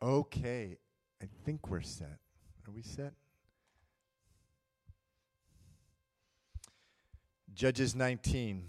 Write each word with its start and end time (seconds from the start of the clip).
Okay, 0.00 0.76
I 1.20 1.26
think 1.44 1.68
we're 1.68 1.80
set. 1.80 2.20
Are 2.68 2.70
we 2.72 2.82
set? 2.82 3.14
Judges 7.52 7.96
19. 7.96 8.62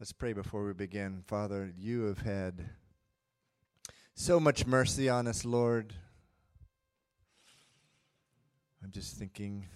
Let's 0.00 0.12
pray 0.12 0.32
before 0.32 0.64
we 0.64 0.72
begin. 0.72 1.22
Father, 1.26 1.70
you 1.76 2.04
have 2.04 2.20
had 2.20 2.64
so 4.14 4.40
much 4.40 4.66
mercy 4.66 5.10
on 5.10 5.26
us, 5.26 5.44
Lord. 5.44 5.92
I'm 8.82 8.90
just 8.90 9.16
thinking, 9.16 9.66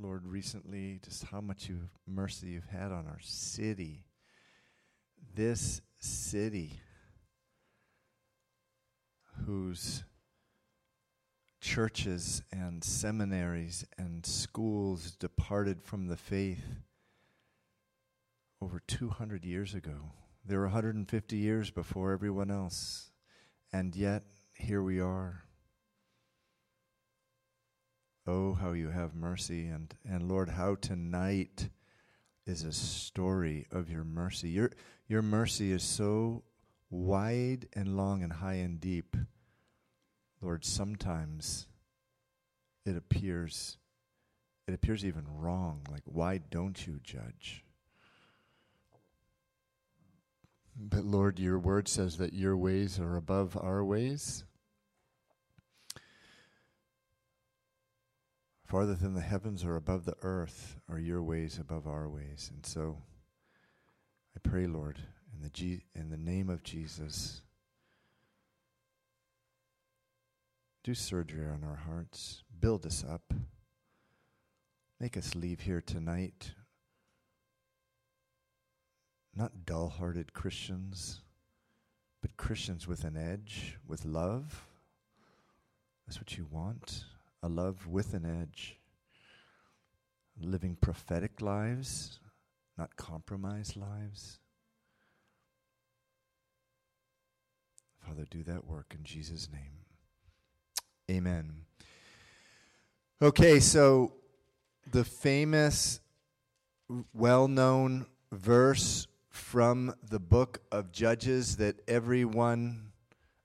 Lord, 0.00 0.24
recently, 0.28 1.00
just 1.04 1.24
how 1.24 1.40
much 1.40 1.68
you, 1.68 1.88
mercy 2.06 2.50
you've 2.50 2.68
had 2.68 2.92
on 2.92 3.08
our 3.08 3.18
city. 3.20 4.04
This 5.34 5.80
city 5.98 6.78
whose 9.44 10.04
churches 11.60 12.42
and 12.52 12.82
seminaries 12.84 13.84
and 13.98 14.24
schools 14.24 15.12
departed 15.12 15.82
from 15.82 16.06
the 16.06 16.16
faith 16.16 16.64
over 18.60 18.80
200 18.86 19.44
years 19.44 19.74
ago. 19.74 20.12
They 20.44 20.56
were 20.56 20.64
150 20.64 21.36
years 21.36 21.70
before 21.70 22.12
everyone 22.12 22.50
else. 22.50 23.10
And 23.72 23.94
yet, 23.96 24.22
here 24.54 24.82
we 24.82 25.00
are. 25.00 25.42
Oh, 28.26 28.54
how 28.54 28.72
you 28.72 28.90
have 28.90 29.14
mercy. 29.14 29.66
And, 29.66 29.94
and 30.08 30.28
Lord, 30.28 30.50
how 30.50 30.76
tonight 30.76 31.68
is 32.46 32.62
a 32.62 32.72
story 32.72 33.66
of 33.72 33.90
your 33.90 34.04
mercy. 34.04 34.50
Your, 34.50 34.70
your 35.08 35.22
mercy 35.22 35.72
is 35.72 35.82
so 35.82 36.44
wide 36.90 37.68
and 37.74 37.96
long 37.96 38.22
and 38.22 38.32
high 38.32 38.54
and 38.54 38.80
deep. 38.80 39.16
Lord, 40.40 40.64
sometimes 40.64 41.66
it 42.84 42.96
appears 42.96 43.78
it 44.68 44.74
appears 44.74 45.04
even 45.04 45.24
wrong. 45.28 45.86
Like, 45.90 46.02
why 46.06 46.38
don't 46.38 46.86
you 46.86 46.98
judge? 47.02 47.64
But 50.78 51.04
Lord, 51.04 51.38
your 51.38 51.58
word 51.58 51.88
says 51.88 52.18
that 52.18 52.34
your 52.34 52.56
ways 52.56 52.98
are 52.98 53.16
above 53.16 53.56
our 53.56 53.84
ways. 53.84 54.44
Farther 58.66 58.94
than 58.94 59.14
the 59.14 59.20
heavens 59.20 59.64
are 59.64 59.76
above 59.76 60.04
the 60.04 60.16
earth 60.22 60.76
are 60.88 60.98
your 60.98 61.22
ways 61.22 61.58
above 61.58 61.86
our 61.86 62.08
ways. 62.08 62.50
And 62.52 62.66
so 62.66 62.98
I 64.36 64.40
pray, 64.46 64.66
Lord, 64.66 64.98
in 65.32 65.48
the, 65.48 65.80
in 65.94 66.10
the 66.10 66.16
name 66.16 66.50
of 66.50 66.64
Jesus, 66.64 67.42
do 70.86 70.94
surgery 70.94 71.44
on 71.44 71.64
our 71.64 71.74
hearts, 71.74 72.44
build 72.60 72.86
us 72.86 73.02
up, 73.02 73.34
make 75.00 75.16
us 75.16 75.34
leave 75.34 75.62
here 75.62 75.80
tonight 75.80 76.52
not 79.34 79.66
dull 79.66 79.88
hearted 79.88 80.32
Christians, 80.32 81.22
but 82.22 82.36
Christians 82.36 82.86
with 82.86 83.02
an 83.02 83.16
edge, 83.16 83.78
with 83.84 84.04
love. 84.04 84.64
That's 86.06 86.20
what 86.20 86.38
you 86.38 86.46
want 86.48 87.04
a 87.42 87.48
love 87.48 87.88
with 87.88 88.14
an 88.14 88.24
edge. 88.24 88.78
Living 90.40 90.76
prophetic 90.80 91.42
lives, 91.42 92.20
not 92.78 92.94
compromised 92.94 93.76
lives. 93.76 94.38
Father, 98.06 98.24
do 98.30 98.44
that 98.44 98.64
work 98.64 98.94
in 98.96 99.02
Jesus' 99.02 99.48
name. 99.52 99.85
Amen. 101.08 101.52
Okay, 103.22 103.60
so 103.60 104.12
the 104.90 105.04
famous, 105.04 106.00
well 107.14 107.46
known 107.46 108.06
verse 108.32 109.06
from 109.28 109.94
the 110.10 110.18
book 110.18 110.62
of 110.72 110.90
Judges 110.90 111.58
that 111.58 111.76
everyone 111.86 112.90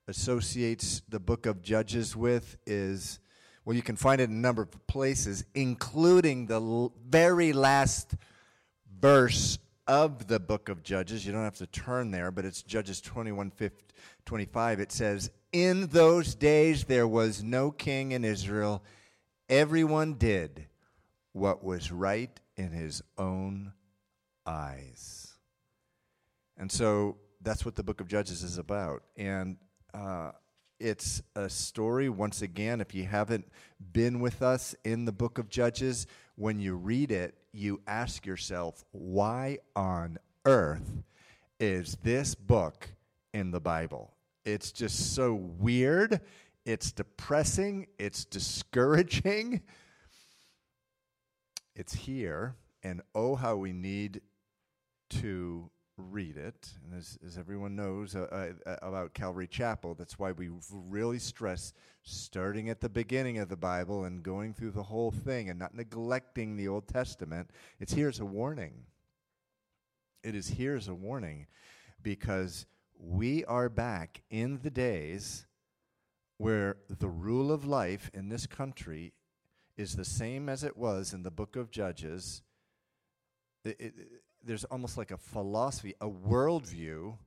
associates 0.07 1.03
the 1.07 1.19
book 1.19 1.45
of 1.45 1.61
Judges 1.61 2.15
with 2.15 2.57
is, 2.65 3.19
well, 3.63 3.75
you 3.75 3.83
can 3.83 3.95
find 3.95 4.19
it 4.19 4.31
in 4.31 4.37
a 4.37 4.39
number 4.39 4.63
of 4.63 4.87
places, 4.87 5.45
including 5.53 6.47
the 6.47 6.59
l- 6.59 6.93
very 7.07 7.53
last 7.53 8.15
verse 8.99 9.59
of 9.85 10.25
the 10.27 10.39
book 10.39 10.67
of 10.67 10.81
Judges. 10.81 11.27
You 11.27 11.31
don't 11.31 11.43
have 11.43 11.57
to 11.57 11.67
turn 11.67 12.09
there, 12.09 12.31
but 12.31 12.43
it's 12.43 12.63
Judges 12.63 13.01
21 13.01 13.51
25. 14.25 14.79
It 14.79 14.91
says, 14.91 15.29
In 15.51 15.87
those 15.87 16.35
days 16.35 16.85
there 16.85 17.07
was 17.07 17.43
no 17.43 17.71
king 17.71 18.13
in 18.13 18.23
Israel. 18.23 18.83
Everyone 19.49 20.13
did 20.13 20.67
what 21.33 21.63
was 21.63 21.91
right 21.91 22.39
in 22.55 22.71
his 22.71 23.01
own 23.17 23.73
eyes. 24.45 25.33
And 26.57 26.71
so 26.71 27.17
that's 27.41 27.65
what 27.65 27.75
the 27.75 27.83
book 27.83 28.01
of 28.01 28.07
Judges 28.07 28.43
is 28.43 28.57
about. 28.57 29.03
And 29.17 29.57
uh, 29.93 30.31
it's 30.79 31.21
a 31.35 31.49
story, 31.49 32.07
once 32.07 32.41
again, 32.41 32.81
if 32.81 32.93
you 32.93 33.05
haven't 33.05 33.51
been 33.91 34.19
with 34.19 34.41
us 34.41 34.75
in 34.83 35.05
the 35.05 35.11
book 35.11 35.37
of 35.37 35.49
Judges, 35.49 36.07
when 36.35 36.59
you 36.59 36.75
read 36.75 37.11
it, 37.11 37.35
you 37.51 37.81
ask 37.87 38.25
yourself, 38.25 38.85
why 38.91 39.59
on 39.75 40.17
earth 40.45 41.03
is 41.59 41.97
this 42.03 42.35
book 42.35 42.89
in 43.33 43.51
the 43.51 43.59
Bible? 43.59 44.13
It's 44.45 44.71
just 44.71 45.13
so 45.13 45.33
weird. 45.33 46.21
It's 46.65 46.91
depressing. 46.91 47.87
It's 47.99 48.25
discouraging. 48.25 49.61
It's 51.75 51.93
here. 51.93 52.55
And 52.83 53.01
oh, 53.13 53.35
how 53.35 53.55
we 53.57 53.71
need 53.71 54.21
to 55.09 55.69
read 55.97 56.37
it. 56.37 56.69
And 56.83 56.97
as, 56.97 57.17
as 57.25 57.37
everyone 57.37 57.75
knows 57.75 58.15
uh, 58.15 58.53
uh, 58.65 58.75
about 58.81 59.13
Calvary 59.13 59.47
Chapel, 59.47 59.93
that's 59.93 60.17
why 60.17 60.31
we 60.31 60.49
really 60.71 61.19
stress 61.19 61.73
starting 62.03 62.69
at 62.69 62.81
the 62.81 62.89
beginning 62.89 63.37
of 63.37 63.49
the 63.49 63.57
Bible 63.57 64.05
and 64.05 64.23
going 64.23 64.53
through 64.53 64.71
the 64.71 64.83
whole 64.83 65.11
thing 65.11 65.49
and 65.49 65.59
not 65.59 65.75
neglecting 65.75 66.57
the 66.57 66.67
Old 66.67 66.87
Testament. 66.87 67.51
It's 67.79 67.93
here 67.93 68.09
as 68.09 68.19
a 68.19 68.25
warning. 68.25 68.85
It 70.23 70.35
is 70.35 70.47
here 70.47 70.75
as 70.75 70.87
a 70.87 70.95
warning 70.95 71.47
because 72.01 72.65
we 73.01 73.43
are 73.45 73.67
back 73.67 74.21
in 74.29 74.59
the 74.61 74.69
days 74.69 75.47
where 76.37 76.77
the 76.87 77.09
rule 77.09 77.51
of 77.51 77.65
life 77.65 78.11
in 78.13 78.29
this 78.29 78.45
country 78.45 79.13
is 79.75 79.95
the 79.95 80.05
same 80.05 80.47
as 80.47 80.63
it 80.63 80.77
was 80.77 81.13
in 81.13 81.23
the 81.23 81.31
book 81.31 81.55
of 81.55 81.71
Judges. 81.71 82.43
It, 83.65 83.75
it, 83.79 83.93
there's 84.43 84.65
almost 84.65 84.97
like 84.97 85.11
a 85.11 85.17
philosophy, 85.17 85.95
a 85.99 86.07
worldview 86.07 87.17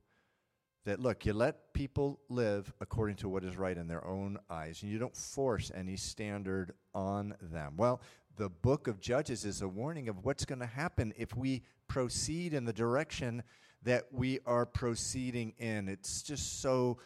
that 0.85 0.99
look, 0.99 1.25
you 1.25 1.33
let 1.33 1.73
people 1.73 2.19
live 2.29 2.71
according 2.79 3.17
to 3.17 3.27
what 3.27 3.43
is 3.43 3.57
right 3.57 3.77
in 3.77 3.87
their 3.87 4.05
own 4.05 4.37
eyes, 4.49 4.81
and 4.81 4.91
you 4.91 4.99
don't 4.99 5.15
force 5.15 5.71
any 5.75 5.97
standard 5.97 6.73
on 6.93 7.35
them. 7.41 7.73
Well, 7.75 8.01
the 8.37 8.49
book 8.49 8.87
of 8.87 9.01
Judges 9.01 9.45
is 9.45 9.61
a 9.61 9.67
warning 9.67 10.07
of 10.07 10.23
what's 10.23 10.45
going 10.45 10.59
to 10.59 10.65
happen 10.65 11.13
if 11.17 11.35
we 11.35 11.63
proceed 11.87 12.53
in 12.53 12.65
the 12.65 12.73
direction 12.73 13.43
that 13.85 14.05
we 14.11 14.39
are 14.45 14.65
proceeding 14.65 15.53
in. 15.57 15.87
It's 15.87 16.21
just 16.21 16.61
so 16.61 16.97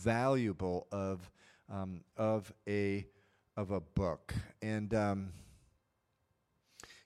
valuable 0.00 0.86
of 0.90 1.30
um, 1.70 2.00
of 2.16 2.52
a 2.66 3.06
of 3.56 3.70
a 3.70 3.80
book, 3.80 4.34
and. 4.62 4.92
Um, 4.94 5.32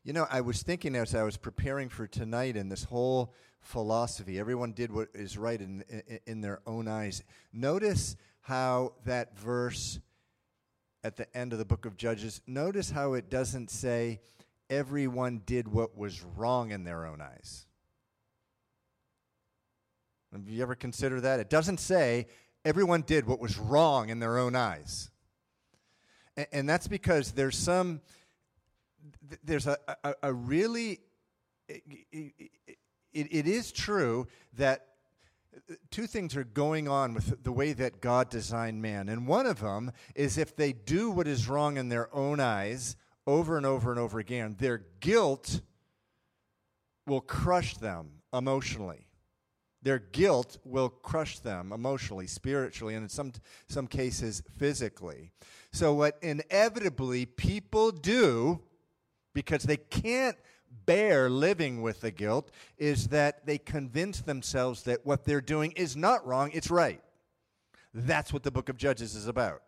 you 0.04 0.12
know, 0.12 0.26
I 0.28 0.40
was 0.40 0.64
thinking 0.64 0.96
as 0.96 1.14
I 1.14 1.22
was 1.22 1.36
preparing 1.36 1.88
for 1.88 2.08
tonight 2.08 2.56
and 2.56 2.72
this 2.72 2.82
whole 2.82 3.34
philosophy, 3.60 4.36
everyone 4.36 4.72
did 4.72 4.90
what 4.90 5.06
is 5.14 5.38
right 5.38 5.60
in, 5.60 5.84
in, 5.88 6.18
in 6.26 6.40
their 6.40 6.60
own 6.66 6.88
eyes. 6.88 7.22
Notice 7.52 8.16
how 8.40 8.94
that 9.04 9.38
verse 9.38 10.00
at 11.04 11.16
the 11.16 11.36
end 11.36 11.52
of 11.52 11.58
the 11.58 11.64
book 11.64 11.86
of 11.86 11.96
Judges, 11.96 12.40
notice 12.46 12.90
how 12.90 13.14
it 13.14 13.30
doesn't 13.30 13.70
say 13.70 14.20
everyone 14.70 15.42
did 15.46 15.68
what 15.68 15.96
was 15.96 16.22
wrong 16.36 16.70
in 16.70 16.84
their 16.84 17.06
own 17.06 17.20
eyes. 17.20 17.66
Have 20.32 20.48
you 20.48 20.62
ever 20.62 20.74
considered 20.74 21.20
that? 21.20 21.40
It 21.40 21.50
doesn't 21.50 21.78
say 21.78 22.26
everyone 22.64 23.02
did 23.02 23.26
what 23.26 23.40
was 23.40 23.58
wrong 23.58 24.08
in 24.08 24.18
their 24.18 24.38
own 24.38 24.56
eyes. 24.56 25.10
And, 26.36 26.46
and 26.52 26.68
that's 26.68 26.88
because 26.88 27.32
there's 27.32 27.56
some 27.56 28.00
there's 29.44 29.66
a, 29.66 29.76
a, 30.04 30.14
a 30.24 30.32
really, 30.32 31.00
it, 31.68 31.82
it, 32.12 32.50
it 33.12 33.46
is 33.46 33.72
true 33.72 34.26
that 34.54 34.86
uh, 35.70 35.74
two 35.90 36.06
things 36.06 36.36
are 36.36 36.44
going 36.44 36.88
on 36.88 37.14
with 37.14 37.42
the 37.42 37.52
way 37.52 37.72
that 37.72 38.00
God 38.00 38.30
designed 38.30 38.80
man. 38.80 39.08
And 39.08 39.26
one 39.26 39.46
of 39.46 39.60
them 39.60 39.92
is 40.14 40.38
if 40.38 40.56
they 40.56 40.72
do 40.72 41.10
what 41.10 41.26
is 41.26 41.48
wrong 41.48 41.76
in 41.76 41.88
their 41.88 42.14
own 42.14 42.40
eyes 42.40 42.96
over 43.26 43.56
and 43.56 43.66
over 43.66 43.90
and 43.90 44.00
over 44.00 44.18
again, 44.18 44.56
their 44.58 44.84
guilt 45.00 45.60
will 47.06 47.20
crush 47.20 47.76
them 47.76 48.10
emotionally. 48.32 49.06
Their 49.82 49.98
guilt 49.98 50.58
will 50.64 50.88
crush 50.88 51.40
them 51.40 51.72
emotionally, 51.72 52.28
spiritually, 52.28 52.94
and 52.94 53.02
in 53.02 53.08
some, 53.08 53.32
some 53.68 53.88
cases, 53.88 54.42
physically. 54.56 55.32
So, 55.72 55.92
what 55.94 56.18
inevitably 56.22 57.26
people 57.26 57.90
do, 57.90 58.60
because 59.34 59.64
they 59.64 59.78
can't 59.78 60.36
bear 60.86 61.28
living 61.28 61.82
with 61.82 62.00
the 62.00 62.12
guilt, 62.12 62.50
is 62.78 63.08
that 63.08 63.44
they 63.44 63.58
convince 63.58 64.20
themselves 64.20 64.84
that 64.84 65.04
what 65.04 65.24
they're 65.24 65.40
doing 65.40 65.72
is 65.72 65.96
not 65.96 66.24
wrong, 66.26 66.50
it's 66.52 66.70
right. 66.70 67.02
That's 67.92 68.32
what 68.32 68.44
the 68.44 68.50
book 68.50 68.68
of 68.68 68.76
Judges 68.76 69.14
is 69.16 69.26
about. 69.26 69.62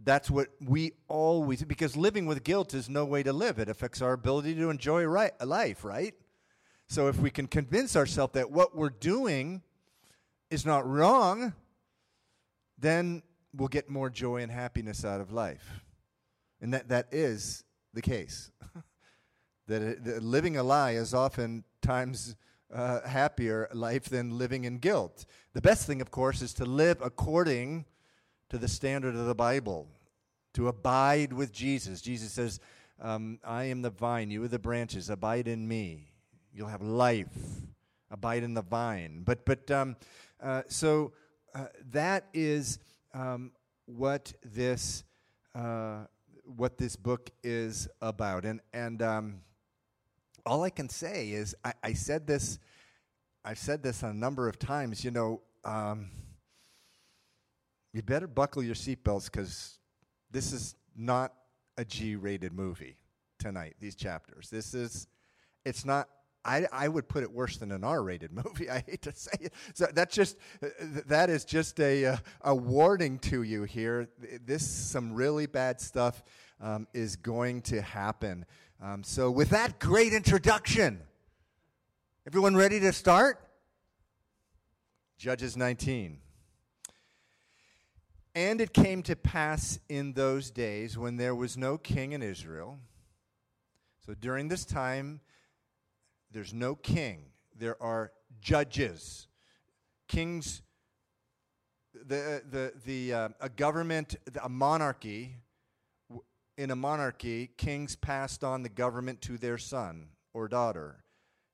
That's 0.00 0.30
what 0.30 0.48
we 0.60 0.92
always, 1.08 1.64
because 1.64 1.96
living 1.96 2.26
with 2.26 2.44
guilt 2.44 2.74
is 2.74 2.88
no 2.88 3.04
way 3.04 3.22
to 3.22 3.32
live. 3.32 3.58
It 3.58 3.68
affects 3.68 4.02
our 4.02 4.12
ability 4.12 4.54
to 4.56 4.70
enjoy 4.70 5.04
right, 5.04 5.32
life, 5.44 5.84
right? 5.84 6.14
So 6.88 7.08
if 7.08 7.18
we 7.18 7.30
can 7.30 7.46
convince 7.46 7.96
ourselves 7.96 8.34
that 8.34 8.50
what 8.50 8.76
we're 8.76 8.90
doing 8.90 9.62
is 10.50 10.66
not 10.66 10.88
wrong, 10.88 11.54
then 12.78 13.22
we'll 13.54 13.68
get 13.68 13.88
more 13.88 14.10
joy 14.10 14.42
and 14.42 14.50
happiness 14.50 15.04
out 15.04 15.20
of 15.20 15.32
life. 15.32 15.82
And 16.60 16.72
that, 16.74 16.88
that 16.88 17.08
is 17.12 17.64
the 17.92 18.02
case. 18.02 18.50
that, 19.66 19.82
it, 19.82 20.04
that, 20.04 20.22
living 20.22 20.56
a 20.56 20.62
lie 20.62 20.92
is 20.92 21.14
oftentimes 21.14 22.36
uh, 22.72 23.00
happier 23.06 23.68
life 23.72 24.04
than 24.04 24.36
living 24.38 24.64
in 24.64 24.78
guilt. 24.78 25.24
The 25.52 25.62
best 25.62 25.86
thing, 25.86 26.00
of 26.00 26.10
course, 26.10 26.42
is 26.42 26.54
to 26.54 26.64
live 26.64 26.98
according 27.02 27.84
to 28.50 28.58
the 28.58 28.68
standard 28.68 29.14
of 29.14 29.26
the 29.26 29.34
Bible, 29.34 29.88
to 30.54 30.68
abide 30.68 31.32
with 31.32 31.52
Jesus. 31.52 32.00
Jesus 32.00 32.32
says, 32.32 32.60
um, 33.00 33.38
I 33.44 33.64
am 33.64 33.82
the 33.82 33.90
vine, 33.90 34.30
you 34.30 34.42
are 34.44 34.48
the 34.48 34.58
branches, 34.58 35.10
abide 35.10 35.48
in 35.48 35.66
me. 35.66 36.13
You'll 36.54 36.68
have 36.68 36.82
life, 36.82 37.36
abide 38.10 38.42
in 38.42 38.54
the 38.54 38.62
vine. 38.62 39.22
But, 39.24 39.44
but 39.44 39.70
um, 39.70 39.96
uh, 40.42 40.62
so 40.68 41.12
uh, 41.54 41.66
that 41.90 42.26
is 42.32 42.78
um, 43.12 43.52
what 43.86 44.32
this. 44.42 45.04
Uh, 45.54 46.06
what 46.44 46.78
this 46.78 46.96
book 46.96 47.30
is 47.42 47.88
about, 48.00 48.44
and 48.44 48.60
and 48.72 49.02
um, 49.02 49.40
all 50.46 50.62
I 50.62 50.70
can 50.70 50.88
say 50.88 51.30
is 51.30 51.54
I, 51.64 51.72
I, 51.82 51.92
said 51.94 52.26
this. 52.26 52.58
I've 53.44 53.58
said 53.58 53.82
this 53.82 54.02
a 54.02 54.12
number 54.12 54.48
of 54.48 54.58
times. 54.58 55.04
You 55.04 55.10
know, 55.10 55.40
um, 55.64 56.10
you 57.92 58.02
better 58.02 58.26
buckle 58.26 58.62
your 58.62 58.74
seatbelts 58.74 59.30
because 59.30 59.78
this 60.30 60.52
is 60.52 60.74
not 60.96 61.32
a 61.76 61.84
G-rated 61.84 62.52
movie 62.52 62.96
tonight. 63.38 63.74
These 63.80 63.94
chapters. 63.94 64.50
This 64.50 64.74
is. 64.74 65.06
It's 65.64 65.84
not. 65.84 66.08
I, 66.44 66.66
I 66.72 66.88
would 66.88 67.08
put 67.08 67.22
it 67.22 67.32
worse 67.32 67.56
than 67.56 67.72
an 67.72 67.84
R-rated 67.84 68.32
movie. 68.44 68.70
I 68.70 68.84
hate 68.86 69.02
to 69.02 69.14
say 69.14 69.32
it. 69.40 69.54
So 69.74 69.86
that's 69.92 70.14
just 70.14 70.36
that 71.06 71.30
is 71.30 71.44
just 71.44 71.80
a 71.80 72.06
uh, 72.06 72.16
a 72.42 72.54
warning 72.54 73.18
to 73.20 73.42
you 73.42 73.64
here. 73.64 74.08
This 74.44 74.66
some 74.66 75.14
really 75.14 75.46
bad 75.46 75.80
stuff 75.80 76.22
um, 76.60 76.86
is 76.92 77.16
going 77.16 77.62
to 77.62 77.82
happen. 77.82 78.46
Um, 78.82 79.02
so 79.02 79.30
with 79.30 79.50
that 79.50 79.78
great 79.78 80.12
introduction, 80.12 81.00
everyone 82.26 82.56
ready 82.56 82.80
to 82.80 82.92
start? 82.92 83.40
Judges 85.16 85.56
19. 85.56 86.18
And 88.34 88.60
it 88.60 88.74
came 88.74 89.02
to 89.04 89.14
pass 89.14 89.78
in 89.88 90.14
those 90.14 90.50
days 90.50 90.98
when 90.98 91.16
there 91.16 91.34
was 91.36 91.56
no 91.56 91.78
king 91.78 92.12
in 92.12 92.20
Israel. 92.20 92.80
So 94.04 94.12
during 94.12 94.48
this 94.48 94.64
time, 94.64 95.20
there's 96.34 96.52
no 96.52 96.74
king. 96.74 97.26
There 97.56 97.80
are 97.80 98.10
judges. 98.40 99.28
Kings, 100.08 100.62
the, 101.94 102.42
the, 102.50 102.72
the, 102.84 103.14
uh, 103.14 103.28
a 103.40 103.48
government, 103.48 104.16
a 104.42 104.48
monarchy, 104.48 105.36
in 106.58 106.72
a 106.72 106.76
monarchy, 106.76 107.50
kings 107.56 107.94
passed 107.94 108.42
on 108.42 108.64
the 108.64 108.68
government 108.68 109.22
to 109.22 109.38
their 109.38 109.58
son 109.58 110.08
or 110.34 110.48
daughter, 110.48 111.04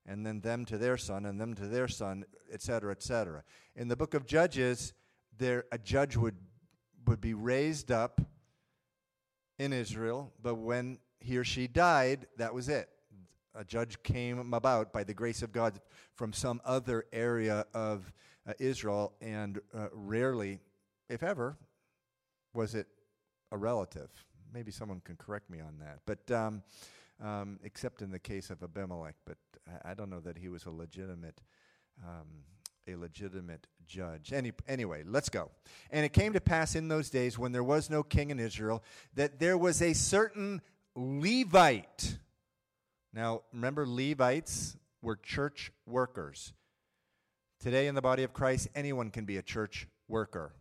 and 0.06 0.24
then 0.26 0.40
them 0.40 0.64
to 0.64 0.78
their 0.78 0.96
son, 0.96 1.26
and 1.26 1.38
them 1.38 1.54
to 1.54 1.66
their 1.66 1.86
son, 1.86 2.24
etc., 2.50 2.92
etc. 2.92 3.44
In 3.76 3.88
the 3.88 3.96
book 3.96 4.14
of 4.14 4.26
Judges, 4.26 4.94
there 5.38 5.64
a 5.70 5.78
judge 5.78 6.16
would 6.16 6.36
would 7.06 7.20
be 7.20 7.34
raised 7.34 7.90
up 7.90 8.20
in 9.58 9.72
Israel, 9.72 10.32
but 10.42 10.56
when 10.56 10.98
he 11.18 11.36
or 11.36 11.44
she 11.44 11.66
died, 11.66 12.26
that 12.36 12.52
was 12.52 12.68
it. 12.68 12.88
A 13.60 13.64
judge 13.64 14.02
came 14.02 14.54
about 14.54 14.90
by 14.90 15.04
the 15.04 15.12
grace 15.12 15.42
of 15.42 15.52
God 15.52 15.82
from 16.14 16.32
some 16.32 16.62
other 16.64 17.04
area 17.12 17.66
of 17.74 18.10
uh, 18.48 18.54
Israel, 18.58 19.12
and 19.20 19.60
uh, 19.76 19.88
rarely, 19.92 20.60
if 21.10 21.22
ever, 21.22 21.58
was 22.54 22.74
it 22.74 22.86
a 23.52 23.58
relative. 23.58 24.08
Maybe 24.50 24.72
someone 24.72 25.02
can 25.04 25.16
correct 25.16 25.50
me 25.50 25.60
on 25.60 25.74
that. 25.80 25.98
But 26.06 26.34
um, 26.34 26.62
um, 27.22 27.60
except 27.62 28.00
in 28.00 28.10
the 28.10 28.18
case 28.18 28.48
of 28.48 28.62
Abimelech, 28.62 29.16
but 29.26 29.36
I, 29.84 29.92
don't 29.92 30.08
know 30.08 30.20
that 30.20 30.38
he 30.38 30.48
was 30.48 30.64
a 30.64 30.70
legitimate 30.70 31.42
um, 32.02 32.44
a 32.88 32.96
legitimate 32.96 33.66
judge. 33.86 34.32
Any, 34.32 34.52
anyway, 34.68 35.02
let's 35.06 35.28
go. 35.28 35.50
And 35.90 36.06
it 36.06 36.14
came 36.14 36.32
to 36.32 36.40
pass 36.40 36.76
in 36.76 36.88
those 36.88 37.10
days 37.10 37.38
when 37.38 37.52
there 37.52 37.62
was 37.62 37.90
no 37.90 38.02
king 38.02 38.30
in 38.30 38.40
Israel 38.40 38.82
that 39.16 39.38
there 39.38 39.58
was 39.58 39.82
a 39.82 39.92
certain 39.92 40.62
Levite. 40.96 42.16
Now, 43.12 43.42
remember, 43.52 43.86
Levites 43.86 44.76
were 45.02 45.16
church 45.16 45.72
workers. 45.86 46.52
Today, 47.58 47.88
in 47.88 47.94
the 47.94 48.02
body 48.02 48.22
of 48.22 48.32
Christ, 48.32 48.68
anyone 48.74 49.10
can 49.10 49.24
be 49.24 49.36
a 49.36 49.42
church 49.42 49.86
worker. 50.08 50.52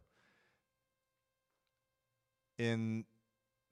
In 2.57 3.05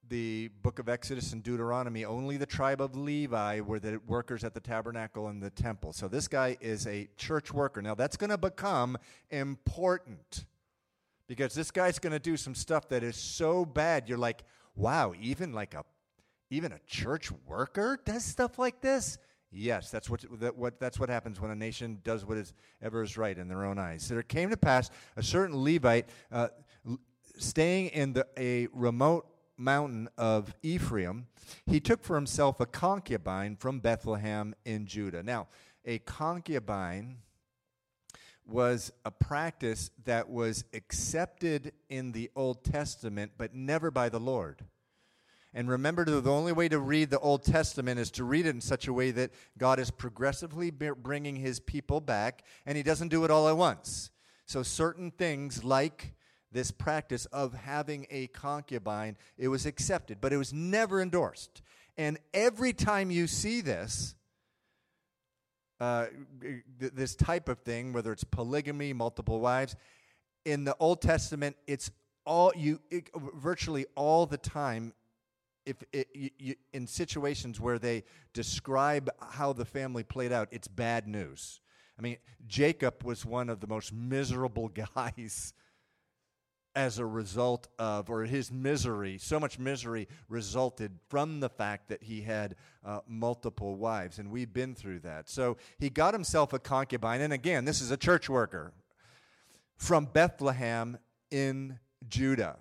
the 0.09 0.49
book 0.61 0.79
of 0.79 0.87
Exodus 0.87 1.33
and 1.33 1.43
Deuteronomy, 1.43 2.05
only 2.05 2.37
the 2.37 2.45
tribe 2.45 2.81
of 2.81 2.95
Levi 2.95 3.59
were 3.59 3.79
the 3.79 3.99
workers 4.07 4.43
at 4.43 4.53
the 4.53 4.59
tabernacle 4.59 5.27
and 5.27 5.41
the 5.41 5.49
temple. 5.49 5.91
So 5.91 6.07
this 6.07 6.27
guy 6.27 6.57
is 6.61 6.87
a 6.87 7.09
church 7.17 7.53
worker. 7.53 7.81
Now 7.81 7.95
that's 7.95 8.15
going 8.15 8.29
to 8.29 8.37
become 8.37 8.97
important 9.29 10.45
because 11.27 11.53
this 11.53 11.71
guy's 11.71 11.99
going 11.99 12.13
to 12.13 12.19
do 12.19 12.37
some 12.37 12.55
stuff 12.55 12.87
that 12.89 13.03
is 13.03 13.17
so 13.17 13.65
bad. 13.65 14.07
You're 14.07 14.17
like, 14.17 14.43
wow, 14.75 15.13
even 15.19 15.51
like 15.51 15.73
a 15.73 15.83
even 16.49 16.71
a 16.71 16.79
church 16.87 17.31
worker 17.45 17.99
does 18.05 18.23
stuff 18.23 18.57
like 18.57 18.81
this. 18.81 19.17
Yes, 19.51 19.89
that's 19.89 20.09
what, 20.09 20.25
that, 20.39 20.57
what, 20.57 20.79
that's 20.79 20.99
what 20.99 21.09
happens 21.09 21.39
when 21.39 21.51
a 21.51 21.55
nation 21.55 21.99
does 22.03 22.25
what 22.25 22.37
is 22.37 22.53
ever 22.81 23.01
is 23.01 23.17
right 23.17 23.37
in 23.37 23.47
their 23.47 23.63
own 23.65 23.79
eyes. 23.79 24.03
So 24.03 24.13
there 24.13 24.23
came 24.23 24.49
to 24.49 24.57
pass 24.57 24.89
a 25.15 25.23
certain 25.23 25.63
Levite 25.63 26.09
uh, 26.31 26.49
staying 27.37 27.87
in 27.89 28.13
the, 28.13 28.27
a 28.37 28.67
remote 28.73 29.27
mountain 29.57 30.09
of 30.17 30.53
Ephraim, 30.61 31.27
he 31.65 31.79
took 31.79 32.03
for 32.03 32.15
himself 32.15 32.59
a 32.59 32.65
concubine 32.65 33.55
from 33.55 33.79
Bethlehem 33.79 34.53
in 34.65 34.85
Judah. 34.85 35.23
Now, 35.23 35.47
a 35.85 35.99
concubine 35.99 37.17
was 38.45 38.91
a 39.03 39.11
practice 39.11 39.91
that 40.05 40.29
was 40.29 40.63
accepted 40.73 41.73
in 41.89 42.11
the 42.11 42.29
Old 42.35 42.63
Testament, 42.63 43.33
but 43.37 43.53
never 43.53 43.91
by 43.91 44.09
the 44.09 44.19
Lord. 44.19 44.63
And 45.57 45.71
remember, 45.71 46.05
the 46.05 46.31
only 46.31 46.51
way 46.51 46.69
to 46.69 46.77
read 46.77 47.09
the 47.09 47.17
Old 47.17 47.43
Testament 47.43 47.99
is 47.99 48.11
to 48.11 48.23
read 48.23 48.45
it 48.45 48.49
in 48.49 48.61
such 48.61 48.87
a 48.87 48.93
way 48.93 49.09
that 49.09 49.31
God 49.57 49.79
is 49.79 49.89
progressively 49.89 50.69
bringing 50.69 51.35
his 51.35 51.59
people 51.59 51.99
back, 51.99 52.43
and 52.67 52.77
he 52.77 52.83
doesn't 52.83 53.07
do 53.07 53.23
it 53.23 53.31
all 53.31 53.47
at 53.49 53.57
once. 53.57 54.11
So, 54.45 54.61
certain 54.61 55.09
things 55.09 55.63
like 55.63 56.13
this 56.51 56.69
practice 56.69 57.25
of 57.25 57.55
having 57.55 58.05
a 58.11 58.27
concubine, 58.27 59.17
it 59.35 59.47
was 59.47 59.65
accepted, 59.65 60.21
but 60.21 60.31
it 60.31 60.37
was 60.37 60.53
never 60.53 61.01
endorsed. 61.01 61.63
And 61.97 62.19
every 62.35 62.71
time 62.71 63.09
you 63.09 63.25
see 63.25 63.61
this, 63.61 64.13
uh, 65.79 66.05
this 66.77 67.15
type 67.15 67.49
of 67.49 67.61
thing, 67.61 67.93
whether 67.93 68.11
it's 68.11 68.23
polygamy, 68.23 68.93
multiple 68.93 69.39
wives, 69.39 69.75
in 70.45 70.65
the 70.65 70.75
Old 70.79 71.01
Testament, 71.01 71.55
it's 71.65 71.89
all 72.27 72.53
you 72.55 72.79
it, 72.91 73.09
virtually 73.15 73.87
all 73.95 74.27
the 74.27 74.37
time. 74.37 74.93
If 75.67 75.83
it, 75.91 76.07
you, 76.13 76.29
you, 76.39 76.55
in 76.71 76.87
situations 76.87 77.59
where 77.59 77.77
they 77.77 78.05
describe 78.31 79.09
how 79.19 79.51
the 79.51 79.65
family 79.65 80.03
played 80.03 80.31
out, 80.31 80.47
it's 80.49 80.67
bad 80.67 81.07
news. 81.07 81.59
I 81.99 82.01
mean, 82.01 82.17
Jacob 82.47 83.03
was 83.03 83.25
one 83.25 83.49
of 83.49 83.59
the 83.59 83.67
most 83.67 83.91
miserable 83.91 84.69
guys 84.95 85.53
as 86.73 86.99
a 86.99 87.05
result 87.05 87.67
of, 87.79 88.09
or 88.09 88.23
his 88.23 88.51
misery, 88.51 89.17
so 89.17 89.39
much 89.39 89.57
misery 89.57 90.07
resulted 90.29 90.91
from 91.09 91.39
the 91.39 91.49
fact 91.49 91.89
that 91.89 92.03
he 92.03 92.21
had 92.21 92.55
uh, 92.85 92.99
multiple 93.07 93.75
wives. 93.75 94.19
And 94.19 94.29
we've 94.29 94.53
been 94.53 94.75
through 94.75 94.99
that. 94.99 95.27
So 95.27 95.57
he 95.79 95.89
got 95.89 96.13
himself 96.13 96.53
a 96.53 96.59
concubine. 96.59 97.21
And 97.21 97.33
again, 97.33 97.65
this 97.65 97.81
is 97.81 97.89
a 97.91 97.97
church 97.97 98.29
worker 98.29 98.73
from 99.75 100.05
Bethlehem 100.05 100.99
in 101.29 101.79
Judah. 102.07 102.57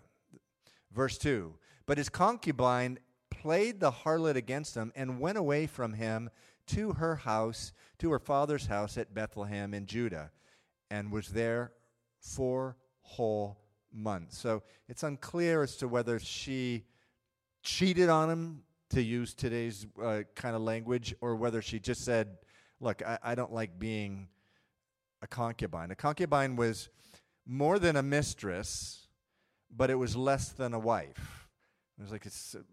Verse 0.92 1.18
2 1.18 1.52
But 1.86 1.98
his 1.98 2.08
concubine 2.08 2.98
played 3.30 3.80
the 3.80 3.90
harlot 3.90 4.36
against 4.36 4.76
him 4.76 4.92
and 4.94 5.20
went 5.20 5.38
away 5.38 5.66
from 5.66 5.92
him 5.94 6.30
to 6.68 6.92
her 6.94 7.16
house, 7.16 7.72
to 7.98 8.10
her 8.10 8.18
father's 8.18 8.66
house 8.66 8.98
at 8.98 9.14
Bethlehem 9.14 9.72
in 9.72 9.86
Judah, 9.86 10.30
and 10.90 11.12
was 11.12 11.28
there 11.28 11.72
four 12.20 12.76
whole 13.02 13.58
months. 13.92 14.36
So 14.38 14.62
it's 14.88 15.02
unclear 15.02 15.62
as 15.62 15.76
to 15.76 15.88
whether 15.88 16.18
she 16.18 16.84
cheated 17.62 18.08
on 18.08 18.30
him, 18.30 18.62
to 18.90 19.02
use 19.02 19.34
today's 19.34 19.84
uh, 20.00 20.22
kind 20.36 20.54
of 20.54 20.62
language, 20.62 21.14
or 21.20 21.34
whether 21.34 21.60
she 21.60 21.80
just 21.80 22.04
said, 22.04 22.38
Look, 22.78 23.02
I, 23.02 23.18
I 23.22 23.34
don't 23.34 23.52
like 23.52 23.78
being 23.78 24.28
a 25.22 25.26
concubine. 25.26 25.90
A 25.90 25.96
concubine 25.96 26.56
was 26.56 26.88
more 27.46 27.78
than 27.78 27.96
a 27.96 28.02
mistress, 28.02 29.08
but 29.74 29.90
it 29.90 29.94
was 29.94 30.14
less 30.14 30.50
than 30.50 30.74
a 30.74 30.78
wife. 30.78 31.45
It 31.98 32.02
was 32.02 32.12
like 32.12 32.26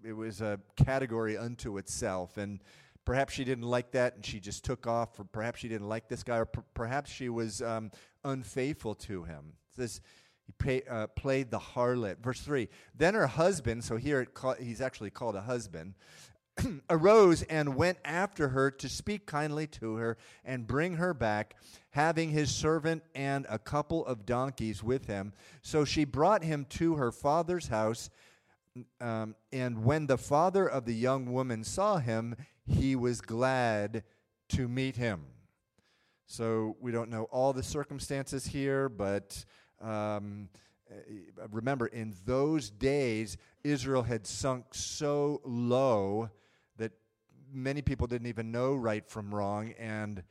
it 0.03 0.13
was 0.13 0.41
a 0.41 0.59
category 0.75 1.37
unto 1.37 1.77
itself, 1.77 2.37
and 2.37 2.59
perhaps 3.05 3.33
she 3.33 3.43
didn't 3.43 3.65
like 3.65 3.91
that, 3.91 4.15
and 4.15 4.25
she 4.25 4.39
just 4.39 4.65
took 4.65 4.85
off. 4.85 5.19
Or 5.19 5.23
perhaps 5.23 5.59
she 5.59 5.69
didn't 5.69 5.87
like 5.87 6.09
this 6.09 6.23
guy, 6.23 6.37
or 6.37 6.45
perhaps 6.45 7.11
she 7.11 7.29
was 7.29 7.61
um, 7.61 7.91
unfaithful 8.23 8.95
to 8.95 9.23
him. 9.23 9.53
This 9.77 10.01
he 10.45 10.53
pay, 10.57 10.81
uh, 10.89 11.07
played 11.07 11.51
the 11.51 11.59
harlot. 11.59 12.19
Verse 12.19 12.41
3 12.41 12.67
Then 12.95 13.13
her 13.13 13.27
husband, 13.27 13.83
so 13.83 13.97
here 13.97 14.25
ca- 14.25 14.55
he's 14.55 14.81
actually 14.81 15.09
called 15.09 15.35
a 15.35 15.41
husband, 15.41 15.93
arose 16.89 17.43
and 17.43 17.75
went 17.75 17.97
after 18.05 18.49
her 18.49 18.69
to 18.69 18.89
speak 18.89 19.25
kindly 19.25 19.67
to 19.67 19.95
her 19.95 20.17
and 20.43 20.67
bring 20.67 20.95
her 20.95 21.13
back, 21.13 21.55
having 21.91 22.29
his 22.29 22.53
servant 22.53 23.03
and 23.15 23.45
a 23.49 23.57
couple 23.57 24.05
of 24.05 24.25
donkeys 24.25 24.83
with 24.83 25.07
him. 25.07 25.33
So 25.61 25.85
she 25.85 26.03
brought 26.03 26.43
him 26.43 26.65
to 26.71 26.95
her 26.95 27.11
father's 27.11 27.67
house. 27.67 28.09
Um, 28.99 29.35
and 29.51 29.83
when 29.83 30.07
the 30.07 30.17
father 30.17 30.67
of 30.67 30.85
the 30.85 30.95
young 30.95 31.31
woman 31.31 31.63
saw 31.63 31.97
him, 31.97 32.35
he 32.65 32.95
was 32.95 33.21
glad 33.21 34.03
to 34.49 34.67
meet 34.67 34.95
him. 34.95 35.25
So 36.25 36.77
we 36.79 36.91
don't 36.91 37.09
know 37.09 37.23
all 37.25 37.53
the 37.53 37.63
circumstances 37.63 38.45
here, 38.45 38.89
but 38.89 39.45
um, 39.81 40.49
eh, 40.89 41.19
remember, 41.51 41.87
in 41.87 42.15
those 42.25 42.71
days, 42.71 43.37
Israel 43.63 44.03
had 44.03 44.25
sunk 44.25 44.65
so 44.71 45.41
low 45.43 46.29
that 46.77 46.93
many 47.51 47.81
people 47.81 48.07
didn't 48.07 48.27
even 48.27 48.51
know 48.51 48.73
right 48.73 49.07
from 49.07 49.33
wrong, 49.33 49.73
and 49.77 50.23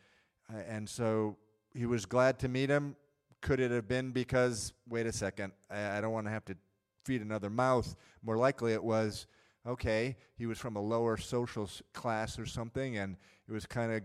uh, 0.53 0.59
and 0.67 0.89
so 0.89 1.37
he 1.75 1.87
was 1.87 2.07
glad 2.07 2.39
to 2.41 2.49
meet 2.49 2.71
him. 2.71 2.97
Could 3.41 3.61
it 3.61 3.71
have 3.71 3.87
been 3.87 4.11
because 4.11 4.73
wait 4.89 5.07
a 5.07 5.13
second, 5.13 5.53
I, 5.71 5.99
I 5.99 6.01
don't 6.01 6.13
want 6.13 6.27
to 6.27 6.33
have 6.33 6.45
to 6.47 6.57
feed 7.05 7.23
another 7.23 7.51
mouth? 7.51 7.97
More 8.23 8.37
likely, 8.37 8.73
it 8.73 8.83
was 8.83 9.27
okay. 9.67 10.17
He 10.37 10.47
was 10.47 10.59
from 10.59 10.77
a 10.77 10.81
lower 10.81 11.17
social 11.17 11.69
class 11.93 12.39
or 12.39 12.47
something, 12.47 12.97
and 12.97 13.17
it 13.49 13.53
was 13.53 13.67
kind 13.67 13.93
of 13.93 14.03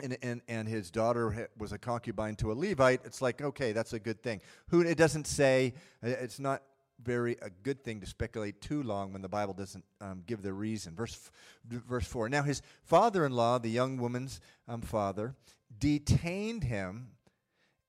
and, 0.00 0.16
and, 0.22 0.40
and 0.48 0.66
his 0.66 0.90
daughter 0.90 1.50
was 1.58 1.72
a 1.72 1.78
concubine 1.78 2.34
to 2.36 2.50
a 2.50 2.54
Levite, 2.54 3.02
it's 3.04 3.20
like, 3.20 3.42
okay, 3.42 3.72
that's 3.72 3.92
a 3.92 3.98
good 3.98 4.22
thing. 4.22 4.40
Who 4.68 4.80
It 4.80 4.96
doesn't 4.96 5.26
say, 5.26 5.74
uh, 6.02 6.08
it's 6.08 6.40
not 6.40 6.62
very 7.02 7.36
a 7.42 7.50
good 7.50 7.82
thing 7.82 8.00
to 8.00 8.06
speculate 8.06 8.60
too 8.60 8.82
long 8.82 9.12
when 9.12 9.22
the 9.22 9.28
Bible 9.28 9.54
doesn't 9.54 9.84
um, 10.00 10.22
give 10.26 10.42
the 10.42 10.52
reason. 10.52 10.94
Verse, 10.94 11.30
verse 11.66 12.06
4 12.06 12.28
Now 12.28 12.42
his 12.42 12.62
father 12.84 13.26
in 13.26 13.32
law, 13.32 13.58
the 13.58 13.70
young 13.70 13.98
woman's 13.98 14.40
um, 14.68 14.80
father, 14.80 15.34
detained 15.78 16.64
him, 16.64 17.08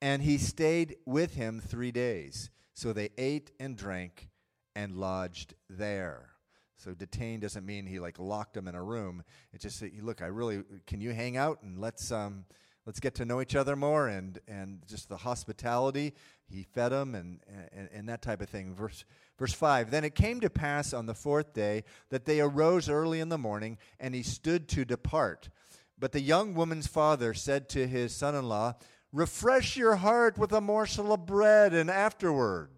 and 0.01 0.21
he 0.21 0.37
stayed 0.37 0.97
with 1.05 1.35
him 1.35 1.61
three 1.61 1.91
days. 1.91 2.49
So 2.73 2.93
they 2.93 3.09
ate 3.17 3.51
and 3.59 3.77
drank 3.77 4.29
and 4.75 4.97
lodged 4.97 5.53
there. 5.69 6.29
So 6.77 6.93
detained 6.93 7.43
doesn't 7.43 7.65
mean 7.65 7.85
he 7.85 7.99
like 7.99 8.19
locked 8.19 8.57
him 8.57 8.67
in 8.67 8.75
a 8.75 8.83
room. 8.83 9.23
It 9.53 9.61
just 9.61 9.79
said, 9.79 9.91
look, 10.01 10.21
I 10.21 10.25
really 10.25 10.63
can 10.85 10.99
you 10.99 11.13
hang 11.13 11.37
out 11.37 11.61
and 11.61 11.79
let's 11.79 12.11
um 12.11 12.45
let's 12.85 12.99
get 12.99 13.15
to 13.15 13.25
know 13.25 13.39
each 13.41 13.55
other 13.55 13.75
more 13.75 14.07
and 14.07 14.39
and 14.47 14.83
just 14.87 15.07
the 15.07 15.17
hospitality. 15.17 16.13
He 16.49 16.63
fed 16.63 16.91
them 16.91 17.15
and 17.15 17.39
and, 17.71 17.89
and 17.93 18.09
that 18.09 18.21
type 18.21 18.41
of 18.41 18.49
thing. 18.49 18.73
Verse 18.73 19.05
verse 19.37 19.53
five. 19.53 19.91
Then 19.91 20.03
it 20.03 20.15
came 20.15 20.41
to 20.41 20.49
pass 20.49 20.93
on 20.93 21.05
the 21.05 21.13
fourth 21.13 21.53
day 21.53 21.83
that 22.09 22.25
they 22.25 22.41
arose 22.41 22.89
early 22.89 23.19
in 23.19 23.29
the 23.29 23.37
morning 23.37 23.77
and 23.99 24.13
he 24.13 24.23
stood 24.23 24.67
to 24.69 24.83
depart. 24.83 25.49
But 25.97 26.11
the 26.11 26.21
young 26.21 26.53
woman's 26.53 26.87
father 26.87 27.33
said 27.33 27.69
to 27.69 27.87
his 27.87 28.13
son-in-law, 28.13 28.73
Refresh 29.13 29.77
your 29.77 29.97
heart 29.97 30.39
with 30.39 30.51
a 30.51 30.59
morsel 30.59 31.13
of 31.13 31.27
bread, 31.27 31.71
and 31.71 31.89
afterward 31.89 32.71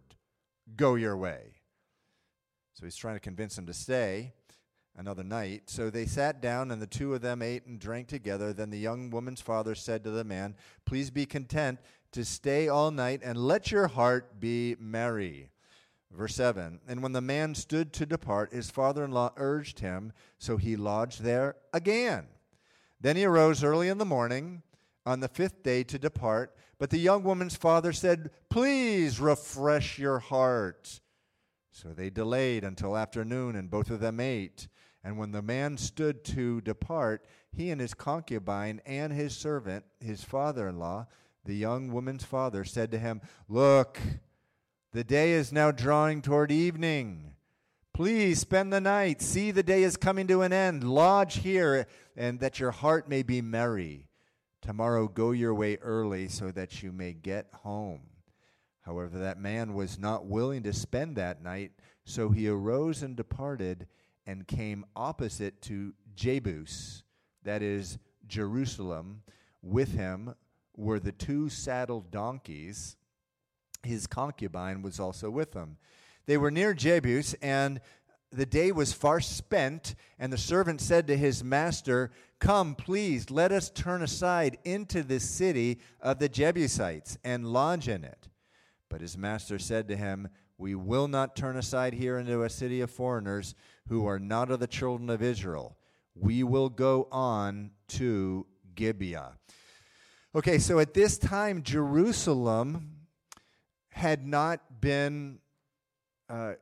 go 0.75 0.95
your 0.95 1.15
way. 1.15 1.61
So 2.73 2.85
he's 2.85 2.97
trying 2.97 3.15
to 3.15 3.21
convince 3.21 3.57
him 3.57 3.65
to 3.67 3.73
stay 3.73 4.33
another 4.97 5.23
night. 5.23 5.69
So 5.69 5.89
they 5.89 6.05
sat 6.05 6.41
down, 6.41 6.71
and 6.71 6.81
the 6.81 6.87
two 6.87 7.13
of 7.13 7.21
them 7.21 7.41
ate 7.41 7.65
and 7.65 7.79
drank 7.79 8.09
together. 8.09 8.51
Then 8.51 8.69
the 8.69 8.77
young 8.77 9.09
woman's 9.11 9.39
father 9.39 9.75
said 9.75 10.03
to 10.03 10.11
the 10.11 10.25
man, 10.25 10.55
Please 10.85 11.09
be 11.09 11.25
content 11.25 11.79
to 12.11 12.25
stay 12.25 12.67
all 12.67 12.91
night, 12.91 13.21
and 13.23 13.37
let 13.37 13.71
your 13.71 13.87
heart 13.87 14.41
be 14.41 14.75
merry. 14.77 15.51
Verse 16.11 16.35
7 16.35 16.81
And 16.85 17.01
when 17.01 17.13
the 17.13 17.21
man 17.21 17.55
stood 17.55 17.93
to 17.93 18.05
depart, 18.05 18.51
his 18.51 18.69
father 18.69 19.05
in 19.05 19.11
law 19.11 19.31
urged 19.37 19.79
him, 19.79 20.11
so 20.37 20.57
he 20.57 20.75
lodged 20.75 21.23
there 21.23 21.55
again. 21.73 22.27
Then 22.99 23.15
he 23.15 23.23
arose 23.23 23.63
early 23.63 23.87
in 23.87 23.99
the 23.99 24.05
morning 24.05 24.63
on 25.05 25.19
the 25.19 25.27
fifth 25.27 25.63
day 25.63 25.83
to 25.83 25.99
depart. 25.99 26.55
But 26.77 26.89
the 26.89 26.97
young 26.97 27.23
woman's 27.23 27.55
father 27.55 27.93
said, 27.93 28.31
Please 28.49 29.19
refresh 29.19 29.97
your 29.97 30.19
heart 30.19 30.99
so 31.75 31.89
they 31.89 32.09
delayed 32.09 32.63
until 32.63 32.95
afternoon, 32.95 33.57
and 33.57 33.69
both 33.69 33.89
of 33.89 33.99
them 33.99 34.21
ate. 34.21 34.69
And 35.03 35.17
when 35.17 35.33
the 35.33 35.41
man 35.41 35.75
stood 35.75 36.23
to 36.23 36.61
depart, 36.61 37.25
he 37.51 37.69
and 37.69 37.81
his 37.81 37.93
concubine 37.93 38.81
and 38.85 39.11
his 39.11 39.35
servant, 39.35 39.83
his 39.99 40.23
father 40.23 40.69
in 40.69 40.79
law, 40.79 41.07
the 41.43 41.53
young 41.53 41.91
woman's 41.91 42.23
father, 42.23 42.63
said 42.63 42.91
to 42.91 42.97
him, 42.97 43.19
Look, 43.49 43.99
the 44.93 45.03
day 45.03 45.33
is 45.33 45.51
now 45.51 45.69
drawing 45.69 46.21
toward 46.21 46.49
evening. 46.49 47.33
Please 47.93 48.39
spend 48.39 48.71
the 48.71 48.79
night. 48.79 49.21
See, 49.21 49.51
the 49.51 49.61
day 49.61 49.83
is 49.83 49.97
coming 49.97 50.27
to 50.27 50.43
an 50.43 50.53
end. 50.53 50.85
Lodge 50.85 51.39
here, 51.39 51.87
and 52.15 52.39
that 52.39 52.57
your 52.57 52.71
heart 52.71 53.09
may 53.09 53.21
be 53.21 53.41
merry. 53.41 54.07
Tomorrow 54.65 55.09
go 55.09 55.29
your 55.29 55.53
way 55.53 55.77
early, 55.83 56.27
so 56.27 56.49
that 56.49 56.81
you 56.81 56.91
may 56.91 57.13
get 57.13 57.45
home. 57.53 58.01
However, 58.81 59.19
that 59.19 59.39
man 59.39 59.75
was 59.75 59.99
not 59.99 60.25
willing 60.25 60.63
to 60.63 60.73
spend 60.73 61.17
that 61.17 61.43
night, 61.43 61.73
so 62.03 62.29
he 62.29 62.47
arose 62.47 63.03
and 63.03 63.15
departed 63.15 63.85
and 64.25 64.47
came 64.47 64.83
opposite 64.95 65.61
to 65.61 65.93
Jebus, 66.15 67.03
that 67.43 67.61
is, 67.61 67.99
Jerusalem. 68.25 69.21
With 69.61 69.93
him 69.93 70.33
were 70.75 70.99
the 70.99 71.11
two 71.11 71.47
saddled 71.47 72.09
donkeys. 72.09 72.97
His 73.83 74.07
concubine 74.07 74.81
was 74.81 74.99
also 74.99 75.29
with 75.29 75.53
him. 75.53 75.77
They 76.25 76.37
were 76.37 76.49
near 76.49 76.73
Jebus, 76.73 77.35
and 77.39 77.81
the 78.31 78.47
day 78.47 78.71
was 78.71 78.93
far 78.93 79.21
spent, 79.21 79.93
and 80.17 80.33
the 80.33 80.39
servant 80.39 80.81
said 80.81 81.05
to 81.05 81.15
his 81.15 81.43
master, 81.43 82.09
Come, 82.45 82.75
please, 82.75 83.31
let 83.31 83.51
us 83.51 83.71
turn 83.71 84.03
aside 84.03 84.59
into 84.63 85.01
the 85.01 85.19
city 85.19 85.79
of 85.99 86.19
the 86.19 86.29
Jebusites 86.29 87.17
and 87.23 87.47
lodge 87.47 87.87
in 87.87 88.03
it. 88.03 88.29
But 88.87 89.01
his 89.01 89.17
master 89.17 89.57
said 89.57 89.87
to 89.87 89.95
him, 89.95 90.27
We 90.55 90.75
will 90.75 91.07
not 91.07 91.35
turn 91.35 91.57
aside 91.57 91.95
here 91.95 92.19
into 92.19 92.43
a 92.43 92.49
city 92.51 92.81
of 92.81 92.91
foreigners 92.91 93.55
who 93.87 94.05
are 94.05 94.19
not 94.19 94.51
of 94.51 94.59
the 94.59 94.67
children 94.67 95.09
of 95.09 95.23
Israel. 95.23 95.75
We 96.13 96.43
will 96.43 96.69
go 96.69 97.07
on 97.11 97.71
to 97.87 98.45
Gibeah. 98.75 99.39
Okay, 100.35 100.59
so 100.59 100.77
at 100.77 100.93
this 100.93 101.17
time, 101.17 101.63
Jerusalem 101.63 102.91
had 103.89 104.27
not 104.27 104.81
been 104.81 105.39
uh, 106.29 106.53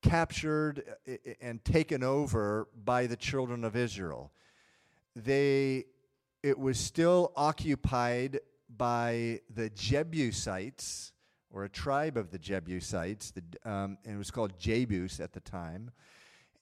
captured 0.00 0.84
uh, 1.06 1.16
and 1.42 1.62
taken 1.66 2.02
over 2.02 2.68
by 2.82 3.06
the 3.06 3.16
children 3.16 3.62
of 3.62 3.76
Israel. 3.76 4.32
They, 5.24 5.86
it 6.42 6.58
was 6.58 6.78
still 6.78 7.32
occupied 7.34 8.40
by 8.76 9.40
the 9.52 9.70
Jebusites 9.70 11.12
or 11.50 11.64
a 11.64 11.68
tribe 11.68 12.16
of 12.16 12.30
the 12.30 12.38
Jebusites, 12.38 13.32
the, 13.32 13.42
um, 13.68 13.98
and 14.04 14.14
it 14.14 14.18
was 14.18 14.30
called 14.30 14.58
Jebus 14.58 15.18
at 15.20 15.32
the 15.32 15.40
time. 15.40 15.90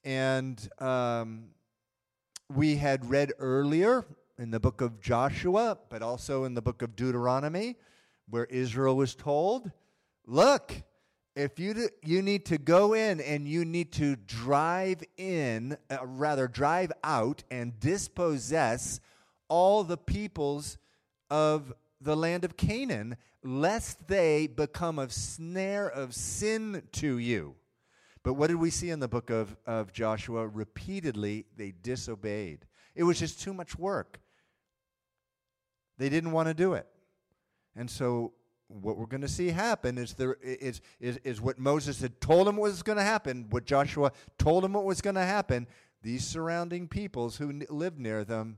And 0.03 0.67
um, 0.79 1.49
we 2.53 2.77
had 2.77 3.09
read 3.09 3.33
earlier 3.37 4.05
in 4.39 4.51
the 4.51 4.59
book 4.59 4.81
of 4.81 5.01
Joshua, 5.01 5.77
but 5.89 6.01
also 6.01 6.45
in 6.45 6.53
the 6.53 6.61
book 6.61 6.81
of 6.81 6.95
Deuteronomy, 6.95 7.75
where 8.29 8.45
Israel 8.45 8.95
was 8.95 9.13
told, 9.13 9.71
Look, 10.25 10.73
if 11.37 11.59
you, 11.59 11.75
do, 11.75 11.89
you 12.03 12.23
need 12.23 12.45
to 12.45 12.57
go 12.57 12.93
in 12.93 13.21
and 13.21 13.47
you 13.47 13.63
need 13.63 13.91
to 13.93 14.15
drive 14.15 15.03
in, 15.17 15.77
uh, 15.91 15.97
rather, 16.03 16.47
drive 16.47 16.91
out 17.03 17.43
and 17.51 17.79
dispossess 17.79 18.99
all 19.47 19.83
the 19.83 19.97
peoples 19.97 20.79
of 21.29 21.71
the 22.01 22.17
land 22.17 22.43
of 22.43 22.57
Canaan 22.57 23.17
lest 23.43 24.07
they 24.07 24.47
become 24.47 24.97
a 24.97 25.11
snare 25.11 25.87
of 25.87 26.15
sin 26.15 26.81
to 26.93 27.19
you. 27.19 27.55
But 28.23 28.33
what 28.33 28.47
did 28.47 28.55
we 28.55 28.71
see 28.71 28.89
in 28.89 28.99
the 28.99 29.07
book 29.07 29.29
of, 29.29 29.55
of 29.67 29.93
Joshua? 29.93 30.47
Repeatedly, 30.47 31.45
they 31.55 31.71
disobeyed. 31.83 32.65
It 32.95 33.03
was 33.03 33.19
just 33.19 33.39
too 33.39 33.53
much 33.53 33.77
work. 33.77 34.19
They 35.99 36.09
didn't 36.09 36.31
want 36.31 36.47
to 36.47 36.55
do 36.55 36.73
it. 36.73 36.87
And 37.75 37.89
so 37.91 38.33
what 38.67 38.97
we're 38.97 39.05
going 39.05 39.21
to 39.21 39.27
see 39.27 39.49
happen 39.49 39.97
is 39.97 40.13
there 40.13 40.37
is, 40.41 40.81
is, 40.99 41.17
is 41.23 41.39
what 41.39 41.57
Moses 41.57 42.01
had 42.01 42.19
told 42.19 42.47
him 42.47 42.57
was 42.57 42.83
going 42.83 42.97
to 42.97 43.03
happen, 43.03 43.47
what 43.49 43.65
Joshua 43.65 44.11
told 44.37 44.65
him 44.65 44.73
what 44.73 44.83
was 44.85 45.01
going 45.01 45.15
to 45.15 45.25
happen. 45.25 45.67
These 46.03 46.25
surrounding 46.25 46.87
peoples 46.87 47.37
who 47.37 47.61
lived 47.69 47.99
near 47.99 48.23
them, 48.23 48.57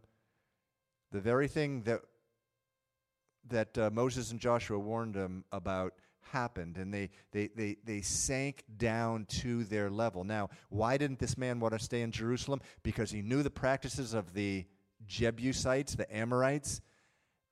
the 1.12 1.20
very 1.22 1.48
thing 1.48 1.84
that 1.84 2.02
that 3.48 3.78
uh, 3.78 3.90
Moses 3.92 4.32
and 4.32 4.40
Joshua 4.40 4.78
warned 4.78 5.16
them 5.16 5.44
about 5.52 5.94
happened, 6.32 6.78
and 6.78 6.94
they, 6.94 7.10
they, 7.32 7.50
they, 7.56 7.78
they 7.84 8.02
sank 8.02 8.64
down 8.78 9.26
to 9.26 9.64
their 9.64 9.90
level. 9.90 10.24
Now, 10.24 10.50
why 10.70 10.98
didn't 10.98 11.20
this 11.20 11.38
man 11.38 11.60
want 11.60 11.74
to 11.74 11.84
stay 11.84 12.02
in 12.02 12.12
Jerusalem? 12.12 12.62
Because 12.84 13.12
he 13.12 13.22
knew 13.22 13.44
the 13.44 13.50
practices 13.50 14.14
of 14.14 14.34
the 14.34 14.66
Jebusites, 15.08 15.96
the 15.96 16.16
Amorites, 16.16 16.82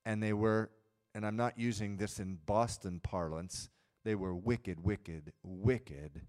and 0.06 0.22
they 0.22 0.34
were 0.34 0.70
and 1.18 1.26
I'm 1.26 1.36
not 1.36 1.58
using 1.58 1.98
this 1.98 2.20
in 2.20 2.38
Boston 2.46 3.00
parlance, 3.02 3.70
they 4.06 4.14
were 4.14 4.36
wicked, 4.36 4.84
wicked, 4.84 5.34
wicked, 5.42 6.22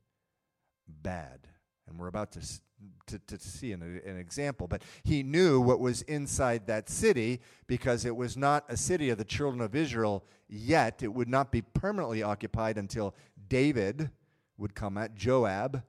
bad. 0.88 1.47
And 1.87 1.99
we're 1.99 2.07
about 2.07 2.33
to, 2.33 2.40
to, 3.09 3.18
to 3.18 3.38
see 3.38 3.73
an, 3.73 3.83
an 3.83 4.16
example. 4.16 4.66
But 4.66 4.83
he 5.04 5.23
knew 5.23 5.61
what 5.61 5.78
was 5.78 6.00
inside 6.02 6.66
that 6.68 6.88
city 6.88 7.42
because 7.66 8.07
it 8.07 8.16
was 8.16 8.35
not 8.35 8.64
a 8.71 8.78
city 8.78 9.11
of 9.11 9.18
the 9.18 9.26
children 9.26 9.61
of 9.61 9.76
Israel 9.76 10.25
yet. 10.49 11.02
It 11.02 11.12
would 11.12 11.28
not 11.28 11.52
be 11.52 11.61
permanently 11.61 12.23
occupied 12.23 12.78
until 12.78 13.14
David 13.47 14.11
would 14.57 14.75
come 14.75 14.97
at 14.97 15.14
Joab. 15.14 15.83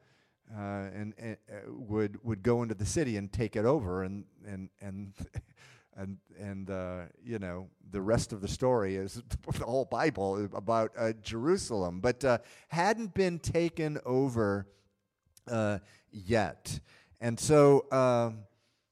Uh, 0.53 0.89
and, 0.93 1.13
and 1.17 1.37
uh, 1.49 1.71
would 1.71 2.17
would 2.23 2.41
go 2.41 2.63
into 2.63 2.73
the 2.73 2.85
city 2.85 3.17
and 3.17 3.31
take 3.31 3.55
it 3.55 3.65
over 3.65 4.01
and 4.01 4.25
and 4.47 4.69
and 4.81 5.13
and 5.99 6.17
and 6.39 6.69
uh, 6.69 7.01
you 7.23 7.39
know 7.39 7.67
the 7.91 8.01
rest 8.01 8.31
of 8.31 8.41
the 8.41 8.47
story 8.47 8.95
is 8.95 9.21
the 9.57 9.65
whole 9.65 9.85
Bible 9.85 10.47
about 10.53 10.91
uh, 10.97 11.11
Jerusalem, 11.21 11.99
but 11.99 12.23
uh, 12.23 12.37
hadn't 12.69 13.13
been 13.13 13.37
taken 13.39 13.99
over 14.05 14.67
uh, 15.47 15.79
yet, 16.11 16.79
and 17.19 17.39
so 17.39 17.85
um, 17.91 18.39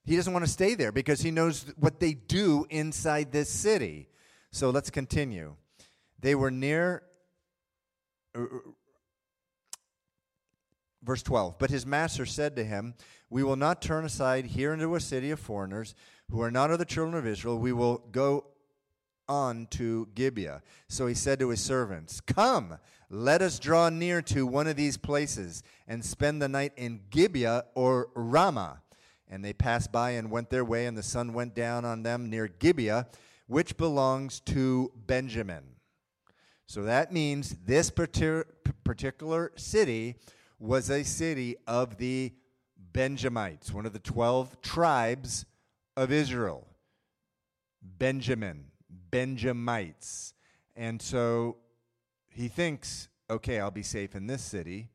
he 0.05 0.15
doesn't 0.15 0.33
want 0.33 0.45
to 0.45 0.51
stay 0.51 0.75
there 0.75 0.91
because 0.91 1.21
he 1.21 1.31
knows 1.31 1.73
what 1.77 1.99
they 1.99 2.13
do 2.13 2.65
inside 2.69 3.31
this 3.31 3.49
city. 3.49 4.09
So 4.51 4.69
let's 4.69 4.89
continue. 4.89 5.55
They 6.19 6.35
were 6.35 6.51
near. 6.51 7.03
Uh, 8.35 8.41
uh, 8.41 8.45
verse 11.03 11.23
12. 11.23 11.57
But 11.57 11.69
his 11.69 11.85
master 11.85 12.25
said 12.25 12.57
to 12.57 12.65
him, 12.65 12.93
We 13.29 13.41
will 13.41 13.55
not 13.55 13.81
turn 13.81 14.03
aside 14.03 14.45
here 14.45 14.73
into 14.73 14.93
a 14.93 14.99
city 14.99 15.31
of 15.31 15.39
foreigners 15.39 15.95
who 16.29 16.41
are 16.41 16.51
not 16.51 16.71
of 16.71 16.79
the 16.79 16.85
children 16.85 17.15
of 17.15 17.25
Israel, 17.25 17.57
we 17.57 17.73
will 17.73 17.99
go 18.11 18.45
on 19.29 19.67
to 19.71 20.07
Gibeah. 20.15 20.61
So 20.87 21.07
he 21.07 21.13
said 21.13 21.39
to 21.39 21.49
his 21.49 21.61
servants, 21.61 22.21
Come, 22.21 22.77
let 23.09 23.41
us 23.41 23.59
draw 23.59 23.89
near 23.89 24.21
to 24.23 24.45
one 24.45 24.67
of 24.67 24.75
these 24.75 24.97
places 24.97 25.63
and 25.87 26.03
spend 26.03 26.41
the 26.41 26.49
night 26.49 26.73
in 26.75 27.01
Gibeah 27.09 27.65
or 27.75 28.09
Ramah. 28.15 28.81
And 29.29 29.43
they 29.43 29.53
passed 29.53 29.91
by 29.91 30.11
and 30.11 30.31
went 30.31 30.49
their 30.49 30.63
way, 30.63 30.85
and 30.85 30.97
the 30.97 31.03
sun 31.03 31.33
went 31.33 31.53
down 31.53 31.83
on 31.83 32.03
them 32.03 32.29
near 32.29 32.47
Gibeah, 32.47 33.07
which 33.47 33.75
belongs 33.75 34.39
to 34.41 34.91
Benjamin. 34.95 35.63
So 36.65 36.83
that 36.83 37.13
means 37.13 37.55
this 37.65 37.89
particular 37.89 39.51
city 39.55 40.15
was 40.59 40.89
a 40.89 41.03
city 41.03 41.55
of 41.65 41.97
the 41.97 42.33
Benjamites, 42.93 43.71
one 43.71 43.85
of 43.85 43.93
the 43.93 43.99
12 43.99 44.61
tribes 44.61 45.45
of 45.97 46.11
Israel, 46.11 46.67
Benjamin, 47.81 48.65
Benjamites. 49.09 50.35
And 50.75 51.01
so 51.01 51.57
he 52.29 52.47
thinks, 52.47 53.09
okay, 53.29 53.59
I'll 53.59 53.71
be 53.71 53.83
safe 53.83 54.15
in 54.15 54.27
this 54.27 54.43
city 54.43 54.89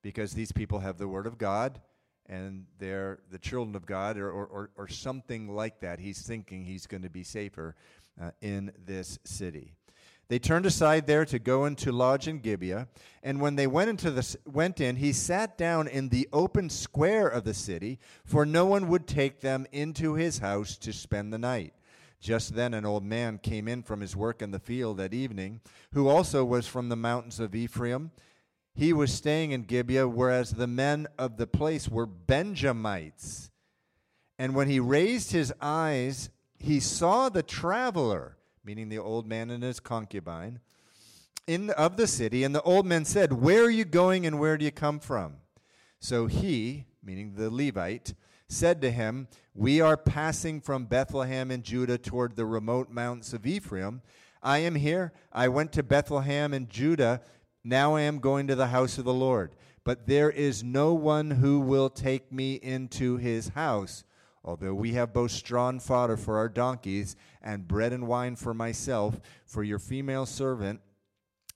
because 0.00 0.32
these 0.32 0.52
people 0.52 0.78
have 0.78 0.96
the 0.96 1.08
word 1.08 1.26
of 1.26 1.38
God 1.38 1.80
and 2.26 2.66
they're 2.78 3.18
the 3.32 3.38
children 3.38 3.74
of 3.74 3.84
God 3.84 4.16
or, 4.16 4.30
or, 4.30 4.70
or 4.76 4.86
something 4.86 5.54
like 5.54 5.80
that. 5.80 5.98
He's 5.98 6.22
thinking 6.22 6.64
he's 6.64 6.86
going 6.86 7.02
to 7.02 7.10
be 7.10 7.24
safer 7.24 7.74
uh, 8.22 8.30
in 8.40 8.72
this 8.86 9.18
city. 9.24 9.74
They 10.28 10.38
turned 10.38 10.64
aside 10.64 11.06
there 11.06 11.24
to 11.26 11.38
go 11.38 11.66
into 11.66 11.92
lodge 11.92 12.28
in 12.28 12.38
Gibeah, 12.38 12.88
and 13.22 13.40
when 13.40 13.56
they 13.56 13.66
went 13.66 13.90
into 13.90 14.10
the 14.10 14.36
went 14.46 14.80
in, 14.80 14.96
he 14.96 15.12
sat 15.12 15.58
down 15.58 15.86
in 15.86 16.08
the 16.08 16.28
open 16.32 16.70
square 16.70 17.28
of 17.28 17.44
the 17.44 17.54
city, 17.54 17.98
for 18.24 18.46
no 18.46 18.64
one 18.64 18.88
would 18.88 19.06
take 19.06 19.40
them 19.40 19.66
into 19.70 20.14
his 20.14 20.38
house 20.38 20.76
to 20.78 20.92
spend 20.92 21.32
the 21.32 21.38
night. 21.38 21.74
Just 22.20 22.54
then 22.54 22.72
an 22.72 22.86
old 22.86 23.04
man 23.04 23.36
came 23.36 23.68
in 23.68 23.82
from 23.82 24.00
his 24.00 24.16
work 24.16 24.40
in 24.40 24.50
the 24.50 24.58
field 24.58 24.96
that 24.96 25.12
evening, 25.12 25.60
who 25.92 26.08
also 26.08 26.42
was 26.42 26.66
from 26.66 26.88
the 26.88 26.96
mountains 26.96 27.38
of 27.38 27.54
Ephraim. 27.54 28.12
He 28.74 28.94
was 28.94 29.12
staying 29.12 29.50
in 29.50 29.64
Gibeah, 29.64 30.08
whereas 30.08 30.52
the 30.52 30.66
men 30.66 31.06
of 31.18 31.36
the 31.36 31.46
place 31.46 31.86
were 31.86 32.06
Benjamites. 32.06 33.50
And 34.38 34.54
when 34.54 34.68
he 34.68 34.80
raised 34.80 35.32
his 35.32 35.52
eyes, 35.60 36.30
he 36.58 36.80
saw 36.80 37.28
the 37.28 37.42
traveler 37.42 38.38
meaning 38.64 38.88
the 38.88 38.98
old 38.98 39.26
man 39.26 39.50
and 39.50 39.62
his 39.62 39.80
concubine, 39.80 40.60
in 41.46 41.70
of 41.70 41.96
the 41.96 42.06
city. 42.06 42.44
And 42.44 42.54
the 42.54 42.62
old 42.62 42.86
man 42.86 43.04
said, 43.04 43.32
Where 43.32 43.64
are 43.64 43.70
you 43.70 43.84
going 43.84 44.26
and 44.26 44.38
where 44.38 44.56
do 44.56 44.64
you 44.64 44.70
come 44.70 44.98
from? 44.98 45.36
So 46.00 46.26
he, 46.26 46.86
meaning 47.02 47.34
the 47.34 47.50
Levite, 47.50 48.14
said 48.48 48.80
to 48.82 48.90
him, 48.90 49.28
We 49.54 49.80
are 49.80 49.96
passing 49.96 50.60
from 50.60 50.86
Bethlehem 50.86 51.50
in 51.50 51.62
Judah 51.62 51.98
toward 51.98 52.36
the 52.36 52.46
remote 52.46 52.90
mountains 52.90 53.32
of 53.34 53.46
Ephraim. 53.46 54.02
I 54.42 54.58
am 54.58 54.74
here. 54.74 55.12
I 55.32 55.48
went 55.48 55.72
to 55.72 55.82
Bethlehem 55.82 56.52
in 56.52 56.68
Judah. 56.68 57.22
Now 57.62 57.96
I 57.96 58.02
am 58.02 58.18
going 58.18 58.46
to 58.48 58.54
the 58.54 58.66
house 58.68 58.98
of 58.98 59.04
the 59.04 59.14
Lord. 59.14 59.56
But 59.84 60.06
there 60.06 60.30
is 60.30 60.62
no 60.62 60.94
one 60.94 61.30
who 61.30 61.60
will 61.60 61.90
take 61.90 62.32
me 62.32 62.54
into 62.54 63.16
his 63.16 63.48
house. 63.48 64.04
Although 64.44 64.74
we 64.74 64.92
have 64.92 65.14
both 65.14 65.30
straw 65.30 65.68
and 65.70 65.82
fodder 65.82 66.16
for 66.16 66.36
our 66.36 66.48
donkeys, 66.48 67.16
and 67.42 67.66
bread 67.66 67.92
and 67.92 68.06
wine 68.06 68.36
for 68.36 68.52
myself, 68.52 69.20
for 69.46 69.62
your 69.62 69.78
female 69.78 70.26
servant, 70.26 70.80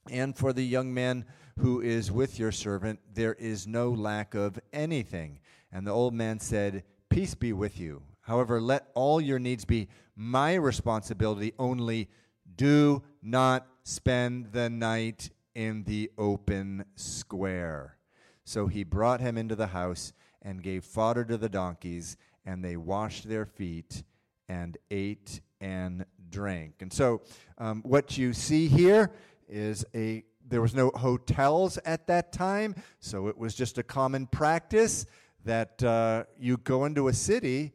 and 0.09 0.35
for 0.35 0.53
the 0.53 0.65
young 0.65 0.93
man 0.93 1.25
who 1.59 1.81
is 1.81 2.11
with 2.11 2.39
your 2.39 2.51
servant, 2.51 2.99
there 3.13 3.35
is 3.35 3.67
no 3.67 3.91
lack 3.91 4.33
of 4.33 4.59
anything. 4.73 5.39
And 5.71 5.85
the 5.85 5.91
old 5.91 6.13
man 6.13 6.39
said, 6.39 6.83
Peace 7.09 7.35
be 7.35 7.53
with 7.53 7.79
you. 7.79 8.01
However, 8.21 8.61
let 8.61 8.87
all 8.95 9.21
your 9.21 9.39
needs 9.39 9.65
be 9.65 9.87
my 10.15 10.55
responsibility, 10.55 11.53
only 11.59 12.09
do 12.55 13.03
not 13.21 13.67
spend 13.83 14.51
the 14.51 14.69
night 14.69 15.29
in 15.55 15.83
the 15.83 16.11
open 16.17 16.85
square. 16.95 17.97
So 18.45 18.67
he 18.67 18.83
brought 18.83 19.21
him 19.21 19.37
into 19.37 19.55
the 19.55 19.67
house 19.67 20.13
and 20.41 20.63
gave 20.63 20.83
fodder 20.83 21.25
to 21.25 21.37
the 21.37 21.49
donkeys 21.49 22.17
and 22.49 22.65
they 22.65 22.75
washed 22.75 23.29
their 23.29 23.45
feet 23.45 24.01
and 24.49 24.75
ate 24.89 25.39
and 25.61 26.03
drank. 26.31 26.73
And 26.79 26.91
so, 26.91 27.21
um, 27.59 27.83
what 27.83 28.17
you 28.17 28.33
see 28.33 28.67
here 28.67 29.11
is 29.47 29.85
a 29.93 30.23
there 30.47 30.59
was 30.59 30.73
no 30.73 30.89
hotels 30.95 31.77
at 31.85 32.07
that 32.07 32.33
time, 32.33 32.73
so 32.99 33.27
it 33.27 33.37
was 33.37 33.53
just 33.53 33.77
a 33.77 33.83
common 33.83 34.25
practice 34.25 35.05
that 35.45 35.83
uh, 35.83 36.23
you 36.39 36.57
go 36.57 36.85
into 36.85 37.07
a 37.07 37.13
city 37.13 37.71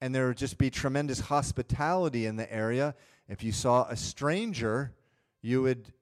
and 0.00 0.14
there 0.14 0.28
would 0.28 0.38
just 0.38 0.56
be 0.56 0.70
tremendous 0.70 1.20
hospitality 1.20 2.24
in 2.24 2.36
the 2.36 2.50
area. 2.50 2.94
If 3.28 3.44
you 3.44 3.52
saw 3.52 3.86
a 3.86 3.96
stranger, 3.96 4.94
you 5.42 5.60
would 5.60 5.92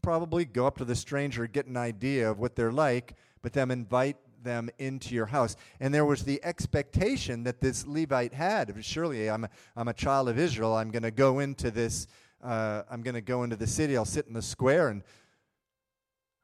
probably 0.00 0.46
go 0.46 0.66
up 0.66 0.78
to 0.78 0.86
the 0.86 0.94
stranger, 0.94 1.46
get 1.46 1.66
an 1.66 1.76
idea 1.76 2.30
of 2.30 2.38
what 2.38 2.56
they're 2.56 2.72
like, 2.72 3.16
but 3.42 3.52
then 3.52 3.70
invite 3.70 4.16
them 4.42 4.70
into 4.78 5.14
your 5.14 5.26
house. 5.26 5.56
And 5.80 5.92
there 5.92 6.04
was 6.04 6.24
the 6.24 6.42
expectation 6.44 7.44
that 7.44 7.60
this 7.60 7.86
Levite 7.86 8.34
had. 8.34 8.74
Surely 8.84 9.30
I'm 9.30 9.44
a, 9.44 9.50
I'm 9.76 9.88
a 9.88 9.94
child 9.94 10.28
of 10.28 10.38
Israel. 10.38 10.74
I'm 10.74 10.90
going 10.90 11.02
to 11.02 11.10
go 11.10 11.38
into 11.38 11.70
this, 11.70 12.06
uh, 12.42 12.82
I'm 12.90 13.02
going 13.02 13.14
to 13.14 13.20
go 13.20 13.42
into 13.42 13.56
the 13.56 13.66
city. 13.66 13.96
I'll 13.96 14.04
sit 14.04 14.26
in 14.26 14.32
the 14.32 14.42
square 14.42 14.88
and 14.88 15.02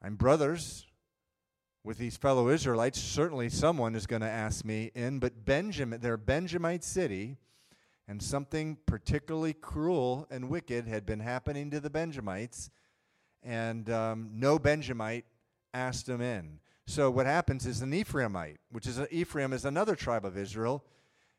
I'm 0.03 0.15
brothers 0.15 0.87
with 1.85 1.99
these 1.99 2.17
fellow 2.17 2.49
Israelites. 2.49 3.01
Certainly 3.01 3.49
someone 3.49 3.95
is 3.95 4.07
going 4.07 4.23
to 4.23 4.29
ask 4.29 4.65
me 4.65 4.91
in. 4.95 5.19
But 5.19 5.45
Benjamin, 5.45 6.01
their 6.01 6.17
Benjamite 6.17 6.85
city, 6.85 7.37
and 8.07 8.23
something 8.23 8.79
particularly 8.87 9.53
cruel 9.53 10.27
and 10.31 10.49
wicked 10.49 10.87
had 10.87 11.05
been 11.05 11.21
happening 11.21 11.71
to 11.71 11.81
the 11.81 11.91
Benjamites. 11.91 12.71
And 13.43 13.89
um, 13.91 14.31
no 14.35 14.59
Benjamite 14.59 15.25
asked 15.75 16.07
them 16.07 16.21
in. 16.21 16.61
So 16.89 17.11
what 17.11 17.27
happens 17.27 17.67
is 17.67 17.83
an 17.83 17.91
Ephraimite, 17.93 18.57
which 18.73 18.87
is 18.87 18.99
a, 18.99 19.15
Ephraim 19.15 19.53
is 19.53 19.67
another 19.67 19.95
tribe 19.95 20.25
of 20.25 20.39
Israel, 20.39 20.83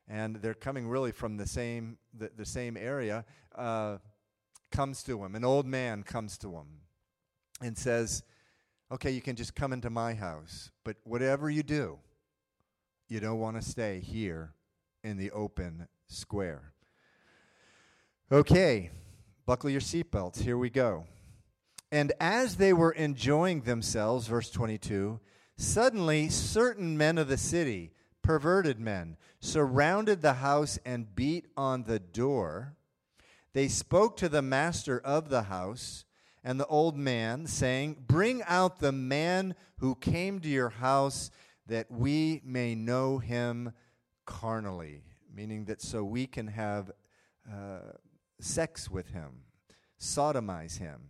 and 0.08 0.36
they're 0.36 0.54
coming 0.54 0.88
really 0.88 1.12
from 1.12 1.38
the 1.38 1.48
same 1.48 1.98
the, 2.16 2.30
the 2.38 2.46
same 2.46 2.78
area. 2.78 3.26
Uh, 3.56 3.98
comes 4.72 5.02
to 5.02 5.24
him, 5.24 5.34
an 5.34 5.44
old 5.44 5.66
man 5.66 6.04
comes 6.04 6.38
to 6.38 6.52
him, 6.52 6.68
and 7.64 7.76
says, 7.76 8.22
"Okay, 8.92 9.10
you 9.10 9.22
can 9.22 9.36
just 9.36 9.56
come 9.56 9.74
into 9.74 9.90
my 9.90 10.14
house, 10.14 10.70
but 10.84 10.98
whatever 11.04 11.50
you 11.50 11.64
do, 11.64 11.98
you 13.08 13.20
don't 13.20 13.40
want 13.40 13.60
to 13.60 13.68
stay 13.68 14.02
here 14.02 14.54
in 15.04 15.18
the 15.18 15.32
open 15.32 15.88
square. 16.06 16.74
Okay, 18.32 18.92
buckle 19.48 19.72
your 19.72 19.82
seatbelts. 19.82 20.42
Here 20.42 20.60
we 20.60 20.70
go. 20.70 21.08
And 21.92 22.14
as 22.20 22.58
they 22.58 22.72
were 22.72 22.92
enjoying 22.92 23.62
themselves, 23.62 24.28
verse 24.28 24.52
22, 24.52 25.20
suddenly 25.60 26.30
certain 26.30 26.98
men 26.98 27.18
of 27.18 27.28
the 27.28 27.38
city, 27.38 27.92
perverted 28.22 28.80
men, 28.80 29.18
surrounded 29.42 30.22
the 30.22 30.36
house 30.36 30.80
and 30.86 31.16
beat 31.16 31.48
on 31.58 31.84
the 31.84 32.00
door. 32.00 32.76
They 33.54 33.68
spoke 33.68 34.16
to 34.18 34.30
the 34.30 34.42
master 34.42 35.00
of 35.00 35.30
the 35.30 35.44
house 35.44 36.06
and 36.44 36.60
the 36.60 36.68
old 36.68 36.98
man, 36.98 37.46
saying, 37.46 37.98
Bring 38.08 38.42
out 38.44 38.80
the 38.80 38.94
man 38.94 39.54
who 39.80 39.96
came 39.96 40.40
to 40.40 40.48
your 40.48 40.70
house 40.70 41.30
that 41.68 41.92
we 41.92 42.42
may 42.46 42.74
know 42.74 43.18
him 43.18 43.74
carnally, 44.26 45.04
meaning 45.34 45.66
that 45.66 45.82
so 45.82 46.04
we 46.04 46.26
can 46.26 46.48
have 46.48 46.90
uh, 47.52 47.92
sex 48.40 48.90
with 48.90 49.10
him, 49.10 49.42
sodomize 50.00 50.78
him. 50.78 51.10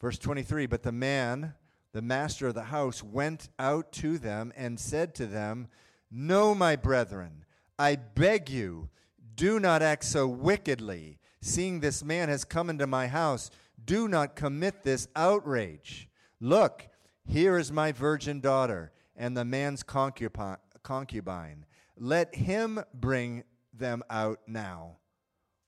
Verse 0.00 0.18
23 0.18 0.66
But 0.66 0.82
the 0.82 0.92
man, 0.92 1.54
the 1.94 2.02
master 2.02 2.48
of 2.48 2.54
the 2.54 2.64
house, 2.64 3.02
went 3.02 3.48
out 3.58 3.92
to 3.92 4.18
them 4.18 4.52
and 4.56 4.78
said 4.78 5.14
to 5.14 5.26
them, 5.26 5.68
No, 6.10 6.52
my 6.52 6.74
brethren, 6.74 7.44
I 7.78 7.94
beg 7.94 8.50
you, 8.50 8.90
do 9.36 9.60
not 9.60 9.80
act 9.80 10.04
so 10.04 10.26
wickedly. 10.26 11.18
Seeing 11.40 11.78
this 11.78 12.02
man 12.02 12.28
has 12.28 12.44
come 12.44 12.68
into 12.68 12.88
my 12.88 13.06
house, 13.06 13.48
do 13.84 14.08
not 14.08 14.34
commit 14.34 14.82
this 14.82 15.06
outrage. 15.14 16.08
Look, 16.40 16.88
here 17.24 17.58
is 17.58 17.70
my 17.70 17.92
virgin 17.92 18.40
daughter 18.40 18.92
and 19.16 19.36
the 19.36 19.44
man's 19.44 19.84
concubine. 19.84 21.64
Let 21.96 22.34
him 22.34 22.80
bring 22.92 23.44
them 23.72 24.02
out 24.10 24.40
now. 24.48 24.96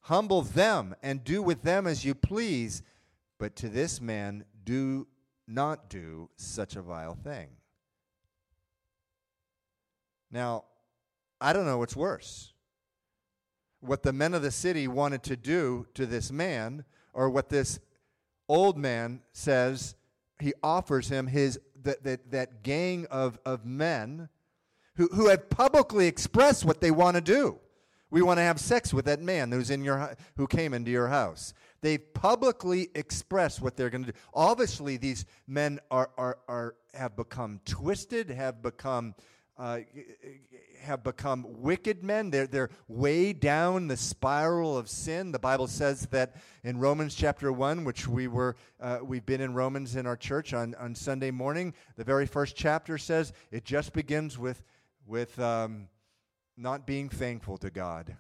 Humble 0.00 0.42
them 0.42 0.96
and 1.04 1.22
do 1.22 1.40
with 1.40 1.62
them 1.62 1.86
as 1.86 2.04
you 2.04 2.16
please, 2.16 2.82
but 3.38 3.54
to 3.56 3.68
this 3.68 4.00
man 4.00 4.44
do 4.64 5.06
not 5.46 5.88
do 5.88 6.28
such 6.36 6.76
a 6.76 6.82
vile 6.82 7.14
thing. 7.14 7.48
Now, 10.30 10.64
I 11.40 11.52
don't 11.52 11.66
know 11.66 11.78
what's 11.78 11.96
worse. 11.96 12.52
What 13.80 14.02
the 14.02 14.12
men 14.12 14.34
of 14.34 14.42
the 14.42 14.50
city 14.50 14.88
wanted 14.88 15.22
to 15.24 15.36
do 15.36 15.86
to 15.94 16.06
this 16.06 16.32
man, 16.32 16.84
or 17.12 17.30
what 17.30 17.48
this 17.48 17.78
old 18.48 18.76
man 18.76 19.20
says 19.32 19.94
he 20.40 20.52
offers 20.62 21.08
him 21.08 21.26
his 21.26 21.58
that, 21.82 22.02
that, 22.04 22.30
that 22.32 22.62
gang 22.62 23.06
of, 23.10 23.38
of 23.44 23.64
men 23.64 24.28
who, 24.96 25.08
who 25.08 25.28
have 25.28 25.48
publicly 25.48 26.06
expressed 26.06 26.64
what 26.64 26.80
they 26.80 26.90
want 26.90 27.14
to 27.16 27.20
do. 27.20 27.58
We 28.10 28.22
want 28.22 28.38
to 28.38 28.42
have 28.42 28.60
sex 28.60 28.94
with 28.94 29.04
that 29.06 29.20
man 29.20 29.52
who's 29.52 29.70
in 29.70 29.84
your 29.84 30.16
who 30.36 30.46
came 30.46 30.72
into 30.72 30.90
your 30.90 31.08
house. 31.08 31.52
They've 31.86 32.12
publicly 32.14 32.88
expressed 32.96 33.62
what 33.62 33.76
they're 33.76 33.90
going 33.90 34.06
to 34.06 34.10
do. 34.10 34.18
Obviously, 34.34 34.96
these 34.96 35.24
men 35.46 35.78
are, 35.88 36.10
are, 36.18 36.38
are 36.48 36.74
have 36.94 37.14
become 37.14 37.60
twisted, 37.64 38.28
have 38.28 38.60
become 38.60 39.14
uh, 39.56 39.78
have 40.80 41.04
become 41.04 41.46
wicked 41.48 42.02
men. 42.02 42.30
They're, 42.30 42.48
they're 42.48 42.70
way 42.88 43.32
down 43.32 43.86
the 43.86 43.96
spiral 43.96 44.76
of 44.76 44.88
sin. 44.88 45.30
The 45.30 45.38
Bible 45.38 45.68
says 45.68 46.08
that 46.10 46.34
in 46.64 46.78
Romans 46.78 47.14
chapter 47.14 47.52
1, 47.52 47.84
which 47.84 48.08
we 48.08 48.26
were, 48.26 48.56
uh, 48.80 48.98
we've 49.04 49.24
been 49.24 49.40
in 49.40 49.54
Romans 49.54 49.94
in 49.94 50.08
our 50.08 50.16
church 50.16 50.54
on, 50.54 50.74
on 50.80 50.92
Sunday 50.92 51.30
morning, 51.30 51.72
the 51.94 52.02
very 52.02 52.26
first 52.26 52.56
chapter 52.56 52.98
says 52.98 53.32
it 53.52 53.64
just 53.64 53.92
begins 53.92 54.36
with, 54.36 54.64
with 55.06 55.38
um, 55.38 55.86
not 56.56 56.84
being 56.84 57.08
thankful 57.08 57.56
to 57.58 57.70
God 57.70 58.16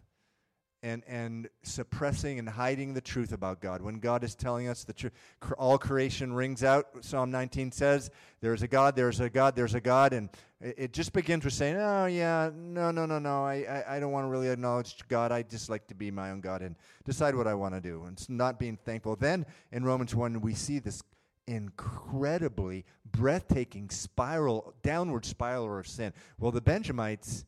and, 0.86 1.02
and 1.08 1.48
suppressing 1.64 2.38
and 2.38 2.48
hiding 2.48 2.94
the 2.94 3.00
truth 3.00 3.32
about 3.32 3.60
God. 3.60 3.82
When 3.82 3.98
God 3.98 4.22
is 4.22 4.36
telling 4.36 4.68
us 4.68 4.84
the 4.84 4.92
truth, 4.92 5.12
all 5.58 5.78
creation 5.78 6.32
rings 6.32 6.62
out. 6.62 6.86
Psalm 7.00 7.32
19 7.32 7.72
says, 7.72 8.08
There's 8.40 8.62
a 8.62 8.68
God, 8.68 8.94
there's 8.94 9.18
a 9.18 9.28
God, 9.28 9.56
there's 9.56 9.74
a 9.74 9.80
God. 9.80 10.12
And 10.12 10.30
it, 10.60 10.92
just 10.92 11.12
begins 11.12 11.44
with 11.44 11.54
saying, 11.54 11.76
Oh, 11.76 12.06
yeah, 12.06 12.50
no, 12.54 12.92
no, 12.92 13.04
no, 13.04 13.18
no. 13.18 13.44
I, 13.44 13.54
I, 13.68 13.96
I, 13.96 14.00
don't 14.00 14.12
want 14.12 14.26
to 14.26 14.28
really 14.28 14.48
acknowledge 14.48 14.96
God. 15.08 15.32
I 15.32 15.42
just 15.42 15.68
like 15.68 15.88
to 15.88 15.94
be 15.96 16.12
my 16.12 16.30
own 16.30 16.40
God 16.40 16.62
and 16.62 16.76
decide 17.04 17.34
what 17.34 17.48
I 17.48 17.54
want 17.54 17.74
to 17.74 17.80
do. 17.80 18.04
And 18.04 18.12
it's 18.12 18.28
not 18.28 18.60
being 18.60 18.76
thankful. 18.76 19.16
Then 19.16 19.44
in 19.72 19.84
Romans 19.84 20.14
1, 20.14 20.40
we 20.40 20.54
see 20.54 20.78
this 20.78 21.02
incredibly 21.48 22.84
breathtaking 23.10 23.90
spiral, 23.90 24.72
downward 24.84 25.24
spiral 25.24 25.76
of 25.76 25.88
sin. 25.88 26.12
Well, 26.38 26.52
the 26.52 26.60
Benjamites 26.60 27.44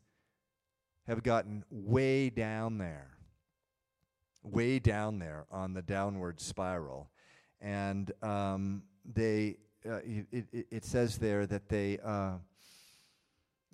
have 1.06 1.22
gotten 1.22 1.64
way 1.70 2.30
down 2.30 2.78
there 2.78 3.17
way 4.52 4.78
down 4.78 5.18
there 5.18 5.46
on 5.50 5.74
the 5.74 5.82
downward 5.82 6.40
spiral. 6.40 7.10
And 7.60 8.10
um, 8.22 8.82
they, 9.04 9.56
uh, 9.88 9.96
it, 10.04 10.46
it, 10.52 10.66
it, 10.70 10.84
says 10.84 11.18
there 11.18 11.46
that 11.46 11.68
they, 11.68 11.98
uh, 12.04 12.34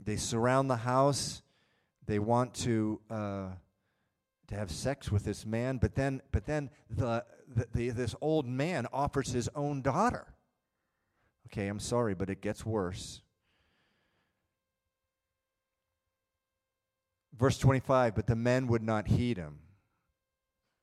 they 0.03 0.17
surround 0.17 0.71
the 0.71 0.77
house. 0.77 1.43
They 2.07 2.19
want 2.19 2.55
to, 2.55 3.01
uh, 3.11 3.49
to 4.49 4.55
have 4.55 4.71
sex 4.71 5.11
with 5.11 5.25
this 5.25 5.47
man, 5.47 5.79
but 5.79 5.95
then, 5.95 6.23
but 6.33 6.47
then 6.47 6.71
the, 6.91 7.25
the, 7.55 7.67
the, 7.75 7.91
this 7.91 8.15
old 8.21 8.47
man 8.47 8.87
offers 8.93 9.29
his 9.33 9.49
own 9.55 9.83
daughter. 9.83 10.35
Okay, 11.49 11.67
I'm 11.67 11.81
sorry, 11.81 12.15
but 12.15 12.31
it 12.31 12.41
gets 12.41 12.65
worse. 12.65 13.21
Verse 17.37 17.59
25, 17.59 18.15
but 18.15 18.27
the 18.27 18.37
men 18.37 18.67
would 18.69 18.83
not 18.83 19.09
heed 19.09 19.37
him. 19.37 19.59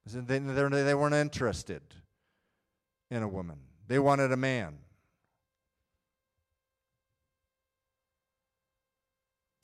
They, 0.06 0.94
weren't 0.94 1.16
interested 1.16 1.82
in 3.10 3.24
a 3.24 3.28
woman, 3.28 3.60
they 3.88 4.00
wanted 4.00 4.32
a 4.32 4.38
man. 4.38 4.78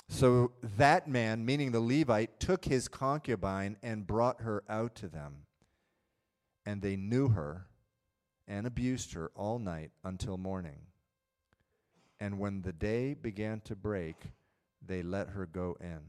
So 0.10 0.54
that 0.78 1.08
man, 1.08 1.46
meaning 1.46 1.72
the 1.72 1.80
Levite, 1.80 2.40
took 2.40 2.66
his 2.66 2.88
concubine 2.88 3.78
and 3.84 4.08
brought 4.08 4.42
her 4.42 4.64
out 4.70 4.96
to 4.96 5.08
them. 5.08 5.46
And 6.66 6.82
they 6.82 6.96
knew 6.96 7.30
her 7.30 7.68
and 8.48 8.66
abused 8.66 9.14
her 9.14 9.32
all 9.36 9.60
night 9.60 9.92
until 10.04 10.38
morning. 10.38 10.80
And 12.20 12.40
when 12.40 12.62
the 12.62 12.74
day 12.74 13.14
began 13.14 13.60
to 13.62 13.76
break, 13.76 14.16
they 14.86 15.04
let 15.04 15.30
her 15.30 15.46
go 15.46 15.78
in. 15.80 16.00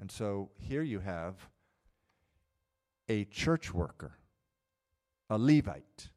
And 0.00 0.10
so 0.10 0.50
here 0.58 0.82
you 0.82 1.00
have 1.00 1.48
a 3.08 3.24
church 3.26 3.72
worker, 3.72 4.18
a 5.30 5.38
Levite, 5.38 6.10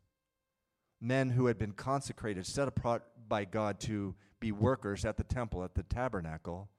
men 1.02 1.30
who 1.30 1.48
had 1.48 1.58
been 1.58 1.72
consecrated, 1.72 2.46
set 2.46 2.68
apart 2.68 3.04
by 3.28 3.46
God 3.46 3.80
to 3.82 4.16
be 4.40 4.52
workers 4.52 5.06
at 5.06 5.18
the 5.18 5.24
temple, 5.24 5.64
at 5.64 5.76
the 5.76 5.84
tabernacle, 5.84 6.70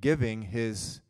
giving 0.00 0.42
his 0.42 1.00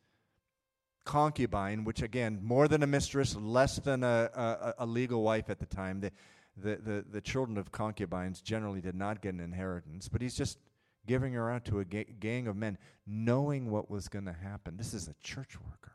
concubine, 1.04 1.84
which 1.84 2.02
again, 2.02 2.40
more 2.42 2.68
than 2.68 2.82
a 2.82 2.86
mistress, 2.86 3.34
less 3.36 3.76
than 3.76 4.02
a, 4.02 4.30
a, 4.34 4.74
a 4.84 4.86
legal 4.86 5.22
wife 5.22 5.50
at 5.50 5.58
the 5.58 5.66
time. 5.66 6.00
The, 6.00 6.12
the, 6.56 6.76
the, 6.76 7.04
the, 7.10 7.20
children 7.20 7.56
of 7.56 7.72
concubines 7.72 8.40
generally 8.40 8.80
did 8.80 8.94
not 8.94 9.22
get 9.22 9.34
an 9.34 9.40
inheritance, 9.40 10.08
but 10.08 10.20
he's 10.20 10.36
just 10.36 10.58
giving 11.06 11.32
her 11.32 11.50
out 11.50 11.64
to 11.66 11.80
a 11.80 11.84
ga- 11.84 12.12
gang 12.18 12.46
of 12.46 12.56
men, 12.56 12.76
knowing 13.06 13.70
what 13.70 13.90
was 13.90 14.08
going 14.08 14.26
to 14.26 14.32
happen. 14.32 14.76
This 14.76 14.92
is 14.92 15.08
a 15.08 15.14
church 15.22 15.58
worker. 15.60 15.92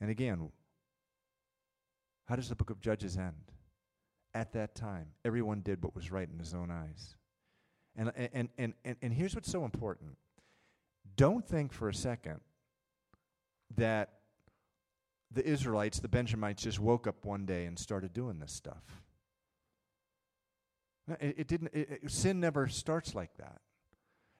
And 0.00 0.10
again, 0.10 0.50
how 2.26 2.36
does 2.36 2.48
the 2.48 2.54
book 2.54 2.70
of 2.70 2.80
Judges 2.80 3.16
end? 3.16 3.52
At 4.34 4.52
that 4.54 4.74
time, 4.74 5.08
everyone 5.24 5.60
did 5.60 5.82
what 5.82 5.94
was 5.94 6.10
right 6.10 6.28
in 6.28 6.38
his 6.38 6.54
own 6.54 6.70
eyes. 6.70 7.16
And, 7.96 8.10
and, 8.16 8.48
and, 8.58 8.74
and, 8.84 8.96
and 9.00 9.12
here's 9.12 9.34
what's 9.34 9.50
so 9.50 9.64
important 9.64 10.16
don't 11.16 11.46
think 11.46 11.72
for 11.72 11.88
a 11.88 11.94
second 11.94 12.40
that 13.76 14.14
the 15.30 15.46
Israelites, 15.46 16.00
the 16.00 16.08
Benjamites, 16.08 16.62
just 16.62 16.80
woke 16.80 17.06
up 17.06 17.24
one 17.24 17.46
day 17.46 17.66
and 17.66 17.78
started 17.78 18.12
doing 18.12 18.38
this 18.38 18.52
stuff. 18.52 19.02
It, 21.20 21.34
it 21.38 21.48
didn't. 21.48 21.70
It, 21.72 22.00
it, 22.02 22.10
sin 22.10 22.40
never 22.40 22.68
starts 22.68 23.14
like 23.14 23.30
that. 23.36 23.60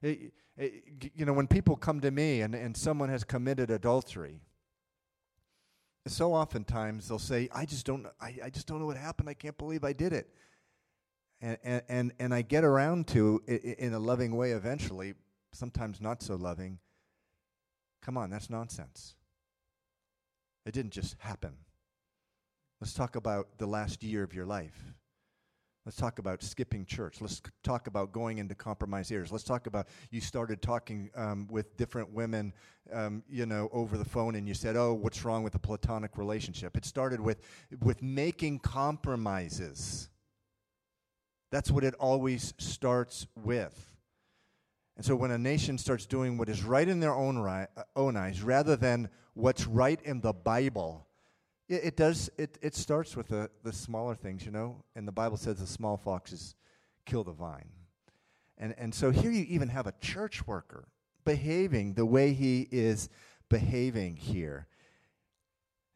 you 0.02 1.24
know, 1.24 1.32
when 1.32 1.46
people 1.46 1.76
come 1.76 2.00
to 2.00 2.10
me 2.10 2.40
and, 2.40 2.54
and 2.54 2.76
someone 2.76 3.08
has 3.08 3.24
committed 3.24 3.70
adultery, 3.70 4.40
so 6.12 6.34
oftentimes 6.34 7.08
they'll 7.08 7.18
say, 7.18 7.48
I 7.54 7.64
just 7.64 7.86
don't 7.86 8.06
I, 8.20 8.36
I 8.44 8.50
just 8.50 8.66
don't 8.66 8.78
know 8.78 8.86
what 8.86 8.96
happened. 8.96 9.28
I 9.28 9.34
can't 9.34 9.56
believe 9.56 9.84
I 9.84 9.92
did 9.92 10.12
it. 10.12 10.28
And, 11.40 11.82
and, 11.88 12.12
and, 12.18 12.32
I 12.32 12.40
get 12.40 12.64
around 12.64 13.06
to, 13.08 13.42
in 13.46 13.92
a 13.92 13.98
loving 13.98 14.34
way 14.34 14.52
eventually, 14.52 15.12
sometimes 15.52 16.00
not 16.00 16.22
so 16.22 16.36
loving, 16.36 16.78
come 18.00 18.16
on, 18.16 18.30
that's 18.30 18.48
nonsense. 18.48 19.14
It 20.64 20.72
didn't 20.72 20.92
just 20.92 21.16
happen. 21.18 21.56
Let's 22.80 22.94
talk 22.94 23.16
about 23.16 23.58
the 23.58 23.66
last 23.66 24.02
year 24.02 24.22
of 24.22 24.32
your 24.32 24.46
life. 24.46 24.94
Let's 25.84 25.98
talk 25.98 26.18
about 26.18 26.42
skipping 26.42 26.86
church. 26.86 27.20
Let's 27.20 27.42
talk 27.62 27.88
about 27.88 28.10
going 28.10 28.38
into 28.38 28.54
compromised 28.54 29.12
areas. 29.12 29.30
Let's 29.30 29.44
talk 29.44 29.66
about 29.66 29.88
you 30.10 30.20
started 30.20 30.62
talking 30.62 31.10
um, 31.14 31.46
with 31.50 31.76
different 31.76 32.10
women, 32.10 32.54
um, 32.90 33.22
you 33.28 33.44
know, 33.44 33.68
over 33.70 33.98
the 33.98 34.04
phone, 34.04 34.34
and 34.34 34.48
you 34.48 34.54
said, 34.54 34.76
"Oh, 34.76 34.94
what's 34.94 35.26
wrong 35.26 35.42
with 35.42 35.54
a 35.54 35.58
platonic 35.58 36.16
relationship?" 36.16 36.74
It 36.76 36.86
started 36.86 37.20
with 37.20 37.42
with 37.82 38.02
making 38.02 38.60
compromises. 38.60 40.08
That's 41.50 41.70
what 41.70 41.84
it 41.84 41.94
always 41.96 42.54
starts 42.56 43.26
with. 43.36 43.94
And 44.96 45.04
so, 45.04 45.14
when 45.16 45.32
a 45.32 45.38
nation 45.38 45.76
starts 45.76 46.06
doing 46.06 46.38
what 46.38 46.48
is 46.48 46.62
right 46.62 46.88
in 46.88 47.00
their 47.00 47.14
own 47.14 47.36
right, 47.36 47.68
uh, 47.76 47.82
own 47.94 48.16
eyes, 48.16 48.42
rather 48.42 48.74
than 48.74 49.10
what's 49.34 49.66
right 49.66 50.00
in 50.02 50.22
the 50.22 50.32
Bible, 50.32 51.06
it, 51.68 51.84
it 51.84 51.96
does. 51.96 52.30
It, 52.38 52.58
it 52.62 52.74
starts 52.74 53.16
with 53.16 53.28
the, 53.28 53.50
the 53.62 53.72
smaller 53.72 54.14
things, 54.14 54.44
you 54.44 54.52
know. 54.52 54.84
And 54.94 55.06
the 55.06 55.12
Bible 55.12 55.36
says 55.36 55.58
the 55.58 55.66
small 55.66 55.96
foxes 55.96 56.54
kill 57.06 57.24
the 57.24 57.32
vine. 57.32 57.68
And, 58.58 58.74
and 58.78 58.94
so 58.94 59.10
here 59.10 59.30
you 59.30 59.44
even 59.48 59.68
have 59.68 59.86
a 59.86 59.94
church 60.00 60.46
worker 60.46 60.88
behaving 61.24 61.94
the 61.94 62.06
way 62.06 62.32
he 62.32 62.68
is 62.70 63.08
behaving 63.48 64.16
here. 64.16 64.66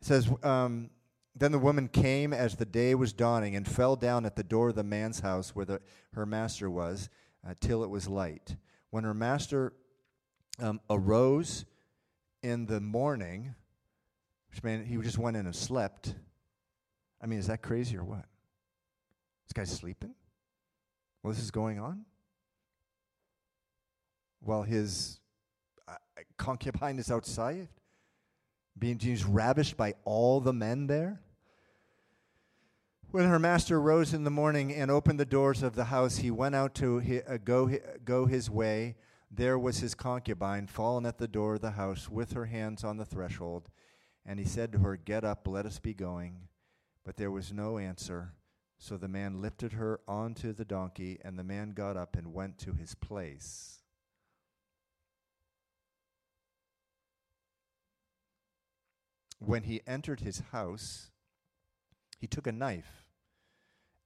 It 0.00 0.06
says, 0.06 0.30
um, 0.42 0.90
Then 1.36 1.52
the 1.52 1.58
woman 1.58 1.88
came 1.88 2.32
as 2.32 2.56
the 2.56 2.66
day 2.66 2.94
was 2.94 3.12
dawning 3.12 3.54
and 3.54 3.66
fell 3.66 3.96
down 3.96 4.26
at 4.26 4.36
the 4.36 4.42
door 4.42 4.70
of 4.70 4.74
the 4.74 4.84
man's 4.84 5.20
house 5.20 5.54
where 5.54 5.64
the, 5.64 5.80
her 6.14 6.26
master 6.26 6.68
was 6.68 7.08
uh, 7.46 7.54
till 7.60 7.84
it 7.84 7.90
was 7.90 8.08
light. 8.08 8.56
When 8.90 9.04
her 9.04 9.14
master 9.14 9.72
um, 10.60 10.80
arose 10.90 11.64
in 12.42 12.66
the 12.66 12.80
morning, 12.80 13.54
which 14.50 14.62
meant 14.62 14.86
he 14.86 14.96
just 14.96 15.18
went 15.18 15.36
in 15.36 15.46
and 15.46 15.54
slept. 15.54 16.14
I 17.22 17.26
mean, 17.26 17.38
is 17.38 17.46
that 17.48 17.62
crazy 17.62 17.96
or 17.96 18.04
what? 18.04 18.24
This 19.46 19.52
guy's 19.54 19.70
sleeping? 19.70 20.14
Well, 21.22 21.32
this 21.32 21.42
is 21.42 21.50
going 21.50 21.78
on? 21.78 22.04
While 24.40 24.62
his 24.62 25.20
uh, 25.88 25.94
concubine 26.36 26.98
is 26.98 27.10
outside, 27.10 27.68
being 28.78 28.98
he's 28.98 29.24
ravished 29.24 29.76
by 29.76 29.94
all 30.04 30.40
the 30.40 30.52
men 30.52 30.86
there? 30.86 31.20
When 33.10 33.24
her 33.24 33.38
master 33.38 33.80
rose 33.80 34.12
in 34.12 34.24
the 34.24 34.30
morning 34.30 34.72
and 34.72 34.90
opened 34.90 35.18
the 35.18 35.24
doors 35.24 35.62
of 35.62 35.74
the 35.74 35.84
house, 35.84 36.18
he 36.18 36.30
went 36.30 36.54
out 36.54 36.74
to 36.76 37.00
hi, 37.00 37.22
uh, 37.26 37.38
go, 37.42 37.70
go 38.04 38.26
his 38.26 38.50
way. 38.50 38.96
There 39.30 39.58
was 39.58 39.78
his 39.78 39.94
concubine 39.94 40.66
fallen 40.66 41.06
at 41.06 41.18
the 41.18 41.28
door 41.28 41.54
of 41.54 41.62
the 41.62 41.72
house 41.72 42.08
with 42.08 42.32
her 42.32 42.46
hands 42.46 42.84
on 42.84 42.98
the 42.98 43.04
threshold. 43.04 43.70
And 44.28 44.38
he 44.38 44.44
said 44.44 44.72
to 44.72 44.80
her, 44.80 44.94
Get 44.94 45.24
up, 45.24 45.48
let 45.48 45.64
us 45.64 45.78
be 45.78 45.94
going. 45.94 46.48
But 47.02 47.16
there 47.16 47.30
was 47.30 47.50
no 47.50 47.78
answer. 47.78 48.34
So 48.76 48.98
the 48.98 49.08
man 49.08 49.40
lifted 49.40 49.72
her 49.72 50.00
onto 50.06 50.52
the 50.52 50.66
donkey, 50.66 51.18
and 51.24 51.38
the 51.38 51.42
man 51.42 51.70
got 51.70 51.96
up 51.96 52.14
and 52.14 52.34
went 52.34 52.58
to 52.58 52.74
his 52.74 52.94
place. 52.94 53.78
When 59.38 59.62
he 59.62 59.80
entered 59.86 60.20
his 60.20 60.42
house, 60.52 61.10
he 62.18 62.26
took 62.26 62.46
a 62.46 62.52
knife 62.52 63.06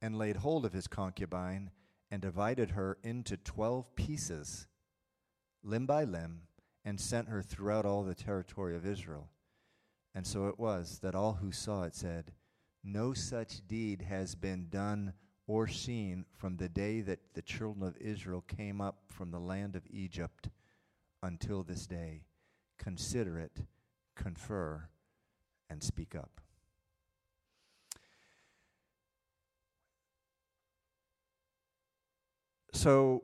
and 0.01 0.17
laid 0.17 0.37
hold 0.37 0.65
of 0.65 0.73
his 0.73 0.87
concubine 0.87 1.73
and 2.13 2.23
divided 2.23 2.71
her 2.71 2.97
into 3.03 3.37
twelve 3.37 3.97
pieces, 3.97 4.69
limb 5.65 5.87
by 5.87 6.05
limb, 6.05 6.43
and 6.85 7.01
sent 7.01 7.29
her 7.29 7.43
throughout 7.43 7.85
all 7.85 8.05
the 8.05 8.15
territory 8.15 8.77
of 8.77 8.87
Israel. 8.87 9.32
And 10.15 10.27
so 10.27 10.49
it 10.49 10.59
was 10.59 10.99
that 11.03 11.15
all 11.15 11.35
who 11.35 11.53
saw 11.53 11.85
it 11.85 11.95
said, 11.95 12.33
No 12.85 13.13
such 13.15 13.67
deed 13.67 14.03
has 14.03 14.35
been 14.35 14.69
done 14.69 15.15
or 15.47 15.67
seen 15.67 16.25
from 16.33 16.57
the 16.57 16.69
day 16.69 17.01
that 17.01 17.35
the 17.35 17.43
children 17.43 17.87
of 17.87 17.97
Israel 17.99 18.43
came 18.43 18.81
up 18.81 18.99
from 19.09 19.31
the 19.31 19.41
land 19.41 19.75
of 19.75 19.83
Egypt 19.91 20.51
until 21.23 21.63
this 21.63 21.87
day. 21.87 22.23
Consider 22.79 23.39
it, 23.39 23.63
confer, 24.17 24.89
and 25.71 25.83
speak 25.83 26.15
up. 26.15 26.41
So, 32.75 33.23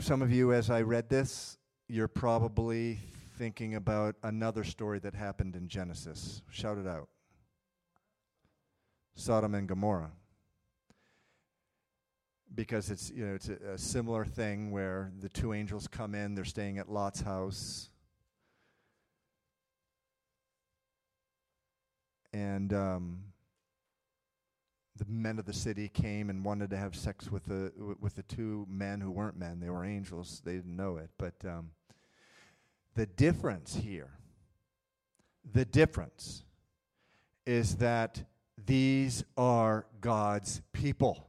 some 0.00 0.22
of 0.22 0.32
you, 0.32 0.52
as 0.52 0.70
I 0.70 0.80
read 0.82 1.08
this, 1.08 1.58
you're 1.88 2.08
probably 2.08 2.98
thinking 3.40 3.74
about 3.74 4.16
another 4.22 4.62
story 4.62 4.98
that 4.98 5.14
happened 5.14 5.56
in 5.56 5.66
Genesis. 5.66 6.42
Shout 6.50 6.76
it 6.76 6.86
out 6.86 7.08
Sodom 9.14 9.54
and 9.54 9.66
Gomorrah. 9.66 10.10
Because 12.54 12.90
it's, 12.90 13.10
you 13.10 13.24
know, 13.24 13.34
it's 13.34 13.48
a, 13.48 13.56
a 13.72 13.78
similar 13.78 14.26
thing 14.26 14.72
where 14.72 15.10
the 15.20 15.30
two 15.30 15.54
angels 15.54 15.88
come 15.88 16.14
in, 16.14 16.34
they're 16.34 16.44
staying 16.44 16.76
at 16.76 16.90
Lot's 16.90 17.22
house. 17.22 17.88
And 22.34 22.74
um, 22.74 23.20
the 24.96 25.06
men 25.08 25.38
of 25.38 25.46
the 25.46 25.54
city 25.54 25.88
came 25.88 26.28
and 26.28 26.44
wanted 26.44 26.68
to 26.68 26.76
have 26.76 26.94
sex 26.94 27.32
with 27.32 27.46
the 27.46 27.72
with 27.98 28.16
the 28.16 28.22
two 28.22 28.66
men 28.68 29.00
who 29.00 29.10
weren't 29.10 29.38
men; 29.38 29.60
they 29.60 29.70
were 29.70 29.84
angels. 29.84 30.42
They 30.44 30.56
didn't 30.56 30.76
know 30.76 30.98
it, 30.98 31.10
but 31.18 31.34
um, 31.44 31.70
the 32.94 33.06
difference 33.06 33.74
here, 33.74 34.10
the 35.52 35.64
difference 35.64 36.44
is 37.46 37.76
that 37.76 38.22
these 38.66 39.24
are 39.36 39.86
God's 40.00 40.60
people. 40.72 41.26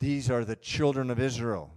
These 0.00 0.30
are 0.30 0.44
the 0.44 0.56
children 0.56 1.10
of 1.10 1.20
Israel. 1.20 1.74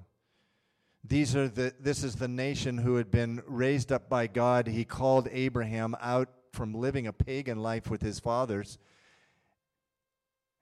These 1.04 1.36
are 1.36 1.48
the, 1.48 1.74
this 1.80 2.04
is 2.04 2.16
the 2.16 2.28
nation 2.28 2.78
who 2.78 2.96
had 2.96 3.10
been 3.10 3.42
raised 3.48 3.92
up 3.92 4.08
by 4.08 4.28
God. 4.28 4.68
He 4.68 4.86
called 4.86 5.28
Abraham 5.32 5.96
out 6.00 6.30
from 6.54 6.74
living 6.74 7.08
a 7.08 7.14
pagan 7.14 7.62
life 7.62 7.90
with 7.90 8.02
his 8.02 8.20
fathers 8.20 8.78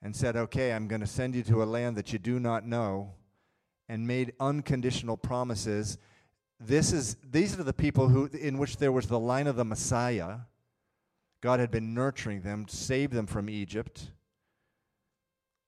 and 0.01 0.15
said, 0.15 0.35
Okay, 0.35 0.71
I'm 0.71 0.87
going 0.87 1.01
to 1.01 1.07
send 1.07 1.35
you 1.35 1.43
to 1.43 1.61
a 1.61 1.65
land 1.65 1.97
that 1.97 2.13
you 2.13 2.19
do 2.19 2.39
not 2.39 2.65
know, 2.65 3.13
and 3.89 4.07
made 4.07 4.33
unconditional 4.39 5.17
promises 5.17 5.97
this 6.59 6.91
is, 6.91 7.15
these 7.29 7.57
are 7.57 7.63
the 7.63 7.73
people 7.73 8.09
who, 8.09 8.25
in 8.25 8.57
which 8.57 8.77
there 8.77 8.91
was 8.91 9.07
the 9.07 9.19
line 9.19 9.47
of 9.47 9.55
the 9.55 9.65
Messiah. 9.65 10.39
God 11.41 11.59
had 11.59 11.71
been 11.71 11.93
nurturing 11.93 12.41
them, 12.41 12.67
saved 12.67 13.13
them 13.13 13.27
from 13.27 13.49
Egypt, 13.49 14.11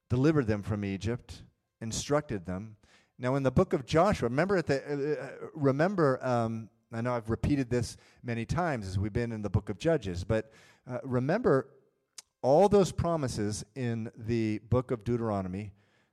delivered 0.09 0.47
them 0.47 0.63
from 0.63 0.83
Egypt, 0.83 1.43
instructed 1.79 2.45
them. 2.45 2.75
Now, 3.17 3.35
in 3.35 3.43
the 3.43 3.51
book 3.51 3.71
of 3.71 3.85
Joshua, 3.85 4.27
remember 4.27 4.57
at 4.57 4.67
the, 4.67 4.83
uh, 4.83 5.23
uh, 5.23 5.47
remember. 5.53 6.23
Um, 6.25 6.69
I 6.93 6.99
know 6.99 7.13
I've 7.13 7.29
repeated 7.29 7.69
this 7.69 7.95
many 8.21 8.45
times 8.45 8.85
as 8.85 8.99
we've 8.99 9.13
been 9.13 9.31
in 9.31 9.41
the 9.41 9.49
book 9.49 9.69
of 9.69 9.77
Judges, 9.77 10.25
but 10.25 10.51
uh, 10.89 10.97
remember 11.05 11.69
all 12.41 12.67
those 12.67 12.91
promises 12.91 13.63
in 13.75 14.11
the 14.17 14.59
book 14.69 14.91
of 14.91 15.05
Deuteronomy. 15.05 15.71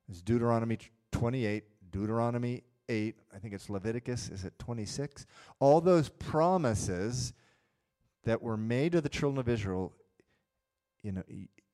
It's 0.08 0.22
Deuteronomy 0.22 0.78
28, 1.10 1.64
Deuteronomy 1.90 2.62
8, 2.88 3.16
I 3.34 3.38
think 3.38 3.54
it's 3.54 3.68
Leviticus, 3.68 4.28
is 4.28 4.44
it 4.44 4.58
26? 4.58 5.26
All 5.60 5.80
those 5.80 6.08
promises 6.08 7.32
that 8.24 8.42
were 8.42 8.56
made 8.56 8.92
to 8.92 9.00
the 9.00 9.08
children 9.08 9.38
of 9.38 9.48
Israel, 9.48 9.92
you 11.02 11.12
know, 11.12 11.22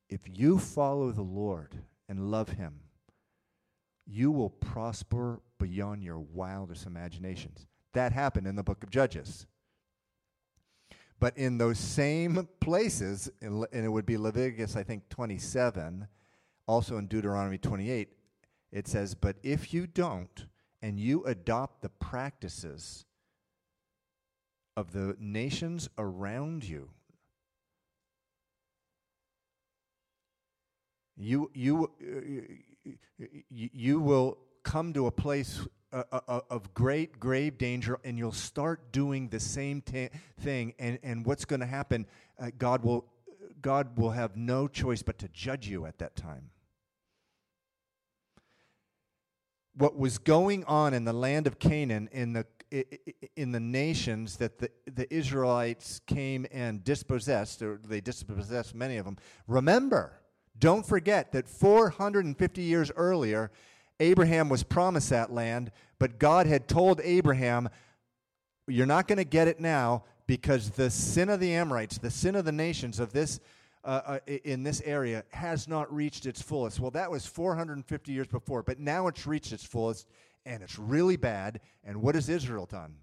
if 0.09 0.21
you 0.25 0.59
follow 0.59 1.11
the 1.11 1.21
Lord 1.21 1.75
and 2.07 2.31
love 2.31 2.49
him, 2.49 2.81
you 4.05 4.31
will 4.31 4.49
prosper 4.49 5.41
beyond 5.59 6.03
your 6.03 6.19
wildest 6.19 6.85
imaginations. 6.85 7.65
That 7.93 8.11
happened 8.11 8.45
in 8.45 8.55
the 8.55 8.63
book 8.63 8.83
of 8.83 8.89
Judges. 8.89 9.47
But 11.19 11.37
in 11.37 11.57
those 11.57 11.79
same 11.79 12.47
places, 12.59 13.31
and 13.41 13.65
it 13.71 13.87
would 13.87 14.05
be 14.05 14.17
Leviticus, 14.17 14.75
I 14.75 14.83
think, 14.83 15.07
27, 15.09 16.07
also 16.67 16.97
in 16.97 17.07
Deuteronomy 17.07 17.57
28, 17.57 18.09
it 18.71 18.87
says, 18.87 19.15
But 19.15 19.37
if 19.41 19.73
you 19.73 19.87
don't, 19.87 20.45
and 20.85 20.99
you 20.99 21.23
adopt 21.23 21.81
the 21.81 21.89
practices 21.89 23.05
of 24.77 24.91
the 24.91 25.17
nations 25.19 25.89
around 25.97 26.63
you, 26.63 26.91
you, 31.17 31.49
you, 31.55 31.89
uh, 33.19 33.25
you 33.49 33.99
will 33.99 34.37
come 34.61 34.93
to 34.93 35.07
a 35.07 35.11
place 35.11 35.61
uh, 35.91 36.03
uh, 36.11 36.41
of 36.51 36.71
great 36.75 37.19
grave 37.19 37.57
danger 37.57 37.97
and 38.03 38.19
you'll 38.19 38.31
start 38.31 38.91
doing 38.91 39.27
the 39.29 39.39
same 39.39 39.81
t- 39.81 40.09
thing 40.41 40.75
and, 40.77 40.99
and 41.01 41.25
what's 41.25 41.45
going 41.45 41.61
to 41.61 41.65
happen 41.65 42.05
uh, 42.39 42.51
god 42.59 42.83
will 42.83 43.05
god 43.59 43.97
will 43.97 44.11
have 44.11 44.37
no 44.37 44.67
choice 44.67 45.01
but 45.01 45.17
to 45.17 45.27
judge 45.29 45.67
you 45.67 45.87
at 45.87 45.97
that 45.97 46.15
time 46.15 46.51
what 49.77 49.97
was 49.97 50.17
going 50.17 50.63
on 50.65 50.93
in 50.93 51.03
the 51.03 51.13
land 51.13 51.47
of 51.47 51.59
Canaan, 51.59 52.09
in 52.11 52.33
the, 52.33 52.45
in 53.35 53.51
the 53.51 53.59
nations 53.59 54.37
that 54.37 54.57
the, 54.57 54.69
the 54.91 55.13
Israelites 55.13 56.01
came 56.07 56.45
and 56.51 56.83
dispossessed, 56.83 57.61
or 57.61 57.79
they 57.83 58.01
dispossessed 58.01 58.73
many 58.73 58.97
of 58.97 59.05
them. 59.05 59.17
Remember, 59.47 60.21
Don't 60.57 60.85
forget 60.85 61.31
that 61.33 61.49
450 61.49 62.61
years 62.61 62.91
earlier, 62.95 63.51
Abraham 63.99 64.49
was 64.49 64.63
promised 64.63 65.09
that 65.09 65.31
land, 65.31 65.71
but 65.99 66.19
God 66.19 66.47
had 66.47 66.67
told 66.67 67.01
Abraham, 67.03 67.69
You're 68.67 68.85
not 68.85 69.07
going 69.07 69.17
to 69.17 69.25
get 69.25 69.47
it 69.47 69.59
now 69.59 70.03
because 70.27 70.71
the 70.71 70.89
sin 70.89 71.29
of 71.29 71.39
the 71.39 71.53
Amorites, 71.53 71.97
the 71.97 72.09
sin 72.09 72.35
of 72.35 72.45
the 72.45 72.51
nations 72.51 72.99
of 72.99 73.13
this. 73.13 73.39
Uh, 73.85 74.01
uh, 74.27 74.33
in 74.43 74.63
this 74.63 74.81
area 74.83 75.23
has 75.29 75.67
not 75.67 75.93
reached 75.93 76.25
its 76.25 76.41
fullest. 76.41 76.79
Well, 76.79 76.89
that 76.91 77.11
was 77.11 77.27
450 77.27 78.11
years 78.11 78.25
before, 78.25 78.63
but 78.63 78.79
now 78.79 79.05
it's 79.05 79.27
reached 79.27 79.53
its 79.53 79.63
fullest, 79.63 80.07
and 80.43 80.63
it's 80.63 80.79
really 80.79 81.17
bad. 81.17 81.61
And 81.83 82.01
what 82.01 82.15
has 82.15 82.27
Israel 82.27 82.65
done? 82.65 82.95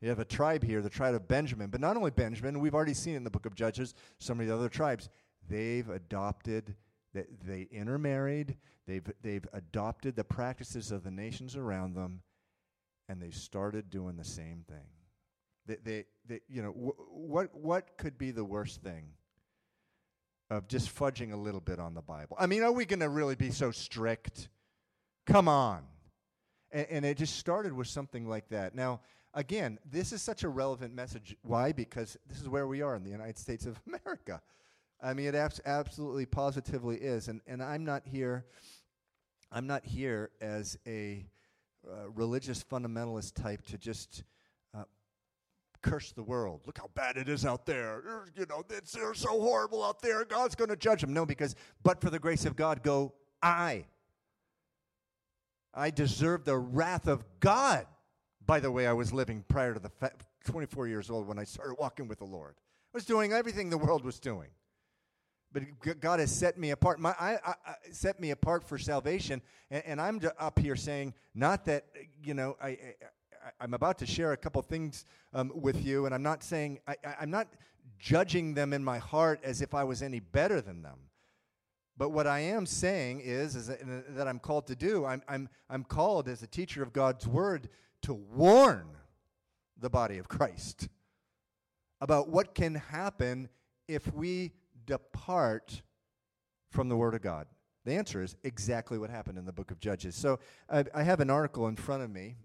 You 0.00 0.08
have 0.10 0.20
a 0.20 0.24
tribe 0.24 0.62
here, 0.62 0.80
the 0.80 0.88
tribe 0.88 1.16
of 1.16 1.26
Benjamin, 1.26 1.70
but 1.70 1.80
not 1.80 1.96
only 1.96 2.12
Benjamin, 2.12 2.60
we've 2.60 2.74
already 2.74 2.94
seen 2.94 3.16
in 3.16 3.24
the 3.24 3.30
book 3.30 3.46
of 3.46 3.56
Judges, 3.56 3.94
some 4.20 4.38
of 4.38 4.46
the 4.46 4.54
other 4.54 4.68
tribes. 4.68 5.08
They've 5.48 5.88
adopted, 5.88 6.76
they, 7.12 7.24
they 7.44 7.66
intermarried, 7.72 8.58
they've, 8.86 9.10
they've 9.20 9.46
adopted 9.52 10.14
the 10.14 10.22
practices 10.22 10.92
of 10.92 11.02
the 11.02 11.10
nations 11.10 11.56
around 11.56 11.96
them, 11.96 12.22
and 13.08 13.20
they 13.20 13.32
started 13.32 13.90
doing 13.90 14.16
the 14.16 14.24
same 14.24 14.64
thing. 14.68 14.86
They, 15.66 15.76
they, 15.82 16.04
they 16.26 16.40
you 16.48 16.62
know, 16.62 16.70
wh- 16.70 17.12
what, 17.12 17.52
what 17.56 17.98
could 17.98 18.16
be 18.16 18.30
the 18.30 18.44
worst 18.44 18.82
thing 18.82 19.14
of 20.50 20.68
just 20.68 20.94
fudging 20.94 21.32
a 21.32 21.36
little 21.36 21.60
bit 21.60 21.78
on 21.78 21.94
the 21.94 22.02
Bible? 22.02 22.36
I 22.38 22.46
mean, 22.46 22.62
are 22.62 22.72
we 22.72 22.84
going 22.84 23.00
to 23.00 23.08
really 23.08 23.34
be 23.34 23.50
so 23.50 23.70
strict? 23.70 24.48
Come 25.26 25.48
on. 25.48 25.82
And, 26.70 26.86
and 26.90 27.04
it 27.04 27.16
just 27.16 27.36
started 27.36 27.72
with 27.72 27.86
something 27.86 28.28
like 28.28 28.48
that. 28.48 28.74
Now, 28.74 29.00
again, 29.34 29.78
this 29.90 30.12
is 30.12 30.22
such 30.22 30.42
a 30.42 30.48
relevant 30.48 30.94
message. 30.94 31.36
Why? 31.42 31.72
Because 31.72 32.16
this 32.28 32.40
is 32.40 32.48
where 32.48 32.66
we 32.66 32.82
are 32.82 32.96
in 32.96 33.04
the 33.04 33.10
United 33.10 33.38
States 33.38 33.66
of 33.66 33.80
America. 33.86 34.40
I 35.00 35.14
mean, 35.14 35.26
it 35.26 35.34
abs- 35.34 35.60
absolutely, 35.64 36.26
positively 36.26 36.96
is. 36.96 37.28
And, 37.28 37.40
and 37.46 37.62
I'm 37.62 37.84
not 37.84 38.02
here. 38.04 38.46
I'm 39.52 39.66
not 39.66 39.84
here 39.84 40.30
as 40.40 40.76
a 40.86 41.24
uh, 41.88 42.10
religious 42.10 42.62
fundamentalist 42.64 43.34
type 43.34 43.64
to 43.66 43.78
just 43.78 44.24
curse 45.82 46.12
the 46.12 46.22
world. 46.22 46.60
Look 46.66 46.78
how 46.78 46.90
bad 46.94 47.16
it 47.16 47.28
is 47.28 47.44
out 47.44 47.66
there. 47.66 48.02
You 48.36 48.46
know, 48.48 48.64
it's, 48.70 48.92
they're 48.92 49.14
so 49.14 49.40
horrible 49.40 49.84
out 49.84 50.00
there. 50.02 50.24
God's 50.24 50.54
going 50.54 50.70
to 50.70 50.76
judge 50.76 51.00
them. 51.00 51.12
No, 51.12 51.26
because 51.26 51.54
but 51.82 52.00
for 52.00 52.10
the 52.10 52.18
grace 52.18 52.44
of 52.44 52.56
God, 52.56 52.82
go 52.82 53.14
I. 53.42 53.86
I 55.74 55.90
deserve 55.90 56.44
the 56.44 56.58
wrath 56.58 57.06
of 57.06 57.24
God 57.40 57.86
by 58.46 58.60
the 58.60 58.70
way 58.70 58.86
I 58.86 58.92
was 58.92 59.12
living 59.12 59.44
prior 59.48 59.74
to 59.74 59.80
the 59.80 59.90
fa- 59.90 60.12
24 60.44 60.88
years 60.88 61.10
old 61.10 61.28
when 61.28 61.38
I 61.38 61.44
started 61.44 61.76
walking 61.78 62.08
with 62.08 62.18
the 62.18 62.24
Lord. 62.24 62.54
I 62.58 62.96
was 62.96 63.04
doing 63.04 63.32
everything 63.32 63.70
the 63.70 63.78
world 63.78 64.04
was 64.04 64.18
doing. 64.18 64.48
But 65.52 66.00
God 66.00 66.20
has 66.20 66.34
set 66.34 66.58
me 66.58 66.70
apart. 66.70 67.00
My, 67.00 67.14
I, 67.18 67.34
I, 67.34 67.54
I 67.66 67.74
set 67.90 68.20
me 68.20 68.32
apart 68.32 68.64
for 68.64 68.76
salvation, 68.76 69.40
and, 69.70 69.82
and 69.86 70.00
I'm 70.00 70.20
up 70.38 70.58
here 70.58 70.76
saying, 70.76 71.14
not 71.34 71.64
that 71.66 71.86
you 72.22 72.34
know, 72.34 72.56
I, 72.62 72.68
I 72.68 72.94
am 73.60 73.74
about 73.74 73.98
to 73.98 74.06
share 74.06 74.32
a 74.32 74.36
couple 74.36 74.60
things 74.62 75.04
um, 75.32 75.52
with 75.54 75.84
you, 75.84 76.06
and 76.06 76.14
I'm 76.14 76.22
not 76.22 76.42
saying 76.42 76.80
I, 76.86 76.96
I'm 77.20 77.30
not 77.30 77.48
judging 77.98 78.54
them 78.54 78.72
in 78.72 78.84
my 78.84 78.98
heart 78.98 79.40
as 79.42 79.62
if 79.62 79.74
I 79.74 79.84
was 79.84 80.02
any 80.02 80.20
better 80.20 80.60
than 80.60 80.82
them. 80.82 80.98
But 81.96 82.10
what 82.10 82.26
I 82.26 82.40
am 82.40 82.64
saying 82.64 83.20
is, 83.20 83.56
is 83.56 83.66
that, 83.66 84.14
that 84.14 84.28
I'm 84.28 84.38
called 84.38 84.68
to 84.68 84.76
do. 84.76 85.04
I'm, 85.04 85.22
I'm, 85.28 85.48
I'm 85.68 85.82
called 85.82 86.28
as 86.28 86.42
a 86.42 86.46
teacher 86.46 86.82
of 86.82 86.92
God's 86.92 87.26
word 87.26 87.68
to 88.02 88.14
warn 88.14 88.86
the 89.76 89.90
body 89.90 90.18
of 90.18 90.28
Christ 90.28 90.88
about 92.00 92.28
what 92.28 92.54
can 92.54 92.76
happen 92.76 93.48
if 93.88 94.12
we 94.14 94.52
depart 94.86 95.82
from 96.70 96.88
the 96.88 96.96
Word 96.96 97.14
of 97.14 97.22
God? 97.22 97.46
The 97.84 97.92
answer 97.92 98.22
is 98.22 98.36
exactly 98.44 98.98
what 98.98 99.10
happened 99.10 99.38
in 99.38 99.46
the 99.46 99.52
book 99.52 99.70
of 99.70 99.80
Judges. 99.80 100.14
So 100.14 100.38
I, 100.68 100.84
I 100.94 101.02
have 101.02 101.20
an 101.20 101.30
article 101.30 101.68
in 101.68 101.76
front 101.76 102.02
of 102.02 102.10
me, 102.10 102.36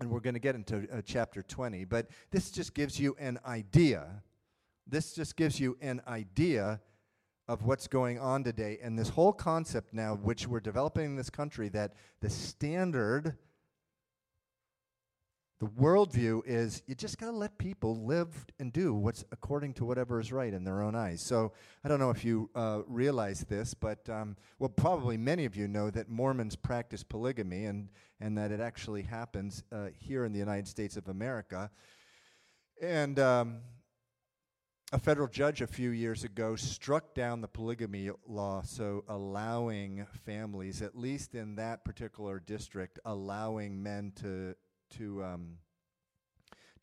and 0.00 0.10
we're 0.10 0.20
going 0.20 0.34
to 0.34 0.40
get 0.40 0.54
into 0.54 0.88
uh, 0.92 1.02
chapter 1.04 1.42
20, 1.42 1.84
but 1.84 2.08
this 2.30 2.50
just 2.50 2.74
gives 2.74 2.98
you 2.98 3.14
an 3.18 3.38
idea. 3.46 4.22
This 4.86 5.14
just 5.14 5.36
gives 5.36 5.60
you 5.60 5.76
an 5.82 6.00
idea 6.08 6.80
of 7.46 7.64
what's 7.64 7.86
going 7.86 8.18
on 8.18 8.42
today. 8.42 8.78
And 8.82 8.98
this 8.98 9.10
whole 9.10 9.32
concept 9.32 9.92
now, 9.92 10.14
which 10.14 10.48
we're 10.48 10.60
developing 10.60 11.04
in 11.04 11.16
this 11.16 11.30
country, 11.30 11.68
that 11.70 11.94
the 12.20 12.30
standard 12.30 13.36
the 15.60 15.66
worldview 15.66 16.40
is 16.46 16.82
you 16.86 16.94
just 16.94 17.18
got 17.18 17.26
to 17.26 17.32
let 17.32 17.58
people 17.58 18.06
live 18.06 18.46
and 18.58 18.72
do 18.72 18.94
what's 18.94 19.26
according 19.30 19.74
to 19.74 19.84
whatever 19.84 20.18
is 20.18 20.32
right 20.32 20.54
in 20.54 20.64
their 20.64 20.80
own 20.80 20.94
eyes. 20.94 21.20
So 21.20 21.52
I 21.84 21.88
don't 21.88 22.00
know 22.00 22.08
if 22.08 22.24
you 22.24 22.48
uh, 22.54 22.80
realize 22.86 23.40
this, 23.40 23.74
but 23.74 24.08
um, 24.08 24.36
well, 24.58 24.70
probably 24.70 25.18
many 25.18 25.44
of 25.44 25.56
you 25.56 25.68
know 25.68 25.90
that 25.90 26.08
Mormons 26.08 26.56
practice 26.56 27.02
polygamy 27.02 27.66
and, 27.66 27.90
and 28.20 28.38
that 28.38 28.50
it 28.52 28.60
actually 28.60 29.02
happens 29.02 29.62
uh, 29.70 29.88
here 29.98 30.24
in 30.24 30.32
the 30.32 30.38
United 30.38 30.66
States 30.66 30.96
of 30.96 31.08
America. 31.08 31.70
And 32.80 33.18
um, 33.18 33.58
a 34.94 34.98
federal 34.98 35.28
judge 35.28 35.60
a 35.60 35.66
few 35.66 35.90
years 35.90 36.24
ago 36.24 36.56
struck 36.56 37.14
down 37.14 37.42
the 37.42 37.48
polygamy 37.48 38.08
law, 38.26 38.62
so 38.62 39.04
allowing 39.08 40.06
families, 40.24 40.80
at 40.80 40.96
least 40.96 41.34
in 41.34 41.56
that 41.56 41.84
particular 41.84 42.40
district, 42.40 42.98
allowing 43.04 43.82
men 43.82 44.12
to 44.22 44.54
to 44.98 45.24
um, 45.24 45.58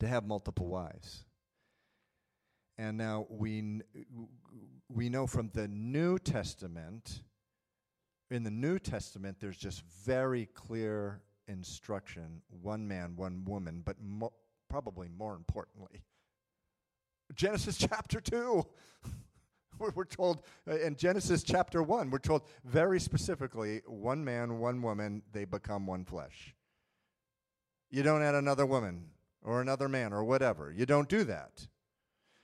to 0.00 0.06
have 0.08 0.26
multiple 0.26 0.66
wives. 0.66 1.24
And 2.76 2.96
now 2.96 3.26
we 3.28 3.58
n- 3.58 3.82
we 4.88 5.08
know 5.08 5.26
from 5.26 5.50
the 5.52 5.68
New 5.68 6.18
Testament. 6.18 7.22
In 8.30 8.42
the 8.42 8.50
New 8.50 8.78
Testament, 8.78 9.38
there's 9.40 9.56
just 9.56 9.82
very 10.04 10.46
clear 10.46 11.22
instruction: 11.46 12.42
one 12.62 12.86
man, 12.86 13.16
one 13.16 13.44
woman. 13.44 13.82
But 13.84 13.96
mo- 14.00 14.34
probably 14.68 15.08
more 15.08 15.34
importantly, 15.34 16.02
Genesis 17.34 17.76
chapter 17.90 18.20
two. 18.20 18.64
we're 19.94 20.04
told 20.04 20.42
uh, 20.68 20.78
in 20.78 20.96
Genesis 20.96 21.42
chapter 21.42 21.82
1, 21.82 22.10
we're 22.10 22.18
told 22.18 22.42
very 22.64 23.00
specifically 23.00 23.82
one 23.86 24.24
man, 24.24 24.58
one 24.58 24.82
woman, 24.82 25.22
they 25.32 25.44
become 25.44 25.86
one 25.86 26.04
flesh. 26.04 26.54
You 27.90 28.02
don't 28.02 28.22
add 28.22 28.34
another 28.34 28.66
woman 28.66 29.06
or 29.42 29.60
another 29.60 29.88
man 29.88 30.12
or 30.12 30.24
whatever. 30.24 30.72
You 30.72 30.86
don't 30.86 31.08
do 31.08 31.24
that. 31.24 31.66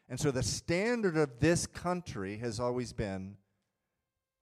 And 0.09 0.18
so 0.18 0.30
the 0.30 0.42
standard 0.42 1.16
of 1.16 1.40
this 1.40 1.66
country 1.66 2.37
has 2.38 2.61
always 2.61 2.92
been 2.92 3.37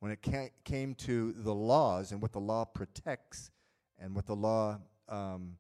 when 0.01 0.11
it 0.11 0.25
came 0.65 0.95
to 0.97 1.33
the 1.33 1.55
laws 1.55 2.11
and 2.11 2.21
what 2.21 2.33
the 2.33 2.41
law 2.41 2.65
protects 2.65 3.51
and 3.99 4.15
what 4.17 4.27
the 4.27 4.35
law 4.35 4.79
um, 5.09 5.57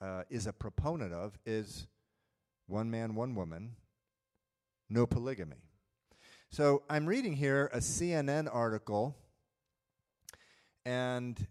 uh, 0.00 0.22
is 0.30 0.46
a 0.46 0.52
proponent 0.52 1.12
of 1.12 1.38
is 1.44 1.86
one 2.66 2.90
man, 2.90 3.14
one 3.14 3.34
woman, 3.34 3.76
no 4.88 5.06
polygamy. 5.06 5.56
So 6.50 6.84
I'm 6.88 7.06
reading 7.06 7.34
here 7.34 7.70
a 7.72 7.78
CNN 7.78 8.48
article, 8.50 9.16
and 10.84 11.46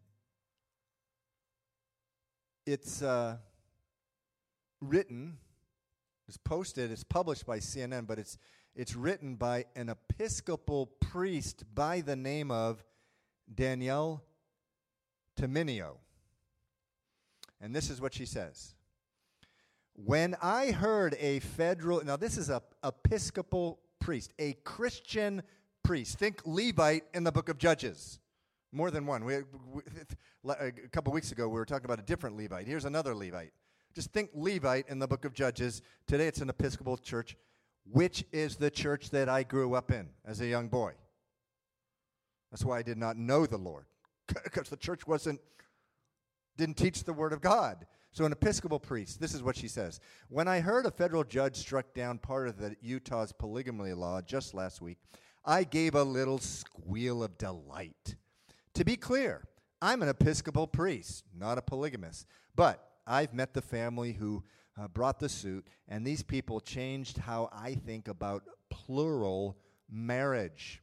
it's 2.65 3.01
uh, 3.01 3.37
written, 4.81 5.37
it's 6.27 6.37
posted, 6.37 6.91
it's 6.91 7.03
published 7.03 7.45
by 7.45 7.59
CNN, 7.59 8.07
but 8.07 8.19
it's 8.19 8.37
it's 8.75 8.93
written 8.93 9.35
by 9.35 9.65
an 9.75 9.89
Episcopal 9.89 10.87
priest 10.99 11.63
by 11.73 12.01
the 12.01 12.15
name 12.15 12.51
of 12.51 12.83
Danielle 13.53 14.21
Tumminio. 15.39 15.95
And 17.61 17.73
this 17.73 17.89
is 17.89 18.01
what 18.01 18.13
she 18.13 18.25
says. 18.25 18.75
When 19.93 20.35
I 20.41 20.71
heard 20.71 21.15
a 21.21 21.39
federal, 21.39 22.03
now 22.03 22.17
this 22.17 22.37
is 22.37 22.49
a 22.49 22.61
Episcopal 22.83 23.79
priest, 24.01 24.33
a 24.39 24.53
Christian 24.65 25.41
priest. 25.83 26.19
Think 26.19 26.41
Levite 26.45 27.05
in 27.13 27.23
the 27.23 27.31
book 27.31 27.47
of 27.47 27.57
Judges. 27.57 28.19
More 28.75 28.91
than 28.91 29.05
one. 29.05 29.23
We, 29.23 29.37
we, 29.71 29.81
a 30.49 30.69
couple 30.91 31.13
weeks 31.13 31.31
ago, 31.31 31.47
we 31.47 31.53
were 31.53 31.63
talking 31.63 31.85
about 31.85 31.99
a 31.99 32.03
different 32.03 32.35
Levite. 32.35 32.67
Here's 32.67 32.83
another 32.83 33.15
Levite. 33.15 33.53
Just 33.93 34.11
think 34.11 34.31
Levite 34.33 34.89
in 34.89 34.99
the 34.99 35.07
book 35.07 35.23
of 35.23 35.33
Judges. 35.33 35.81
Today 36.07 36.27
it's 36.27 36.41
an 36.41 36.49
Episcopal 36.49 36.97
church, 36.97 37.37
which 37.89 38.25
is 38.33 38.57
the 38.57 38.69
church 38.69 39.11
that 39.11 39.29
I 39.29 39.43
grew 39.43 39.75
up 39.75 39.91
in 39.91 40.09
as 40.25 40.41
a 40.41 40.45
young 40.45 40.67
boy. 40.67 40.91
That's 42.51 42.65
why 42.65 42.79
I 42.79 42.81
did 42.81 42.97
not 42.97 43.15
know 43.15 43.45
the 43.45 43.57
Lord, 43.57 43.85
because 44.43 44.67
the 44.67 44.75
church 44.75 45.07
wasn't, 45.07 45.39
didn't 46.57 46.75
teach 46.75 47.05
the 47.05 47.13
Word 47.13 47.31
of 47.31 47.39
God. 47.39 47.87
So, 48.11 48.25
an 48.25 48.33
Episcopal 48.33 48.81
priest, 48.81 49.21
this 49.21 49.33
is 49.33 49.41
what 49.41 49.55
she 49.55 49.69
says. 49.69 50.01
When 50.27 50.49
I 50.49 50.59
heard 50.59 50.85
a 50.85 50.91
federal 50.91 51.23
judge 51.23 51.55
struck 51.55 51.93
down 51.93 52.17
part 52.17 52.49
of 52.49 52.57
the 52.57 52.75
Utah's 52.81 53.31
polygamy 53.31 53.93
law 53.93 54.21
just 54.21 54.53
last 54.53 54.81
week, 54.81 54.97
I 55.45 55.63
gave 55.63 55.95
a 55.95 56.03
little 56.03 56.39
squeal 56.39 57.23
of 57.23 57.37
delight. 57.37 58.17
To 58.75 58.83
be 58.83 58.97
clear, 58.97 59.47
I'm 59.81 60.01
an 60.01 60.09
Episcopal 60.09 60.67
priest, 60.67 61.23
not 61.33 61.57
a 61.57 61.61
polygamist, 61.61 62.27
but 62.57 62.85
I've 63.07 63.33
met 63.33 63.53
the 63.53 63.61
family 63.61 64.11
who 64.11 64.43
uh, 64.77 64.89
brought 64.89 65.17
the 65.19 65.29
suit, 65.29 65.67
and 65.87 66.05
these 66.05 66.23
people 66.23 66.59
changed 66.59 67.17
how 67.17 67.49
I 67.53 67.75
think 67.75 68.09
about 68.09 68.43
plural 68.69 69.55
marriage. 69.89 70.81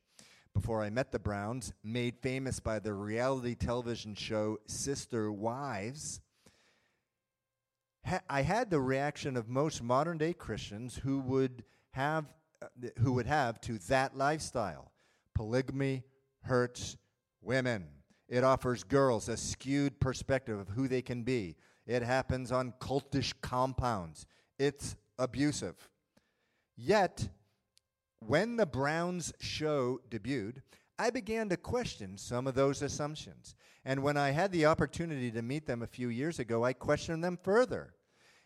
before 0.55 0.83
I 0.83 0.91
met 0.91 1.13
the 1.13 1.19
Browns, 1.19 1.73
made 1.83 2.19
famous 2.19 2.61
by 2.61 2.79
the 2.79 2.93
reality 2.93 3.55
television 3.55 4.15
show 4.15 4.59
Sister 4.67 5.33
Wives, 5.33 6.21
ha- 8.05 8.21
I 8.29 8.43
had 8.43 8.71
the 8.71 8.81
reaction 8.81 9.37
of 9.37 9.49
most 9.49 9.83
modern 9.83 10.19
day 10.19 10.33
Christians 10.33 10.97
who 10.97 11.21
would 11.21 11.65
have 11.93 12.27
uh, 12.61 12.89
who 13.01 13.13
would 13.13 13.27
have 13.27 13.61
to 13.63 13.79
that 13.89 14.17
lifestyle. 14.17 14.93
Polygamy 15.35 16.05
hurts 16.43 16.97
women. 17.43 17.87
It 18.29 18.45
offers 18.45 18.85
girls 18.85 19.29
a 19.29 19.37
skewed 19.37 20.01
perspective 20.01 20.59
of 20.59 20.69
who 20.69 20.89
they 20.89 21.03
can 21.03 21.23
be. 21.23 21.57
It 21.87 22.03
happens 22.03 22.53
on 22.53 22.75
cultish 22.81 23.35
compounds. 23.43 24.27
It's 24.59 24.97
abusive. 25.19 25.89
Yet, 26.77 27.29
when 28.21 28.57
the 28.57 28.67
Browns 28.67 29.33
show 29.41 30.01
debuted, 30.09 30.63
I 30.99 31.11
began 31.11 31.49
to 31.49 31.57
question 31.57 32.17
some 32.17 32.47
of 32.47 32.55
those 32.55 32.81
assumptions. 32.81 33.55
And 33.85 34.03
when 34.03 34.17
I 34.17 34.31
had 34.31 34.53
the 34.53 34.67
opportunity 34.67 35.31
to 35.33 35.43
meet 35.43 35.67
them 35.67 35.83
a 35.83 35.87
few 35.87 36.09
years 36.09 36.39
ago, 36.39 36.65
I 36.65 36.73
questioned 36.73 37.25
them 37.25 37.39
further. 37.43 37.95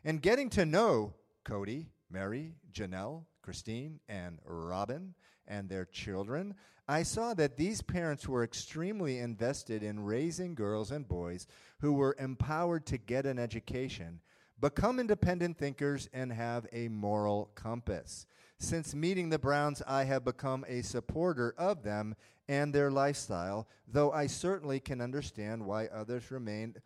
And 0.04 0.22
getting 0.22 0.48
to 0.50 0.64
know 0.64 1.14
Cody, 1.44 1.90
Mary, 2.10 2.54
Janelle, 2.72 3.24
Christine, 3.42 4.00
and 4.08 4.38
Robin 4.44 5.14
and 5.46 5.68
their 5.68 5.84
children, 5.84 6.54
I 6.88 7.02
saw 7.02 7.34
that 7.34 7.56
these 7.56 7.82
parents 7.82 8.28
were 8.28 8.44
extremely 8.44 9.18
invested 9.18 9.82
in 9.82 10.04
raising 10.04 10.54
girls 10.54 10.90
and 10.92 11.06
boys 11.06 11.46
who 11.80 11.92
were 11.92 12.16
empowered 12.18 12.86
to 12.86 12.98
get 12.98 13.26
an 13.26 13.38
education, 13.38 14.20
become 14.60 15.00
independent 15.00 15.58
thinkers, 15.58 16.08
and 16.12 16.32
have 16.32 16.66
a 16.72 16.88
moral 16.88 17.50
compass. 17.54 18.26
Since 18.58 18.94
meeting 18.94 19.28
the 19.28 19.38
Browns, 19.38 19.82
I 19.86 20.04
have 20.04 20.24
become 20.24 20.64
a 20.68 20.82
supporter 20.82 21.54
of 21.58 21.82
them 21.82 22.14
and 22.48 22.72
their 22.72 22.90
lifestyle, 22.90 23.66
though 23.88 24.12
I 24.12 24.28
certainly 24.28 24.78
can 24.78 25.00
understand 25.00 25.66
why 25.66 25.86
others 25.86 26.30
remain 26.30 26.76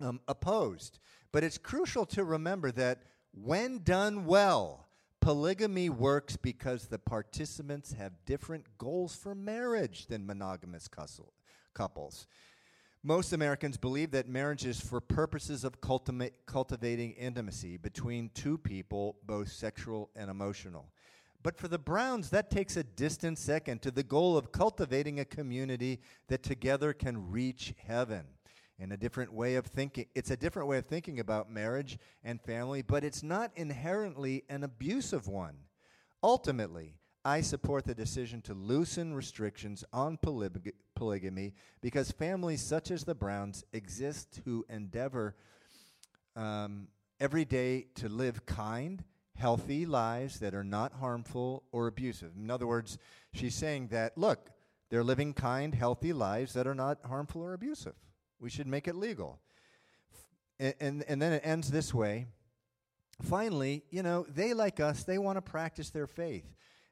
um, 0.00 0.20
opposed. 0.28 0.98
But 1.32 1.42
it's 1.42 1.58
crucial 1.58 2.04
to 2.06 2.24
remember 2.24 2.70
that 2.72 3.02
when 3.32 3.82
done 3.82 4.26
well, 4.26 4.85
polygamy 5.26 5.90
works 5.90 6.36
because 6.36 6.86
the 6.86 7.00
participants 7.00 7.94
have 7.94 8.12
different 8.26 8.64
goals 8.78 9.16
for 9.16 9.34
marriage 9.34 10.06
than 10.06 10.24
monogamous 10.24 10.88
couples. 11.74 12.28
Most 13.02 13.32
Americans 13.32 13.76
believe 13.76 14.12
that 14.12 14.28
marriage 14.28 14.64
is 14.64 14.80
for 14.80 15.00
purposes 15.00 15.64
of 15.64 15.80
cultivating 15.80 17.10
intimacy 17.14 17.76
between 17.76 18.30
two 18.34 18.56
people, 18.56 19.16
both 19.26 19.50
sexual 19.50 20.10
and 20.14 20.30
emotional. 20.30 20.92
But 21.42 21.58
for 21.58 21.66
the 21.66 21.76
Browns, 21.76 22.30
that 22.30 22.48
takes 22.48 22.76
a 22.76 22.84
distant 22.84 23.36
second 23.36 23.82
to 23.82 23.90
the 23.90 24.04
goal 24.04 24.36
of 24.36 24.52
cultivating 24.52 25.18
a 25.18 25.24
community 25.24 25.98
that 26.28 26.44
together 26.44 26.92
can 26.92 27.32
reach 27.32 27.74
heaven. 27.84 28.26
In 28.78 28.92
a 28.92 28.96
different 28.96 29.32
way 29.32 29.54
of 29.54 29.66
thinking, 29.66 30.06
it's 30.14 30.30
a 30.30 30.36
different 30.36 30.68
way 30.68 30.78
of 30.78 30.86
thinking 30.86 31.18
about 31.18 31.50
marriage 31.50 31.98
and 32.22 32.40
family, 32.40 32.82
but 32.82 33.04
it's 33.04 33.22
not 33.22 33.50
inherently 33.56 34.44
an 34.50 34.64
abusive 34.64 35.26
one. 35.26 35.56
Ultimately, 36.22 36.96
I 37.24 37.40
support 37.40 37.86
the 37.86 37.94
decision 37.94 38.42
to 38.42 38.54
loosen 38.54 39.14
restrictions 39.14 39.82
on 39.92 40.18
polyg- 40.18 40.74
polygamy 40.94 41.54
because 41.80 42.12
families 42.12 42.62
such 42.62 42.90
as 42.90 43.04
the 43.04 43.14
Browns 43.14 43.64
exist 43.72 44.40
who 44.44 44.64
endeavor 44.68 45.34
um, 46.36 46.88
every 47.18 47.44
day 47.44 47.86
to 47.96 48.08
live 48.08 48.46
kind, 48.46 49.02
healthy 49.34 49.86
lives 49.86 50.38
that 50.40 50.54
are 50.54 50.62
not 50.64 50.92
harmful 50.92 51.64
or 51.72 51.86
abusive. 51.86 52.32
In 52.36 52.50
other 52.50 52.66
words, 52.66 52.98
she's 53.32 53.54
saying 53.54 53.88
that, 53.88 54.16
look, 54.16 54.50
they're 54.90 55.02
living 55.02 55.34
kind, 55.34 55.74
healthy 55.74 56.12
lives 56.12 56.52
that 56.52 56.66
are 56.66 56.74
not 56.74 56.98
harmful 57.06 57.42
or 57.42 57.54
abusive. 57.54 57.94
We 58.40 58.50
should 58.50 58.66
make 58.66 58.88
it 58.88 58.96
legal. 58.96 59.40
and, 60.58 60.74
and, 60.80 61.04
and 61.08 61.22
then 61.22 61.32
it 61.32 61.42
ends 61.44 61.70
this 61.70 61.92
way. 61.94 62.26
Finally, 63.22 63.82
you 63.90 64.02
know, 64.02 64.26
they, 64.28 64.52
like 64.52 64.78
us, 64.80 65.04
they 65.04 65.18
want 65.18 65.36
to 65.36 65.42
practice 65.42 65.90
their 65.90 66.06
faith. 66.06 66.44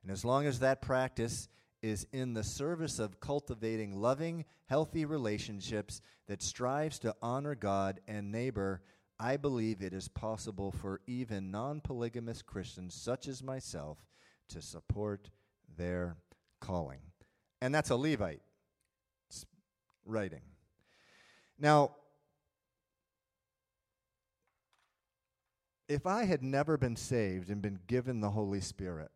And 0.02 0.10
as 0.10 0.24
long 0.24 0.46
as 0.46 0.60
that 0.60 0.80
practice 0.80 1.48
is 1.82 2.06
in 2.12 2.32
the 2.32 2.44
service 2.44 2.98
of 2.98 3.20
cultivating 3.20 4.00
loving, 4.00 4.46
healthy 4.66 5.04
relationships 5.04 6.00
that 6.28 6.42
strives 6.42 6.98
to 7.00 7.14
honor 7.20 7.54
God 7.54 8.00
and 8.08 8.32
neighbor, 8.32 8.80
I 9.18 9.36
believe 9.36 9.82
it 9.82 9.92
is 9.92 10.08
possible 10.08 10.72
for 10.72 11.00
even 11.06 11.50
non 11.50 11.80
polygamous 11.80 12.42
Christians 12.42 12.94
such 12.94 13.28
as 13.28 13.42
myself 13.42 13.98
to 14.48 14.62
support 14.62 15.28
their 15.76 16.16
calling. 16.60 17.00
And 17.60 17.74
that's 17.74 17.90
a 17.90 17.96
Levite 17.96 18.42
writing. 20.06 20.42
Now, 21.64 21.92
if 25.88 26.06
I 26.06 26.26
had 26.26 26.42
never 26.42 26.76
been 26.76 26.94
saved 26.94 27.48
and 27.48 27.62
been 27.62 27.78
given 27.86 28.20
the 28.20 28.28
Holy 28.28 28.60
Spirit, 28.60 29.10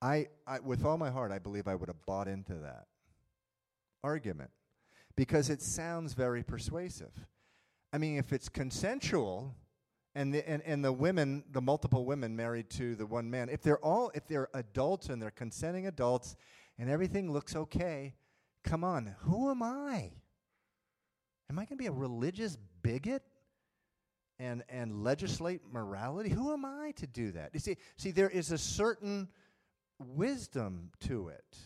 I, 0.00 0.28
I, 0.46 0.60
with 0.60 0.86
all 0.86 0.96
my 0.96 1.10
heart, 1.10 1.30
I 1.30 1.38
believe 1.38 1.68
I 1.68 1.74
would 1.74 1.90
have 1.90 2.06
bought 2.06 2.28
into 2.28 2.54
that 2.54 2.86
argument 4.02 4.52
because 5.16 5.50
it 5.50 5.60
sounds 5.60 6.14
very 6.14 6.42
persuasive. 6.42 7.26
I 7.92 7.98
mean, 7.98 8.16
if 8.16 8.32
it's 8.32 8.48
consensual, 8.48 9.54
and 10.14 10.32
the, 10.32 10.48
and, 10.48 10.62
and 10.62 10.82
the 10.82 10.94
women, 10.94 11.44
the 11.52 11.60
multiple 11.60 12.06
women 12.06 12.36
married 12.36 12.70
to 12.70 12.94
the 12.94 13.04
one 13.04 13.28
man, 13.28 13.50
if 13.50 13.60
they're 13.60 13.84
all, 13.84 14.10
if 14.14 14.26
they're 14.26 14.48
adults 14.54 15.10
and 15.10 15.20
they're 15.20 15.30
consenting 15.30 15.88
adults, 15.88 16.36
and 16.78 16.88
everything 16.88 17.30
looks 17.30 17.54
okay, 17.54 18.14
come 18.64 18.82
on, 18.82 19.14
who 19.24 19.50
am 19.50 19.62
I? 19.62 20.12
Am 21.50 21.58
I 21.58 21.62
going 21.62 21.76
to 21.78 21.82
be 21.82 21.86
a 21.86 21.92
religious 21.92 22.56
bigot? 22.82 23.22
and 24.40 24.62
and 24.68 25.02
legislate 25.02 25.62
morality 25.72 26.30
who 26.30 26.52
am 26.52 26.64
i 26.64 26.92
to 26.92 27.08
do 27.08 27.32
that 27.32 27.50
you 27.52 27.58
see 27.58 27.76
see 27.96 28.12
there 28.12 28.28
is 28.28 28.52
a 28.52 28.58
certain 28.58 29.26
wisdom 29.98 30.90
to 31.00 31.28
it. 31.28 31.56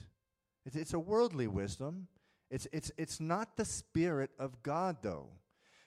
It's, 0.64 0.76
it's 0.76 0.94
a 0.94 0.98
worldly 0.98 1.46
wisdom. 1.46 2.08
It's, 2.50 2.66
it's, 2.72 2.92
it's 2.96 3.20
not 3.20 3.56
the 3.56 3.64
Spirit 3.64 4.30
of 4.38 4.62
God, 4.62 4.98
though. 5.02 5.28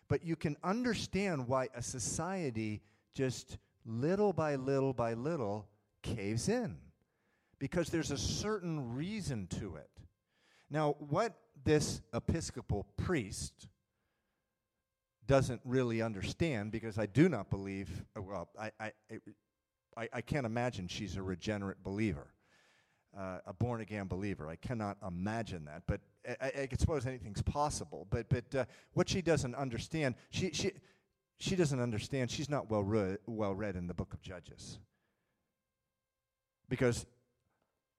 But 0.07 0.23
you 0.23 0.35
can 0.35 0.57
understand 0.63 1.47
why 1.47 1.69
a 1.75 1.81
society 1.81 2.81
just 3.13 3.57
little 3.85 4.33
by 4.33 4.55
little 4.55 4.93
by 4.93 5.13
little 5.13 5.67
caves 6.01 6.49
in. 6.49 6.77
Because 7.59 7.89
there's 7.89 8.11
a 8.11 8.17
certain 8.17 8.95
reason 8.95 9.47
to 9.59 9.75
it. 9.75 9.89
Now, 10.69 10.95
what 10.99 11.33
this 11.63 12.01
Episcopal 12.13 12.85
priest 12.97 13.67
doesn't 15.28 15.61
really 15.65 16.01
understand, 16.01 16.71
because 16.71 16.97
I 16.97 17.05
do 17.05 17.30
not 17.30 17.49
believe, 17.49 17.89
well, 18.15 18.49
I, 18.59 18.71
I, 18.80 18.91
I, 19.97 20.09
I 20.13 20.21
can't 20.21 20.45
imagine 20.45 20.88
she's 20.88 21.15
a 21.15 21.23
regenerate 21.23 21.84
believer 21.84 22.36
uh, 23.17 23.39
a 23.45 23.53
born 23.53 23.82
again 23.82 24.07
believer. 24.07 24.49
I 24.49 24.55
cannot 24.55 24.97
imagine 25.05 25.65
that, 25.65 25.84
but 25.88 26.01
I, 26.41 26.67
I, 26.71 26.76
suppose 26.78 27.05
anything's 27.05 27.41
possible. 27.41 28.07
But 28.09 28.28
but 28.30 28.55
uh, 28.55 28.65
what 28.93 29.07
she 29.09 29.21
doesn't 29.21 29.55
understand, 29.55 30.15
she 30.32 30.51
she 30.51 30.73
she 31.38 31.55
doesn't 31.55 31.80
understand. 31.80 32.30
She's 32.30 32.49
not 32.49 32.69
well 32.69 32.84
read, 32.84 33.19
well 33.26 33.55
read 33.55 33.76
in 33.76 33.88
the 33.88 33.93
book 33.93 34.13
of 34.13 34.21
Judges, 34.21 34.80
because 36.67 37.05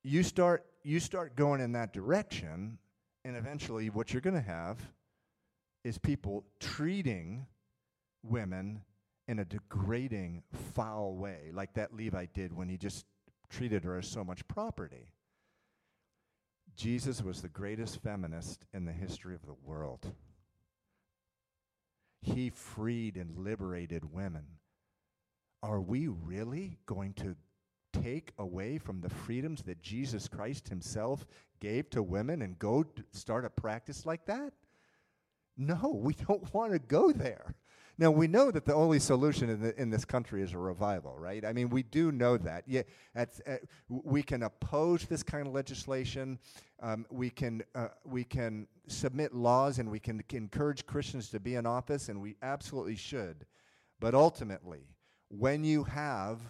you 0.02 0.22
start 0.22 0.66
you 0.82 1.00
start 1.00 1.34
going 1.34 1.60
in 1.60 1.72
that 1.72 1.92
direction, 1.92 2.78
and 3.24 3.36
eventually, 3.36 3.88
what 3.88 4.12
you're 4.12 4.22
going 4.22 4.34
to 4.34 4.40
have 4.40 4.78
is 5.86 5.98
people 5.98 6.44
treating 6.58 7.46
women 8.24 8.82
in 9.28 9.38
a 9.38 9.44
degrading, 9.44 10.42
foul 10.74 11.14
way, 11.14 11.50
like 11.52 11.74
that 11.74 11.94
Levite 11.94 12.34
did 12.34 12.52
when 12.52 12.68
he 12.68 12.76
just 12.76 13.06
treated 13.50 13.84
her 13.84 13.96
as 13.96 14.08
so 14.08 14.24
much 14.24 14.46
property. 14.48 15.12
Jesus 16.74 17.22
was 17.22 17.40
the 17.40 17.48
greatest 17.48 18.02
feminist 18.02 18.66
in 18.74 18.84
the 18.84 18.92
history 18.92 19.36
of 19.36 19.46
the 19.46 19.54
world. 19.64 20.12
He 22.20 22.50
freed 22.50 23.16
and 23.16 23.38
liberated 23.38 24.12
women. 24.12 24.44
Are 25.62 25.80
we 25.80 26.08
really 26.08 26.78
going 26.86 27.12
to 27.14 27.36
take 27.92 28.32
away 28.38 28.78
from 28.78 29.00
the 29.00 29.08
freedoms 29.08 29.62
that 29.62 29.82
Jesus 29.82 30.26
Christ 30.26 30.68
himself 30.68 31.24
gave 31.60 31.88
to 31.90 32.02
women 32.02 32.42
and 32.42 32.58
go 32.58 32.84
start 33.12 33.44
a 33.44 33.50
practice 33.50 34.04
like 34.04 34.26
that? 34.26 34.52
No, 35.56 36.00
we 36.02 36.14
don't 36.28 36.52
want 36.54 36.72
to 36.72 36.78
go 36.78 37.12
there. 37.12 37.54
Now, 37.98 38.10
we 38.10 38.26
know 38.26 38.50
that 38.50 38.66
the 38.66 38.74
only 38.74 38.98
solution 38.98 39.48
in, 39.48 39.62
the, 39.62 39.80
in 39.80 39.88
this 39.88 40.04
country 40.04 40.42
is 40.42 40.52
a 40.52 40.58
revival, 40.58 41.16
right? 41.18 41.42
I 41.44 41.54
mean, 41.54 41.70
we 41.70 41.82
do 41.82 42.12
know 42.12 42.36
that. 42.36 42.64
Yeah, 42.66 42.82
uh, 43.16 43.24
we 43.88 44.22
can 44.22 44.42
oppose 44.42 45.04
this 45.04 45.22
kind 45.22 45.46
of 45.46 45.54
legislation. 45.54 46.38
Um, 46.82 47.06
we, 47.10 47.30
can, 47.30 47.62
uh, 47.74 47.88
we 48.04 48.24
can 48.24 48.66
submit 48.86 49.34
laws 49.34 49.78
and 49.78 49.90
we 49.90 49.98
can 49.98 50.22
encourage 50.30 50.84
Christians 50.84 51.30
to 51.30 51.40
be 51.40 51.54
in 51.54 51.64
office, 51.64 52.10
and 52.10 52.20
we 52.20 52.36
absolutely 52.42 52.96
should. 52.96 53.46
But 53.98 54.14
ultimately, 54.14 54.88
when 55.30 55.64
you 55.64 55.84
have 55.84 56.40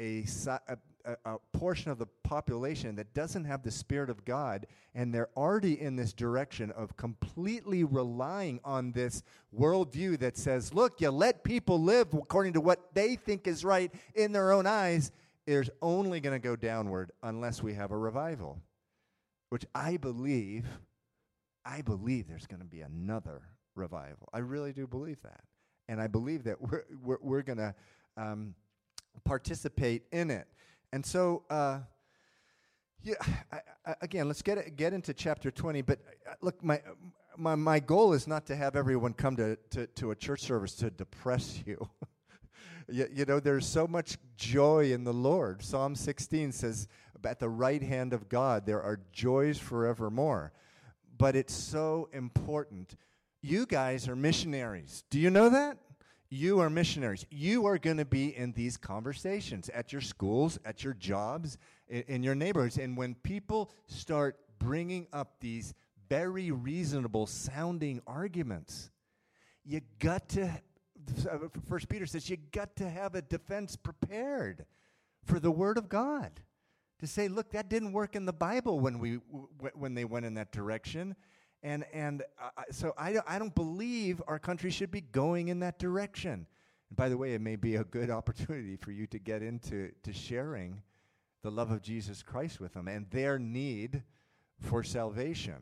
a, 0.00 0.24
a, 0.66 0.78
a, 1.06 1.16
a, 1.24 1.38
portion 1.52 1.90
of 1.90 1.98
the 1.98 2.06
population 2.24 2.96
that 2.96 3.14
doesn't 3.14 3.44
have 3.44 3.62
the 3.62 3.70
Spirit 3.70 4.10
of 4.10 4.24
God, 4.24 4.66
and 4.94 5.14
they're 5.14 5.30
already 5.36 5.80
in 5.80 5.96
this 5.96 6.12
direction 6.12 6.70
of 6.72 6.96
completely 6.96 7.84
relying 7.84 8.60
on 8.64 8.92
this 8.92 9.22
worldview 9.58 10.18
that 10.18 10.36
says, 10.36 10.74
look, 10.74 11.00
you 11.00 11.10
let 11.10 11.44
people 11.44 11.80
live 11.80 12.12
according 12.12 12.52
to 12.54 12.60
what 12.60 12.94
they 12.94 13.16
think 13.16 13.46
is 13.46 13.64
right 13.64 13.92
in 14.14 14.32
their 14.32 14.52
own 14.52 14.66
eyes, 14.66 15.12
is 15.46 15.70
only 15.80 16.20
going 16.20 16.34
to 16.34 16.44
go 16.44 16.56
downward 16.56 17.12
unless 17.22 17.62
we 17.62 17.74
have 17.74 17.92
a 17.92 17.96
revival. 17.96 18.60
Which 19.50 19.64
I 19.74 19.96
believe, 19.96 20.66
I 21.64 21.82
believe 21.82 22.26
there's 22.26 22.48
going 22.48 22.62
to 22.62 22.66
be 22.66 22.80
another 22.80 23.42
revival. 23.76 24.28
I 24.32 24.38
really 24.38 24.72
do 24.72 24.86
believe 24.86 25.22
that. 25.22 25.44
And 25.88 26.00
I 26.00 26.08
believe 26.08 26.44
that 26.44 26.60
we're, 26.60 26.84
we're, 27.02 27.18
we're 27.22 27.42
going 27.42 27.58
to. 27.58 27.74
Um, 28.16 28.54
participate 29.24 30.02
in 30.12 30.30
it. 30.30 30.46
And 30.92 31.04
so, 31.04 31.42
uh, 31.50 31.80
yeah, 33.02 33.14
I, 33.52 33.60
I, 33.86 33.94
again, 34.02 34.26
let's 34.26 34.42
get 34.42 34.76
get 34.76 34.92
into 34.92 35.14
chapter 35.14 35.50
20. 35.50 35.82
But 35.82 36.00
uh, 36.28 36.34
look, 36.40 36.62
my, 36.62 36.80
my, 37.36 37.54
my 37.54 37.80
goal 37.80 38.12
is 38.12 38.26
not 38.26 38.46
to 38.46 38.56
have 38.56 38.76
everyone 38.76 39.12
come 39.12 39.36
to, 39.36 39.56
to, 39.70 39.86
to 39.86 40.10
a 40.10 40.16
church 40.16 40.40
service 40.40 40.74
to 40.76 40.90
depress 40.90 41.62
you. 41.66 41.88
you. 42.88 43.06
You 43.12 43.24
know, 43.24 43.40
there's 43.40 43.66
so 43.66 43.86
much 43.86 44.16
joy 44.36 44.92
in 44.92 45.04
the 45.04 45.12
Lord. 45.12 45.62
Psalm 45.62 45.94
16 45.94 46.52
says, 46.52 46.88
At 47.24 47.38
the 47.38 47.48
right 47.48 47.82
hand 47.82 48.12
of 48.12 48.28
God, 48.28 48.66
there 48.66 48.82
are 48.82 49.00
joys 49.12 49.58
forevermore. 49.58 50.52
But 51.18 51.34
it's 51.34 51.54
so 51.54 52.08
important. 52.12 52.96
You 53.40 53.66
guys 53.66 54.08
are 54.08 54.16
missionaries. 54.16 55.04
Do 55.10 55.18
you 55.18 55.30
know 55.30 55.48
that? 55.50 55.78
You 56.28 56.60
are 56.60 56.68
missionaries. 56.68 57.24
You 57.30 57.66
are 57.66 57.78
going 57.78 57.98
to 57.98 58.04
be 58.04 58.36
in 58.36 58.52
these 58.52 58.76
conversations 58.76 59.68
at 59.68 59.92
your 59.92 60.00
schools, 60.00 60.58
at 60.64 60.82
your 60.82 60.94
jobs, 60.94 61.56
in, 61.88 62.02
in, 62.08 62.22
your 62.22 62.34
neighborhoods. 62.34 62.78
And 62.78 62.96
when 62.96 63.14
people 63.14 63.70
start 63.86 64.36
bringing 64.58 65.06
up 65.12 65.36
these 65.40 65.74
very 66.08 66.50
reasonable 66.50 67.26
sounding 67.26 68.00
arguments, 68.06 68.90
you 69.64 69.80
got 70.00 70.28
to, 70.30 70.50
First 71.68 71.88
Peter 71.88 72.06
says, 72.06 72.28
you 72.28 72.38
got 72.50 72.74
to 72.76 72.88
have 72.88 73.14
a 73.14 73.22
defense 73.22 73.76
prepared 73.76 74.66
for 75.24 75.38
the 75.38 75.50
Word 75.50 75.78
of 75.78 75.88
God. 75.88 76.40
To 77.00 77.06
say, 77.06 77.28
look, 77.28 77.50
that 77.50 77.68
didn't 77.68 77.92
work 77.92 78.16
in 78.16 78.24
the 78.24 78.32
Bible 78.32 78.80
when, 78.80 78.98
we, 78.98 79.16
when 79.74 79.94
they 79.94 80.06
went 80.06 80.24
in 80.24 80.34
that 80.34 80.50
direction. 80.50 81.14
And, 81.66 81.84
and 81.92 82.22
uh, 82.40 82.62
so 82.70 82.94
I 82.96 83.12
don't, 83.12 83.24
I 83.28 83.40
don't 83.40 83.54
believe 83.54 84.22
our 84.28 84.38
country 84.38 84.70
should 84.70 84.92
be 84.92 85.00
going 85.00 85.48
in 85.48 85.58
that 85.60 85.80
direction. 85.80 86.46
And 86.90 86.96
by 86.96 87.08
the 87.08 87.18
way, 87.18 87.34
it 87.34 87.40
may 87.40 87.56
be 87.56 87.74
a 87.74 87.82
good 87.82 88.08
opportunity 88.20 88.76
for 88.76 88.92
you 88.92 89.08
to 89.08 89.18
get 89.18 89.42
into 89.42 89.90
to 90.04 90.12
sharing 90.12 90.80
the 91.42 91.50
love 91.50 91.72
of 91.72 91.82
Jesus 91.82 92.22
Christ 92.22 92.60
with 92.60 92.74
them 92.74 92.86
and 92.86 93.10
their 93.10 93.36
need 93.40 94.04
for 94.60 94.84
salvation. 94.84 95.56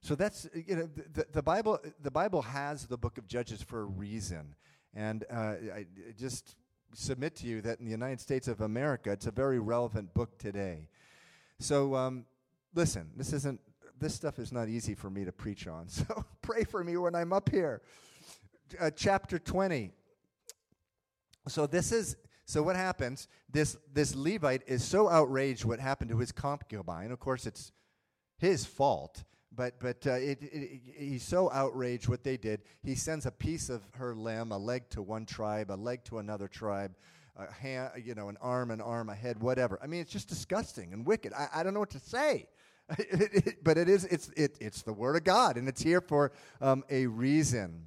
So 0.00 0.14
that's 0.14 0.48
you 0.54 0.74
know 0.74 0.88
the, 1.12 1.26
the 1.30 1.42
Bible. 1.42 1.80
The 2.00 2.10
Bible 2.10 2.40
has 2.40 2.86
the 2.86 2.96
book 2.96 3.18
of 3.18 3.28
Judges 3.28 3.60
for 3.60 3.80
a 3.80 3.84
reason, 3.84 4.54
and 4.94 5.24
uh, 5.30 5.54
I 5.74 5.86
just 6.18 6.56
submit 6.94 7.36
to 7.36 7.46
you 7.46 7.60
that 7.60 7.78
in 7.78 7.84
the 7.84 7.90
United 7.90 8.22
States 8.22 8.48
of 8.48 8.62
America, 8.62 9.10
it's 9.10 9.26
a 9.26 9.32
very 9.32 9.58
relevant 9.58 10.14
book 10.14 10.38
today. 10.38 10.88
So 11.58 11.94
um, 11.94 12.24
listen, 12.74 13.10
this 13.16 13.34
isn't 13.34 13.60
this 13.98 14.14
stuff 14.14 14.38
is 14.38 14.52
not 14.52 14.68
easy 14.68 14.94
for 14.94 15.10
me 15.10 15.24
to 15.24 15.32
preach 15.32 15.66
on. 15.66 15.86
So 15.96 16.24
pray 16.42 16.64
for 16.64 16.84
me 16.84 16.96
when 16.96 17.14
I'm 17.14 17.32
up 17.32 17.48
here. 17.50 17.82
Uh, 18.80 18.90
chapter 18.94 19.38
20. 19.38 19.90
So 21.48 21.66
this 21.66 21.92
is 21.92 22.16
so 22.44 22.62
what 22.62 22.76
happens? 22.76 23.26
This 23.50 23.76
this 23.92 24.14
Levite 24.14 24.62
is 24.66 24.84
so 24.84 25.08
outraged 25.08 25.64
what 25.64 25.80
happened 25.80 26.10
to 26.10 26.18
his 26.18 26.30
concubine. 26.30 27.10
Of 27.10 27.18
course, 27.18 27.44
it's 27.44 27.72
his 28.38 28.64
fault, 28.64 29.24
but 29.52 29.80
but 29.80 30.06
uh, 30.06 30.12
it, 30.12 30.38
it, 30.42 30.80
he's 30.96 31.24
so 31.24 31.50
outraged 31.50 32.08
what 32.08 32.22
they 32.22 32.36
did. 32.36 32.62
He 32.82 32.94
sends 32.94 33.26
a 33.26 33.32
piece 33.32 33.68
of 33.68 33.82
her 33.94 34.14
limb, 34.14 34.52
a 34.52 34.58
leg 34.58 34.88
to 34.90 35.02
one 35.02 35.26
tribe, 35.26 35.72
a 35.72 35.74
leg 35.74 36.04
to 36.04 36.18
another 36.18 36.46
tribe, 36.46 36.94
a 37.36 37.52
hand, 37.52 37.90
you 38.04 38.14
know, 38.14 38.28
an 38.28 38.36
arm, 38.40 38.70
an 38.70 38.80
arm, 38.80 39.08
a 39.08 39.14
head, 39.14 39.40
whatever. 39.40 39.80
I 39.82 39.88
mean, 39.88 40.00
it's 40.00 40.12
just 40.12 40.28
disgusting 40.28 40.92
and 40.92 41.04
wicked. 41.04 41.32
I, 41.32 41.48
I 41.52 41.62
don't 41.64 41.74
know 41.74 41.80
what 41.80 41.90
to 41.90 42.00
say. 42.00 42.46
but 43.62 43.76
it 43.78 43.88
is 43.88 44.04
it's 44.04 44.28
it, 44.36 44.56
it's 44.60 44.82
the 44.82 44.92
word 44.92 45.16
of 45.16 45.24
God, 45.24 45.56
and 45.56 45.68
it's 45.68 45.82
here 45.82 46.00
for 46.00 46.32
um, 46.60 46.84
a 46.88 47.06
reason. 47.06 47.86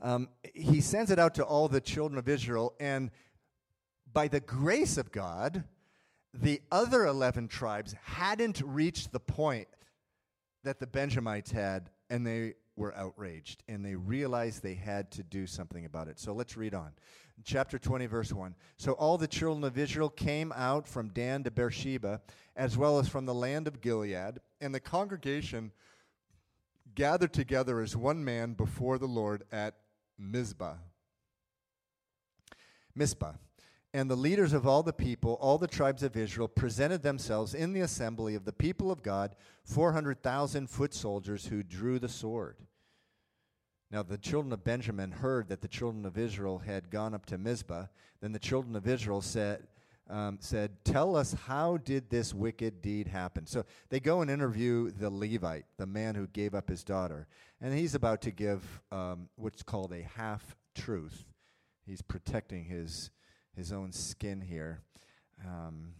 Um, 0.00 0.28
he 0.54 0.80
sends 0.80 1.10
it 1.10 1.18
out 1.18 1.34
to 1.36 1.44
all 1.44 1.68
the 1.68 1.80
children 1.80 2.18
of 2.18 2.28
Israel, 2.28 2.74
and 2.80 3.10
by 4.12 4.28
the 4.28 4.40
grace 4.40 4.98
of 4.98 5.12
God, 5.12 5.64
the 6.34 6.60
other 6.70 7.06
eleven 7.06 7.48
tribes 7.48 7.94
hadn't 8.02 8.60
reached 8.64 9.12
the 9.12 9.20
point 9.20 9.68
that 10.64 10.80
the 10.80 10.86
Benjamites 10.86 11.52
had, 11.52 11.90
and 12.10 12.26
they 12.26 12.54
were 12.74 12.94
outraged, 12.96 13.62
and 13.68 13.84
they 13.84 13.94
realized 13.94 14.62
they 14.62 14.74
had 14.74 15.12
to 15.12 15.22
do 15.22 15.46
something 15.46 15.84
about 15.84 16.08
it. 16.08 16.18
So 16.18 16.32
let's 16.32 16.56
read 16.56 16.74
on 16.74 16.92
chapter 17.44 17.78
20, 17.78 18.06
verse 18.06 18.32
1. 18.32 18.54
So 18.76 18.92
all 18.92 19.18
the 19.18 19.28
children 19.28 19.64
of 19.64 19.78
Israel 19.78 20.10
came 20.10 20.52
out 20.56 20.86
from 20.86 21.08
Dan 21.08 21.44
to 21.44 21.50
Beersheba, 21.50 22.20
as 22.56 22.76
well 22.76 22.98
as 22.98 23.08
from 23.08 23.26
the 23.26 23.34
land 23.34 23.68
of 23.68 23.80
Gilead, 23.80 24.40
and 24.60 24.74
the 24.74 24.80
congregation 24.80 25.72
gathered 26.94 27.32
together 27.32 27.80
as 27.80 27.96
one 27.96 28.24
man 28.24 28.54
before 28.54 28.98
the 28.98 29.06
Lord 29.06 29.44
at 29.52 29.74
Mizpah. 30.18 30.76
Mizpah. 32.94 33.34
And 33.92 34.10
the 34.10 34.16
leaders 34.16 34.52
of 34.52 34.66
all 34.66 34.82
the 34.82 34.92
people, 34.92 35.34
all 35.40 35.58
the 35.58 35.66
tribes 35.66 36.02
of 36.02 36.16
Israel, 36.16 36.48
presented 36.48 37.02
themselves 37.02 37.54
in 37.54 37.72
the 37.72 37.80
assembly 37.80 38.34
of 38.34 38.44
the 38.44 38.52
people 38.52 38.90
of 38.90 39.02
God, 39.02 39.36
400,000 39.64 40.68
foot 40.68 40.92
soldiers 40.92 41.46
who 41.46 41.62
drew 41.62 41.98
the 41.98 42.08
sword. 42.08 42.56
Now 43.90 44.02
the 44.02 44.18
children 44.18 44.52
of 44.52 44.64
Benjamin 44.64 45.12
heard 45.12 45.48
that 45.48 45.60
the 45.60 45.68
children 45.68 46.04
of 46.04 46.18
Israel 46.18 46.58
had 46.58 46.90
gone 46.90 47.14
up 47.14 47.26
to 47.26 47.38
Mizpah. 47.38 47.86
Then 48.20 48.32
the 48.32 48.38
children 48.38 48.74
of 48.74 48.88
Israel 48.88 49.20
said, 49.20 49.66
um, 50.08 50.38
said, 50.40 50.72
Tell 50.84 51.16
us 51.16 51.34
how 51.46 51.78
did 51.78 52.10
this 52.10 52.32
wicked 52.34 52.82
deed 52.82 53.08
happen? 53.08 53.46
So 53.46 53.64
they 53.88 54.00
go 54.00 54.20
and 54.20 54.30
interview 54.30 54.90
the 54.90 55.10
Levite, 55.10 55.66
the 55.76 55.86
man 55.86 56.14
who 56.14 56.26
gave 56.28 56.54
up 56.54 56.68
his 56.68 56.84
daughter. 56.84 57.26
And 57.60 57.76
he's 57.76 57.94
about 57.94 58.20
to 58.22 58.30
give 58.30 58.62
um, 58.92 59.28
what's 59.36 59.62
called 59.62 59.92
a 59.92 60.02
half 60.02 60.56
truth. 60.74 61.24
He's 61.86 62.02
protecting 62.02 62.64
his, 62.64 63.10
his 63.56 63.72
own 63.72 63.92
skin 63.92 64.40
here. 64.40 64.82
Um, 65.44 65.92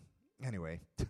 anyway, 0.44 0.80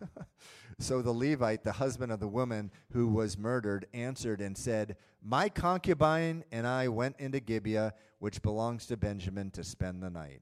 so 0.79 1.03
the 1.03 1.12
Levite, 1.12 1.64
the 1.64 1.72
husband 1.72 2.12
of 2.12 2.20
the 2.20 2.29
woman 2.29 2.70
who 2.93 3.09
was 3.09 3.39
murdered, 3.39 3.87
answered 3.93 4.41
and 4.41 4.57
said, 4.57 4.97
My 5.29 5.49
concubine 5.49 6.45
and 6.53 6.68
I 6.68 6.87
went 6.87 7.16
into 7.18 7.41
Gibeah, 7.41 7.95
which 8.20 8.43
belongs 8.43 8.87
to 8.87 8.97
Benjamin, 8.97 9.51
to 9.51 9.64
spend 9.64 10.01
the 10.01 10.09
night. 10.09 10.41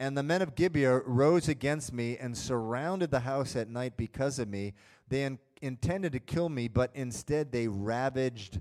And 0.00 0.18
the 0.18 0.24
men 0.24 0.42
of 0.42 0.56
Gibeah 0.56 1.02
rose 1.06 1.48
against 1.48 1.92
me 1.92 2.18
and 2.18 2.36
surrounded 2.36 3.12
the 3.12 3.20
house 3.20 3.54
at 3.54 3.68
night 3.68 3.96
because 3.96 4.40
of 4.40 4.48
me. 4.48 4.74
They 5.06 5.22
in- 5.22 5.38
intended 5.62 6.14
to 6.14 6.18
kill 6.18 6.48
me, 6.48 6.66
but 6.66 6.90
instead 6.94 7.52
they 7.52 7.68
ravaged, 7.68 8.60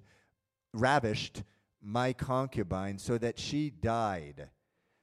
ravished 0.75 1.41
my 1.81 2.13
concubine 2.13 2.99
so 2.99 3.17
that 3.17 3.39
she 3.39 3.71
died. 3.71 4.49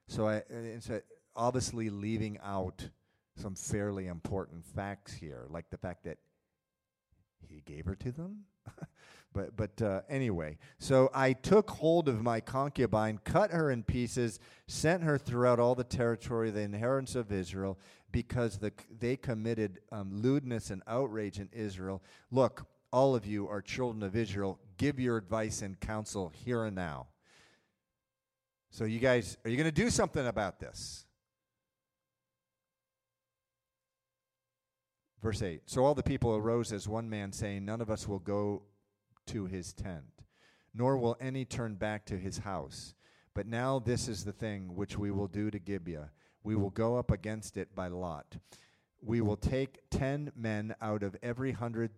So 0.06 0.28
I, 0.28 0.44
so 0.78 1.00
obviously 1.34 1.90
leaving 1.90 2.38
out 2.44 2.90
some 3.34 3.56
fairly 3.56 4.06
important 4.06 4.64
facts 4.64 5.14
here, 5.14 5.46
like 5.50 5.68
the 5.70 5.78
fact 5.78 6.04
that 6.04 6.18
he 7.48 7.60
gave 7.60 7.86
her 7.86 7.96
to 7.96 8.12
them. 8.12 8.44
but 9.32 9.56
but 9.56 9.80
uh, 9.80 10.00
anyway, 10.08 10.58
so 10.78 11.10
I 11.14 11.32
took 11.34 11.70
hold 11.70 12.08
of 12.08 12.22
my 12.22 12.40
concubine, 12.40 13.20
cut 13.24 13.52
her 13.52 13.70
in 13.70 13.84
pieces, 13.84 14.40
sent 14.66 15.04
her 15.04 15.18
throughout 15.18 15.60
all 15.60 15.74
the 15.74 15.84
territory 15.84 16.50
the 16.50 16.60
inheritance 16.60 17.14
of 17.14 17.30
Israel, 17.30 17.78
because 18.10 18.58
the, 18.58 18.72
they 18.98 19.16
committed 19.16 19.78
um, 19.92 20.20
lewdness 20.20 20.70
and 20.70 20.82
outrage 20.86 21.38
in 21.38 21.48
Israel. 21.52 22.02
Look, 22.30 22.66
all 22.92 23.14
of 23.14 23.24
you 23.24 23.48
are 23.48 23.62
children 23.62 24.02
of 24.02 24.16
Israel. 24.16 24.58
Give 24.76 24.98
your 24.98 25.16
advice 25.16 25.62
and 25.62 25.78
counsel 25.78 26.32
here 26.34 26.64
and 26.64 26.74
now. 26.74 27.06
So 28.70 28.84
you 28.84 28.98
guys, 28.98 29.36
are 29.44 29.50
you 29.50 29.56
going 29.56 29.64
to 29.66 29.72
do 29.72 29.90
something 29.90 30.26
about 30.26 30.58
this? 30.58 31.04
Verse 35.22 35.42
8 35.42 35.62
So 35.66 35.84
all 35.84 35.94
the 35.94 36.02
people 36.02 36.34
arose 36.34 36.72
as 36.72 36.88
one 36.88 37.08
man, 37.10 37.32
saying, 37.32 37.64
None 37.64 37.80
of 37.80 37.90
us 37.90 38.08
will 38.08 38.18
go 38.18 38.62
to 39.30 39.46
his 39.46 39.72
tent, 39.72 40.24
nor 40.74 40.96
will 40.96 41.16
any 41.20 41.44
turn 41.44 41.74
back 41.74 42.04
to 42.06 42.16
his 42.16 42.38
house. 42.38 42.94
But 43.34 43.46
now 43.46 43.78
this 43.78 44.08
is 44.08 44.24
the 44.24 44.32
thing 44.32 44.74
which 44.74 44.98
we 44.98 45.10
will 45.10 45.28
do 45.28 45.50
to 45.50 45.58
Gibeah. 45.58 46.10
We 46.42 46.56
will 46.56 46.70
go 46.70 46.96
up 46.96 47.10
against 47.10 47.56
it 47.56 47.74
by 47.74 47.88
lot. 47.88 48.36
We 49.00 49.20
will 49.20 49.36
take 49.36 49.88
ten 49.90 50.32
men 50.36 50.74
out 50.80 51.02
of 51.02 51.16
every 51.22 51.52
hundred 51.52 51.90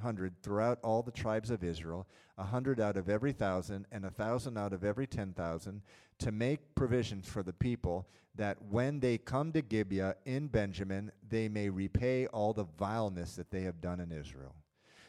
hundred 0.00 0.34
throughout 0.42 0.78
all 0.82 1.02
the 1.02 1.10
tribes 1.10 1.50
of 1.50 1.62
Israel, 1.62 2.06
a 2.38 2.44
hundred 2.44 2.80
out 2.80 2.96
of 2.96 3.08
every 3.08 3.32
thousand, 3.32 3.86
and 3.92 4.04
a 4.06 4.10
thousand 4.10 4.56
out 4.56 4.72
of 4.72 4.84
every 4.84 5.06
ten 5.06 5.32
thousand, 5.32 5.82
to 6.18 6.32
make 6.32 6.74
provisions 6.74 7.28
for 7.28 7.42
the 7.42 7.52
people, 7.52 8.08
that 8.34 8.56
when 8.62 9.00
they 9.00 9.18
come 9.18 9.52
to 9.52 9.60
Gibeah 9.60 10.14
in 10.24 10.46
Benjamin, 10.46 11.10
they 11.28 11.48
may 11.48 11.68
repay 11.68 12.26
all 12.28 12.52
the 12.52 12.68
vileness 12.78 13.34
that 13.36 13.50
they 13.50 13.62
have 13.62 13.80
done 13.80 14.00
in 14.00 14.12
Israel. 14.12 14.54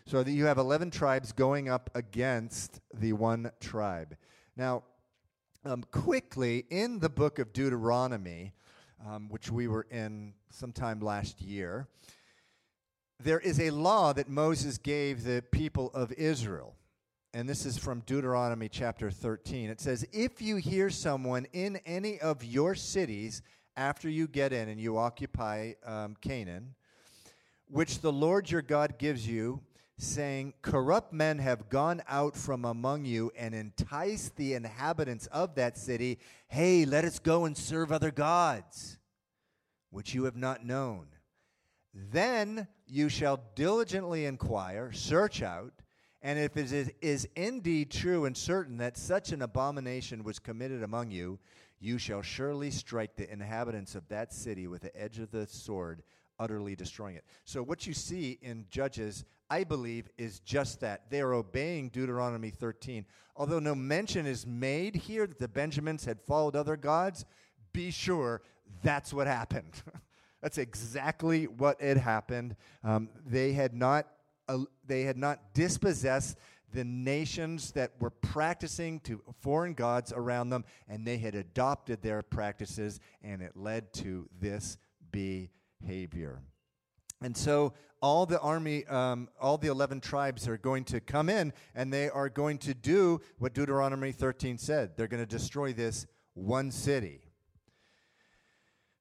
So 0.06 0.24
that 0.24 0.32
you 0.32 0.46
have 0.46 0.58
11 0.58 0.92
tribes 0.92 1.32
going 1.32 1.70
up 1.70 1.90
against 1.94 2.80
the 2.94 3.14
one 3.14 3.52
tribe. 3.60 4.18
Now, 4.58 4.84
um, 5.64 5.84
quickly, 5.92 6.66
in 6.70 7.00
the 7.00 7.10
book 7.10 7.38
of 7.38 7.54
Deuteronomy, 7.54 8.54
um, 9.08 9.30
which 9.30 9.52
we 9.52 9.68
were 9.68 9.86
in 9.92 10.34
sometime 10.50 11.00
last 11.00 11.42
year, 11.42 11.88
there 13.20 13.40
is 13.40 13.60
a 13.60 13.70
law 13.70 14.14
that 14.14 14.28
Moses 14.28 14.78
gave 14.78 15.24
the 15.24 15.44
people 15.52 15.92
of 15.94 16.12
Israel. 16.14 16.76
And 17.34 17.48
this 17.48 17.66
is 17.66 17.78
from 17.78 18.02
Deuteronomy 18.06 18.68
chapter 18.68 19.12
13. 19.12 19.70
It 19.70 19.80
says, 19.80 20.06
If 20.12 20.42
you 20.42 20.58
hear 20.58 20.90
someone 20.90 21.46
in 21.54 21.78
any 21.86 22.20
of 22.20 22.44
your 22.44 22.76
cities 22.76 23.42
after 23.78 24.10
you 24.10 24.28
get 24.28 24.52
in 24.52 24.68
and 24.68 24.82
you 24.82 24.98
occupy 24.98 25.74
um, 25.86 26.18
Canaan, 26.20 26.76
which 27.68 28.02
the 28.02 28.12
Lord 28.12 28.52
your 28.52 28.62
God 28.62 28.98
gives 28.98 29.28
you, 29.28 29.62
saying, 30.02 30.54
Corrupt 30.62 31.14
men 31.14 31.40
have 31.40 31.70
gone 31.70 32.02
out 32.08 32.36
from 32.36 32.66
among 32.66 33.06
you 33.06 33.32
and 33.38 33.54
enticed 33.54 34.36
the 34.36 34.54
inhabitants 34.54 35.28
of 35.28 35.56
that 35.56 35.78
city, 35.78 36.20
Hey, 36.48 36.86
let 36.86 37.06
us 37.06 37.20
go 37.20 37.46
and 37.46 37.56
serve 37.56 37.92
other 37.92 38.12
gods, 38.12 38.98
which 39.90 40.14
you 40.14 40.24
have 40.26 40.36
not 40.36 40.66
known. 40.66 41.08
Then 41.94 42.68
you 42.88 43.10
shall 43.10 43.44
diligently 43.56 44.26
inquire, 44.26 44.92
search 44.92 45.42
out, 45.42 45.74
and 46.22 46.38
if 46.40 46.56
it 46.56 46.72
is, 46.72 46.92
is 47.02 47.28
indeed 47.36 47.92
true 47.92 48.26
and 48.26 48.38
certain 48.38 48.78
that 48.78 48.98
such 48.98 49.32
an 49.32 49.42
abomination 49.42 50.24
was 50.24 50.40
committed 50.40 50.84
among 50.84 51.12
you, 51.12 51.40
you 51.80 51.98
shall 51.98 52.22
surely 52.22 52.70
strike 52.70 53.16
the 53.16 53.32
inhabitants 53.32 53.96
of 53.96 54.08
that 54.10 54.32
city 54.32 54.68
with 54.68 54.84
the 54.84 54.96
edge 54.96 55.20
of 55.20 55.32
the 55.32 55.48
sword, 55.48 56.04
utterly 56.42 56.76
destroying 56.76 57.16
it. 57.16 57.24
So, 57.46 57.62
what 57.62 57.86
you 57.86 57.94
see 57.94 58.40
in 58.42 58.66
Judges, 58.70 59.24
I 59.50 59.64
believe, 59.64 60.10
is 60.18 60.40
just 60.40 60.82
that. 60.82 61.10
They 61.10 61.22
are 61.22 61.34
obeying 61.34 61.90
Deuteronomy 61.90 62.50
13. 62.50 63.06
Although 63.36 63.60
no 63.60 63.76
mention 63.76 64.26
is 64.26 64.46
made 64.48 64.96
here 64.96 65.28
that 65.28 65.40
the 65.40 65.48
Benjamins 65.48 66.04
had 66.04 66.20
followed 66.20 66.56
other 66.56 66.76
gods, 66.76 67.26
be 67.72 67.92
sure 67.92 68.42
that's 68.82 69.14
what 69.14 69.28
happened. 69.28 69.84
that's 70.42 70.58
exactly 70.58 71.46
what 71.46 71.80
had 71.80 71.98
happened. 71.98 72.56
Um, 72.84 73.10
they 73.26 73.54
had 73.54 73.74
not 73.74 74.08
uh, 74.50 74.60
they 74.86 75.04
had 75.04 75.18
not 75.18 75.54
dispossessed 75.54 76.38
the 76.74 76.84
nations 76.84 77.72
that 77.74 77.92
were 78.00 78.10
practicing 78.10 79.00
to 79.02 79.22
foreign 79.42 79.74
gods 79.74 80.14
around 80.14 80.50
them, 80.50 80.66
and 80.88 81.06
they 81.06 81.18
had 81.18 81.36
adopted 81.36 82.02
their 82.02 82.22
practices, 82.22 83.00
and 83.22 83.42
it 83.42 83.56
led 83.56 83.94
to 83.94 84.28
this 84.40 84.78
behavior. 85.82 86.42
And 87.22 87.36
so 87.36 87.74
all 88.02 88.26
the 88.26 88.40
army, 88.40 88.86
um, 88.88 89.30
all 89.40 89.58
the 89.58 89.68
11 89.68 90.02
tribes 90.02 90.48
are 90.48 90.58
going 90.58 90.84
to 90.86 91.00
come 91.00 91.30
in, 91.30 91.54
and 91.76 91.94
they 91.94 92.10
are 92.10 92.30
going 92.30 92.58
to 92.60 92.74
do 92.74 93.22
what 93.38 93.54
Deuteronomy 93.54 94.12
13 94.12 94.58
said. 94.58 94.98
They're 94.98 95.08
going 95.08 95.24
to 95.24 95.30
destroy 95.30 95.72
this 95.72 96.08
one 96.34 96.72
city. 96.72 97.22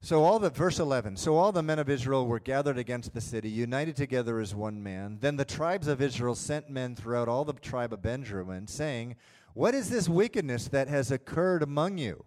So 0.02 0.24
all 0.24 0.38
the 0.38 0.50
verse 0.50 0.78
11. 0.78 1.16
So 1.16 1.36
all 1.36 1.52
the 1.52 1.62
men 1.62 1.78
of 1.78 1.90
Israel 1.90 2.26
were 2.26 2.40
gathered 2.40 2.78
against 2.78 3.12
the 3.12 3.20
city, 3.20 3.50
united 3.50 3.96
together 3.96 4.40
as 4.40 4.54
one 4.54 4.82
man. 4.82 5.18
Then 5.20 5.36
the 5.36 5.44
tribes 5.44 5.88
of 5.88 6.00
Israel 6.00 6.34
sent 6.34 6.70
men 6.70 6.94
throughout 6.94 7.28
all 7.28 7.44
the 7.44 7.52
tribe 7.52 7.92
of 7.92 8.00
Benjamin, 8.00 8.66
saying, 8.66 9.16
"What 9.52 9.74
is 9.74 9.90
this 9.90 10.08
wickedness 10.08 10.68
that 10.68 10.88
has 10.88 11.10
occurred 11.10 11.62
among 11.62 11.98
you? 11.98 12.24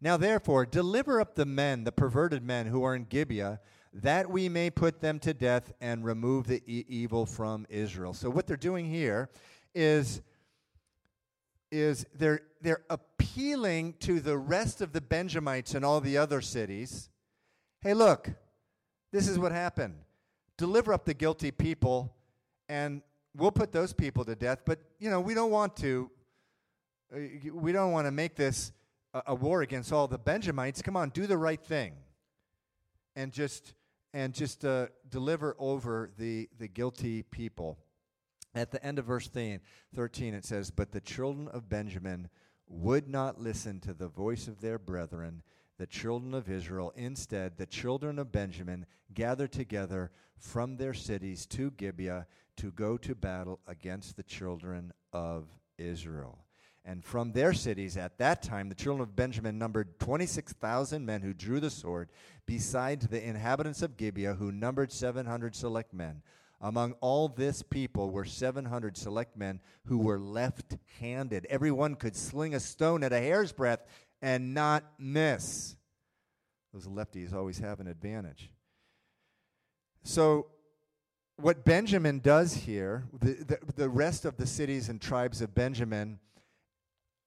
Now 0.00 0.16
therefore 0.16 0.66
deliver 0.66 1.20
up 1.20 1.36
the 1.36 1.46
men, 1.46 1.84
the 1.84 1.92
perverted 1.92 2.42
men 2.42 2.66
who 2.66 2.82
are 2.82 2.96
in 2.96 3.04
Gibeah, 3.04 3.60
that 3.94 4.28
we 4.28 4.48
may 4.48 4.70
put 4.70 5.00
them 5.00 5.18
to 5.20 5.32
death 5.32 5.72
and 5.80 6.04
remove 6.04 6.46
the 6.46 6.62
e- 6.66 6.84
evil 6.88 7.26
from 7.26 7.66
Israel." 7.68 8.12
So 8.12 8.28
what 8.28 8.46
they're 8.46 8.56
doing 8.56 8.86
here 8.86 9.30
is 9.74 10.20
is 11.70 12.06
they're, 12.14 12.40
they're 12.60 12.84
appealing 12.88 13.94
to 13.98 14.20
the 14.20 14.38
rest 14.38 14.80
of 14.80 14.92
the 14.92 15.00
Benjamites 15.00 15.74
and 15.74 15.84
all 15.84 16.00
the 16.00 16.16
other 16.16 16.40
cities. 16.40 17.10
Hey, 17.80 17.94
look, 17.94 18.30
this 19.10 19.26
is 19.26 19.40
what 19.40 19.50
happened. 19.50 19.96
Deliver 20.56 20.92
up 20.92 21.04
the 21.04 21.14
guilty 21.14 21.50
people, 21.50 22.14
and 22.68 23.02
we'll 23.36 23.50
put 23.50 23.72
those 23.72 23.92
people 23.92 24.24
to 24.24 24.36
death. 24.36 24.60
But, 24.64 24.78
you 25.00 25.10
know, 25.10 25.20
we 25.20 25.34
don't 25.34 25.50
want 25.50 25.76
to, 25.78 26.10
uh, 27.12 27.18
we 27.52 27.72
don't 27.72 27.90
want 27.90 28.06
to 28.06 28.12
make 28.12 28.36
this 28.36 28.70
a, 29.12 29.22
a 29.28 29.34
war 29.34 29.62
against 29.62 29.92
all 29.92 30.06
the 30.06 30.18
Benjamites. 30.18 30.80
Come 30.80 30.96
on, 30.96 31.08
do 31.08 31.26
the 31.26 31.38
right 31.38 31.60
thing. 31.60 31.94
And 33.16 33.32
just, 33.32 33.74
and 34.14 34.32
just 34.32 34.64
uh, 34.64 34.86
deliver 35.10 35.56
over 35.58 36.08
the, 36.16 36.48
the 36.58 36.68
guilty 36.68 37.24
people. 37.24 37.76
At 38.54 38.70
the 38.70 38.82
end 38.86 39.00
of 39.00 39.06
verse 39.06 39.26
13, 39.26 39.60
it 40.34 40.44
says, 40.44 40.70
But 40.70 40.92
the 40.92 41.00
children 41.00 41.48
of 41.48 41.68
Benjamin 41.68 42.28
would 42.68 43.08
not 43.08 43.40
listen 43.40 43.80
to 43.80 43.92
the 43.92 44.06
voice 44.06 44.46
of 44.46 44.60
their 44.60 44.78
brethren, 44.78 45.42
the 45.78 45.88
children 45.88 46.32
of 46.32 46.48
Israel. 46.48 46.92
Instead, 46.94 47.56
the 47.56 47.66
children 47.66 48.20
of 48.20 48.30
Benjamin 48.30 48.86
gathered 49.12 49.50
together 49.50 50.12
from 50.38 50.76
their 50.76 50.94
cities 50.94 51.44
to 51.46 51.72
Gibeah 51.72 52.28
to 52.58 52.70
go 52.70 52.96
to 52.98 53.16
battle 53.16 53.58
against 53.66 54.16
the 54.16 54.22
children 54.22 54.92
of 55.12 55.48
Israel. 55.76 56.38
And 56.84 57.02
from 57.02 57.32
their 57.32 57.54
cities 57.54 57.96
at 57.96 58.18
that 58.18 58.42
time, 58.42 58.68
the 58.68 58.74
children 58.74 59.02
of 59.02 59.16
Benjamin 59.16 59.58
numbered 59.58 59.98
26,000 60.00 61.04
men 61.04 61.22
who 61.22 61.32
drew 61.32 61.58
the 61.58 61.70
sword, 61.70 62.10
besides 62.44 63.06
the 63.06 63.26
inhabitants 63.26 63.80
of 63.80 63.96
Gibeah, 63.96 64.34
who 64.34 64.52
numbered 64.52 64.92
700 64.92 65.54
select 65.54 65.94
men. 65.94 66.22
Among 66.60 66.92
all 67.00 67.28
this 67.28 67.62
people 67.62 68.10
were 68.10 68.24
700 68.24 68.96
select 68.96 69.36
men 69.36 69.60
who 69.86 69.98
were 69.98 70.18
left 70.18 70.76
handed. 71.00 71.46
Everyone 71.48 71.94
could 71.94 72.16
sling 72.16 72.54
a 72.54 72.60
stone 72.60 73.02
at 73.02 73.12
a 73.12 73.18
hair's 73.18 73.52
breadth 73.52 73.86
and 74.20 74.54
not 74.54 74.84
miss. 74.98 75.76
Those 76.72 76.86
lefties 76.86 77.32
always 77.32 77.58
have 77.58 77.80
an 77.80 77.86
advantage. 77.86 78.50
So, 80.02 80.48
what 81.36 81.64
Benjamin 81.64 82.20
does 82.20 82.54
here, 82.54 83.04
the, 83.12 83.32
the, 83.32 83.58
the 83.74 83.88
rest 83.88 84.24
of 84.24 84.36
the 84.36 84.46
cities 84.46 84.88
and 84.88 85.00
tribes 85.00 85.40
of 85.40 85.54
Benjamin, 85.54 86.18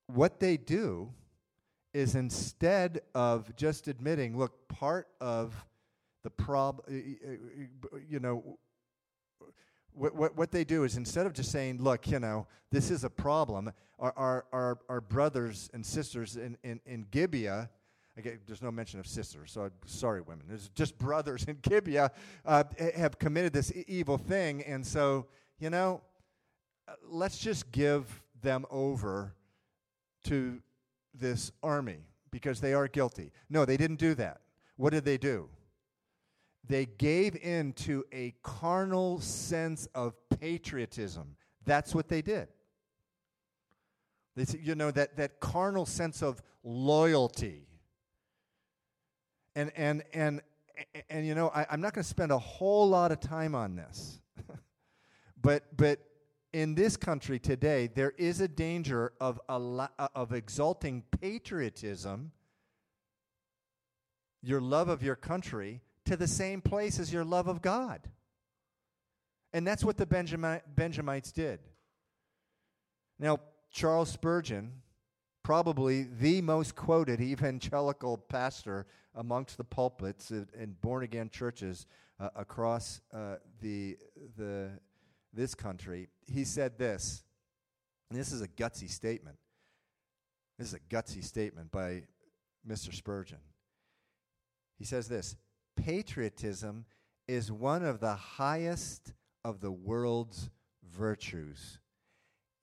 what 0.08 0.39
they 0.39 0.58
do 0.58 1.14
is 1.93 2.16
instead 2.16 3.01
of 3.16 3.55
just 3.55 3.88
admitting, 3.88 4.38
look, 4.38 4.68
part 4.68 5.08
of 5.20 5.66
the 6.24 6.30
problem, 6.30 6.86
you 8.10 8.20
know, 8.20 8.58
what, 9.93 10.16
what, 10.16 10.38
what 10.38 10.51
they 10.51 10.64
do 10.64 10.84
is 10.84 10.95
instead 10.95 11.26
of 11.26 11.34
just 11.34 11.51
saying, 11.51 11.82
look, 11.82 12.08
you 12.08 12.20
know, 12.20 12.47
this 12.72 12.91
is 12.91 13.03
a 13.03 13.10
problem, 13.10 13.72
our, 13.99 14.14
our, 14.16 14.45
our, 14.51 14.80
our 14.89 15.01
brothers 15.01 15.70
and 15.74 15.86
sisters 15.86 16.38
in, 16.38 16.58
in, 16.64 16.80
in 16.86 17.05
Gibeah, 17.10 17.70
again, 18.16 18.39
there's 18.45 18.62
no 18.62 18.72
mention 18.72 18.99
of 18.99 19.08
sisters, 19.08 19.51
so 19.51 19.62
I'm 19.62 19.72
sorry, 19.86 20.22
women. 20.22 20.45
There's 20.47 20.70
just 20.70 20.97
brothers 20.97 21.45
in 21.45 21.58
Gibeah 21.62 22.12
uh, 22.45 22.64
have 22.95 23.18
committed 23.18 23.53
this 23.53 23.72
evil 23.88 24.18
thing, 24.18 24.62
and 24.64 24.86
so, 24.86 25.28
you 25.60 25.70
know, 25.70 26.01
uh, 26.88 26.93
let's 27.10 27.39
just 27.39 27.72
give 27.72 28.22
them 28.41 28.66
over 28.70 29.34
to 30.28 30.61
this 31.13 31.51
army 31.63 32.05
because 32.32 32.61
they 32.61 32.73
are 32.73 32.88
guilty. 32.88 33.32
No, 33.49 33.65
they 33.65 33.78
didn't 33.78 33.99
do 33.99 34.13
that. 34.15 34.41
What 34.75 34.91
did 34.91 35.05
they 35.05 35.17
do? 35.17 35.49
They 36.67 36.86
gave 36.86 37.36
in 37.36 37.73
to 37.73 38.05
a 38.11 38.34
carnal 38.43 39.19
sense 39.21 39.88
of 39.95 40.13
patriotism. 40.39 41.36
That's 41.65 41.95
what 41.95 42.09
they 42.09 42.21
did. 42.21 42.49
They, 44.36 44.45
you 44.59 44.75
know, 44.75 44.91
that, 44.91 45.17
that 45.17 45.39
carnal 45.39 45.86
sense 45.86 46.21
of 46.21 46.41
loyalty. 46.63 47.67
And, 49.55 49.71
and, 49.75 50.03
and, 50.13 50.41
and 51.09 51.25
you 51.25 51.34
know, 51.34 51.49
I, 51.49 51.65
I'm 51.71 51.82
not 51.82 51.93
going 51.93 52.03
to 52.03 52.09
spend 52.09 52.32
a 52.32 52.38
whole 52.38 52.88
lot 52.88 53.11
of 53.11 53.19
time 53.19 53.55
on 53.55 53.75
this. 53.75 54.19
but, 55.41 55.63
but 55.75 55.99
in 56.58 56.74
this 56.74 56.97
country 56.97 57.38
today, 57.38 57.86
there 57.86 58.16
is 58.18 58.41
a 58.41 58.47
danger 58.47 59.14
of, 59.22 59.39
of 59.47 60.34
exalting 60.34 61.03
patriotism, 61.22 62.32
your 64.41 64.60
love 64.60 64.89
of 64.89 65.03
your 65.03 65.16
country, 65.16 65.82
to 66.05 66.18
the 66.18 66.28
same 66.28 66.60
place 66.60 66.97
as 66.97 67.14
your 67.14 67.24
love 67.24 67.47
of 67.47 67.62
God. 67.62 68.10
And 69.53 69.68
that's 69.68 69.84
what 69.84 69.97
the 69.97 70.08
Benjamites 70.08 71.32
did. 71.32 71.60
Now, 73.20 73.39
Charles 73.70 74.10
Spurgeon, 74.10 74.82
probably 75.43 76.08
the 76.20 76.41
most 76.41 76.76
quoted 76.76 77.22
evangelical 77.22 78.18
pastor 78.18 78.88
amongst 79.14 79.58
the 79.58 79.64
pulpits 79.64 80.32
in 80.32 80.76
born 80.82 81.03
again 81.03 81.30
churches 81.30 81.86
uh, 82.20 82.30
across 82.36 83.01
uh, 83.14 83.36
the, 83.62 83.95
the, 84.36 84.72
this 85.38 85.56
country, 85.56 86.10
he 86.26 86.44
said 86.44 86.78
this. 86.78 87.24
And 88.10 88.20
this 88.20 88.32
is 88.32 88.42
a 88.42 88.48
gutsy 88.48 88.90
statement. 88.90 89.38
This 90.58 90.70
is 90.70 90.74
a 90.74 90.80
gutsy 90.80 91.24
statement 91.24 91.72
by 91.72 92.04
Mr. 92.68 92.94
Spurgeon. 92.94 93.38
He 94.78 94.84
says 94.84 95.08
this 95.08 95.38
Patriotism 95.76 96.86
is 97.28 97.52
one 97.52 97.86
of 97.86 98.00
the 98.00 98.16
highest 98.16 99.14
of 99.46 99.62
the 99.62 99.72
world's 99.72 100.50
virtues, 100.84 101.80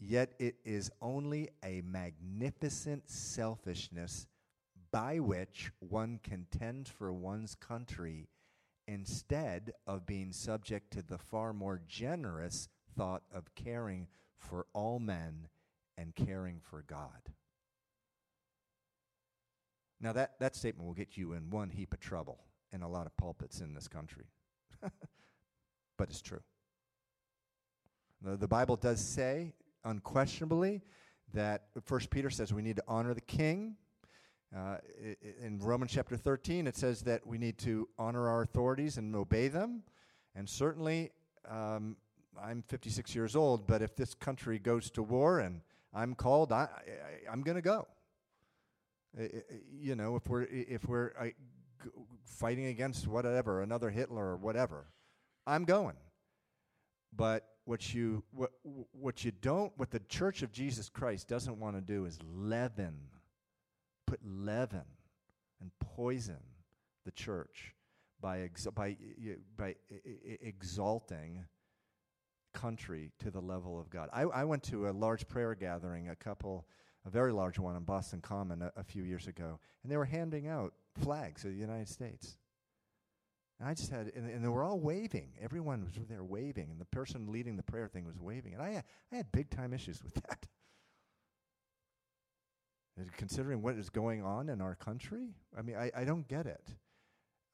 yet 0.00 0.32
it 0.38 0.56
is 0.64 0.90
only 1.00 1.50
a 1.62 1.82
magnificent 1.82 3.08
selfishness 3.08 4.26
by 4.90 5.18
which 5.18 5.70
one 5.80 6.18
contends 6.22 6.90
for 6.90 7.12
one's 7.12 7.54
country 7.54 8.28
instead 8.86 9.72
of 9.86 10.06
being 10.06 10.32
subject 10.32 10.92
to 10.92 11.02
the 11.02 11.18
far 11.18 11.52
more 11.52 11.80
generous 11.86 12.68
thought 12.96 13.22
of 13.32 13.54
caring 13.54 14.08
for 14.36 14.66
all 14.72 14.98
men 14.98 15.48
and 15.96 16.14
caring 16.14 16.60
for 16.60 16.82
God. 16.86 17.32
Now, 20.00 20.12
that, 20.12 20.38
that 20.38 20.54
statement 20.54 20.86
will 20.86 20.94
get 20.94 21.16
you 21.16 21.32
in 21.32 21.50
one 21.50 21.70
heap 21.70 21.94
of 21.94 22.00
trouble 22.00 22.40
in 22.72 22.82
a 22.82 22.88
lot 22.88 23.06
of 23.06 23.16
pulpits 23.16 23.60
in 23.60 23.74
this 23.74 23.88
country. 23.88 24.26
but 24.82 26.10
it's 26.10 26.20
true. 26.20 26.42
The, 28.20 28.36
the 28.36 28.48
Bible 28.48 28.76
does 28.76 29.00
say, 29.00 29.54
unquestionably, 29.84 30.82
that 31.32 31.66
First 31.84 32.10
Peter 32.10 32.30
says 32.30 32.52
we 32.52 32.62
need 32.62 32.76
to 32.76 32.84
honor 32.86 33.14
the 33.14 33.20
king. 33.20 33.76
Uh, 34.54 34.76
in 35.42 35.58
Romans 35.58 35.90
chapter 35.92 36.16
13, 36.16 36.66
it 36.66 36.76
says 36.76 37.02
that 37.02 37.26
we 37.26 37.38
need 37.38 37.58
to 37.58 37.88
honor 37.98 38.28
our 38.28 38.42
authorities 38.42 38.98
and 38.98 39.14
obey 39.16 39.48
them. 39.48 39.82
And 40.36 40.48
certainly, 40.48 41.10
um, 41.48 41.96
I'm 42.40 42.62
56 42.62 43.14
years 43.14 43.34
old, 43.34 43.66
but 43.66 43.82
if 43.82 43.96
this 43.96 44.14
country 44.14 44.58
goes 44.58 44.90
to 44.92 45.02
war 45.02 45.40
and 45.40 45.60
I'm 45.92 46.14
called, 46.14 46.52
I, 46.52 46.68
I, 47.28 47.32
am 47.32 47.42
going 47.42 47.56
to 47.56 47.62
go. 47.62 47.88
you 49.72 49.94
know, 49.94 50.16
if 50.16 50.28
we're 50.28 50.46
if 50.50 50.88
we're 50.88 51.12
fighting 52.24 52.66
against 52.66 53.06
whatever, 53.06 53.62
another 53.62 53.90
Hitler 53.90 54.24
or 54.24 54.36
whatever, 54.36 54.86
I'm 55.46 55.64
going. 55.64 55.96
But 57.16 57.44
what 57.64 57.94
you 57.94 58.24
what 58.32 58.50
what 58.92 59.24
you 59.24 59.32
don't 59.40 59.72
what 59.76 59.90
the 59.90 60.00
Church 60.00 60.42
of 60.42 60.52
Jesus 60.52 60.88
Christ 60.88 61.28
doesn't 61.28 61.58
want 61.58 61.76
to 61.76 61.80
do 61.80 62.04
is 62.06 62.18
leaven, 62.34 62.98
put 64.14 64.20
leaven 64.24 64.84
and 65.60 65.70
poison 65.80 66.40
the 67.04 67.10
church 67.10 67.74
by 68.20 68.40
ex- 68.40 68.66
by 68.74 68.96
by 69.56 69.74
exalting 70.40 71.44
country 72.52 73.10
to 73.18 73.30
the 73.30 73.40
level 73.40 73.80
of 73.80 73.90
God. 73.90 74.08
I, 74.12 74.22
I 74.22 74.44
went 74.44 74.62
to 74.64 74.88
a 74.88 74.92
large 74.92 75.26
prayer 75.26 75.54
gathering, 75.56 76.08
a 76.08 76.14
couple, 76.14 76.66
a 77.04 77.10
very 77.10 77.32
large 77.32 77.58
one 77.58 77.74
in 77.74 77.82
Boston 77.82 78.20
Common 78.20 78.62
a, 78.62 78.72
a 78.76 78.84
few 78.84 79.02
years 79.02 79.26
ago, 79.26 79.58
and 79.82 79.90
they 79.90 79.96
were 79.96 80.04
handing 80.04 80.46
out 80.46 80.72
flags 81.02 81.44
of 81.44 81.50
the 81.50 81.56
United 81.56 81.88
States. 81.88 82.36
And 83.58 83.68
I 83.68 83.74
just 83.74 83.90
had, 83.90 84.12
and, 84.14 84.30
and, 84.30 84.44
they 84.44 84.48
were 84.48 84.62
all 84.62 84.78
waving. 84.78 85.32
Everyone 85.40 85.84
was 85.84 85.94
there 86.08 86.22
waving, 86.24 86.70
and 86.70 86.80
the 86.80 86.84
person 86.84 87.32
leading 87.32 87.56
the 87.56 87.62
prayer 87.62 87.88
thing 87.88 88.04
was 88.04 88.18
waving. 88.18 88.54
And 88.54 88.62
I, 88.62 88.84
I 89.12 89.16
had 89.16 89.32
big 89.32 89.50
time 89.50 89.72
issues 89.72 90.02
with 90.02 90.14
that. 90.14 90.46
Considering 93.16 93.60
what 93.60 93.74
is 93.74 93.90
going 93.90 94.22
on 94.22 94.48
in 94.48 94.60
our 94.60 94.76
country, 94.76 95.34
I 95.58 95.62
mean, 95.62 95.76
I, 95.76 95.90
I 95.96 96.04
don't 96.04 96.26
get 96.28 96.46
it. 96.46 96.68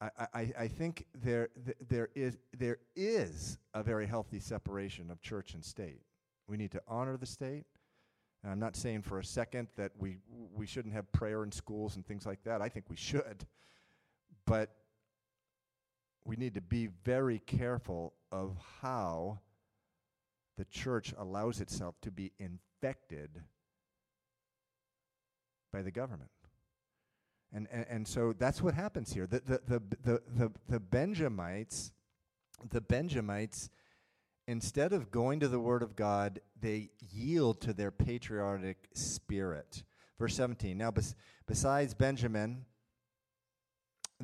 I, 0.01 0.11
I, 0.35 0.53
I 0.61 0.69
think 0.69 1.07
there, 1.15 1.49
th- 1.65 1.77
there, 1.89 2.09
is, 2.15 2.37
there 2.57 2.79
is 2.95 3.59
a 3.75 3.83
very 3.83 4.07
healthy 4.07 4.41
separation 4.41 5.11
of 5.11 5.21
church 5.23 5.55
and 5.55 5.65
state. 5.65 6.03
We 6.47 6.57
need 6.57 6.73
to 6.73 6.83
honor 6.87 7.17
the 7.17 7.27
state. 7.27 7.65
And 8.43 8.51
I'm 8.51 8.59
not 8.59 8.77
saying 8.77 9.03
for 9.03 9.19
a 9.19 9.25
second 9.25 9.69
that 9.77 9.93
we, 9.99 10.19
we 10.55 10.67
shouldn't 10.67 10.95
have 10.95 11.11
prayer 11.13 11.43
in 11.43 11.53
schools 11.53 11.97
and 11.97 12.07
things 12.07 12.25
like 12.25 12.43
that. 12.45 12.63
I 12.63 12.69
think 12.69 12.87
we 12.89 12.97
should. 12.97 13.47
But 14.47 14.75
we 16.25 16.37
need 16.37 16.55
to 16.55 16.63
be 16.63 16.89
very 17.05 17.41
careful 17.41 18.15
of 18.33 18.57
how 18.81 19.41
the 20.57 20.65
church 20.67 21.15
allows 21.19 21.61
itself 21.61 21.95
to 22.03 22.11
be 22.11 22.33
infected 22.39 23.43
by 25.73 25.83
the 25.83 25.91
government. 25.91 26.31
And, 27.53 27.67
and, 27.73 27.87
and 27.89 28.09
so 28.09 28.33
that's 28.33 28.63
what 28.63 28.75
happens 28.75 29.13
here. 29.13 29.27
The, 29.27 29.41
the, 29.41 29.61
the, 29.67 29.83
the, 30.05 30.23
the, 30.37 30.53
the 30.69 30.81
Benjamites, 30.81 31.93
the 32.71 32.81
Benjamites, 32.81 33.71
instead 34.47 34.93
of 34.93 35.11
going 35.11 35.41
to 35.41 35.49
the 35.49 35.61
Word 35.61 35.83
of 35.83 35.97
God, 35.97 36.41
they 36.61 36.91
yield 37.11 37.61
to 37.63 37.73
their 37.73 37.91
patriotic 37.91 38.89
spirit. 38.95 39.83
Verse 40.19 40.35
17. 40.37 40.77
Now, 40.79 40.91
bes- 40.91 41.15
besides 41.47 41.95
Benjamin, 41.95 42.65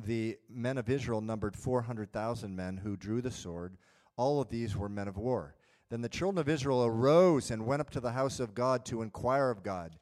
the 0.05 0.37
men 0.49 0.77
of 0.77 0.89
Israel 0.89 1.21
numbered 1.21 1.55
400,000 1.55 2.55
men 2.55 2.77
who 2.77 2.95
drew 2.95 3.21
the 3.21 3.31
sword. 3.31 3.77
All 4.15 4.39
of 4.39 4.49
these 4.49 4.77
were 4.77 4.89
men 4.89 5.07
of 5.07 5.17
war. 5.17 5.55
Then 5.89 6.01
the 6.01 6.09
children 6.09 6.39
of 6.39 6.49
Israel 6.49 6.85
arose 6.85 7.49
and 7.49 7.65
went 7.65 7.81
up 7.81 7.89
to 7.91 7.99
the 7.99 8.11
house 8.11 8.39
of 8.39 8.53
God 8.53 8.85
to 8.85 9.01
inquire 9.01 9.49
of 9.49 9.63
God. 9.63 9.97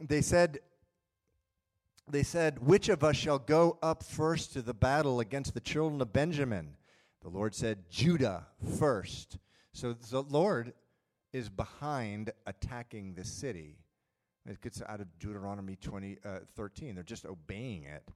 They 0.00 0.22
said, 0.22 0.58
they 2.08 2.22
said, 2.22 2.66
Which 2.66 2.88
of 2.88 3.02
us 3.02 3.16
shall 3.16 3.38
go 3.38 3.78
up 3.82 4.02
first 4.02 4.52
to 4.52 4.62
the 4.62 4.74
battle 4.74 5.20
against 5.20 5.54
the 5.54 5.60
children 5.60 6.00
of 6.00 6.12
Benjamin? 6.12 6.76
The 7.22 7.30
Lord 7.30 7.54
said, 7.54 7.88
Judah 7.88 8.46
first. 8.78 9.38
So 9.72 9.94
the 9.94 10.22
Lord 10.22 10.74
is 11.32 11.48
behind 11.48 12.30
attacking 12.46 13.14
the 13.14 13.24
city. 13.24 13.78
It 14.46 14.60
gets 14.60 14.82
out 14.86 15.00
of 15.00 15.06
Deuteronomy 15.18 15.76
20, 15.76 16.18
uh, 16.24 16.40
13. 16.54 16.94
They're 16.94 17.02
just 17.02 17.24
obeying 17.24 17.84
it. 17.84 18.06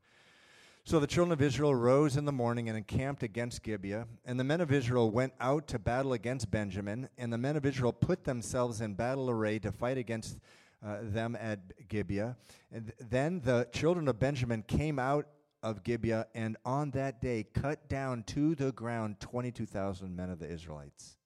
So 0.84 1.00
the 1.00 1.06
children 1.06 1.32
of 1.32 1.42
Israel 1.42 1.74
rose 1.74 2.16
in 2.16 2.24
the 2.26 2.32
morning 2.32 2.68
and 2.68 2.78
encamped 2.78 3.22
against 3.22 3.62
Gibeah. 3.62 4.06
And 4.24 4.38
the 4.38 4.44
men 4.44 4.60
of 4.60 4.70
Israel 4.70 5.10
went 5.10 5.32
out 5.40 5.66
to 5.68 5.78
battle 5.78 6.12
against 6.12 6.50
Benjamin. 6.50 7.08
And 7.18 7.32
the 7.32 7.38
men 7.38 7.56
of 7.56 7.66
Israel 7.66 7.92
put 7.92 8.24
themselves 8.24 8.80
in 8.80 8.94
battle 8.94 9.30
array 9.30 9.58
to 9.60 9.72
fight 9.72 9.98
against 9.98 10.38
uh, 10.84 10.98
them 11.02 11.36
at 11.40 11.88
Gibeah. 11.88 12.36
And 12.72 12.92
then 13.10 13.40
the 13.44 13.68
children 13.72 14.08
of 14.08 14.18
Benjamin 14.18 14.62
came 14.62 14.98
out 14.98 15.26
of 15.62 15.82
Gibeah 15.82 16.26
and 16.34 16.56
on 16.64 16.90
that 16.92 17.20
day 17.20 17.44
cut 17.52 17.88
down 17.88 18.22
to 18.28 18.54
the 18.54 18.72
ground 18.72 19.18
22,000 19.20 20.14
men 20.14 20.30
of 20.30 20.38
the 20.38 20.48
Israelites. 20.48 21.16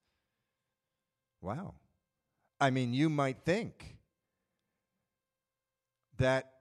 Wow. 1.40 1.74
I 2.60 2.70
mean, 2.70 2.94
you 2.94 3.08
might 3.08 3.44
think 3.44 3.96
that 6.18 6.52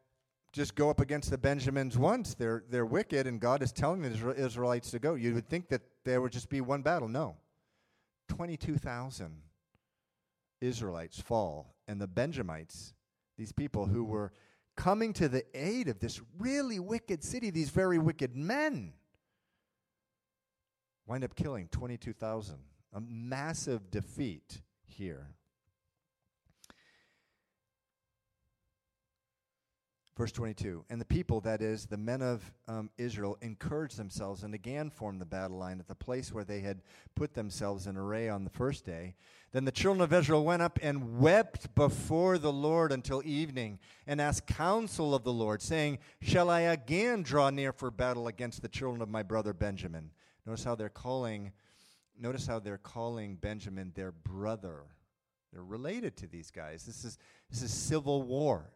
just 0.52 0.76
go 0.76 0.90
up 0.90 1.00
against 1.00 1.30
the 1.30 1.38
Benjamins 1.38 1.98
once. 1.98 2.34
They're, 2.34 2.64
they're 2.70 2.86
wicked, 2.86 3.26
and 3.26 3.40
God 3.40 3.64
is 3.64 3.72
telling 3.72 4.02
the 4.02 4.34
Israelites 4.36 4.92
to 4.92 5.00
go. 5.00 5.16
You 5.16 5.34
would 5.36 5.48
think 5.48 5.70
that 5.70 5.82
there 6.04 6.20
would 6.20 6.32
just 6.32 6.50
be 6.50 6.60
one 6.60 6.82
battle. 6.82 7.08
No. 7.08 7.38
22,000 8.28 9.42
Israelites 10.60 11.22
fall, 11.22 11.76
and 11.92 12.00
the 12.00 12.08
Benjamites, 12.08 12.94
these 13.38 13.52
people 13.52 13.86
who 13.86 14.06
were 14.06 14.32
coming 14.78 15.12
to 15.12 15.28
the 15.28 15.44
aid 15.54 15.90
of 15.90 16.00
this 16.00 16.22
really 16.40 16.80
wicked 16.80 17.22
city, 17.22 17.50
these 17.50 17.70
very 17.70 18.00
wicked 18.00 18.34
men, 18.34 18.94
wind 21.06 21.26
up 21.26 21.36
killing 21.36 21.68
22,000. 21.68 22.56
A 22.94 23.02
massive 23.02 23.92
defeat 23.92 24.62
here. 24.86 25.28
Verse 30.18 30.32
22 30.32 30.86
And 30.90 31.02
the 31.02 31.06
people, 31.06 31.42
that 31.42 31.62
is, 31.62 31.88
the 31.88 31.98
men 31.98 32.22
of 32.22 32.54
um, 32.70 32.90
Israel, 32.98 33.38
encouraged 33.42 33.98
themselves 33.98 34.44
and 34.44 34.54
again 34.54 34.90
formed 34.90 35.20
the 35.20 35.26
battle 35.26 35.58
line 35.58 35.80
at 35.80 35.88
the 35.90 35.96
place 35.96 36.32
where 36.32 36.46
they 36.46 36.62
had 36.62 36.82
put 37.16 37.34
themselves 37.34 37.86
in 37.88 37.98
array 37.98 38.30
on 38.30 38.46
the 38.46 38.50
first 38.50 38.86
day. 38.86 39.16
Then 39.52 39.66
the 39.66 39.72
children 39.72 40.02
of 40.02 40.14
Israel 40.14 40.46
went 40.46 40.62
up 40.62 40.80
and 40.82 41.20
wept 41.20 41.76
before 41.76 42.38
the 42.38 42.54
Lord 42.54 42.94
until 42.94 43.22
evening 43.26 43.80
and 44.08 44.22
asked 44.22 44.48
counsel 44.48 45.14
of 45.14 45.24
the 45.24 45.34
Lord, 45.34 45.62
saying, 45.62 46.00
Shall 46.22 46.50
I 46.50 46.62
again 46.62 47.22
draw 47.22 47.50
near 47.50 47.74
for 47.74 47.92
battle 47.92 48.28
against 48.28 48.62
the 48.62 48.70
children 48.70 49.02
of 49.02 49.10
my 49.10 49.24
brother 49.24 49.54
Benjamin? 49.54 50.12
Notice 50.46 50.64
how 50.64 50.76
they're 50.76 50.90
calling. 50.90 51.52
Notice 52.18 52.48
how 52.48 52.60
they're 52.60 52.78
calling 52.78 53.36
Benjamin 53.36 53.92
their 53.94 54.12
brother. 54.12 54.84
They're 55.52 55.64
related 55.64 56.16
to 56.18 56.28
these 56.28 56.50
guys. 56.50 56.86
This 56.86 57.04
is, 57.04 57.18
this 57.50 57.62
is 57.62 57.74
civil 57.74 58.24
war. 58.24 58.70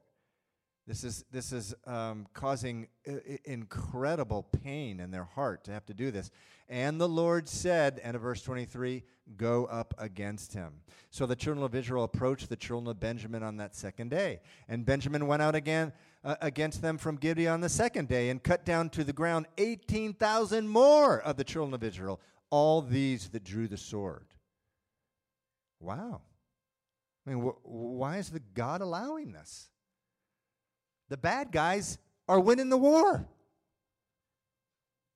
This 0.87 1.03
is, 1.03 1.25
this 1.31 1.51
is 1.51 1.73
um, 1.87 2.27
causing 2.33 2.87
I- 3.07 3.39
incredible 3.45 4.43
pain 4.43 4.99
in 4.99 5.09
their 5.09 5.23
heart 5.23 5.63
to 5.63 5.71
have 5.71 5.85
to 5.87 5.93
do 5.95 6.11
this. 6.11 6.29
And 6.69 7.01
the 7.01 7.09
Lord 7.09 7.49
said, 7.49 7.99
and 8.03 8.15
of 8.15 8.21
verse 8.21 8.41
23, 8.43 9.03
go 9.37 9.65
up 9.65 9.95
against 9.97 10.53
him. 10.53 10.73
So 11.09 11.25
the 11.25 11.35
children 11.35 11.65
of 11.65 11.73
Israel 11.73 12.03
approached 12.03 12.49
the 12.49 12.55
children 12.55 12.89
of 12.89 12.99
Benjamin 12.99 13.41
on 13.41 13.57
that 13.57 13.75
second 13.75 14.09
day. 14.09 14.41
And 14.67 14.85
Benjamin 14.85 15.25
went 15.25 15.41
out 15.41 15.55
again 15.55 15.91
uh, 16.23 16.35
against 16.41 16.81
them 16.81 16.97
from 16.97 17.17
Gibeah 17.17 17.51
on 17.51 17.61
the 17.61 17.69
second 17.69 18.07
day 18.07 18.29
and 18.29 18.41
cut 18.41 18.65
down 18.65 18.89
to 18.91 19.03
the 19.03 19.13
ground 19.13 19.47
18,000 19.57 20.67
more 20.67 21.19
of 21.21 21.37
the 21.37 21.43
children 21.43 21.73
of 21.73 21.83
Israel, 21.83 22.19
all 22.49 22.81
these 22.81 23.29
that 23.29 23.43
drew 23.43 23.67
the 23.67 23.77
sword. 23.77 24.25
Wow. 25.79 26.21
I 27.25 27.29
mean, 27.31 27.43
wh- 27.43 27.65
why 27.65 28.17
is 28.17 28.29
the 28.29 28.41
God 28.53 28.81
allowing 28.81 29.33
this? 29.33 29.69
The 31.09 31.17
bad 31.17 31.51
guys 31.51 31.97
are 32.27 32.39
winning 32.39 32.69
the 32.69 32.77
war. 32.77 33.27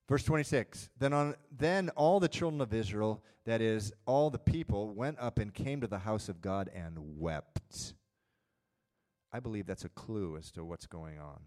Verse 0.07 0.23
26 0.23 0.89
then, 0.97 1.13
on, 1.13 1.35
then 1.55 1.89
all 1.89 2.19
the 2.19 2.27
children 2.27 2.61
of 2.61 2.73
Israel, 2.73 3.23
that 3.45 3.61
is, 3.61 3.93
all 4.05 4.29
the 4.29 4.39
people, 4.39 4.89
went 4.89 5.19
up 5.19 5.37
and 5.39 5.53
came 5.53 5.81
to 5.81 5.87
the 5.87 5.99
house 5.99 6.29
of 6.29 6.41
God 6.41 6.69
and 6.73 6.97
wept. 7.19 7.93
I 9.31 9.39
believe 9.39 9.67
that's 9.67 9.85
a 9.85 9.89
clue 9.89 10.37
as 10.37 10.51
to 10.51 10.65
what's 10.65 10.87
going 10.87 11.19
on. 11.19 11.41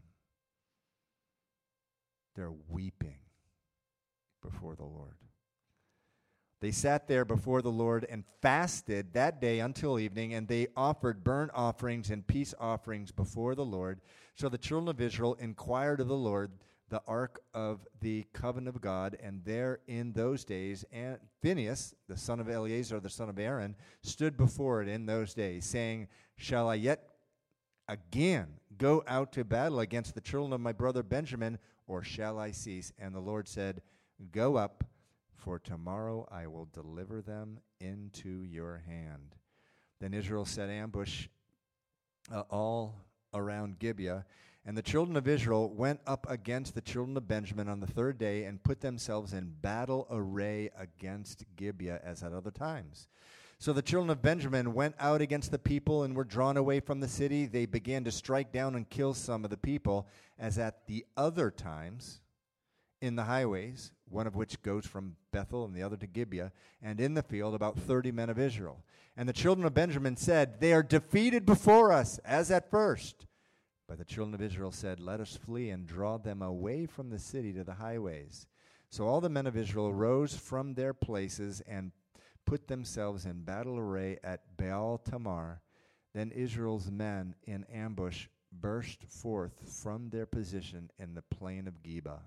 They're 2.36 2.52
weeping 2.68 3.18
before 4.40 4.76
the 4.76 4.84
Lord. 4.84 5.16
They 6.62 6.70
sat 6.70 7.08
there 7.08 7.24
before 7.24 7.60
the 7.60 7.72
Lord 7.72 8.06
and 8.08 8.22
fasted 8.40 9.14
that 9.14 9.40
day 9.40 9.58
until 9.58 9.98
evening, 9.98 10.32
and 10.32 10.46
they 10.46 10.68
offered 10.76 11.24
burnt 11.24 11.50
offerings 11.54 12.08
and 12.08 12.24
peace 12.24 12.54
offerings 12.60 13.10
before 13.10 13.56
the 13.56 13.64
Lord. 13.64 14.00
So 14.36 14.48
the 14.48 14.58
children 14.58 14.88
of 14.88 15.00
Israel 15.00 15.34
inquired 15.40 15.98
of 15.98 16.06
the 16.06 16.14
Lord 16.14 16.52
the 16.88 17.02
ark 17.08 17.40
of 17.54 17.80
the 18.00 18.24
covenant 18.34 18.76
of 18.76 18.80
God, 18.80 19.16
and 19.20 19.42
there 19.44 19.80
in 19.88 20.12
those 20.12 20.44
days, 20.44 20.84
and 20.92 21.18
Phinehas, 21.42 21.94
the 22.06 22.18
son 22.18 22.38
of 22.38 22.50
Eleazar, 22.50 23.00
the 23.00 23.08
son 23.08 23.30
of 23.30 23.38
Aaron, 23.38 23.74
stood 24.02 24.36
before 24.36 24.82
it 24.82 24.88
in 24.88 25.06
those 25.06 25.32
days, 25.32 25.64
saying, 25.64 26.06
Shall 26.36 26.68
I 26.68 26.74
yet 26.74 27.08
again 27.88 28.46
go 28.76 29.02
out 29.08 29.32
to 29.32 29.42
battle 29.42 29.80
against 29.80 30.14
the 30.14 30.20
children 30.20 30.52
of 30.52 30.60
my 30.60 30.72
brother 30.72 31.02
Benjamin, 31.02 31.58
or 31.86 32.04
shall 32.04 32.38
I 32.38 32.50
cease? 32.50 32.92
And 32.98 33.14
the 33.14 33.20
Lord 33.20 33.48
said, 33.48 33.80
Go 34.30 34.56
up 34.56 34.84
for 35.42 35.58
tomorrow 35.58 36.28
I 36.30 36.46
will 36.46 36.68
deliver 36.72 37.20
them 37.20 37.58
into 37.80 38.44
your 38.44 38.82
hand. 38.86 39.34
Then 40.00 40.14
Israel 40.14 40.44
set 40.44 40.70
ambush 40.70 41.26
uh, 42.32 42.42
all 42.48 42.94
around 43.34 43.80
Gibeah, 43.80 44.24
and 44.64 44.76
the 44.76 44.82
children 44.82 45.16
of 45.16 45.26
Israel 45.26 45.68
went 45.68 46.00
up 46.06 46.26
against 46.28 46.74
the 46.74 46.80
children 46.80 47.16
of 47.16 47.26
Benjamin 47.26 47.68
on 47.68 47.80
the 47.80 47.86
third 47.88 48.18
day 48.18 48.44
and 48.44 48.62
put 48.62 48.80
themselves 48.80 49.32
in 49.32 49.54
battle 49.60 50.06
array 50.10 50.70
against 50.78 51.44
Gibeah 51.56 52.00
as 52.04 52.22
at 52.22 52.32
other 52.32 52.52
times. 52.52 53.08
So 53.58 53.72
the 53.72 53.82
children 53.82 54.10
of 54.10 54.22
Benjamin 54.22 54.74
went 54.74 54.94
out 55.00 55.20
against 55.20 55.50
the 55.50 55.58
people 55.58 56.04
and 56.04 56.14
were 56.14 56.24
drawn 56.24 56.56
away 56.56 56.78
from 56.78 57.00
the 57.00 57.08
city. 57.08 57.46
They 57.46 57.66
began 57.66 58.04
to 58.04 58.12
strike 58.12 58.52
down 58.52 58.76
and 58.76 58.88
kill 58.88 59.14
some 59.14 59.44
of 59.44 59.50
the 59.50 59.56
people, 59.56 60.06
as 60.38 60.58
at 60.58 60.86
the 60.86 61.04
other 61.16 61.50
times 61.50 62.20
in 63.00 63.16
the 63.16 63.24
highways, 63.24 63.90
one 64.12 64.26
of 64.26 64.36
which 64.36 64.62
goes 64.62 64.86
from 64.86 65.16
Bethel 65.32 65.64
and 65.64 65.74
the 65.74 65.82
other 65.82 65.96
to 65.96 66.06
Gibeah, 66.06 66.52
and 66.82 67.00
in 67.00 67.14
the 67.14 67.22
field 67.22 67.54
about 67.54 67.78
thirty 67.78 68.12
men 68.12 68.30
of 68.30 68.38
Israel. 68.38 68.84
And 69.16 69.28
the 69.28 69.32
children 69.32 69.66
of 69.66 69.74
Benjamin 69.74 70.16
said, 70.16 70.60
They 70.60 70.72
are 70.72 70.82
defeated 70.82 71.46
before 71.46 71.92
us, 71.92 72.18
as 72.24 72.50
at 72.50 72.70
first. 72.70 73.26
But 73.88 73.98
the 73.98 74.04
children 74.04 74.34
of 74.34 74.42
Israel 74.42 74.72
said, 74.72 75.00
Let 75.00 75.20
us 75.20 75.36
flee 75.36 75.70
and 75.70 75.86
draw 75.86 76.18
them 76.18 76.42
away 76.42 76.86
from 76.86 77.10
the 77.10 77.18
city 77.18 77.52
to 77.54 77.64
the 77.64 77.74
highways. 77.74 78.46
So 78.90 79.06
all 79.06 79.20
the 79.20 79.28
men 79.28 79.46
of 79.46 79.56
Israel 79.56 79.92
rose 79.92 80.34
from 80.34 80.74
their 80.74 80.92
places 80.92 81.62
and 81.66 81.92
put 82.44 82.68
themselves 82.68 83.24
in 83.24 83.42
battle 83.42 83.78
array 83.78 84.18
at 84.22 84.56
Baal 84.56 84.98
Tamar. 84.98 85.62
Then 86.14 86.30
Israel's 86.30 86.90
men 86.90 87.34
in 87.44 87.64
ambush 87.72 88.26
burst 88.52 89.04
forth 89.04 89.62
from 89.82 90.10
their 90.10 90.26
position 90.26 90.90
in 90.98 91.14
the 91.14 91.22
plain 91.22 91.66
of 91.66 91.82
Geba 91.82 92.18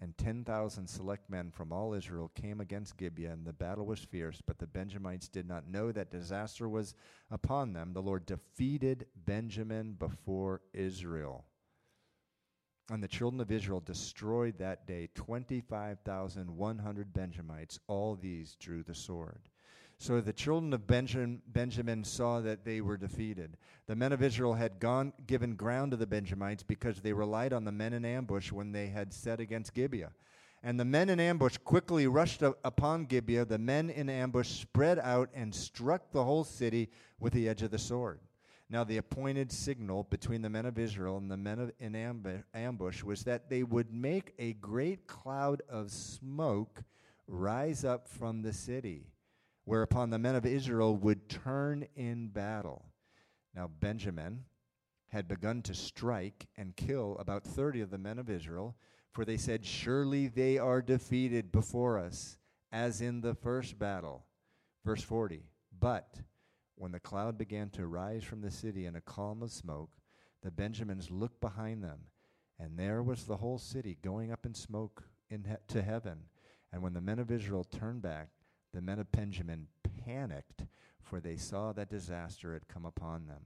and 0.00 0.16
10,000 0.16 0.86
select 0.86 1.28
men 1.28 1.50
from 1.50 1.72
all 1.72 1.92
Israel 1.92 2.30
came 2.34 2.60
against 2.60 2.96
Gibeah, 2.96 3.32
and 3.32 3.44
the 3.44 3.52
battle 3.52 3.84
was 3.84 3.98
fierce, 3.98 4.40
but 4.46 4.58
the 4.58 4.66
Benjamites 4.66 5.28
did 5.28 5.48
not 5.48 5.68
know 5.68 5.90
that 5.90 6.10
disaster 6.10 6.68
was 6.68 6.94
upon 7.30 7.72
them. 7.72 7.92
The 7.92 8.02
Lord 8.02 8.24
defeated 8.24 9.06
Benjamin 9.16 9.94
before 9.94 10.60
Israel. 10.72 11.44
And 12.90 13.02
the 13.02 13.08
children 13.08 13.40
of 13.40 13.50
Israel 13.50 13.80
destroyed 13.80 14.58
that 14.58 14.86
day 14.86 15.08
25,100 15.14 17.12
Benjamites. 17.12 17.80
All 17.86 18.14
these 18.14 18.54
drew 18.54 18.82
the 18.82 18.94
sword. 18.94 19.48
So 20.00 20.20
the 20.20 20.32
children 20.32 20.72
of 20.72 20.86
Benjamin, 20.86 21.42
Benjamin 21.48 22.04
saw 22.04 22.40
that 22.40 22.64
they 22.64 22.80
were 22.80 22.96
defeated. 22.96 23.56
The 23.88 23.96
men 23.96 24.12
of 24.12 24.22
Israel 24.22 24.54
had 24.54 24.78
gone, 24.78 25.12
given 25.26 25.56
ground 25.56 25.90
to 25.90 25.96
the 25.96 26.06
Benjamites 26.06 26.62
because 26.62 27.00
they 27.00 27.12
relied 27.12 27.52
on 27.52 27.64
the 27.64 27.72
men 27.72 27.92
in 27.92 28.04
ambush 28.04 28.52
when 28.52 28.70
they 28.70 28.86
had 28.86 29.12
set 29.12 29.40
against 29.40 29.74
Gibeah. 29.74 30.12
And 30.62 30.78
the 30.78 30.84
men 30.84 31.10
in 31.10 31.18
ambush 31.18 31.56
quickly 31.58 32.06
rushed 32.06 32.42
upon 32.42 33.06
Gibeah. 33.06 33.44
The 33.44 33.58
men 33.58 33.90
in 33.90 34.08
ambush 34.08 34.48
spread 34.48 35.00
out 35.00 35.30
and 35.34 35.52
struck 35.52 36.12
the 36.12 36.24
whole 36.24 36.44
city 36.44 36.90
with 37.18 37.32
the 37.32 37.48
edge 37.48 37.62
of 37.62 37.72
the 37.72 37.78
sword. 37.78 38.20
Now, 38.70 38.84
the 38.84 38.98
appointed 38.98 39.50
signal 39.50 40.04
between 40.04 40.42
the 40.42 40.50
men 40.50 40.66
of 40.66 40.78
Israel 40.78 41.16
and 41.16 41.30
the 41.30 41.36
men 41.36 41.58
of, 41.58 41.72
in 41.80 42.44
ambush 42.54 43.02
was 43.02 43.24
that 43.24 43.50
they 43.50 43.64
would 43.64 43.92
make 43.92 44.34
a 44.38 44.52
great 44.54 45.08
cloud 45.08 45.62
of 45.68 45.90
smoke 45.90 46.82
rise 47.26 47.84
up 47.84 48.06
from 48.08 48.42
the 48.42 48.52
city 48.52 49.06
whereupon 49.68 50.08
the 50.08 50.18
men 50.18 50.34
of 50.34 50.46
Israel 50.46 50.96
would 50.96 51.28
turn 51.28 51.86
in 51.94 52.28
battle. 52.28 52.86
Now, 53.54 53.68
Benjamin 53.68 54.44
had 55.08 55.28
begun 55.28 55.60
to 55.62 55.74
strike 55.74 56.46
and 56.56 56.74
kill 56.74 57.18
about 57.18 57.44
30 57.44 57.82
of 57.82 57.90
the 57.90 57.98
men 57.98 58.18
of 58.18 58.30
Israel, 58.30 58.76
for 59.12 59.26
they 59.26 59.36
said, 59.36 59.66
Surely 59.66 60.26
they 60.26 60.56
are 60.56 60.80
defeated 60.80 61.52
before 61.52 61.98
us, 61.98 62.38
as 62.72 63.02
in 63.02 63.20
the 63.20 63.34
first 63.34 63.78
battle. 63.78 64.24
Verse 64.86 65.02
40 65.02 65.42
But 65.78 66.16
when 66.76 66.92
the 66.92 67.00
cloud 67.00 67.36
began 67.36 67.68
to 67.70 67.86
rise 67.86 68.24
from 68.24 68.40
the 68.40 68.50
city 68.50 68.86
in 68.86 68.96
a 68.96 69.02
column 69.02 69.42
of 69.42 69.50
smoke, 69.50 69.90
the 70.42 70.50
Benjamins 70.50 71.10
looked 71.10 71.42
behind 71.42 71.84
them, 71.84 71.98
and 72.58 72.78
there 72.78 73.02
was 73.02 73.24
the 73.24 73.36
whole 73.36 73.58
city 73.58 73.98
going 74.00 74.32
up 74.32 74.46
in 74.46 74.54
smoke 74.54 75.04
in 75.28 75.44
he- 75.44 75.74
to 75.74 75.82
heaven. 75.82 76.20
And 76.72 76.82
when 76.82 76.94
the 76.94 77.02
men 77.02 77.18
of 77.18 77.30
Israel 77.30 77.64
turned 77.64 78.00
back, 78.00 78.30
the 78.72 78.80
men 78.80 78.98
of 78.98 79.10
Benjamin 79.12 79.66
panicked, 80.04 80.66
for 81.02 81.20
they 81.20 81.36
saw 81.36 81.72
that 81.72 81.90
disaster 81.90 82.52
had 82.52 82.68
come 82.68 82.84
upon 82.84 83.26
them. 83.26 83.42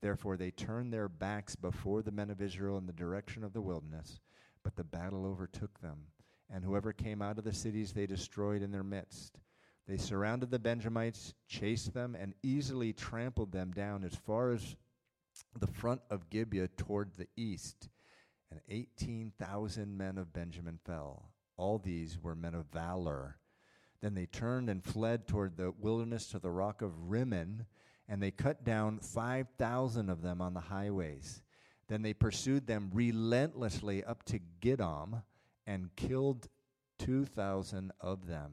Therefore, 0.00 0.36
they 0.36 0.50
turned 0.50 0.92
their 0.92 1.08
backs 1.08 1.54
before 1.54 2.02
the 2.02 2.10
men 2.10 2.30
of 2.30 2.42
Israel 2.42 2.78
in 2.78 2.86
the 2.86 2.92
direction 2.92 3.44
of 3.44 3.52
the 3.52 3.60
wilderness, 3.60 4.20
but 4.62 4.74
the 4.76 4.84
battle 4.84 5.24
overtook 5.26 5.80
them, 5.80 6.06
and 6.50 6.64
whoever 6.64 6.92
came 6.92 7.22
out 7.22 7.38
of 7.38 7.44
the 7.44 7.52
cities 7.52 7.92
they 7.92 8.06
destroyed 8.06 8.62
in 8.62 8.72
their 8.72 8.82
midst. 8.82 9.38
They 9.86 9.96
surrounded 9.96 10.50
the 10.50 10.58
Benjamites, 10.58 11.34
chased 11.48 11.92
them, 11.92 12.14
and 12.14 12.34
easily 12.42 12.92
trampled 12.92 13.52
them 13.52 13.72
down 13.72 14.04
as 14.04 14.14
far 14.14 14.52
as 14.52 14.76
the 15.58 15.66
front 15.66 16.02
of 16.10 16.30
Gibeah 16.30 16.68
toward 16.68 17.14
the 17.14 17.28
east. 17.36 17.88
And 18.50 18.60
18,000 18.68 19.96
men 19.96 20.18
of 20.18 20.32
Benjamin 20.32 20.78
fell. 20.84 21.30
All 21.56 21.78
these 21.78 22.18
were 22.20 22.34
men 22.34 22.54
of 22.54 22.66
valor 22.66 23.38
then 24.02 24.14
they 24.14 24.26
turned 24.26 24.68
and 24.68 24.84
fled 24.84 25.26
toward 25.26 25.56
the 25.56 25.72
wilderness 25.78 26.26
to 26.28 26.40
the 26.40 26.50
rock 26.50 26.82
of 26.82 27.08
Rimmon, 27.10 27.66
and 28.08 28.20
they 28.20 28.32
cut 28.32 28.64
down 28.64 28.98
5,000 28.98 30.10
of 30.10 30.22
them 30.22 30.42
on 30.42 30.54
the 30.54 30.60
highways. 30.60 31.40
Then 31.88 32.02
they 32.02 32.12
pursued 32.12 32.66
them 32.66 32.90
relentlessly 32.92 34.02
up 34.02 34.24
to 34.24 34.40
Gidom 34.60 35.22
and 35.66 35.94
killed 35.94 36.48
2,000 36.98 37.92
of 38.00 38.26
them. 38.26 38.52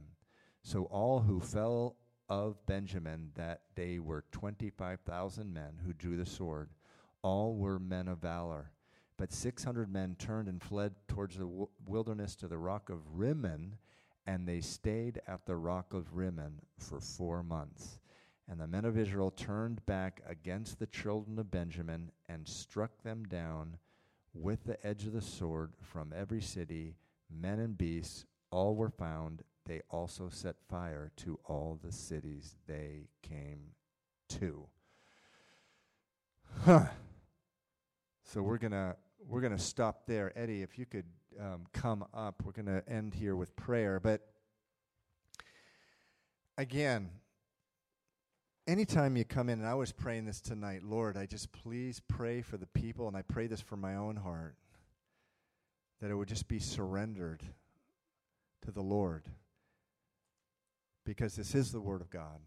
So 0.62 0.84
all 0.84 1.22
who 1.22 1.40
fell 1.40 1.98
of 2.30 2.64
Benjamin 2.68 3.32
that 3.36 3.62
day 3.76 3.98
were 3.98 4.26
25,000 4.32 5.52
men 5.52 5.80
who 5.84 5.94
drew 5.94 6.16
the 6.16 6.26
sword. 6.28 6.70
All 7.24 7.56
were 7.56 7.80
men 7.80 8.08
of 8.08 8.20
valor. 8.20 8.72
But 9.18 9.34
600 9.34 9.92
men 9.92 10.16
turned 10.18 10.48
and 10.48 10.62
fled 10.62 10.94
towards 11.08 11.38
the 11.38 11.68
wilderness 11.88 12.36
to 12.38 12.48
the 12.48 12.58
rock 12.58 12.90
of 12.90 13.00
Rimmon 13.16 13.78
and 14.30 14.48
they 14.48 14.62
stayed 14.62 15.20
at 15.28 15.48
the 15.48 15.56
rock 15.56 15.92
of 15.92 16.16
Rimmon 16.16 16.62
for 16.78 17.00
four 17.00 17.42
months. 17.42 17.98
And 18.48 18.60
the 18.60 18.68
men 18.68 18.86
of 18.86 18.96
Israel 18.96 19.32
turned 19.32 19.84
back 19.88 20.22
against 20.28 20.78
the 20.78 20.86
children 20.86 21.40
of 21.40 21.50
Benjamin 21.50 22.12
and 22.28 22.48
struck 22.48 22.92
them 23.02 23.24
down 23.24 23.78
with 24.36 24.64
the 24.66 24.86
edge 24.86 25.08
of 25.08 25.14
the 25.14 25.22
sword 25.22 25.72
from 25.82 26.14
every 26.16 26.42
city, 26.42 26.94
men 27.28 27.58
and 27.58 27.76
beasts, 27.76 28.28
all 28.52 28.76
were 28.76 28.92
found. 28.92 29.42
They 29.66 29.82
also 29.90 30.30
set 30.30 30.58
fire 30.70 31.12
to 31.18 31.40
all 31.46 31.80
the 31.84 31.92
cities 31.92 32.56
they 32.68 33.08
came 33.24 33.72
to. 34.38 34.68
Huh. 36.66 36.86
So 38.22 38.44
we're 38.44 38.60
gonna 38.60 38.96
we're 39.28 39.42
gonna 39.42 39.58
stop 39.58 40.06
there. 40.06 40.32
Eddie, 40.38 40.62
if 40.62 40.78
you 40.78 40.86
could 40.86 41.06
um, 41.40 41.66
come 41.74 42.06
up. 42.14 42.44
We're 42.44 42.52
going 42.52 42.66
to 42.66 42.84
end 42.88 43.14
here 43.14 43.36
with 43.36 43.56
prayer. 43.56 44.00
But 44.00 44.22
again, 46.58 47.10
anytime 48.68 49.16
you 49.16 49.26
come 49.26 49.50
in, 49.50 49.60
and 49.60 49.68
I 49.68 49.76
was 49.76 49.92
praying 49.92 50.26
this 50.26 50.42
tonight, 50.42 50.84
Lord, 50.84 51.18
I 51.18 51.26
just 51.26 51.52
please 51.52 52.02
pray 52.08 52.42
for 52.42 52.58
the 52.58 52.68
people, 52.68 53.08
and 53.08 53.16
I 53.16 53.22
pray 53.22 53.48
this 53.48 53.62
for 53.62 53.78
my 53.78 53.96
own 53.96 54.18
heart, 54.18 54.56
that 56.02 56.12
it 56.12 56.16
would 56.16 56.28
just 56.28 56.48
be 56.48 56.60
surrendered 56.60 57.44
to 58.66 58.72
the 58.72 58.82
Lord. 58.82 59.26
Because 61.06 61.36
this 61.36 61.56
is 61.56 61.72
the 61.72 61.82
Word 61.82 62.02
of 62.02 62.10
God. 62.10 62.40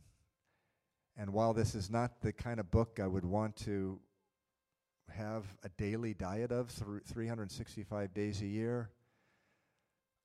And 1.16 1.32
while 1.32 1.52
this 1.52 1.74
is 1.74 1.90
not 1.90 2.20
the 2.20 2.32
kind 2.32 2.60
of 2.60 2.70
book 2.70 2.98
I 3.02 3.06
would 3.06 3.24
want 3.24 3.56
to 3.56 4.00
have 5.10 5.44
a 5.62 5.68
daily 5.70 6.14
diet 6.14 6.52
of 6.52 6.70
through 6.70 7.00
365 7.00 8.14
days 8.14 8.40
a 8.40 8.46
year, 8.46 8.90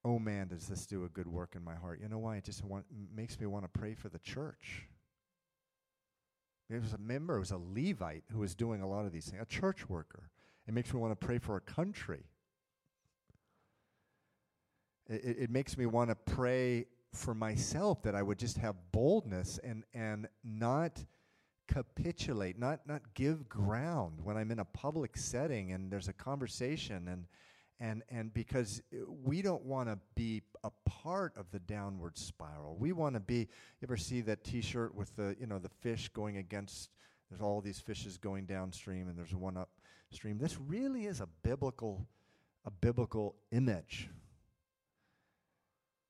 oh 0.06 0.20
man, 0.20 0.48
does 0.48 0.68
this 0.68 0.86
do 0.86 1.04
a 1.04 1.10
good 1.10 1.28
work 1.28 1.56
in 1.56 1.64
my 1.64 1.76
heart. 1.76 2.00
You 2.02 2.08
know 2.08 2.20
why? 2.20 2.38
It 2.38 2.46
just 2.46 2.64
want, 2.64 2.86
makes 3.16 3.40
me 3.40 3.46
want 3.46 3.66
to 3.66 3.80
pray 3.80 3.94
for 3.94 4.10
the 4.10 4.20
church. 4.20 4.88
There 6.70 6.80
was 6.80 6.94
a 6.94 6.98
member, 6.98 7.38
it 7.38 7.40
was 7.40 7.52
a 7.52 7.58
Levite 7.58 8.24
who 8.32 8.40
was 8.40 8.56
doing 8.56 8.82
a 8.82 8.88
lot 8.88 9.06
of 9.06 9.12
these 9.12 9.26
things, 9.30 9.42
a 9.42 9.46
church 9.46 9.90
worker. 9.90 10.30
It 10.68 10.74
makes 10.74 10.94
me 10.94 11.00
want 11.00 11.20
to 11.20 11.26
pray 11.26 11.40
for 11.40 11.56
a 11.56 11.62
country. 11.62 12.24
It, 15.08 15.38
it 15.40 15.50
makes 15.50 15.78
me 15.78 15.86
want 15.86 16.10
to 16.10 16.16
pray 16.16 16.88
for 17.14 17.34
myself 17.34 18.04
that 18.04 18.16
I 18.16 18.22
would 18.22 18.38
just 18.38 18.58
have 18.58 18.76
boldness 18.92 19.60
and, 19.64 19.84
and 19.94 20.28
not 20.44 21.04
capitulate, 21.68 22.58
not, 22.58 22.88
not 22.88 23.02
give 23.14 23.48
ground 23.48 24.20
when 24.24 24.38
I'm 24.38 24.52
in 24.52 24.60
a 24.60 24.66
public 24.66 25.18
setting 25.18 25.72
and 25.72 25.92
there's 25.92 26.08
a 26.08 26.14
conversation 26.14 27.08
and 27.08 27.26
and 27.80 28.02
and 28.10 28.34
because 28.34 28.82
we 29.24 29.44
don't 29.44 29.64
want 29.64 29.88
to 29.88 30.00
be 30.16 30.42
a 30.64 30.72
part 30.86 31.38
of 31.38 31.52
the 31.52 31.60
downward 31.60 32.18
spiral. 32.18 32.76
We 32.76 32.92
want 32.92 33.14
to 33.14 33.20
be. 33.20 33.36
You 33.36 33.48
ever 33.84 33.98
see 33.98 34.22
that 34.22 34.44
T-shirt 34.44 34.96
with 34.96 35.16
the 35.16 35.36
you 35.40 35.46
know 35.46 35.60
the 35.60 35.70
fish 35.70 36.10
going 36.10 36.38
against? 36.38 36.90
There's 37.30 37.40
all 37.40 37.62
these 37.62 37.80
fishes 37.80 38.18
going 38.18 38.48
downstream, 38.48 39.10
and 39.10 39.16
there's 39.16 39.36
one 39.36 39.58
upstream. 39.58 40.40
This 40.40 40.58
really 40.60 41.06
is 41.06 41.22
a 41.22 41.28
biblical 41.44 42.08
a 42.66 42.72
biblical 42.72 43.36
image 43.52 44.10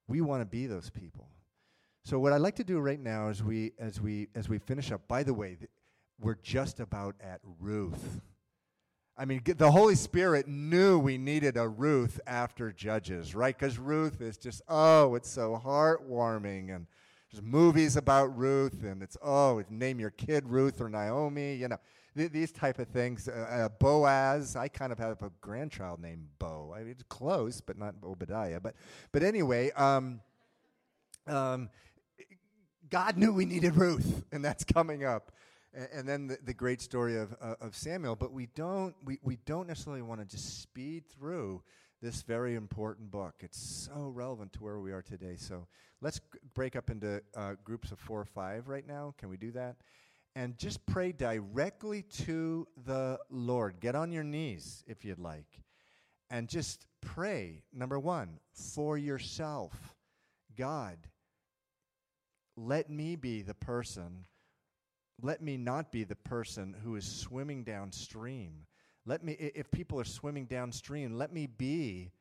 we 0.07 0.21
want 0.21 0.41
to 0.41 0.45
be 0.45 0.67
those 0.67 0.89
people. 0.89 1.29
So 2.03 2.19
what 2.19 2.33
I'd 2.33 2.41
like 2.41 2.55
to 2.55 2.63
do 2.63 2.79
right 2.79 2.99
now 2.99 3.29
is 3.29 3.43
we 3.43 3.73
as 3.79 3.99
we 3.99 4.27
as 4.35 4.47
we 4.47 4.59
finish 4.59 4.91
up. 4.91 5.07
By 5.07 5.23
the 5.23 5.33
way, 5.33 5.55
th- 5.55 5.69
we're 6.19 6.37
just 6.41 6.79
about 6.79 7.15
at 7.21 7.41
Ruth. 7.59 8.21
I 9.19 9.25
mean, 9.25 9.41
the 9.43 9.71
Holy 9.71 9.95
Spirit 9.95 10.47
knew 10.47 10.99
we 10.99 11.17
needed 11.17 11.57
a 11.57 11.67
Ruth 11.67 12.19
after 12.27 12.71
Judges, 12.71 13.33
right? 13.33 13.57
Because 13.57 13.79
Ruth 13.79 14.21
is 14.21 14.37
just 14.37 14.61
oh, 14.69 15.15
it's 15.15 15.29
so 15.29 15.61
heartwarming, 15.63 16.73
and 16.73 16.87
there's 17.31 17.43
movies 17.43 17.97
about 17.97 18.37
Ruth, 18.37 18.83
and 18.83 19.01
it's 19.01 19.17
oh, 19.21 19.63
name 19.69 19.99
your 19.99 20.11
kid 20.11 20.47
Ruth 20.47 20.79
or 20.79 20.89
Naomi, 20.89 21.55
you 21.55 21.67
know, 21.67 21.77
th- 22.15 22.31
these 22.31 22.51
type 22.51 22.79
of 22.79 22.87
things. 22.89 23.27
Uh, 23.27 23.47
uh, 23.49 23.69
Boaz, 23.69 24.55
I 24.55 24.67
kind 24.67 24.91
of 24.91 24.99
have 24.99 25.21
a 25.21 25.31
grandchild 25.41 25.99
named 25.99 26.27
Bo. 26.39 26.73
I 26.75 26.79
mean, 26.79 26.91
it's 26.91 27.03
close, 27.09 27.59
but 27.59 27.77
not 27.77 27.95
Obadiah. 28.03 28.59
But 28.59 28.75
but 29.11 29.23
anyway, 29.23 29.71
um, 29.71 30.21
um, 31.27 31.69
God 32.89 33.17
knew 33.17 33.33
we 33.33 33.45
needed 33.45 33.75
Ruth, 33.75 34.23
and 34.31 34.43
that's 34.43 34.63
coming 34.63 35.03
up. 35.03 35.31
And, 35.73 35.87
and 35.93 36.09
then 36.09 36.27
the, 36.27 36.37
the, 36.43 36.53
great 36.53 36.81
story 36.81 37.17
of, 37.17 37.35
uh, 37.41 37.55
of 37.61 37.75
Samuel. 37.75 38.15
But 38.15 38.31
we 38.31 38.47
don't, 38.47 38.95
we, 39.03 39.19
we 39.23 39.37
don't 39.45 39.67
necessarily 39.67 40.01
want 40.01 40.21
to 40.21 40.25
just 40.25 40.61
speed 40.61 41.03
through 41.09 41.61
this 42.01 42.21
very 42.21 42.55
important 42.55 43.11
book. 43.11 43.35
It's 43.39 43.59
so 43.59 44.11
relevant 44.13 44.53
to 44.53 44.63
where 44.63 44.79
we 44.79 44.91
are 44.91 45.01
today. 45.01 45.35
So 45.37 45.67
let's 46.01 46.19
g- 46.19 46.39
break 46.53 46.75
up 46.75 46.89
into 46.89 47.21
uh, 47.35 47.53
groups 47.63 47.91
of 47.91 47.99
four 47.99 48.19
or 48.19 48.25
five 48.25 48.67
right 48.67 48.87
now. 48.87 49.13
Can 49.17 49.29
we 49.29 49.37
do 49.37 49.51
that? 49.51 49.77
And 50.35 50.57
just 50.57 50.85
pray 50.85 51.11
directly 51.11 52.03
to 52.25 52.67
the 52.85 53.19
Lord. 53.31 53.79
Get 53.79 53.95
on 53.95 54.11
your 54.11 54.23
knees 54.23 54.83
if 54.87 55.03
you'd 55.03 55.19
like. 55.19 55.61
And 56.29 56.47
just 56.47 56.85
pray, 57.01 57.63
number 57.73 57.97
one, 57.97 58.39
for 58.53 58.97
yourself. 58.97 59.95
God, 60.55 60.97
let 62.57 62.89
me 62.89 63.15
be 63.15 63.43
the 63.43 63.53
person, 63.53 64.25
let 65.21 65.41
me 65.41 65.57
not 65.57 65.91
be 65.91 66.03
the 66.03 66.15
person 66.15 66.75
who 66.83 66.95
is 66.95 67.05
swimming 67.05 67.63
downstream. 67.63 68.65
Let 69.05 69.23
me, 69.23 69.33
if 69.33 69.71
people 69.71 69.99
are 69.99 70.05
swimming 70.05 70.45
downstream, 70.45 71.17
let 71.17 71.31
me 71.31 71.45
be 71.45 72.11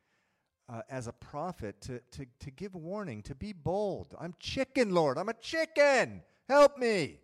uh, 0.68 0.82
as 0.90 1.08
a 1.08 1.12
prophet 1.12 1.80
to, 1.80 2.00
to, 2.12 2.26
to 2.40 2.50
give 2.50 2.74
warning, 2.74 3.22
to 3.22 3.34
be 3.34 3.52
bold. 3.52 4.14
I'm 4.20 4.34
chicken, 4.38 4.92
Lord. 4.92 5.18
I'm 5.18 5.28
a 5.28 5.34
chicken. 5.34 6.22
Help 6.48 6.78
me. 6.78 7.18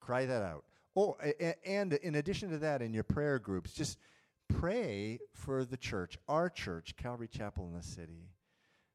Cry 0.00 0.26
that 0.26 0.42
out. 0.42 0.64
Oh, 0.94 1.16
and 1.64 1.94
in 1.94 2.16
addition 2.16 2.50
to 2.50 2.58
that, 2.58 2.82
in 2.82 2.92
your 2.92 3.04
prayer 3.04 3.38
groups, 3.38 3.72
just 3.72 3.98
pray 4.48 5.20
for 5.32 5.64
the 5.64 5.76
church, 5.76 6.18
our 6.28 6.50
church, 6.50 6.96
Calvary 6.96 7.28
Chapel 7.28 7.66
in 7.66 7.72
the 7.72 7.82
city 7.82 8.31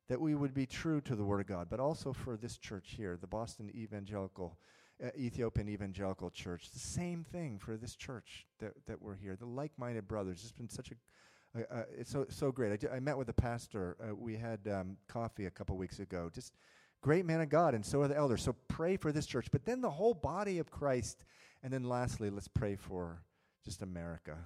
that 0.08 0.22
we 0.22 0.36
would 0.36 0.54
be 0.54 0.66
true 0.66 1.02
to 1.02 1.16
the 1.16 1.24
Word 1.24 1.42
of 1.42 1.48
God, 1.48 1.68
but 1.70 1.80
also 1.80 2.14
for 2.14 2.38
this 2.38 2.58
church 2.58 2.94
here, 2.98 3.18
the 3.20 3.28
Boston 3.28 3.72
Evangelical, 3.76 4.58
uh, 5.04 5.10
Ethiopian 5.18 5.70
Evangelical 5.70 6.30
Church. 6.30 6.72
The 6.72 6.80
same 6.80 7.24
thing 7.24 7.60
for 7.60 7.76
this 7.76 7.96
church 7.96 8.46
that, 8.60 8.74
that 8.86 9.02
we're 9.02 9.16
here, 9.16 9.36
the 9.36 9.46
like 9.46 9.72
minded 9.78 10.08
brothers. 10.08 10.40
It's 10.44 10.52
been 10.52 10.70
such 10.70 10.92
a, 10.92 11.86
it's 11.98 12.12
so, 12.12 12.26
so 12.30 12.52
great. 12.52 12.86
I 12.92 13.00
met 13.00 13.18
with 13.18 13.30
a 13.30 13.34
pastor. 13.34 13.98
Uh, 14.02 14.16
we 14.16 14.36
had 14.36 14.60
um, 14.68 14.98
coffee 15.08 15.46
a 15.46 15.52
couple 15.52 15.76
weeks 15.78 16.00
ago. 16.00 16.30
Just 16.34 16.54
great 17.02 17.26
man 17.26 17.42
of 17.42 17.50
God, 17.50 17.74
and 17.74 17.86
so 17.86 18.02
are 18.02 18.08
the 18.08 18.18
elders. 18.18 18.44
So 18.44 18.56
pray 18.68 18.98
for 18.98 19.12
this 19.12 19.26
church, 19.26 19.48
but 19.52 19.66
then 19.66 19.82
the 19.82 19.90
whole 19.90 20.14
body 20.14 20.60
of 20.60 20.72
Christ. 20.72 21.26
And 21.64 21.74
then 21.74 21.84
lastly, 21.84 22.30
let's 22.30 22.48
pray 22.48 22.76
for 22.76 23.24
just 23.66 23.82
America. 23.82 24.38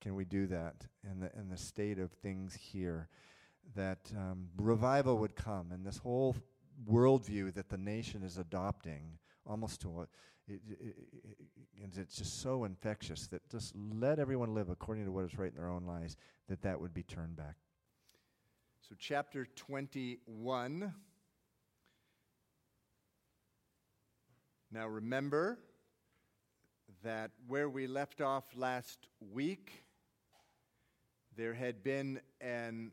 Can 0.00 0.14
we 0.14 0.24
do 0.24 0.46
that 0.46 0.86
in 1.04 1.20
the, 1.20 1.30
in 1.38 1.48
the 1.48 1.56
state 1.56 1.98
of 1.98 2.10
things 2.10 2.54
here? 2.54 3.08
That 3.74 4.10
um, 4.16 4.48
revival 4.56 5.18
would 5.18 5.36
come 5.36 5.70
and 5.72 5.86
this 5.86 5.98
whole 5.98 6.36
worldview 6.88 7.52
that 7.54 7.68
the 7.68 7.78
nation 7.78 8.22
is 8.22 8.38
adopting 8.38 9.18
almost 9.46 9.80
to 9.80 10.02
it, 10.02 10.08
it, 10.48 10.60
it, 10.80 10.96
it's 11.96 12.16
just 12.16 12.40
so 12.40 12.64
infectious 12.64 13.26
that 13.28 13.48
just 13.50 13.74
let 13.76 14.18
everyone 14.18 14.54
live 14.54 14.68
according 14.68 15.04
to 15.04 15.12
what 15.12 15.24
is 15.24 15.38
right 15.38 15.50
in 15.50 15.56
their 15.56 15.70
own 15.70 15.84
lives, 15.86 16.16
that 16.48 16.62
that 16.62 16.80
would 16.80 16.92
be 16.92 17.02
turned 17.02 17.36
back. 17.36 17.56
So, 18.80 18.94
chapter 18.98 19.46
21. 19.56 20.92
Now, 24.72 24.86
remember 24.86 25.58
that 27.02 27.30
where 27.46 27.68
we 27.68 27.86
left 27.86 28.20
off 28.20 28.44
last 28.56 29.06
week, 29.32 29.84
there 31.36 31.54
had 31.54 31.82
been 31.82 32.20
an 32.40 32.92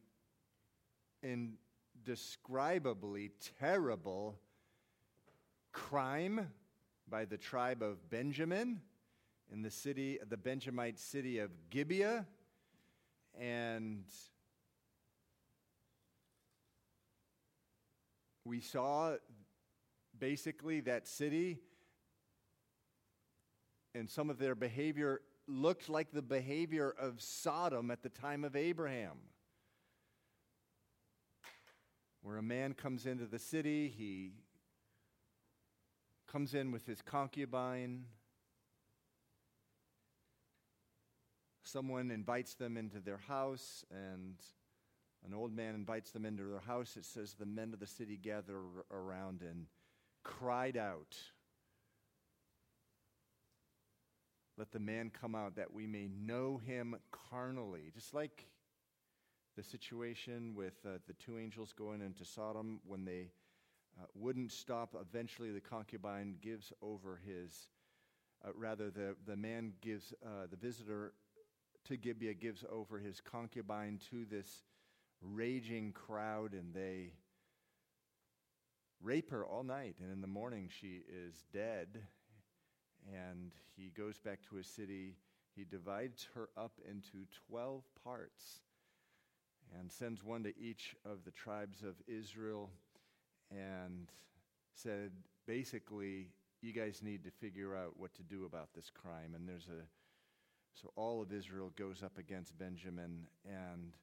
indescribably 1.24 3.32
terrible 3.59 4.39
crime 5.72 6.51
by 7.09 7.26
the 7.26 7.38
tribe 7.38 7.82
of 7.82 8.09
Benjamin 8.09 8.82
in 9.51 9.61
the 9.61 9.72
city, 9.72 10.20
the 10.28 10.38
Benjamite 10.38 10.99
city 10.99 11.39
of 11.39 11.51
Gibeah. 11.70 12.26
And 13.39 14.03
we 18.43 18.59
saw 18.59 19.15
basically 20.20 20.82
that 20.82 21.07
city 21.07 21.59
and 23.93 24.09
some 24.09 24.30
of 24.30 24.38
their 24.38 24.55
behavior 24.55 25.22
looked 25.47 25.89
like 25.89 26.11
the 26.11 26.22
behavior 26.22 26.93
of 26.99 27.22
Sodom 27.22 27.89
at 27.89 28.03
the 28.03 28.09
time 28.09 28.43
of 28.43 28.55
Abraham 28.55 29.18
where 32.28 32.36
a 32.36 32.43
man 32.43 32.73
comes 32.73 33.05
into 33.05 33.25
the 33.25 33.39
city, 33.39 33.88
he 33.88 34.32
comes 36.30 36.53
in 36.53 36.73
with 36.73 36.86
his 36.86 37.01
concubine. 37.01 38.03
Someone 41.63 42.11
invites 42.11 42.55
them 42.55 42.75
into 42.75 42.99
their 42.99 43.21
house, 43.30 43.86
and 43.89 44.36
an 45.25 45.34
old 45.34 45.55
man 45.55 45.73
invites 45.73 46.11
them 46.11 46.25
into 46.25 46.43
their 46.43 46.59
house. 46.59 46.97
It 46.97 47.05
says 47.05 47.34
the 47.34 47.45
men 47.45 47.71
of 47.71 47.80
the 47.80 47.88
city 47.88 48.17
gather 48.17 48.59
around 48.91 49.41
and 49.41 49.67
cried 50.25 50.75
out, 50.75 51.15
Let 54.57 54.73
the 54.73 54.80
man 54.80 55.11
come 55.11 55.34
out 55.34 55.55
that 55.55 55.71
we 55.71 55.88
may 55.88 56.09
know 56.09 56.57
him 56.57 56.97
carnally. 57.30 57.91
Just 57.95 58.13
like 58.13 58.47
the 59.58 59.64
situation 59.64 60.53
with 60.55 60.76
uh, 60.86 60.99
the 61.08 61.14
two 61.14 61.39
angels 61.39 61.74
going 61.76 61.99
into 61.99 62.24
Sodom 62.24 62.80
when 62.86 63.03
they 63.03 63.32
uh, 63.99 64.05
wouldn't 64.14 64.51
stop. 64.51 64.95
Eventually, 65.01 65.51
the 65.51 65.60
concubine 65.60 66.36
gives 66.41 66.72
over 66.84 67.20
his, 67.26 67.70
uh, 68.45 68.51
rather, 68.55 68.91
the, 68.91 69.16
the 69.26 69.36
man 69.36 69.74
gives, 69.82 70.14
uh, 70.24 70.45
the 70.51 70.55
visitor 70.55 71.14
to 71.86 71.97
Gibeah 71.97 72.36
gives 72.36 72.64
over 72.72 72.99
his 72.99 73.20
concubine 73.20 73.99
to 74.12 74.26
this 74.26 74.64
raging 75.22 75.91
crowd, 75.91 76.53
and 76.53 76.72
they 76.72 77.14
rape 79.01 79.32
her 79.32 79.43
all 79.43 79.64
night. 79.64 79.95
And 79.99 80.12
in 80.12 80.22
the 80.22 80.28
morning, 80.28 80.70
she 80.80 81.01
is 81.10 81.45
dead. 81.51 81.88
And 83.12 83.53
he 83.76 83.89
goes 83.89 84.20
back 84.20 84.39
to 84.49 84.55
his 84.55 84.68
city. 84.68 85.16
He 85.55 85.64
divides 85.64 86.28
her 86.36 86.49
up 86.55 86.74
into 86.88 87.26
12 87.49 87.82
parts 88.03 88.60
and 89.80 89.91
sends 89.91 90.24
one 90.24 90.43
to 90.43 90.53
each 90.59 90.95
of 91.05 91.24
the 91.26 91.32
tribes 91.32 91.84
of 91.84 91.95
Israel 92.07 92.70
and 93.51 94.07
said, 94.74 95.11
basically, 95.45 96.30
you 96.61 96.74
guys 96.74 97.01
need 97.03 97.24
to 97.24 97.32
figure 97.32 97.76
out 97.76 97.93
what 97.97 98.13
to 98.15 98.24
do 98.24 98.45
about 98.45 98.70
this 98.76 98.89
crime. 98.89 99.34
And 99.36 99.47
there's 99.47 99.68
a, 99.68 99.84
so 100.82 100.91
all 100.95 101.22
of 101.22 101.32
Israel 101.32 101.72
goes 101.76 102.03
up 102.03 102.18
against 102.18 102.57
Benjamin, 102.57 103.28
and 103.45 103.93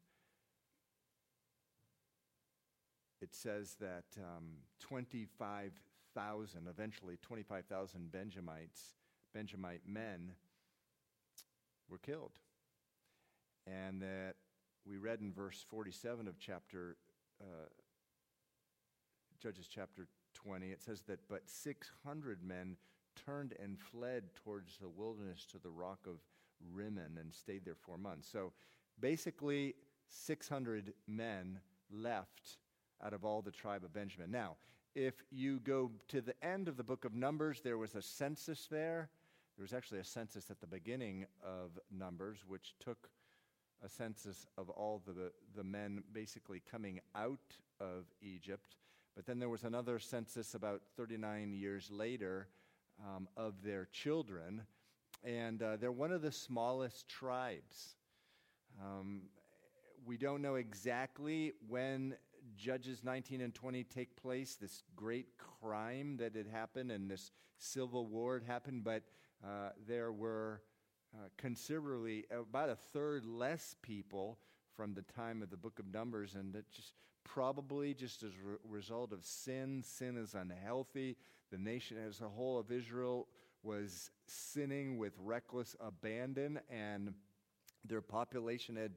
it 3.21 3.35
says 3.35 3.77
that 3.81 4.05
um, 4.19 4.59
25,000, 4.81 6.61
eventually 6.69 7.19
25,000 7.23 8.11
Benjamites, 8.11 8.95
Benjamite 9.33 9.83
men, 9.87 10.33
were 11.89 11.99
killed. 11.99 12.33
And 13.67 14.03
that 14.03 14.35
we 14.87 14.97
read 14.97 15.21
in 15.21 15.33
verse 15.33 15.65
47 15.69 16.29
of 16.29 16.39
chapter, 16.39 16.97
uh, 17.41 17.69
Judges 19.41 19.69
chapter 19.69 20.07
20, 20.35 20.69
it 20.69 20.83
says 20.83 21.03
that, 21.03 21.21
but 21.29 21.43
600 21.47 22.43
men 22.43 22.77
turned 23.25 23.55
and 23.63 23.79
fled 23.79 24.25
towards 24.35 24.77
the 24.79 24.89
wilderness 24.89 25.47
to 25.53 25.59
the 25.59 25.71
rock 25.71 26.01
of 26.07 26.17
Rimmon 26.73 27.19
and 27.19 27.33
stayed 27.33 27.65
there 27.65 27.75
four 27.75 27.99
months. 27.99 28.29
So 28.31 28.53
basically, 29.01 29.75
600 30.09 30.93
men 31.07 31.61
left 31.91 32.59
out 33.05 33.13
of 33.13 33.25
all 33.25 33.43
the 33.43 33.51
tribe 33.51 33.85
of 33.85 33.93
Benjamin. 33.93 34.31
Now, 34.31 34.57
if 34.95 35.15
you 35.31 35.59
go 35.61 35.91
to 36.09 36.21
the 36.21 36.35
end 36.45 36.69
of 36.69 36.77
the 36.77 36.85
book 36.85 37.05
of 37.05 37.15
Numbers, 37.15 37.61
there 37.61 37.79
was 37.79 37.95
a 37.95 38.03
census 38.03 38.67
there. 38.71 39.11
There 39.57 39.63
was 39.63 39.73
actually 39.73 40.01
a 40.01 40.05
census 40.05 40.51
at 40.51 40.61
the 40.61 40.67
beginning 40.67 41.27
of 41.45 41.79
Numbers, 41.91 42.39
which 42.47 42.75
took 42.81 43.09
a 43.85 43.89
census 43.89 44.47
of 44.57 44.71
all 44.71 45.03
the, 45.07 45.31
the 45.55 45.65
men 45.65 46.03
basically 46.13 46.63
coming 46.71 47.01
out 47.15 47.57
of 47.81 48.07
Egypt. 48.23 48.77
But 49.15 49.27
then 49.27 49.39
there 49.39 49.49
was 49.49 49.65
another 49.65 49.99
census 49.99 50.55
about 50.55 50.83
39 50.97 51.53
years 51.53 51.91
later 51.91 52.49
um, 53.05 53.29
of 53.37 53.63
their 53.63 53.87
children, 53.93 54.63
and 55.23 55.63
uh, 55.63 55.77
they're 55.77 55.93
one 55.93 56.13
of 56.13 56.23
the 56.23 56.33
smallest 56.33 57.09
tribes. 57.09 57.97
Um, 58.83 59.23
we 60.05 60.17
don't 60.17 60.43
know 60.43 60.57
exactly 60.57 61.53
when 61.69 62.17
Judges 62.57 63.03
19 63.05 63.41
and 63.41 63.55
20 63.55 63.85
take 63.85 64.17
place, 64.17 64.57
this 64.57 64.83
great 64.97 65.27
crime 65.39 66.17
that 66.19 66.35
had 66.35 66.47
happened 66.47 66.91
and 66.91 67.11
this 67.11 67.33
civil 67.59 68.07
war 68.07 68.35
had 68.35 68.43
happened, 68.43 68.85
but 68.85 69.03
uh, 69.45 69.71
there 69.87 70.13
were 70.13 70.61
uh, 71.15 71.29
considerably, 71.37 72.25
about 72.31 72.69
a 72.69 72.77
third 72.77 73.25
less 73.25 73.77
people 73.83 74.39
from 74.77 74.95
the 74.95 75.03
time 75.03 75.43
of 75.43 75.51
the 75.51 75.57
book 75.57 75.79
of 75.79 75.93
Numbers, 75.93 76.35
and 76.35 76.53
that 76.55 76.71
just 76.71 76.95
probably 77.25 77.95
just 77.95 78.23
as 78.23 78.33
a 78.33 78.49
re- 78.49 78.57
result 78.69 79.13
of 79.13 79.25
sin. 79.25 79.83
Sin 79.85 80.17
is 80.17 80.35
unhealthy. 80.35 81.17
The 81.51 81.59
nation 81.59 81.97
as 82.07 82.21
a 82.21 82.29
whole 82.29 82.59
of 82.59 82.73
Israel 82.73 83.29
was 83.63 84.11
sinning 84.27 84.99
with 84.99 85.13
reckless 85.19 85.77
abandon, 85.81 86.61
and 86.69 87.15
their 87.85 88.01
population 88.01 88.77
had 88.77 88.93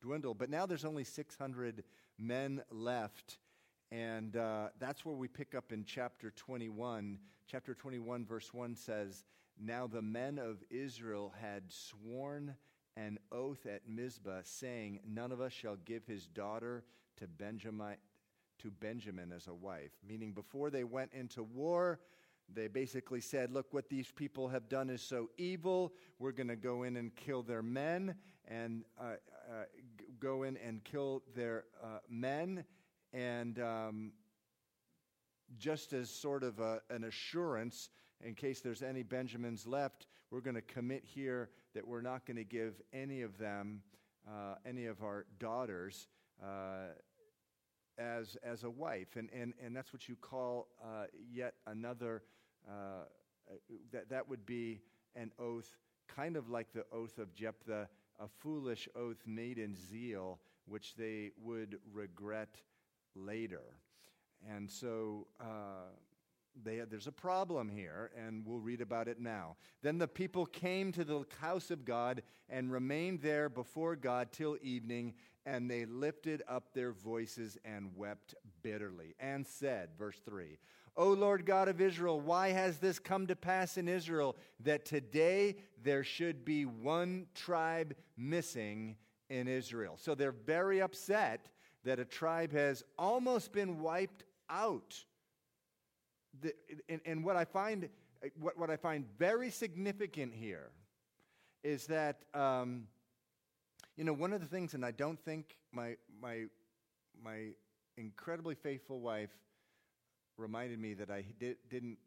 dwindled. 0.00 0.38
But 0.38 0.50
now 0.50 0.66
there's 0.66 0.84
only 0.84 1.04
600 1.04 1.84
men 2.18 2.62
left. 2.70 3.38
And 3.92 4.36
uh, 4.36 4.68
that's 4.78 5.04
where 5.04 5.16
we 5.16 5.28
pick 5.28 5.54
up 5.54 5.72
in 5.72 5.84
chapter 5.84 6.30
21. 6.30 7.18
Chapter 7.46 7.74
21, 7.74 8.24
verse 8.24 8.54
1 8.54 8.76
says, 8.76 9.24
Now 9.62 9.86
the 9.86 10.02
men 10.02 10.38
of 10.38 10.62
Israel 10.70 11.34
had 11.38 11.64
sworn 11.68 12.56
an 12.96 13.18
oath 13.30 13.66
at 13.66 13.82
Mizpah, 13.86 14.40
saying, 14.42 15.00
None 15.06 15.32
of 15.32 15.40
us 15.40 15.52
shall 15.52 15.76
give 15.84 16.06
his 16.06 16.26
daughter 16.26 16.84
to 17.18 17.26
Benjamin, 17.26 17.96
to 18.60 18.70
Benjamin 18.70 19.32
as 19.32 19.46
a 19.48 19.54
wife. 19.54 19.92
Meaning, 20.06 20.32
before 20.32 20.70
they 20.70 20.84
went 20.84 21.12
into 21.12 21.42
war, 21.42 22.00
they 22.52 22.68
basically 22.68 23.20
said, 23.20 23.52
Look, 23.52 23.66
what 23.72 23.88
these 23.90 24.10
people 24.10 24.48
have 24.48 24.68
done 24.68 24.88
is 24.88 25.02
so 25.02 25.28
evil. 25.36 25.92
We're 26.18 26.32
going 26.32 26.48
to 26.48 26.56
go 26.56 26.82
in 26.84 26.96
and 26.96 27.14
kill 27.14 27.42
their 27.42 27.62
men 27.62 28.14
and 28.48 28.84
uh, 28.98 29.14
uh, 29.50 29.64
go 30.18 30.42
in 30.44 30.56
and 30.56 30.82
kill 30.84 31.22
their 31.34 31.64
uh, 31.82 31.98
men. 32.08 32.64
And 33.12 33.60
um, 33.60 34.12
just 35.58 35.92
as 35.92 36.10
sort 36.10 36.44
of 36.44 36.60
a, 36.60 36.80
an 36.90 37.04
assurance, 37.04 37.90
in 38.24 38.34
case 38.34 38.60
there's 38.60 38.82
any 38.82 39.02
Benjamins 39.02 39.66
left, 39.66 40.06
we're 40.30 40.40
going 40.40 40.56
to 40.56 40.62
commit 40.62 41.04
here 41.04 41.50
that 41.74 41.86
we're 41.86 42.02
not 42.02 42.26
going 42.26 42.36
to 42.36 42.44
give 42.44 42.80
any 42.92 43.22
of 43.22 43.38
them, 43.38 43.82
uh, 44.28 44.54
any 44.66 44.86
of 44.86 45.02
our 45.02 45.26
daughters, 45.38 46.08
uh, 46.42 46.92
as, 47.98 48.36
as 48.42 48.64
a 48.64 48.70
wife. 48.70 49.16
And, 49.16 49.28
and, 49.32 49.54
and 49.64 49.76
that's 49.76 49.92
what 49.92 50.08
you 50.08 50.16
call 50.16 50.68
uh, 50.82 51.04
yet 51.32 51.54
another, 51.66 52.22
uh, 52.68 53.04
that, 53.92 54.08
that 54.10 54.28
would 54.28 54.46
be 54.46 54.80
an 55.16 55.32
oath, 55.38 55.76
kind 56.08 56.36
of 56.36 56.48
like 56.48 56.72
the 56.72 56.84
oath 56.92 57.18
of 57.18 57.34
Jephthah 57.34 57.88
a 58.20 58.28
foolish 58.28 58.88
oath 58.94 59.22
made 59.26 59.58
in 59.58 59.74
zeal, 59.74 60.38
which 60.66 60.94
they 60.94 61.30
would 61.42 61.78
regret 61.92 62.60
later. 63.16 63.62
And 64.48 64.70
so 64.70 65.26
uh, 65.40 65.88
they, 66.62 66.82
there's 66.88 67.06
a 67.06 67.12
problem 67.12 67.68
here, 67.68 68.10
and 68.16 68.46
we'll 68.46 68.58
read 68.58 68.80
about 68.80 69.08
it 69.08 69.20
now. 69.20 69.56
Then 69.82 69.98
the 69.98 70.08
people 70.08 70.46
came 70.46 70.92
to 70.92 71.04
the 71.04 71.24
house 71.40 71.70
of 71.70 71.84
God 71.84 72.22
and 72.48 72.72
remained 72.72 73.20
there 73.22 73.48
before 73.48 73.96
God 73.96 74.32
till 74.32 74.56
evening, 74.62 75.14
and 75.46 75.70
they 75.70 75.84
lifted 75.84 76.42
up 76.48 76.72
their 76.74 76.92
voices 76.92 77.56
and 77.64 77.96
wept 77.96 78.34
bitterly, 78.62 79.14
and 79.18 79.46
said, 79.46 79.90
verse 79.98 80.20
3, 80.24 80.58
O 80.96 81.12
Lord 81.12 81.46
God 81.46 81.68
of 81.68 81.80
Israel, 81.80 82.20
why 82.20 82.48
has 82.48 82.78
this 82.78 82.98
come 82.98 83.26
to 83.28 83.36
pass 83.36 83.76
in 83.76 83.88
Israel 83.88 84.36
that 84.60 84.84
today 84.84 85.56
there 85.82 86.04
should 86.04 86.44
be 86.44 86.64
one 86.64 87.26
tribe 87.34 87.94
missing 88.16 88.96
in 89.28 89.48
Israel? 89.48 89.96
So 89.96 90.14
they're 90.14 90.32
very 90.32 90.82
upset 90.82 91.48
that 91.84 91.98
a 91.98 92.04
tribe 92.04 92.52
has 92.52 92.82
almost 92.98 93.52
been 93.52 93.80
wiped 93.80 94.24
out. 94.50 95.04
The, 96.42 96.54
and, 96.88 97.00
and 97.04 97.24
what 97.24 97.36
I 97.36 97.44
find 97.44 97.88
what, 98.38 98.58
what 98.58 98.70
I 98.70 98.76
find 98.76 99.06
very 99.18 99.50
significant 99.50 100.34
here 100.34 100.70
is 101.62 101.86
that 101.86 102.22
um, 102.34 102.86
you 103.96 104.04
know 104.04 104.12
one 104.12 104.32
of 104.32 104.40
the 104.40 104.46
things, 104.46 104.74
and 104.74 104.84
I 104.84 104.90
don't 104.90 105.18
think 105.24 105.56
my 105.72 105.96
my 106.20 106.44
my 107.22 107.48
incredibly 107.96 108.54
faithful 108.54 109.00
wife 109.00 109.30
reminded 110.36 110.80
me 110.80 110.94
that 110.94 111.10
I 111.10 111.24
did, 111.38 111.56
didn't, 111.68 111.98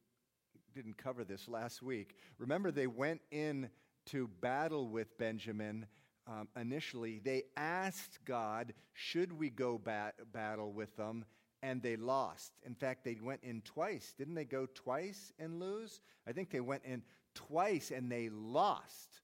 didn't 0.74 0.98
cover 0.98 1.24
this 1.24 1.48
last 1.48 1.82
week. 1.82 2.16
Remember, 2.40 2.72
they 2.72 2.88
went 2.88 3.22
in 3.32 3.70
to 4.08 4.28
battle 4.42 4.90
with 4.90 5.18
Benjamin 5.18 5.86
um, 6.28 6.48
initially. 6.60 7.22
They 7.24 7.44
asked 7.56 8.20
God, 8.26 8.74
should 8.94 9.32
we 9.32 9.50
go 9.50 9.78
bat- 9.78 10.16
battle 10.34 10.72
with 10.72 10.96
them? 10.98 11.26
And 11.64 11.82
they 11.82 11.96
lost. 11.96 12.52
In 12.66 12.76
fact, 12.76 13.06
they 13.06 13.18
went 13.22 13.42
in 13.42 13.62
twice. 13.62 14.14
Didn't 14.18 14.36
they 14.36 14.44
go 14.44 14.68
twice 14.76 15.32
and 15.40 15.62
lose? 15.62 16.02
I 16.28 16.34
think 16.34 16.52
they 16.52 16.60
went 16.60 16.84
in 16.84 17.02
twice 17.34 17.90
and 17.90 18.12
they 18.12 18.28
lost. 18.30 19.22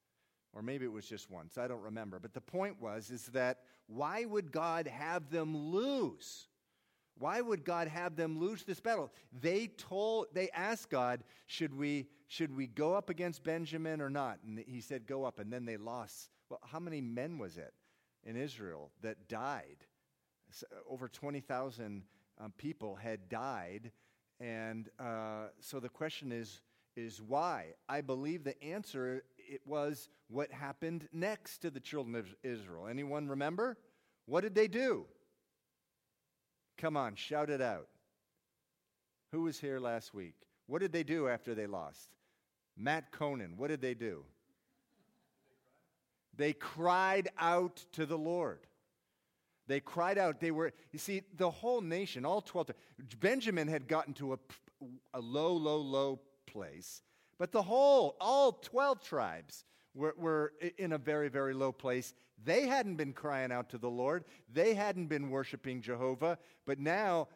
Or 0.53 0.61
maybe 0.61 0.85
it 0.85 0.91
was 0.91 1.05
just 1.05 1.29
once. 1.29 1.57
I 1.57 1.67
don't 1.67 1.81
remember. 1.81 2.18
But 2.18 2.34
the 2.34 2.41
point 2.41 2.81
was 2.81 3.11
is 3.11 3.26
that 3.27 3.59
why 3.88 4.23
would 4.23 4.53
God 4.53 4.88
have 4.88 5.30
them 5.30 5.55
lose? 5.55 6.47
Why 7.18 7.41
would 7.41 7.65
God 7.65 7.89
have 7.89 8.15
them 8.15 8.39
lose 8.39 8.64
this 8.64 8.80
battle? 8.80 9.11
They 9.38 9.68
told 9.68 10.27
they 10.34 10.49
asked 10.51 10.89
God, 10.89 11.26
should 11.45 11.76
we 11.76 12.07
should 12.27 12.55
we 12.55 12.68
go 12.68 12.93
up 12.93 13.09
against 13.09 13.43
Benjamin 13.43 13.99
or 13.99 14.09
not? 14.09 14.39
And 14.47 14.64
he 14.65 14.80
said 14.80 15.05
go 15.05 15.26
up 15.26 15.39
and 15.39 15.51
then 15.51 15.65
they 15.65 15.76
lost. 15.76 16.30
Well, 16.49 16.61
how 16.64 16.80
many 16.80 17.01
men 17.01 17.38
was 17.38 17.57
it 17.57 17.73
in 18.23 18.38
Israel 18.38 18.91
that 19.01 19.27
died? 19.27 19.85
Over 20.89 21.07
20,000 21.07 22.03
um, 22.40 22.53
people 22.57 22.95
had 22.95 23.30
died 23.30 23.91
and 24.40 24.90
uh, 24.99 25.48
so 25.60 25.80
the 25.80 25.90
question 25.90 26.32
is 26.32 26.61
is 26.95 27.22
why? 27.22 27.68
I 27.88 28.02
believe 28.02 28.44
the 28.44 28.61
answer 28.61 29.24
it 29.38 29.61
was 29.66 30.10
what 30.28 30.52
happened 30.52 31.07
next 31.14 31.60
to 31.60 31.70
the 31.70 31.80
children 31.80 32.16
of 32.16 32.26
Israel. 32.44 32.88
Anyone 32.88 33.30
remember? 33.30 33.78
What 34.26 34.41
did 34.41 34.53
they 34.53 34.68
do? 34.68 35.06
Come 36.78 36.98
on, 36.98 37.16
shout 37.16 37.49
it 37.49 37.61
out. 37.61 37.88
Who 39.32 39.44
was 39.44 39.60
here 39.60 39.80
last 39.80 40.14
week? 40.14 40.36
What 40.68 40.82
did 40.82 40.91
they 40.91 41.03
do 41.03 41.28
after 41.28 41.56
they 41.56 41.68
lost? 41.68 42.10
Matt 42.78 43.11
Conan, 43.11 43.56
what 43.57 43.68
did 43.68 43.82
they 43.82 43.94
do? 43.94 44.24
They 46.36 46.53
cried 46.53 47.30
out 47.38 47.86
to 47.94 48.06
the 48.06 48.18
Lord. 48.18 48.60
They 49.69 49.79
cried 49.79 50.17
out. 50.17 50.39
They 50.39 50.49
were, 50.49 50.73
you 50.91 50.97
see, 50.97 51.21
the 51.37 51.49
whole 51.49 51.79
nation, 51.79 52.25
all 52.25 52.41
12, 52.41 52.71
Benjamin 53.19 53.67
had 53.67 53.87
gotten 53.87 54.13
to 54.15 54.33
a, 54.33 54.37
a 55.13 55.21
low, 55.21 55.53
low, 55.53 55.77
low 55.77 56.19
place, 56.47 57.03
but 57.37 57.51
the 57.51 57.61
whole, 57.61 58.17
all 58.19 58.51
12 58.51 59.03
tribes 59.03 59.63
were, 59.93 60.15
were 60.17 60.53
in 60.79 60.93
a 60.93 60.97
very, 60.97 61.29
very 61.29 61.53
low 61.53 61.71
place. 61.71 62.15
They 62.43 62.65
hadn't 62.65 62.95
been 62.95 63.13
crying 63.13 63.51
out 63.51 63.69
to 63.69 63.77
the 63.77 63.89
Lord, 63.89 64.25
they 64.51 64.73
hadn't 64.73 65.05
been 65.05 65.29
worshiping 65.29 65.81
Jehovah, 65.81 66.39
but 66.65 66.79
now 66.79 67.27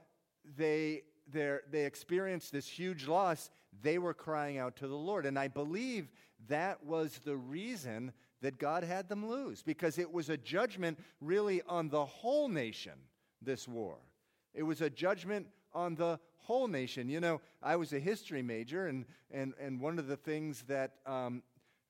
they 0.57 1.03
they, 1.31 1.57
they 1.71 1.85
experienced 1.85 2.51
this 2.51 2.67
huge 2.67 3.07
loss, 3.07 3.49
they 3.81 3.97
were 3.97 4.13
crying 4.13 4.57
out 4.57 4.75
to 4.77 4.87
the 4.87 4.95
Lord. 4.95 5.25
And 5.25 5.37
I 5.37 5.47
believe 5.47 6.11
that 6.47 6.83
was 6.85 7.19
the 7.23 7.37
reason 7.37 8.11
that 8.43 8.59
God 8.59 8.83
had 8.83 9.07
them 9.07 9.27
lose, 9.27 9.63
because 9.63 9.97
it 9.97 10.11
was 10.11 10.29
a 10.29 10.37
judgment 10.37 10.99
really 11.21 11.61
on 11.63 11.87
the 11.87 12.05
whole 12.05 12.49
nation, 12.49 12.93
this 13.41 13.67
war. 13.67 13.95
It 14.53 14.63
was 14.63 14.81
a 14.81 14.89
judgment 14.89 15.47
on 15.73 15.95
the 15.95 16.19
whole 16.39 16.67
nation. 16.67 17.07
You 17.07 17.21
know, 17.21 17.41
I 17.61 17.77
was 17.77 17.93
a 17.93 17.99
history 17.99 18.41
major, 18.41 18.87
and, 18.87 19.05
and, 19.31 19.53
and 19.59 19.79
one 19.79 19.97
of 19.97 20.07
the 20.07 20.17
things 20.17 20.63
that 20.67 20.95
um, 21.05 21.41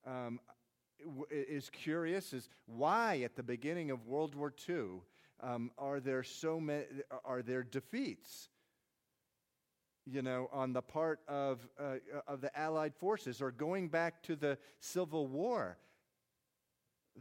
um, 0.06 0.38
is 1.28 1.70
curious 1.70 2.32
is 2.32 2.48
why 2.66 3.22
at 3.24 3.34
the 3.34 3.42
beginning 3.42 3.90
of 3.90 4.06
World 4.06 4.36
War 4.36 4.54
II 4.68 5.00
um, 5.40 5.72
are 5.76 5.98
there 5.98 6.22
so 6.22 6.60
many 6.60 6.84
are 7.24 7.42
there 7.42 7.62
defeats 7.62 8.48
you 10.06 10.22
know 10.22 10.48
on 10.52 10.72
the 10.72 10.80
part 10.80 11.20
of 11.28 11.68
uh, 11.78 11.96
of 12.26 12.40
the 12.40 12.56
allied 12.58 12.94
forces 12.94 13.42
or 13.42 13.50
going 13.50 13.88
back 13.88 14.22
to 14.22 14.36
the 14.36 14.56
civil 14.80 15.26
war 15.26 15.76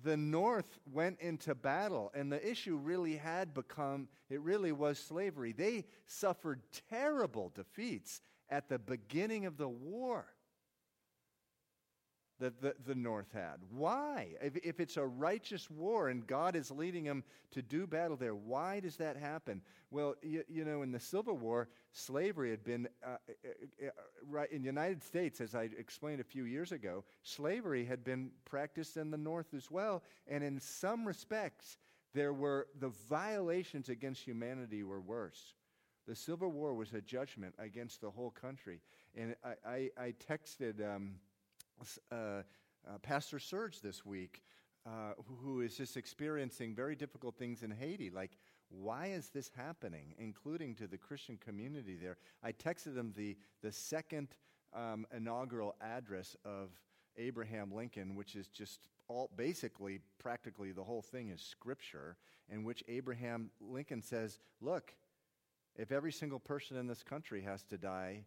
the 0.04 0.18
north 0.18 0.80
went 0.92 1.20
into 1.20 1.54
battle 1.54 2.12
and 2.16 2.32
the 2.32 2.50
issue 2.50 2.76
really 2.76 3.16
had 3.16 3.54
become 3.54 4.08
it 4.30 4.42
really 4.42 4.72
was 4.72 4.98
slavery. 4.98 5.52
They 5.52 5.86
suffered 6.06 6.62
terrible 6.90 7.52
defeats 7.54 8.22
at 8.50 8.70
the 8.70 8.80
beginning 8.80 9.46
of 9.46 9.58
the 9.58 9.70
war 9.70 10.33
that 12.44 12.62
the, 12.62 12.76
the 12.86 12.94
North 12.94 13.32
had. 13.34 13.56
Why? 13.72 14.36
If, 14.42 14.58
if 14.58 14.82
it's 14.82 14.98
a 14.98 15.06
righteous 15.06 15.70
war 15.70 16.10
and 16.10 16.28
God 16.28 16.58
is 16.58 16.70
leading 16.70 17.06
them 17.06 17.24
to 17.52 17.62
do 17.62 17.88
battle 17.88 18.18
there, 18.18 18.36
why 18.36 18.82
does 18.82 18.98
that 18.98 19.16
happen? 19.16 19.62
Well, 19.92 20.16
you, 20.22 20.44
you 20.50 20.66
know, 20.66 20.82
in 20.82 20.92
the 20.92 21.00
Civil 21.00 21.38
War, 21.38 21.70
slavery 21.94 22.50
had 22.52 22.66
been, 22.66 22.90
uh, 23.02 23.12
uh, 23.12 23.88
uh, 23.88 23.90
right 24.28 24.52
in 24.52 24.62
the 24.62 24.66
United 24.66 25.02
States, 25.02 25.40
as 25.40 25.56
I 25.56 25.70
explained 25.78 26.20
a 26.20 26.26
few 26.26 26.44
years 26.44 26.74
ago, 26.74 27.06
slavery 27.24 27.86
had 27.86 28.04
been 28.04 28.30
practiced 28.44 28.98
in 28.98 29.10
the 29.10 29.18
North 29.18 29.54
as 29.56 29.72
well. 29.72 30.04
And 30.28 30.44
in 30.44 30.60
some 30.60 31.06
respects, 31.06 31.78
there 32.14 32.34
were 32.34 32.68
the 32.78 32.92
violations 33.10 33.88
against 33.88 34.22
humanity 34.22 34.84
were 34.84 35.00
worse. 35.00 35.54
The 36.08 36.16
Civil 36.16 36.52
War 36.52 36.74
was 36.74 36.94
a 36.94 37.00
judgment 37.00 37.56
against 37.58 38.02
the 38.02 38.12
whole 38.12 38.32
country. 38.32 38.82
And 39.16 39.36
I, 39.46 39.54
I, 39.66 39.90
I 39.98 40.14
texted. 40.30 40.82
Um, 40.84 41.14
uh, 42.12 42.16
uh, 42.16 42.42
Pastor 43.02 43.40
Serge 43.40 43.82
this 43.82 44.06
week, 44.06 44.44
uh, 44.86 45.14
who 45.42 45.62
is 45.62 45.78
just 45.78 45.98
experiencing 45.98 46.76
very 46.76 46.96
difficult 46.96 47.38
things 47.38 47.64
in 47.64 47.72
Haiti. 47.72 48.10
Like, 48.10 48.38
why 48.70 49.08
is 49.08 49.30
this 49.30 49.52
happening, 49.56 50.16
including 50.18 50.76
to 50.76 50.88
the 50.88 50.98
Christian 50.98 51.38
community 51.38 51.96
there? 51.96 52.18
I 52.44 52.52
texted 52.52 52.98
him 52.98 53.14
the, 53.16 53.38
the 53.62 53.72
second 53.72 54.30
um, 54.74 55.06
inaugural 55.16 55.76
address 55.82 56.36
of 56.44 56.70
Abraham 57.18 57.72
Lincoln, 57.72 58.16
which 58.16 58.36
is 58.36 58.48
just 58.48 58.88
all 59.08 59.30
basically, 59.36 60.00
practically, 60.18 60.72
the 60.72 60.84
whole 60.84 61.02
thing 61.02 61.30
is 61.30 61.42
scripture, 61.42 62.18
in 62.50 62.64
which 62.64 62.84
Abraham 62.88 63.52
Lincoln 63.62 64.02
says, 64.02 64.40
Look, 64.62 64.96
if 65.76 65.92
every 65.92 66.12
single 66.12 66.40
person 66.40 66.78
in 66.78 66.88
this 66.88 67.04
country 67.04 67.42
has 67.42 67.64
to 67.66 67.78
die 67.78 68.26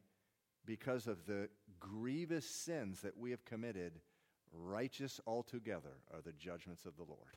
because 0.65 1.07
of 1.07 1.27
the 1.27 1.49
grievous 1.89 2.49
sins 2.49 3.01
that 3.01 3.17
we 3.17 3.31
have 3.31 3.45
committed, 3.45 4.01
righteous 4.53 5.21
altogether 5.27 5.99
are 6.13 6.21
the 6.21 6.33
judgments 6.33 6.85
of 6.85 6.97
the 6.97 7.05
Lord. 7.05 7.37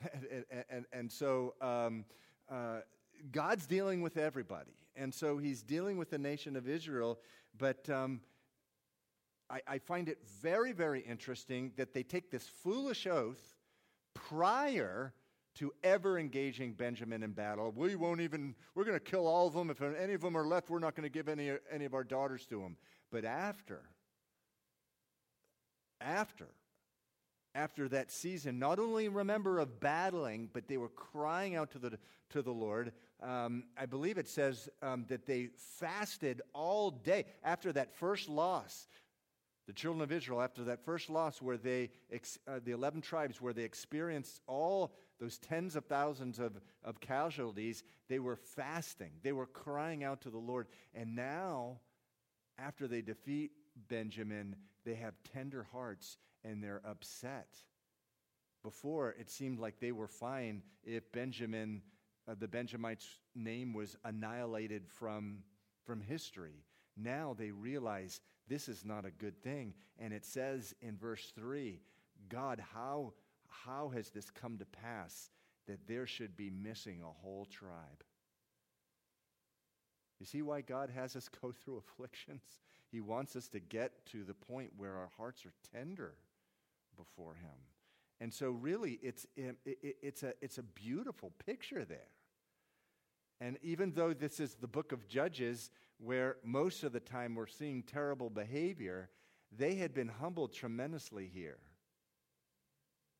and, 0.50 0.64
and, 0.68 0.84
and, 0.92 1.10
so 1.10 1.54
um, 1.60 2.04
uh, 2.50 2.80
God's 3.32 3.66
dealing 3.66 4.02
with 4.02 4.16
everybody. 4.16 4.72
And 4.94 5.12
so 5.12 5.38
he's 5.38 5.62
dealing 5.62 5.98
with 5.98 6.10
the 6.10 6.18
nation 6.18 6.56
of 6.56 6.68
Israel, 6.68 7.18
but 7.58 7.88
um, 7.90 8.20
I, 9.50 9.60
I 9.66 9.78
find 9.78 10.08
it 10.08 10.18
very, 10.40 10.72
very 10.72 11.00
interesting 11.00 11.72
that 11.76 11.94
they 11.94 12.02
take 12.02 12.30
this 12.30 12.46
foolish 12.46 13.06
oath 13.06 13.56
prior 14.14 15.12
to 15.56 15.72
ever 15.82 16.18
engaging 16.18 16.72
Benjamin 16.72 17.22
in 17.22 17.32
battle. 17.32 17.72
We 17.74 17.96
won't 17.96 18.20
even, 18.20 18.54
we're 18.74 18.84
going 18.84 18.98
to 18.98 19.04
kill 19.04 19.26
all 19.26 19.46
of 19.46 19.54
them. 19.54 19.70
If 19.70 19.80
any 19.80 20.12
of 20.12 20.20
them 20.20 20.36
are 20.36 20.46
left, 20.46 20.68
we're 20.68 20.78
not 20.78 20.94
going 20.94 21.04
to 21.04 21.10
give 21.10 21.28
any, 21.28 21.52
any 21.70 21.86
of 21.86 21.94
our 21.94 22.04
daughters 22.04 22.44
to 22.46 22.60
them. 22.60 22.76
But 23.10 23.24
after, 23.24 23.82
after, 26.00 26.48
after 27.54 27.88
that 27.88 28.10
season, 28.10 28.58
not 28.58 28.78
only 28.78 29.08
remember 29.08 29.58
of 29.58 29.80
battling, 29.80 30.50
but 30.52 30.68
they 30.68 30.76
were 30.76 30.90
crying 30.90 31.56
out 31.56 31.70
to 31.72 31.78
the, 31.78 31.98
to 32.30 32.42
the 32.42 32.52
Lord. 32.52 32.92
Um, 33.22 33.64
I 33.78 33.86
believe 33.86 34.18
it 34.18 34.28
says 34.28 34.68
um, 34.82 35.06
that 35.08 35.26
they 35.26 35.48
fasted 35.56 36.42
all 36.52 36.90
day 36.90 37.24
after 37.42 37.72
that 37.72 37.94
first 37.94 38.28
loss. 38.28 38.88
The 39.66 39.72
children 39.72 40.02
of 40.02 40.12
Israel, 40.12 40.42
after 40.42 40.64
that 40.64 40.84
first 40.84 41.10
loss, 41.10 41.42
where 41.42 41.56
they, 41.56 41.90
uh, 42.46 42.60
the 42.64 42.70
11 42.70 43.00
tribes, 43.00 43.40
where 43.40 43.52
they 43.52 43.64
experienced 43.64 44.40
all 44.46 44.92
those 45.18 45.38
tens 45.38 45.74
of 45.74 45.86
thousands 45.86 46.38
of, 46.38 46.60
of 46.84 47.00
casualties, 47.00 47.82
they 48.08 48.18
were 48.18 48.36
fasting. 48.36 49.10
They 49.22 49.32
were 49.32 49.46
crying 49.46 50.04
out 50.04 50.20
to 50.20 50.30
the 50.30 50.38
Lord. 50.38 50.68
And 50.94 51.16
now, 51.16 51.80
after 52.58 52.86
they 52.88 53.02
defeat 53.02 53.52
Benjamin, 53.88 54.56
they 54.84 54.94
have 54.94 55.14
tender 55.32 55.66
hearts 55.72 56.18
and 56.44 56.62
they're 56.62 56.82
upset. 56.84 57.48
Before, 58.62 59.14
it 59.18 59.30
seemed 59.30 59.58
like 59.58 59.78
they 59.78 59.92
were 59.92 60.08
fine 60.08 60.62
if 60.84 61.10
Benjamin, 61.12 61.82
uh, 62.28 62.34
the 62.38 62.48
Benjamites' 62.48 63.06
name 63.34 63.72
was 63.72 63.96
annihilated 64.04 64.88
from, 64.88 65.38
from 65.84 66.00
history. 66.00 66.64
Now 66.96 67.34
they 67.38 67.50
realize 67.50 68.20
this 68.48 68.68
is 68.68 68.84
not 68.84 69.04
a 69.04 69.10
good 69.10 69.40
thing. 69.42 69.74
And 69.98 70.12
it 70.12 70.24
says 70.24 70.74
in 70.80 70.96
verse 70.96 71.32
3 71.34 71.80
God, 72.28 72.60
how 72.74 73.12
how 73.48 73.88
has 73.90 74.10
this 74.10 74.30
come 74.30 74.58
to 74.58 74.64
pass 74.64 75.30
that 75.66 75.86
there 75.86 76.06
should 76.06 76.36
be 76.36 76.50
missing 76.50 77.00
a 77.02 77.22
whole 77.22 77.46
tribe? 77.46 78.04
You 80.18 80.26
see 80.26 80.42
why 80.42 80.60
God 80.60 80.90
has 80.94 81.16
us 81.16 81.28
go 81.42 81.52
through 81.52 81.78
afflictions? 81.78 82.60
He 82.90 83.00
wants 83.00 83.36
us 83.36 83.48
to 83.48 83.60
get 83.60 84.06
to 84.06 84.24
the 84.24 84.34
point 84.34 84.72
where 84.76 84.96
our 84.96 85.10
hearts 85.16 85.44
are 85.44 85.52
tender 85.72 86.14
before 86.96 87.34
Him. 87.34 87.58
And 88.20 88.32
so, 88.32 88.50
really, 88.50 88.98
it's, 89.02 89.26
it's, 89.36 90.22
a, 90.22 90.32
it's 90.40 90.56
a 90.58 90.62
beautiful 90.62 91.32
picture 91.44 91.84
there. 91.84 92.08
And 93.40 93.58
even 93.62 93.92
though 93.92 94.14
this 94.14 94.40
is 94.40 94.54
the 94.54 94.66
book 94.66 94.92
of 94.92 95.06
Judges, 95.06 95.70
where 95.98 96.36
most 96.42 96.82
of 96.82 96.92
the 96.92 97.00
time 97.00 97.34
we're 97.34 97.46
seeing 97.46 97.82
terrible 97.82 98.30
behavior, 98.30 99.10
they 99.56 99.74
had 99.74 99.92
been 99.92 100.08
humbled 100.08 100.54
tremendously 100.54 101.30
here. 101.32 101.58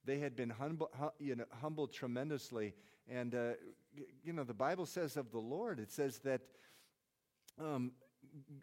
They 0.06 0.18
had 0.18 0.36
been 0.36 0.51
humble, 0.51 0.90
you 1.18 1.36
know, 1.36 1.44
humbled 1.60 1.93
tremendously. 1.93 2.74
And, 3.09 3.35
uh, 3.35 3.52
you 4.24 4.32
know, 4.32 4.44
the 4.44 4.55
Bible 4.55 4.86
says 4.86 5.16
of 5.16 5.31
the 5.32 5.39
Lord, 5.39 5.81
it 5.81 5.90
says 5.90 6.18
that 6.20 6.40
um, 7.61 7.93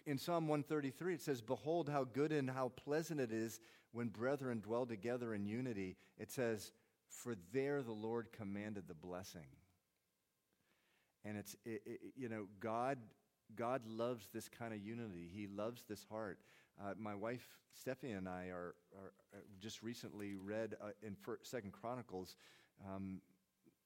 in 0.05 0.17
Psalm 0.17 0.47
133, 0.47 1.15
it 1.15 1.21
says, 1.21 1.41
Behold, 1.41 1.89
how 1.89 2.03
good 2.03 2.31
and 2.31 2.49
how 2.49 2.69
pleasant 2.69 3.19
it 3.19 3.31
is 3.31 3.59
when 3.91 4.07
brethren 4.07 4.59
dwell 4.59 4.85
together 4.85 5.33
in 5.33 5.45
unity. 5.45 5.97
It 6.17 6.31
says, 6.31 6.71
For 7.07 7.35
there 7.51 7.81
the 7.81 7.91
Lord 7.91 8.31
commanded 8.31 8.87
the 8.87 8.93
blessing. 8.93 9.47
And 11.25 11.37
it's, 11.37 11.55
it, 11.65 11.81
it, 11.85 11.99
you 12.15 12.29
know, 12.29 12.47
God, 12.59 12.97
God 13.55 13.81
loves 13.87 14.27
this 14.33 14.49
kind 14.49 14.73
of 14.73 14.79
unity. 14.79 15.29
He 15.33 15.47
loves 15.47 15.83
this 15.87 16.05
heart. 16.09 16.39
Uh, 16.79 16.93
my 16.97 17.15
wife 17.15 17.47
Stephanie 17.73 18.13
and 18.13 18.29
I 18.29 18.47
are, 18.47 18.75
are, 18.95 19.13
are 19.33 19.43
just 19.59 19.81
recently 19.81 20.35
read 20.35 20.75
uh, 20.81 20.89
in 21.01 21.15
Second 21.41 21.71
Chronicles 21.73 22.35
um, 22.87 23.21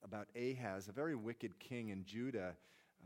about 0.04 0.28
Ahaz, 0.36 0.88
a 0.88 0.92
very 0.92 1.14
wicked 1.14 1.58
king 1.58 1.88
in 1.88 2.04
Judah. 2.04 2.54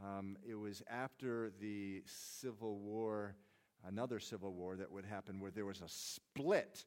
Um, 0.03 0.37
it 0.49 0.55
was 0.55 0.83
after 0.91 1.53
the 1.61 2.03
civil 2.07 2.79
war, 2.79 3.37
another 3.87 4.19
civil 4.19 4.53
war 4.53 4.77
that 4.77 4.91
would 4.91 5.05
happen, 5.05 5.41
where 5.41 5.51
there 5.51 5.65
was 5.67 5.81
a 5.81 5.89
split 5.89 6.85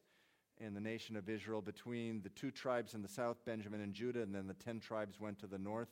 in 0.58 0.74
the 0.74 0.80
nation 0.80 1.16
of 1.16 1.28
Israel 1.28 1.62
between 1.62 2.22
the 2.22 2.28
two 2.30 2.50
tribes 2.50 2.94
in 2.94 3.02
the 3.02 3.08
south, 3.08 3.44
Benjamin 3.44 3.80
and 3.80 3.94
Judah, 3.94 4.22
and 4.22 4.34
then 4.34 4.46
the 4.46 4.54
ten 4.54 4.80
tribes 4.80 5.20
went 5.20 5.38
to 5.38 5.46
the 5.46 5.58
north. 5.58 5.88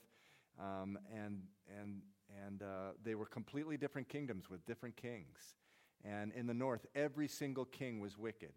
Um, 0.59 0.99
and 1.15 1.43
and, 1.81 2.03
and 2.45 2.63
uh, 2.63 2.93
they 3.03 3.15
were 3.15 3.27
completely 3.27 3.77
different 3.77 4.09
kingdoms 4.09 4.51
with 4.51 4.65
different 4.67 4.97
kings. 4.97 5.57
And 6.05 6.33
in 6.33 6.47
the 6.47 6.55
north, 6.55 6.87
every 6.95 7.29
single 7.29 7.65
king 7.65 8.01
was 8.01 8.19
wicked. 8.19 8.53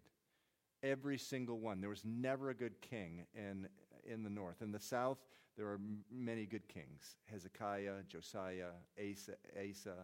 Every 0.82 1.16
single 1.18 1.58
one. 1.58 1.80
There 1.80 1.90
was 1.90 2.04
never 2.04 2.50
a 2.50 2.54
good 2.54 2.80
king 2.82 3.24
in, 3.34 3.68
in 4.04 4.22
the 4.22 4.30
north. 4.30 4.60
In 4.60 4.70
the 4.70 4.78
south, 4.78 5.18
there 5.58 5.66
are 5.66 5.80
many 6.10 6.46
good 6.46 6.66
kings 6.68 7.16
Hezekiah, 7.30 8.04
Josiah, 8.08 8.70
Asa, 8.96 9.32
Asa 9.58 9.96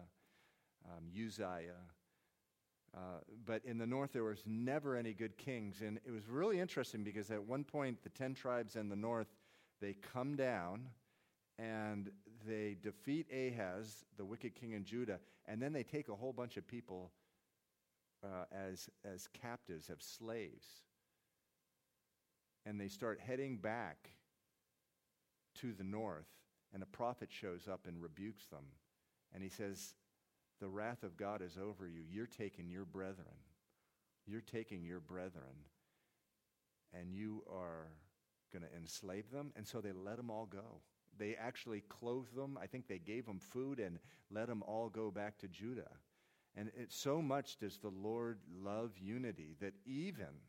um, 0.85 1.05
Uzziah. 1.25 1.81
Uh, 2.95 3.19
but 3.45 3.61
in 3.65 3.77
the 3.77 3.85
north, 3.85 4.13
there 4.13 4.23
was 4.23 4.43
never 4.45 4.95
any 4.95 5.13
good 5.13 5.37
kings. 5.37 5.81
And 5.81 5.99
it 6.05 6.11
was 6.11 6.27
really 6.27 6.59
interesting 6.59 7.03
because 7.03 7.31
at 7.31 7.43
one 7.43 7.63
point, 7.63 8.03
the 8.03 8.09
10 8.09 8.35
tribes 8.35 8.75
in 8.75 8.89
the 8.89 8.95
north, 8.95 9.27
they 9.81 9.93
come 10.13 10.35
down 10.35 10.87
and 11.57 12.09
they 12.47 12.77
defeat 12.81 13.27
Ahaz, 13.31 14.05
the 14.17 14.25
wicked 14.25 14.55
king 14.55 14.73
in 14.73 14.83
Judah, 14.85 15.19
and 15.45 15.61
then 15.61 15.73
they 15.73 15.83
take 15.83 16.09
a 16.09 16.15
whole 16.15 16.33
bunch 16.33 16.57
of 16.57 16.67
people 16.67 17.11
uh, 18.23 18.45
as, 18.51 18.89
as 19.03 19.27
captives, 19.27 19.89
as 19.89 19.97
slaves. 20.01 20.67
And 22.65 22.79
they 22.79 22.87
start 22.87 23.19
heading 23.25 23.57
back 23.57 24.09
to 25.61 25.73
the 25.73 25.83
north, 25.83 26.27
and 26.73 26.83
a 26.83 26.87
prophet 26.87 27.29
shows 27.31 27.67
up 27.71 27.87
and 27.87 28.01
rebukes 28.01 28.45
them. 28.47 28.65
And 29.33 29.43
he 29.43 29.49
says, 29.49 29.95
The 30.59 30.67
wrath 30.67 31.03
of 31.03 31.17
God 31.17 31.41
is 31.41 31.57
over 31.57 31.87
you. 31.87 32.01
You're 32.09 32.27
taking 32.27 32.69
your 32.69 32.85
brethren. 32.85 33.27
You're 34.27 34.41
taking 34.41 34.83
your 34.83 34.99
brethren, 34.99 35.65
and 36.93 37.13
you 37.13 37.43
are 37.51 37.89
going 38.51 38.63
to 38.63 38.77
enslave 38.77 39.29
them. 39.31 39.51
And 39.55 39.67
so 39.67 39.81
they 39.81 39.91
let 39.91 40.17
them 40.17 40.31
all 40.31 40.47
go. 40.47 40.81
They 41.17 41.35
actually 41.35 41.81
clothed 41.81 42.35
them. 42.35 42.57
I 42.61 42.65
think 42.65 42.87
they 42.87 42.97
gave 42.97 43.25
them 43.25 43.39
food 43.39 43.79
and 43.79 43.99
let 44.31 44.47
them 44.47 44.63
all 44.63 44.89
go 44.89 45.11
back 45.11 45.37
to 45.39 45.47
Judah. 45.47 45.91
And 46.55 46.71
it, 46.75 46.91
so 46.91 47.21
much 47.21 47.57
does 47.57 47.77
the 47.77 47.89
Lord 47.89 48.39
love 48.63 48.91
unity 48.97 49.55
that 49.61 49.73
even, 49.85 50.39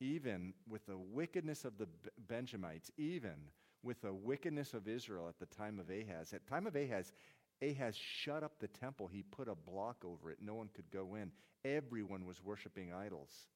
even 0.00 0.52
with 0.68 0.86
the 0.86 0.98
wickedness 0.98 1.64
of 1.64 1.78
the 1.78 1.88
Benjamites, 2.28 2.90
even 2.96 3.34
with 3.82 4.00
the 4.02 4.12
wickedness 4.12 4.74
of 4.74 4.88
Israel 4.88 5.28
at 5.28 5.38
the 5.38 5.54
time 5.54 5.78
of 5.78 5.90
Ahaz, 5.90 6.32
at 6.32 6.46
time 6.46 6.66
of 6.66 6.76
Ahaz, 6.76 7.12
Ahaz 7.62 7.96
shut 7.96 8.42
up 8.42 8.58
the 8.58 8.68
temple. 8.68 9.08
He 9.08 9.22
put 9.22 9.48
a 9.48 9.54
block 9.54 10.04
over 10.04 10.30
it. 10.30 10.38
No 10.40 10.54
one 10.54 10.68
could 10.74 10.90
go 10.90 11.14
in. 11.14 11.32
Everyone 11.64 12.24
was 12.24 12.42
worshiping 12.42 12.92
idols. 12.92 13.48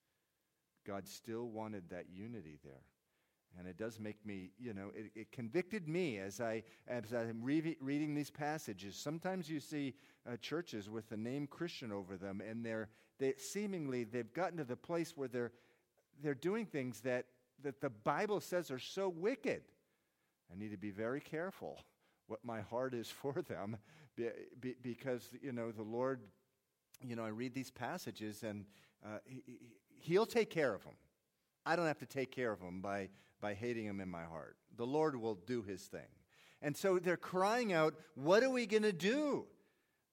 God 0.86 1.06
still 1.06 1.48
wanted 1.48 1.90
that 1.90 2.06
unity 2.12 2.58
there. 2.64 2.82
And 3.58 3.68
it 3.68 3.76
does 3.76 4.00
make 4.00 4.24
me, 4.24 4.50
you 4.58 4.72
know, 4.72 4.90
it, 4.94 5.12
it 5.14 5.32
convicted 5.32 5.86
me 5.86 6.18
as, 6.18 6.40
I, 6.40 6.62
as 6.88 7.12
I'm 7.12 7.42
re- 7.42 7.76
reading 7.80 8.14
these 8.14 8.30
passages. 8.30 8.96
Sometimes 8.96 9.48
you 9.50 9.60
see 9.60 9.94
uh, 10.26 10.36
churches 10.38 10.88
with 10.88 11.08
the 11.10 11.16
name 11.16 11.46
Christian 11.46 11.92
over 11.92 12.16
them, 12.16 12.40
and 12.40 12.64
they're, 12.64 12.88
they 13.18 13.34
seemingly, 13.36 14.04
they've 14.04 14.32
gotten 14.32 14.56
to 14.56 14.64
the 14.64 14.76
place 14.76 15.12
where 15.16 15.28
they're, 15.28 15.52
they're 16.22 16.34
doing 16.34 16.64
things 16.64 17.00
that, 17.02 17.26
that 17.62 17.80
the 17.80 17.90
Bible 17.90 18.40
says 18.40 18.70
are 18.70 18.78
so 18.78 19.08
wicked. 19.08 19.62
I 20.52 20.58
need 20.58 20.70
to 20.70 20.76
be 20.76 20.90
very 20.90 21.20
careful 21.20 21.78
what 22.26 22.44
my 22.44 22.60
heart 22.60 22.94
is 22.94 23.08
for 23.22 23.42
them 23.42 23.76
be, 24.16 24.28
be, 24.60 24.74
because, 24.82 25.30
you 25.40 25.52
know, 25.52 25.72
the 25.72 25.82
Lord, 25.82 26.20
you 27.00 27.16
know, 27.16 27.24
I 27.24 27.28
read 27.28 27.54
these 27.54 27.70
passages 27.70 28.42
and 28.42 28.66
uh, 29.04 29.18
he, 29.24 29.42
He'll 30.04 30.26
take 30.26 30.50
care 30.50 30.74
of 30.74 30.82
them. 30.82 30.94
I 31.64 31.76
don't 31.76 31.86
have 31.86 32.00
to 32.00 32.06
take 32.06 32.32
care 32.32 32.50
of 32.50 32.60
them 32.60 32.80
by 32.80 33.08
by 33.42 33.52
hating 33.52 33.86
them 33.86 34.00
in 34.00 34.08
my 34.08 34.22
heart. 34.22 34.56
The 34.76 34.86
Lord 34.86 35.20
will 35.20 35.34
do 35.34 35.62
his 35.62 35.82
thing. 35.82 36.08
And 36.62 36.74
so 36.74 36.98
they're 36.98 37.18
crying 37.18 37.74
out, 37.74 37.94
What 38.14 38.42
are 38.42 38.50
we 38.50 38.64
going 38.64 38.84
to 38.84 38.92
do? 38.92 39.44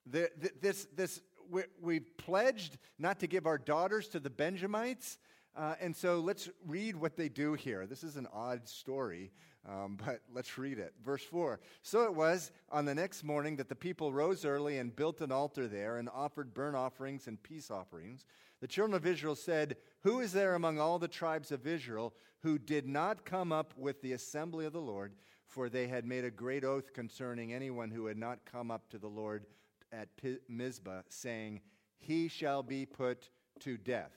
This, 0.06 0.88
this, 0.96 1.22
we, 1.50 1.62
we've 1.80 2.18
pledged 2.18 2.78
not 2.98 3.20
to 3.20 3.28
give 3.28 3.46
our 3.46 3.60
daughters 3.60 4.08
to 4.10 4.20
the 4.20 4.32
Benjamites. 4.32 5.20
Uh, 5.56 5.76
and 5.82 5.96
so 5.96 6.20
let's 6.20 6.50
read 6.66 6.96
what 6.96 7.16
they 7.18 7.30
do 7.30 7.54
here. 7.54 7.86
This 7.86 8.04
is 8.04 8.16
an 8.16 8.28
odd 8.32 8.68
story, 8.68 9.32
um, 9.68 9.98
but 10.06 10.22
let's 10.34 10.58
read 10.58 10.80
it. 10.80 10.94
Verse 11.04 11.24
4 11.24 11.60
So 11.82 12.04
it 12.04 12.14
was 12.14 12.52
on 12.72 12.86
the 12.86 12.96
next 12.96 13.24
morning 13.24 13.56
that 13.58 13.70
the 13.70 13.76
people 13.76 14.14
rose 14.14 14.46
early 14.46 14.78
and 14.78 14.96
built 14.96 15.22
an 15.22 15.32
altar 15.32 15.68
there 15.68 15.98
and 15.98 16.10
offered 16.10 16.54
burnt 16.54 16.76
offerings 16.76 17.28
and 17.28 17.42
peace 17.42 17.72
offerings. 17.72 18.26
The 18.62 18.68
children 18.68 18.96
of 18.96 19.06
Israel 19.06 19.36
said, 19.36 19.78
Who 20.02 20.20
is 20.20 20.34
there 20.34 20.56
among 20.56 20.80
all 20.80 21.00
the 21.00 21.08
tribes 21.08 21.52
of 21.52 21.66
Israel 21.66 22.14
who 22.42 22.58
did 22.58 22.88
not 22.88 23.26
come 23.26 23.52
up 23.52 23.74
with 23.78 24.02
the 24.02 24.14
assembly 24.14 24.66
of 24.66 24.74
the 24.74 24.82
Lord? 24.82 25.14
For 25.48 25.68
they 25.68 25.88
had 25.88 26.06
made 26.06 26.26
a 26.26 26.32
great 26.32 26.64
oath 26.64 26.94
concerning 26.94 27.54
anyone 27.54 27.90
who 27.90 28.06
had 28.06 28.18
not 28.18 28.46
come 28.46 28.70
up 28.70 28.88
to 28.90 29.00
the 29.00 29.08
Lord 29.08 29.46
at 29.92 30.10
Mizpah, 30.48 31.02
saying, 31.10 31.62
He 31.98 32.28
shall 32.28 32.62
be 32.62 32.86
put 32.86 33.30
to 33.62 33.78
death. 33.78 34.12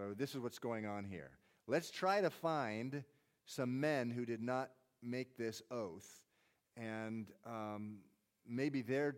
So 0.00 0.14
this 0.16 0.34
is 0.34 0.40
what's 0.40 0.58
going 0.58 0.86
on 0.86 1.04
here. 1.04 1.28
Let's 1.66 1.90
try 1.90 2.22
to 2.22 2.30
find 2.30 3.04
some 3.44 3.80
men 3.80 4.08
who 4.08 4.24
did 4.24 4.40
not 4.40 4.70
make 5.02 5.36
this 5.36 5.60
oath 5.70 6.22
and 6.74 7.26
um, 7.44 7.98
maybe 8.48 8.80
they're, 8.80 9.14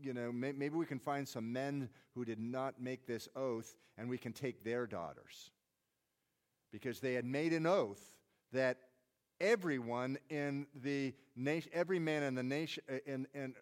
you 0.00 0.14
know, 0.14 0.30
maybe 0.30 0.68
we 0.68 0.86
can 0.86 1.00
find 1.00 1.26
some 1.26 1.52
men 1.52 1.88
who 2.14 2.24
did 2.24 2.38
not 2.38 2.80
make 2.80 3.08
this 3.08 3.28
oath 3.34 3.74
and 3.98 4.08
we 4.08 4.18
can 4.18 4.32
take 4.32 4.62
their 4.62 4.86
daughters. 4.86 5.50
Because 6.70 7.00
they 7.00 7.14
had 7.14 7.24
made 7.24 7.52
an 7.52 7.66
oath 7.66 8.14
that 8.52 8.78
everyone 9.40 10.16
in 10.28 10.68
the 10.80 11.12
nation, 11.34 11.72
every 11.74 11.98
man 11.98 12.22
in 12.22 12.36
the 12.36 12.44
nation, 12.44 12.84
uh, 12.88 12.98
in, 13.04 13.26
in, 13.34 13.54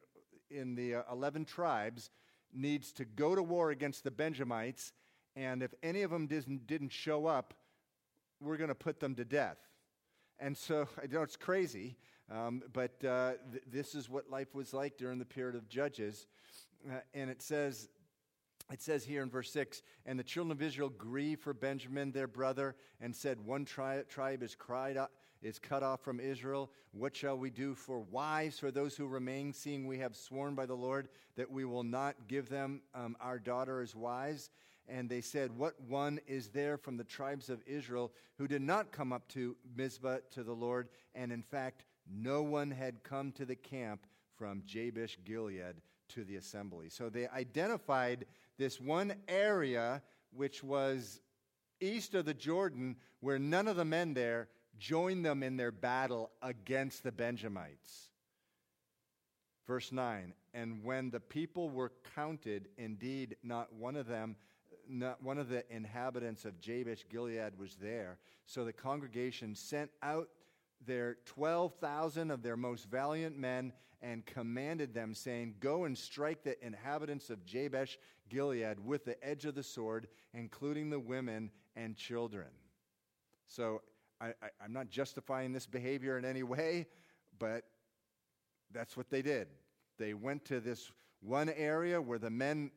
in 0.51 0.75
the 0.75 0.97
uh, 0.97 1.03
11 1.11 1.47
tribes 1.47 2.11
needs 2.53 2.93
to 2.93 3.07
go 3.07 3.35
to 3.35 3.43
war 3.43 3.71
against 3.71 4.05
the 4.05 4.11
Benjamites. 4.11 4.93
And 5.39 5.63
if 5.63 5.73
any 5.85 6.03
of 6.03 6.11
them 6.11 6.27
didn't, 6.27 6.93
show 6.93 7.27
up, 7.27 7.55
we're 8.41 8.57
going 8.57 8.69
to 8.69 8.75
put 8.75 8.99
them 8.99 9.15
to 9.15 9.25
death. 9.25 9.59
And 10.41 10.57
so, 10.57 10.89
I 11.03 11.07
know 11.07 11.23
it's 11.23 11.37
crazy, 11.37 11.97
um, 12.29 12.63
but 12.73 13.05
uh, 13.05 13.35
th- 13.53 13.63
this 13.71 13.95
is 13.95 14.11
what 14.11 14.29
life 14.29 14.53
was 14.53 14.75
like 14.75 14.99
during 14.99 15.21
the 15.21 15.25
period 15.25 15.55
of 15.55 15.69
Judges. 15.69 16.27
Uh, 16.91 16.97
and 17.15 17.31
it 17.31 17.41
says, 17.41 17.89
it 18.73 18.83
says 18.83 19.05
here 19.05 19.23
in 19.23 19.31
verse 19.31 19.53
6 19.53 19.83
And 20.07 20.19
the 20.19 20.25
children 20.25 20.51
of 20.51 20.61
Israel 20.61 20.89
grieved 20.89 21.43
for 21.43 21.55
Benjamin, 21.55 22.11
their 22.11 22.27
brother, 22.27 22.75
and 23.01 23.15
said, 23.15 23.39
One 23.39 23.65
tri- 23.65 24.03
tribe 24.09 24.43
is, 24.43 24.57
cried 24.57 24.97
out, 24.97 25.13
is 25.41 25.61
cut 25.61 25.85
off 25.85 26.03
from 26.03 26.19
Israel. 26.19 26.73
What 26.91 27.15
shall 27.15 27.39
we 27.39 27.51
do 27.51 27.77
for 27.77 28.01
wives 28.01 28.59
for 28.59 28.73
those 28.73 28.97
who 28.97 29.07
remain, 29.07 29.53
seeing 29.53 29.87
we 29.87 29.99
have 29.99 30.17
sworn 30.17 30.57
by 30.57 30.67
the 30.67 30.75
Lord 30.75 31.09
that 31.37 31.49
we 31.49 31.65
will 31.65 31.85
not 31.85 32.17
give 32.27 32.49
them 32.49 32.83
um, 32.93 33.17
our 33.21 33.39
daughter 33.39 33.81
as 33.81 33.95
wives? 33.95 34.51
And 34.89 35.09
they 35.09 35.21
said, 35.21 35.57
What 35.57 35.81
one 35.87 36.19
is 36.27 36.49
there 36.49 36.77
from 36.79 36.97
the 36.97 37.05
tribes 37.05 37.51
of 37.51 37.63
Israel 37.67 38.13
who 38.39 38.49
did 38.49 38.63
not 38.63 38.91
come 38.93 39.13
up 39.13 39.29
to 39.29 39.57
Mizpah 39.77 40.19
to 40.33 40.43
the 40.43 40.55
Lord? 40.55 40.89
And 41.15 41.31
in 41.31 41.43
fact, 41.43 41.85
no 42.11 42.43
one 42.43 42.71
had 42.71 43.03
come 43.03 43.33
to 43.33 43.45
the 43.45 43.57
camp 43.57 44.07
from 44.37 44.63
Jabesh 44.65 45.19
Gilead 45.25 45.83
to 46.11 46.25
the 46.25 46.37
assembly. 46.37 46.89
So 46.89 47.11
they 47.11 47.29
identified 47.29 48.25
this 48.57 48.81
one 48.81 49.15
area 49.29 50.03
which 50.33 50.63
was 50.63 51.21
east 51.81 52.15
of 52.15 52.25
the 52.25 52.35
Jordan 52.35 52.97
where 53.21 53.39
none 53.39 53.69
of 53.69 53.77
the 53.77 53.85
men 53.85 54.15
there 54.15 54.49
joined 54.79 55.25
them 55.25 55.43
in 55.43 55.57
their 55.57 55.73
battle 55.73 56.31
against 56.43 57.03
the 57.03 57.13
Benjamites. 57.13 58.09
Verse 59.67 59.93
9, 59.93 60.33
and 60.55 60.83
when 60.83 61.11
the 61.11 61.21
people 61.21 61.69
were 61.69 61.93
counted, 62.15 62.69
indeed, 62.79 63.37
not 63.43 63.73
one 63.73 63.97
of 63.97 64.07
them, 64.07 64.35
one 65.21 65.39
of 65.39 65.49
the 65.49 65.65
inhabitants 65.75 66.45
of 66.45 66.61
Jabesh 66.61 67.05
Gilead 67.09 67.59
was 67.59 67.77
there. 67.81 68.19
So 68.47 68.65
the 68.65 68.73
congregation 68.73 69.55
sent 69.55 69.91
out 70.03 70.29
their 70.87 71.17
12,000 71.27 72.31
of 72.31 72.43
their 72.43 72.57
most 72.57 72.91
valiant 72.91 73.37
men 73.37 73.73
and 74.01 74.25
commanded 74.25 74.95
them, 74.95 75.15
saying, 75.15 75.55
Go 75.61 75.85
and 75.85 75.97
strike 75.97 76.45
the 76.45 76.65
inhabitants 76.65 77.31
of 77.31 77.45
Jabesh 77.45 77.99
Gilead 78.29 78.79
with 78.85 79.05
the 79.05 79.23
edge 79.27 79.45
of 79.45 79.55
the 79.55 79.63
sword, 79.63 80.09
including 80.35 80.91
the 80.91 81.01
women 81.01 81.51
and 81.77 81.97
children. 81.97 82.47
So 83.47 83.83
I, 84.21 84.33
am 84.65 84.73
not 84.73 84.91
justifying 84.91 85.53
this 85.53 85.67
behavior 85.67 86.19
in 86.19 86.25
any 86.25 86.43
way, 86.43 86.87
but 87.39 87.65
that's 88.73 88.97
what 88.97 89.11
they 89.11 89.23
did. 89.23 89.49
They 89.99 90.15
went 90.15 90.45
to 90.47 90.61
this 90.61 90.93
one 91.21 91.49
area 91.49 92.01
where 92.01 92.19
the 92.19 92.31
men, 92.31 92.71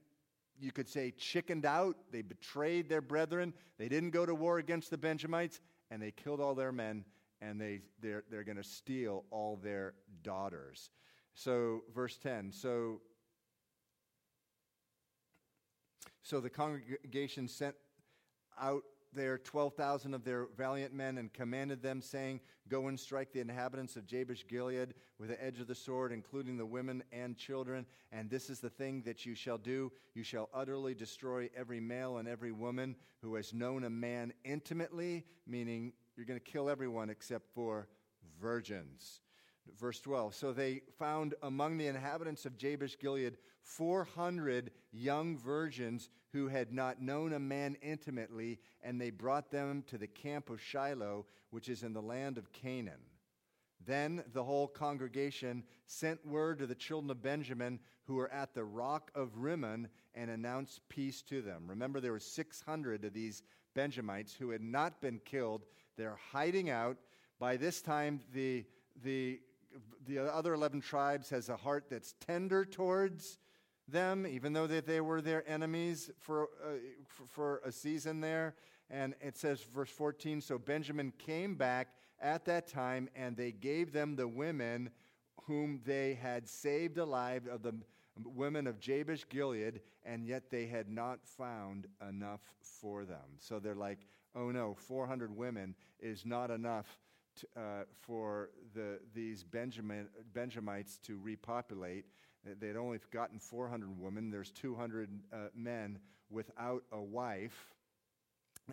you 0.61 0.71
could 0.71 0.87
say, 0.87 1.11
chickened 1.11 1.65
out. 1.65 1.97
They 2.11 2.21
betrayed 2.21 2.87
their 2.87 3.01
brethren. 3.01 3.53
They 3.77 3.89
didn't 3.89 4.11
go 4.11 4.25
to 4.25 4.35
war 4.35 4.59
against 4.59 4.89
the 4.91 4.97
Benjamites, 4.97 5.59
and 5.89 6.01
they 6.01 6.11
killed 6.11 6.39
all 6.39 6.55
their 6.55 6.71
men 6.71 7.03
and 7.41 7.59
they, 7.59 7.81
they're, 7.99 8.23
they're 8.29 8.43
going 8.43 8.57
to 8.57 8.63
steal 8.63 9.25
all 9.31 9.59
their 9.61 9.93
daughters. 10.23 10.91
So, 11.33 11.83
verse 11.93 12.17
10 12.17 12.51
so, 12.51 13.01
so 16.21 16.39
the 16.39 16.49
congregation 16.49 17.47
sent 17.47 17.75
out 18.59 18.83
their 19.13 19.37
12,000 19.37 20.13
of 20.13 20.23
their 20.23 20.47
valiant 20.57 20.93
men 20.93 21.17
and 21.17 21.31
commanded 21.33 21.81
them, 21.81 22.01
saying, 22.01 22.39
Go 22.67 22.87
and 22.87 22.99
strike 22.99 23.33
the 23.33 23.39
inhabitants 23.39 23.95
of 23.95 24.05
Jabesh 24.05 24.45
Gilead 24.47 24.93
with 25.19 25.29
the 25.29 25.43
edge 25.43 25.59
of 25.59 25.67
the 25.67 25.75
sword, 25.75 26.11
including 26.11 26.57
the 26.57 26.65
women 26.65 27.03
and 27.11 27.37
children. 27.37 27.85
And 28.11 28.29
this 28.29 28.49
is 28.49 28.59
the 28.59 28.69
thing 28.69 29.01
that 29.03 29.25
you 29.25 29.35
shall 29.35 29.57
do 29.57 29.91
you 30.13 30.23
shall 30.23 30.49
utterly 30.53 30.93
destroy 30.93 31.49
every 31.55 31.79
male 31.79 32.17
and 32.17 32.27
every 32.27 32.51
woman 32.51 32.95
who 33.21 33.35
has 33.35 33.53
known 33.53 33.83
a 33.83 33.89
man 33.89 34.33
intimately, 34.43 35.25
meaning 35.45 35.93
you're 36.15 36.25
going 36.25 36.39
to 36.39 36.51
kill 36.51 36.69
everyone 36.69 37.09
except 37.09 37.47
for 37.53 37.87
virgins. 38.39 39.21
Verse 39.79 39.99
12. 40.01 40.35
So 40.35 40.53
they 40.53 40.81
found 40.97 41.35
among 41.43 41.77
the 41.77 41.87
inhabitants 41.87 42.45
of 42.45 42.57
Jabesh 42.57 42.97
Gilead 42.99 43.37
400 43.63 44.71
young 44.91 45.37
virgins 45.37 46.09
who 46.33 46.47
had 46.47 46.71
not 46.73 47.01
known 47.01 47.33
a 47.33 47.39
man 47.39 47.75
intimately, 47.81 48.59
and 48.81 48.99
they 48.99 49.09
brought 49.09 49.51
them 49.51 49.83
to 49.87 49.97
the 49.97 50.07
camp 50.07 50.49
of 50.49 50.61
Shiloh, 50.61 51.25
which 51.49 51.69
is 51.69 51.83
in 51.83 51.93
the 51.93 52.01
land 52.01 52.37
of 52.37 52.51
Canaan. 52.51 53.01
Then 53.85 54.23
the 54.33 54.43
whole 54.43 54.67
congregation 54.67 55.63
sent 55.87 56.25
word 56.25 56.59
to 56.59 56.67
the 56.67 56.75
children 56.75 57.09
of 57.09 57.21
Benjamin 57.21 57.79
who 58.05 58.15
were 58.15 58.31
at 58.31 58.53
the 58.53 58.63
rock 58.63 59.11
of 59.15 59.37
Rimmon 59.37 59.87
and 60.13 60.29
announced 60.29 60.81
peace 60.89 61.21
to 61.23 61.41
them. 61.41 61.63
Remember, 61.67 61.99
there 61.99 62.11
were 62.11 62.19
600 62.19 63.05
of 63.05 63.13
these 63.13 63.43
Benjamites 63.73 64.33
who 64.33 64.51
had 64.51 64.61
not 64.61 65.01
been 65.01 65.19
killed. 65.25 65.65
They're 65.97 66.19
hiding 66.31 66.69
out. 66.69 66.97
By 67.39 67.57
this 67.57 67.81
time, 67.81 68.19
the, 68.33 68.65
the, 69.03 69.39
the 70.05 70.19
other 70.19 70.53
11 70.53 70.81
tribes 70.81 71.29
has 71.29 71.49
a 71.49 71.57
heart 71.57 71.85
that's 71.89 72.13
tender 72.19 72.65
towards 72.65 73.39
them, 73.91 74.25
even 74.27 74.53
though 74.53 74.67
that 74.67 74.85
they 74.85 75.01
were 75.01 75.21
their 75.21 75.47
enemies 75.49 76.09
for, 76.19 76.49
uh, 76.63 76.77
for, 77.27 77.61
a 77.65 77.71
season 77.71 78.21
there. 78.21 78.55
And 78.89 79.15
it 79.21 79.37
says, 79.37 79.63
verse 79.73 79.89
14 79.89 80.41
So 80.41 80.57
Benjamin 80.57 81.13
came 81.17 81.55
back 81.55 81.89
at 82.21 82.45
that 82.45 82.67
time, 82.67 83.09
and 83.15 83.35
they 83.35 83.51
gave 83.51 83.93
them 83.93 84.15
the 84.15 84.27
women 84.27 84.89
whom 85.45 85.81
they 85.85 86.13
had 86.21 86.47
saved 86.47 86.97
alive 86.97 87.47
of 87.47 87.63
the 87.63 87.73
women 88.23 88.67
of 88.67 88.79
Jabesh 88.79 89.27
Gilead, 89.29 89.81
and 90.03 90.25
yet 90.25 90.49
they 90.49 90.65
had 90.65 90.89
not 90.89 91.25
found 91.25 91.87
enough 92.07 92.41
for 92.61 93.05
them. 93.05 93.37
So 93.39 93.59
they're 93.59 93.75
like, 93.75 93.99
oh 94.35 94.51
no, 94.51 94.75
400 94.75 95.35
women 95.35 95.75
is 95.99 96.25
not 96.25 96.51
enough 96.51 96.97
to, 97.37 97.47
uh, 97.61 97.83
for 98.01 98.49
the, 98.73 98.99
these 99.13 99.43
Benjamin, 99.43 100.07
Benjamites 100.33 100.97
to 101.03 101.17
repopulate. 101.17 102.05
They'd 102.59 102.75
only 102.75 102.99
gotten 103.11 103.39
400 103.39 103.99
women. 103.99 104.31
There's 104.31 104.51
200 104.51 105.09
uh, 105.31 105.37
men 105.55 105.99
without 106.29 106.83
a 106.91 106.99
wife. 106.99 107.73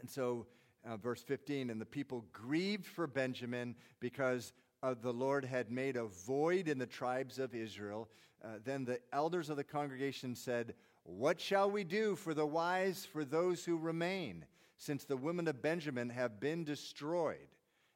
And 0.01 0.09
so 0.09 0.47
uh, 0.87 0.97
verse 0.97 1.23
15, 1.23 1.71
and 1.71 1.81
the 1.81 1.87
people 1.87 2.25
grieved 2.33 2.87
for 2.87 3.07
Benjamin 3.07 3.75
because 4.01 4.53
uh, 4.83 4.95
the 5.01 5.13
Lord 5.13 5.45
had 5.45 5.71
made 5.71 5.97
a 5.97 6.07
void 6.07 6.69
in 6.69 6.79
the 6.79 6.87
tribes 6.87 7.39
of 7.39 7.55
Israel. 7.55 8.09
Uh, 8.45 8.59
then 8.65 8.85
the 8.85 9.01
elders 9.13 9.51
of 9.51 9.57
the 9.57 9.65
congregation 9.65 10.35
said, 10.35 10.75
What 11.03 11.41
shall 11.41 11.71
we 11.71 11.85
do 11.85 12.15
for 12.15 12.35
the 12.35 12.47
wise 12.47 13.07
for 13.13 13.25
those 13.25 13.65
who 13.65 13.77
remain, 13.77 14.45
since 14.77 15.05
the 15.05 15.17
women 15.17 15.49
of 15.49 15.61
Benjamin 15.61 16.11
have 16.11 16.41
been 16.41 16.65
destroyed? 16.65 17.49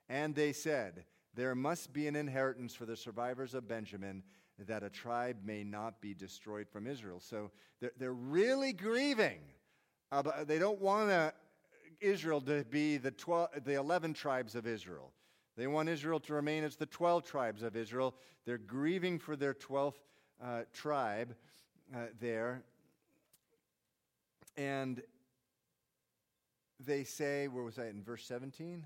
And 0.08 0.34
they 0.34 0.52
said, 0.52 1.04
There 1.34 1.54
must 1.54 1.92
be 1.92 2.08
an 2.08 2.16
inheritance 2.16 2.74
for 2.74 2.84
the 2.84 2.96
survivors 2.96 3.54
of 3.54 3.68
Benjamin, 3.68 4.24
that 4.58 4.82
a 4.82 4.90
tribe 4.90 5.36
may 5.44 5.64
not 5.64 6.00
be 6.00 6.14
destroyed 6.14 6.68
from 6.68 6.86
Israel. 6.86 7.20
So 7.20 7.50
they're, 7.80 7.92
they're 7.98 8.12
really 8.12 8.72
grieving. 8.72 9.40
They 10.46 10.58
don't 10.58 10.80
want 10.80 11.34
Israel 12.00 12.40
to 12.42 12.64
be 12.64 12.98
the, 12.98 13.10
12, 13.10 13.64
the 13.64 13.74
11 13.74 14.14
tribes 14.14 14.54
of 14.54 14.66
Israel. 14.66 15.12
They 15.56 15.66
want 15.66 15.88
Israel 15.88 16.20
to 16.20 16.34
remain 16.34 16.64
as 16.64 16.76
the 16.76 16.86
12 16.86 17.24
tribes 17.24 17.62
of 17.62 17.76
Israel. 17.76 18.14
They're 18.44 18.58
grieving 18.58 19.18
for 19.18 19.36
their 19.36 19.54
12th 19.54 19.94
uh, 20.42 20.62
tribe 20.72 21.34
uh, 21.94 22.06
there. 22.20 22.62
And 24.56 25.02
they 26.80 27.04
say, 27.04 27.48
where 27.48 27.62
was 27.62 27.78
I 27.78 27.86
in 27.86 28.02
verse 28.02 28.24
17? 28.26 28.84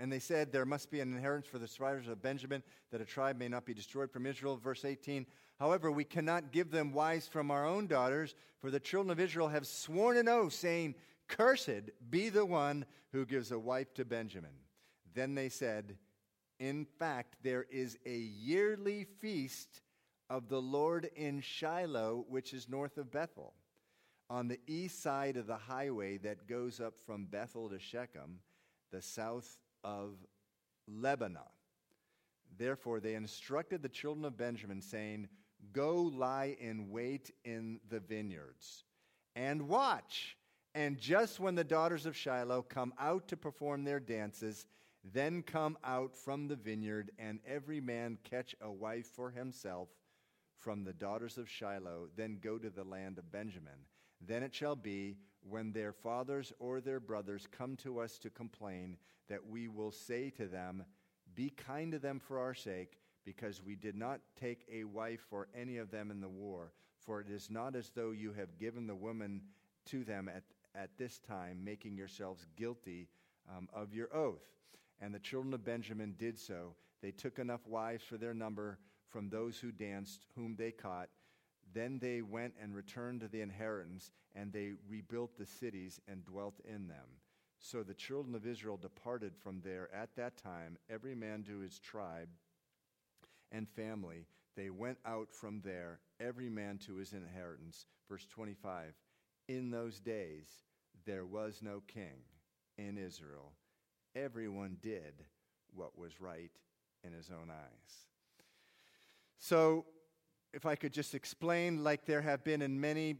And 0.00 0.10
they 0.10 0.18
said, 0.18 0.50
There 0.50 0.64
must 0.64 0.90
be 0.90 1.00
an 1.00 1.14
inheritance 1.14 1.46
for 1.46 1.58
the 1.58 1.68
survivors 1.68 2.08
of 2.08 2.22
Benjamin, 2.22 2.62
that 2.90 3.02
a 3.02 3.04
tribe 3.04 3.38
may 3.38 3.48
not 3.48 3.66
be 3.66 3.74
destroyed 3.74 4.10
from 4.10 4.24
Israel. 4.24 4.56
Verse 4.56 4.86
18 4.86 5.26
However, 5.58 5.92
we 5.92 6.04
cannot 6.04 6.52
give 6.52 6.70
them 6.70 6.94
wives 6.94 7.28
from 7.28 7.50
our 7.50 7.66
own 7.66 7.86
daughters, 7.86 8.34
for 8.60 8.70
the 8.70 8.80
children 8.80 9.10
of 9.10 9.20
Israel 9.20 9.48
have 9.48 9.66
sworn 9.66 10.16
an 10.16 10.26
oath, 10.26 10.54
saying, 10.54 10.94
Cursed 11.28 11.90
be 12.08 12.30
the 12.30 12.46
one 12.46 12.86
who 13.12 13.26
gives 13.26 13.52
a 13.52 13.58
wife 13.58 13.92
to 13.94 14.06
Benjamin. 14.06 14.54
Then 15.12 15.34
they 15.34 15.50
said, 15.50 15.98
In 16.58 16.86
fact, 16.86 17.36
there 17.42 17.66
is 17.70 17.98
a 18.06 18.16
yearly 18.16 19.04
feast 19.04 19.82
of 20.30 20.48
the 20.48 20.62
Lord 20.62 21.10
in 21.14 21.42
Shiloh, 21.42 22.24
which 22.26 22.54
is 22.54 22.70
north 22.70 22.96
of 22.96 23.12
Bethel, 23.12 23.52
on 24.30 24.48
the 24.48 24.60
east 24.66 25.02
side 25.02 25.36
of 25.36 25.46
the 25.46 25.58
highway 25.58 26.16
that 26.18 26.48
goes 26.48 26.80
up 26.80 26.94
from 27.04 27.26
Bethel 27.26 27.68
to 27.68 27.78
Shechem, 27.78 28.38
the 28.90 29.02
south 29.02 29.58
of 29.84 30.14
Lebanon. 30.86 31.42
Therefore, 32.58 33.00
they 33.00 33.14
instructed 33.14 33.82
the 33.82 33.88
children 33.88 34.24
of 34.24 34.36
Benjamin, 34.36 34.82
saying, 34.82 35.28
Go 35.72 35.96
lie 36.02 36.56
in 36.60 36.90
wait 36.90 37.30
in 37.44 37.80
the 37.88 38.00
vineyards 38.00 38.84
and 39.36 39.68
watch. 39.68 40.36
And 40.74 40.98
just 40.98 41.40
when 41.40 41.54
the 41.54 41.64
daughters 41.64 42.06
of 42.06 42.16
Shiloh 42.16 42.62
come 42.62 42.92
out 42.98 43.28
to 43.28 43.36
perform 43.36 43.84
their 43.84 44.00
dances, 44.00 44.66
then 45.02 45.42
come 45.42 45.76
out 45.82 46.14
from 46.14 46.46
the 46.46 46.56
vineyard, 46.56 47.10
and 47.18 47.40
every 47.46 47.80
man 47.80 48.18
catch 48.22 48.54
a 48.60 48.70
wife 48.70 49.06
for 49.06 49.30
himself 49.30 49.88
from 50.58 50.84
the 50.84 50.92
daughters 50.92 51.38
of 51.38 51.48
Shiloh, 51.48 52.08
then 52.16 52.38
go 52.40 52.58
to 52.58 52.70
the 52.70 52.84
land 52.84 53.18
of 53.18 53.32
Benjamin. 53.32 53.86
Then 54.20 54.42
it 54.42 54.54
shall 54.54 54.76
be, 54.76 55.16
when 55.48 55.72
their 55.72 55.92
fathers 55.92 56.52
or 56.58 56.80
their 56.80 57.00
brothers 57.00 57.46
come 57.50 57.76
to 57.76 58.00
us 58.00 58.18
to 58.18 58.30
complain, 58.30 58.96
that 59.28 59.46
we 59.46 59.68
will 59.68 59.92
say 59.92 60.30
to 60.30 60.46
them, 60.46 60.84
Be 61.34 61.50
kind 61.50 61.92
to 61.92 61.98
them 61.98 62.18
for 62.18 62.38
our 62.38 62.54
sake 62.54 62.98
because 63.24 63.62
we 63.62 63.76
did 63.76 63.96
not 63.96 64.20
take 64.38 64.66
a 64.70 64.84
wife 64.84 65.20
for 65.28 65.48
any 65.54 65.78
of 65.78 65.90
them 65.90 66.10
in 66.10 66.20
the 66.20 66.28
war. 66.28 66.72
For 66.98 67.20
it 67.20 67.30
is 67.30 67.50
not 67.50 67.76
as 67.76 67.90
though 67.90 68.10
you 68.10 68.32
have 68.32 68.58
given 68.58 68.86
the 68.86 68.94
woman 68.94 69.42
to 69.86 70.04
them 70.04 70.28
at, 70.28 70.42
at 70.74 70.90
this 70.98 71.18
time, 71.18 71.64
making 71.64 71.96
yourselves 71.96 72.46
guilty 72.56 73.08
um, 73.48 73.68
of 73.72 73.94
your 73.94 74.14
oath. 74.14 74.44
And 75.00 75.14
the 75.14 75.18
children 75.18 75.54
of 75.54 75.64
Benjamin 75.64 76.14
did 76.18 76.38
so. 76.38 76.74
They 77.02 77.10
took 77.10 77.38
enough 77.38 77.66
wives 77.66 78.04
for 78.04 78.18
their 78.18 78.34
number 78.34 78.78
from 79.08 79.28
those 79.28 79.58
who 79.58 79.72
danced, 79.72 80.26
whom 80.36 80.56
they 80.56 80.70
caught. 80.70 81.08
Then 81.72 81.98
they 81.98 82.22
went 82.22 82.54
and 82.60 82.74
returned 82.74 83.20
to 83.20 83.28
the 83.28 83.40
inheritance, 83.40 84.10
and 84.34 84.52
they 84.52 84.72
rebuilt 84.88 85.36
the 85.36 85.46
cities 85.46 86.00
and 86.08 86.24
dwelt 86.24 86.60
in 86.64 86.88
them. 86.88 87.06
So 87.58 87.82
the 87.82 87.94
children 87.94 88.34
of 88.34 88.46
Israel 88.46 88.76
departed 88.76 89.36
from 89.36 89.60
there 89.62 89.88
at 89.94 90.16
that 90.16 90.36
time, 90.36 90.78
every 90.88 91.14
man 91.14 91.42
to 91.44 91.58
his 91.58 91.78
tribe 91.78 92.28
and 93.52 93.68
family. 93.68 94.26
They 94.56 94.70
went 94.70 94.98
out 95.06 95.28
from 95.32 95.60
there, 95.62 96.00
every 96.18 96.48
man 96.48 96.78
to 96.86 96.96
his 96.96 97.12
inheritance. 97.12 97.86
Verse 98.08 98.26
25 98.26 98.94
In 99.48 99.70
those 99.70 100.00
days 100.00 100.48
there 101.04 101.26
was 101.26 101.60
no 101.62 101.82
king 101.86 102.24
in 102.78 102.98
Israel. 102.98 103.52
Everyone 104.16 104.76
did 104.82 105.24
what 105.74 105.98
was 105.98 106.20
right 106.20 106.50
in 107.04 107.12
his 107.12 107.30
own 107.30 107.50
eyes. 107.50 108.06
So, 109.38 109.86
if 110.52 110.66
I 110.66 110.74
could 110.74 110.92
just 110.92 111.14
explain, 111.14 111.84
like 111.84 112.04
there 112.04 112.20
have 112.20 112.44
been 112.44 112.62
in 112.62 112.80
many 112.80 113.16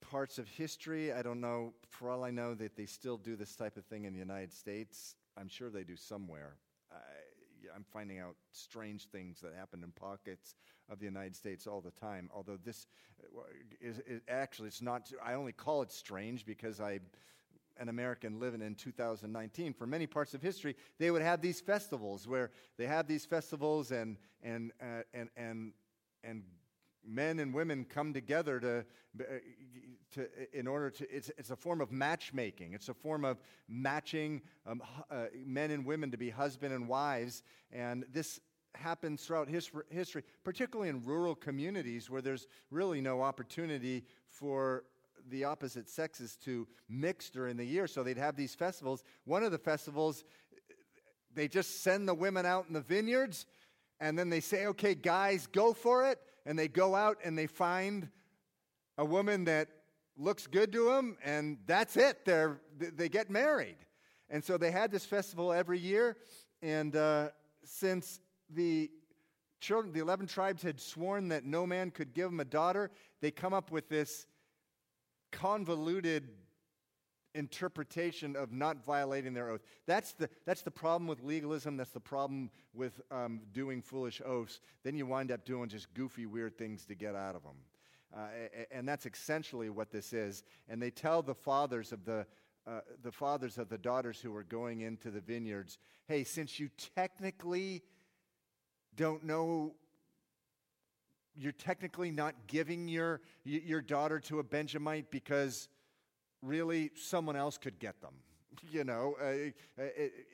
parts 0.00 0.38
of 0.38 0.48
history, 0.48 1.12
I 1.12 1.22
don't 1.22 1.40
know, 1.40 1.72
for 1.88 2.10
all 2.10 2.24
I 2.24 2.30
know, 2.30 2.54
that 2.54 2.76
they 2.76 2.86
still 2.86 3.16
do 3.16 3.36
this 3.36 3.54
type 3.54 3.76
of 3.76 3.84
thing 3.86 4.04
in 4.04 4.12
the 4.12 4.18
United 4.18 4.52
States. 4.52 5.14
I'm 5.38 5.48
sure 5.48 5.70
they 5.70 5.84
do 5.84 5.96
somewhere. 5.96 6.56
I'm 7.74 7.84
finding 7.92 8.18
out 8.18 8.36
strange 8.50 9.06
things 9.06 9.40
that 9.40 9.54
happen 9.54 9.82
in 9.82 9.92
pockets 9.92 10.54
of 10.90 10.98
the 10.98 11.04
United 11.04 11.34
States 11.34 11.66
all 11.66 11.80
the 11.80 11.90
time. 11.90 12.28
Although 12.34 12.58
this 12.62 12.86
uh, 13.22 13.42
is, 13.80 14.00
is 14.00 14.20
actually, 14.28 14.68
it's 14.68 14.82
not, 14.82 15.10
I 15.24 15.34
only 15.34 15.52
call 15.52 15.82
it 15.82 15.90
strange 15.90 16.44
because 16.44 16.80
I 16.80 17.00
an 17.78 17.88
American 17.88 18.38
living 18.38 18.60
in 18.60 18.74
2019. 18.74 19.72
For 19.72 19.86
many 19.86 20.06
parts 20.06 20.34
of 20.34 20.42
history, 20.42 20.76
they 20.98 21.10
would 21.10 21.22
have 21.22 21.40
these 21.40 21.58
festivals 21.58 22.28
where 22.28 22.50
they 22.76 22.86
have 22.86 23.08
these 23.08 23.24
festivals 23.24 23.92
and 23.92 24.18
and 24.42 24.72
uh, 24.80 25.02
and 25.14 25.30
and 25.38 25.72
and 26.22 26.42
men 27.06 27.38
and 27.38 27.52
women 27.52 27.84
come 27.84 28.12
together 28.12 28.60
to, 28.60 28.78
uh, 29.20 29.24
to 30.14 30.28
in 30.52 30.66
order 30.66 30.90
to 30.90 31.06
it's, 31.14 31.30
it's 31.38 31.50
a 31.50 31.56
form 31.56 31.80
of 31.80 31.90
matchmaking. 31.92 32.72
It's 32.74 32.88
a 32.88 32.94
form 32.94 33.24
of 33.24 33.40
matching 33.68 34.42
um, 34.66 34.82
uh, 35.10 35.26
men 35.44 35.70
and 35.70 35.84
women 35.84 36.10
to 36.10 36.16
be 36.16 36.30
husband 36.30 36.72
and 36.74 36.88
wives. 36.88 37.42
And 37.72 38.04
this 38.12 38.40
happens 38.74 39.24
throughout 39.24 39.48
history 39.48 40.22
particularly 40.44 40.88
in 40.88 41.02
rural 41.02 41.34
communities 41.34 42.08
where 42.08 42.22
there's 42.22 42.46
really 42.70 43.02
no 43.02 43.20
opportunity 43.20 44.02
for 44.28 44.84
the 45.28 45.44
opposite 45.44 45.88
sexes 45.90 46.36
to 46.36 46.66
mix 46.88 47.28
during 47.28 47.56
the 47.56 47.64
year. 47.64 47.86
So 47.86 48.02
they'd 48.02 48.16
have 48.16 48.34
these 48.34 48.54
festivals. 48.54 49.04
One 49.24 49.42
of 49.42 49.52
the 49.52 49.58
festivals 49.58 50.24
they 51.34 51.48
just 51.48 51.82
send 51.82 52.08
the 52.08 52.14
women 52.14 52.46
out 52.46 52.66
in 52.68 52.74
the 52.74 52.80
vineyards 52.80 53.46
and 54.00 54.18
then 54.18 54.28
they 54.28 54.40
say 54.40 54.66
okay 54.66 54.94
guys 54.94 55.46
go 55.46 55.72
for 55.72 56.08
it 56.08 56.18
and 56.46 56.58
they 56.58 56.68
go 56.68 56.94
out 56.94 57.18
and 57.24 57.36
they 57.36 57.46
find 57.46 58.08
a 58.98 59.04
woman 59.04 59.44
that 59.44 59.68
looks 60.16 60.46
good 60.46 60.72
to 60.72 60.86
them, 60.86 61.16
and 61.24 61.58
that's 61.66 61.96
it. 61.96 62.24
They're, 62.24 62.60
they 62.78 63.08
get 63.08 63.30
married. 63.30 63.76
And 64.28 64.44
so 64.44 64.56
they 64.56 64.70
had 64.70 64.90
this 64.90 65.04
festival 65.04 65.52
every 65.52 65.78
year, 65.78 66.16
and 66.62 66.94
uh, 66.96 67.28
since 67.64 68.20
the 68.50 68.90
children, 69.60 69.92
the 69.92 70.00
11 70.00 70.26
tribes 70.26 70.62
had 70.62 70.80
sworn 70.80 71.28
that 71.28 71.44
no 71.44 71.66
man 71.66 71.90
could 71.90 72.14
give 72.14 72.30
them 72.30 72.40
a 72.40 72.44
daughter, 72.44 72.90
they 73.20 73.30
come 73.30 73.54
up 73.54 73.70
with 73.70 73.88
this 73.88 74.26
convoluted 75.30 76.28
interpretation 77.34 78.36
of 78.36 78.52
not 78.52 78.84
violating 78.84 79.34
their 79.34 79.50
oath. 79.50 79.62
That's 79.86 80.12
the, 80.12 80.28
that's 80.44 80.62
the 80.62 80.70
problem 80.70 81.06
with 81.06 81.22
legalism. 81.22 81.76
That's 81.76 81.90
the 81.90 82.00
problem 82.00 82.50
with 82.74 83.00
um, 83.10 83.40
doing 83.52 83.82
foolish 83.82 84.20
oaths. 84.24 84.60
Then 84.82 84.96
you 84.96 85.06
wind 85.06 85.30
up 85.30 85.44
doing 85.44 85.68
just 85.68 85.92
goofy, 85.94 86.26
weird 86.26 86.56
things 86.58 86.84
to 86.86 86.94
get 86.94 87.14
out 87.14 87.34
of 87.34 87.42
them. 87.42 87.56
Uh, 88.14 88.26
and 88.70 88.86
that's 88.86 89.06
essentially 89.06 89.70
what 89.70 89.90
this 89.90 90.12
is. 90.12 90.44
And 90.68 90.80
they 90.82 90.90
tell 90.90 91.22
the 91.22 91.34
fathers 91.34 91.92
of 91.92 92.04
the, 92.04 92.26
uh, 92.66 92.80
the 93.02 93.12
fathers 93.12 93.56
of 93.56 93.68
the 93.68 93.78
daughters 93.78 94.20
who 94.20 94.34
are 94.36 94.44
going 94.44 94.80
into 94.80 95.10
the 95.10 95.20
vineyards, 95.20 95.78
hey, 96.08 96.24
since 96.24 96.60
you 96.60 96.68
technically 96.94 97.82
don't 98.94 99.24
know 99.24 99.74
you're 101.34 101.52
technically 101.52 102.10
not 102.10 102.34
giving 102.46 102.88
your, 102.88 103.20
your 103.44 103.80
daughter 103.80 104.20
to 104.20 104.38
a 104.38 104.42
Benjamite 104.42 105.10
because 105.10 105.68
really 106.42 106.90
someone 106.94 107.36
else 107.36 107.56
could 107.58 107.78
get 107.78 108.00
them 108.00 108.12
you 108.70 108.84
know 108.84 109.16
uh, 109.20 109.82
uh, 109.82 109.86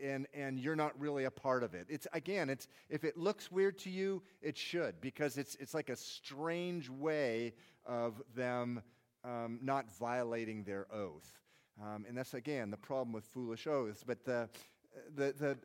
and 0.02 0.26
and 0.34 0.58
you're 0.58 0.76
not 0.76 0.98
really 0.98 1.24
a 1.24 1.30
part 1.30 1.62
of 1.62 1.74
it 1.74 1.86
it's 1.88 2.06
again 2.12 2.50
it's 2.50 2.68
if 2.88 3.04
it 3.04 3.16
looks 3.16 3.50
weird 3.50 3.78
to 3.78 3.90
you 3.90 4.22
it 4.42 4.56
should 4.56 5.00
because 5.00 5.38
it's 5.38 5.54
it's 5.56 5.74
like 5.74 5.88
a 5.88 5.96
strange 5.96 6.88
way 6.88 7.52
of 7.86 8.20
them 8.34 8.82
um, 9.24 9.58
not 9.62 9.90
violating 9.98 10.64
their 10.64 10.86
oath 10.92 11.38
um, 11.82 12.04
and 12.08 12.16
that's 12.16 12.34
again 12.34 12.70
the 12.70 12.76
problem 12.76 13.12
with 13.12 13.24
foolish 13.24 13.66
oaths 13.66 14.02
but 14.06 14.24
the 14.24 14.48
the, 15.14 15.32
the, 15.38 15.58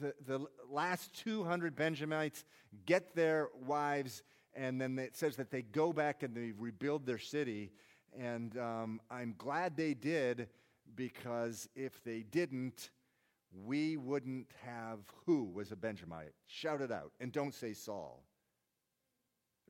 the, 0.00 0.14
the 0.26 0.46
last 0.70 1.12
200 1.14 1.76
Benjamites 1.76 2.44
get 2.84 3.14
their 3.14 3.48
wives, 3.66 4.22
and 4.54 4.80
then 4.80 4.98
it 4.98 5.16
says 5.16 5.36
that 5.36 5.50
they 5.50 5.62
go 5.62 5.92
back 5.92 6.22
and 6.22 6.34
they 6.34 6.52
rebuild 6.58 7.06
their 7.06 7.18
city. 7.18 7.72
And 8.18 8.56
um, 8.58 9.00
I'm 9.10 9.34
glad 9.38 9.76
they 9.76 9.94
did 9.94 10.48
because 10.94 11.68
if 11.74 12.02
they 12.04 12.22
didn't, 12.22 12.90
we 13.64 13.96
wouldn't 13.96 14.50
have 14.64 15.00
who 15.24 15.44
was 15.44 15.72
a 15.72 15.76
Benjamite. 15.76 16.32
Shout 16.46 16.80
it 16.80 16.92
out. 16.92 17.12
And 17.20 17.32
don't 17.32 17.54
say 17.54 17.72
Saul. 17.72 18.22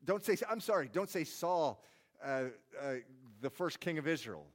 Don't 0.05 0.23
say, 0.23 0.37
I'm 0.49 0.59
sorry, 0.59 0.89
don't 0.91 1.09
say 1.09 1.23
Saul, 1.23 1.83
uh, 2.23 2.45
uh, 2.81 2.93
the 3.41 3.49
first 3.49 3.79
king 3.79 3.97
of 3.97 4.07
Israel. 4.07 4.45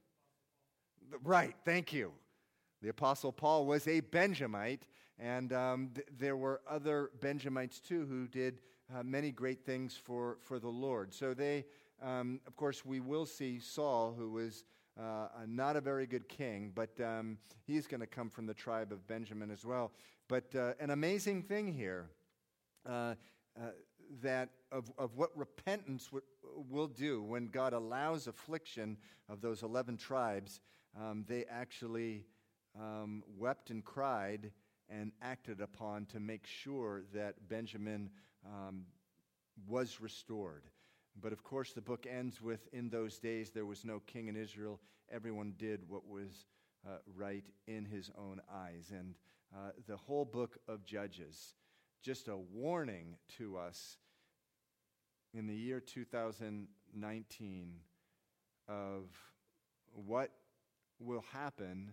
Right, 1.23 1.55
thank 1.65 1.93
you. 1.93 2.13
The 2.81 2.89
Apostle 2.89 3.33
Paul 3.33 3.67
was 3.67 3.87
a 3.87 4.01
Benjamite, 4.01 4.87
and 5.19 5.53
um, 5.53 5.91
th- 5.95 6.07
there 6.19 6.37
were 6.37 6.63
other 6.69 7.11
Benjamites 7.21 7.81
too 7.81 8.07
who 8.07 8.27
did 8.29 8.61
uh, 8.95 9.03
many 9.03 9.31
great 9.31 9.65
things 9.65 9.97
for, 9.97 10.39
for 10.41 10.59
the 10.59 10.69
Lord. 10.69 11.13
So 11.13 11.35
they, 11.35 11.65
um, 12.03 12.41
of 12.47 12.57
course, 12.57 12.85
we 12.85 13.01
will 13.01 13.27
see 13.27 13.59
Saul, 13.59 14.15
who 14.16 14.31
was 14.31 14.65
uh, 15.01 15.29
not 15.47 15.77
a 15.77 15.81
very 15.81 16.07
good 16.07 16.29
king, 16.29 16.73
but 16.74 16.91
um, 17.01 17.39
he's 17.65 17.87
going 17.87 18.01
to 18.01 18.07
come 18.07 18.29
from 18.29 18.47
the 18.47 18.55
tribe 18.55 18.93
of 18.93 19.07
Benjamin 19.07 19.51
as 19.51 19.65
well. 19.65 19.93
But 20.29 20.55
uh, 20.55 20.74
an 20.81 20.91
amazing 20.91 21.43
thing 21.43 21.73
here 21.73 22.11
uh, 22.87 23.15
uh 23.59 23.70
that 24.20 24.51
of, 24.70 24.91
of 24.99 25.16
what 25.16 25.31
repentance 25.37 26.07
w- 26.07 26.23
will 26.69 26.87
do 26.87 27.23
when 27.23 27.47
God 27.47 27.73
allows 27.73 28.27
affliction 28.27 28.99
of 29.29 29.41
those 29.41 29.62
11 29.62 29.97
tribes, 29.97 30.61
um, 31.01 31.24
they 31.29 31.45
actually 31.49 32.27
um, 32.79 33.23
wept 33.39 33.70
and 33.70 33.85
cried 33.85 34.51
and 34.89 35.12
acted 35.23 35.61
upon 35.61 36.05
to 36.07 36.20
make 36.20 36.47
sure 36.47 37.03
that 37.15 37.49
Benjamin 37.49 38.11
um, 38.45 38.85
was 39.66 40.01
restored. 40.01 40.65
But 41.21 41.33
of 41.33 41.43
course, 41.43 41.73
the 41.73 41.81
book 41.81 42.07
ends 42.11 42.41
with 42.41 42.69
In 42.73 42.89
those 42.89 43.19
days 43.19 43.51
there 43.51 43.67
was 43.67 43.85
no 43.85 44.01
king 44.01 44.29
in 44.29 44.37
Israel. 44.37 44.81
Everyone 45.11 45.55
did 45.59 45.89
what 45.89 46.07
was 46.09 46.47
uh, 46.87 46.99
right 47.15 47.45
in 47.67 47.85
his 47.85 48.11
own 48.19 48.41
eyes. 48.53 48.91
And 48.91 49.15
uh, 49.55 49.71
the 49.87 49.97
whole 49.97 50.25
book 50.25 50.59
of 50.69 50.85
Judges, 50.85 51.55
just 52.03 52.29
a 52.29 52.37
warning 52.37 53.17
to 53.37 53.57
us 53.57 53.99
in 55.35 55.47
the 55.47 55.55
year 55.55 55.81
2019 55.81 57.75
of 58.69 59.05
what 59.93 60.31
will 60.99 61.25
happen 61.33 61.93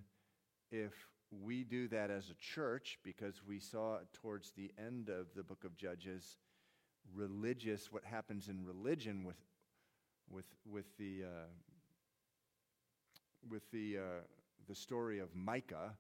if 0.72 0.94
we 1.32 1.64
do 1.64 1.88
that 1.90 2.10
as 2.10 2.30
a 2.30 2.36
church, 2.36 2.98
because 3.04 3.42
we 3.46 3.60
saw 3.60 3.98
towards 4.14 4.52
the 4.52 4.72
end 4.78 5.10
of 5.10 5.28
the 5.36 5.44
book 5.44 5.64
of 5.64 5.78
Judges 5.78 6.38
religious, 7.16 7.92
what 7.92 8.04
happens 8.04 8.48
in 8.48 8.66
religion 8.66 9.24
with, 9.24 9.38
with, 10.30 10.46
with 10.70 10.86
the, 10.98 11.24
uh, 11.24 11.48
with 13.50 13.70
the, 13.72 13.98
uh, 13.98 14.02
the 14.68 14.76
story 14.76 15.20
of 15.20 15.36
Micah, 15.36 15.94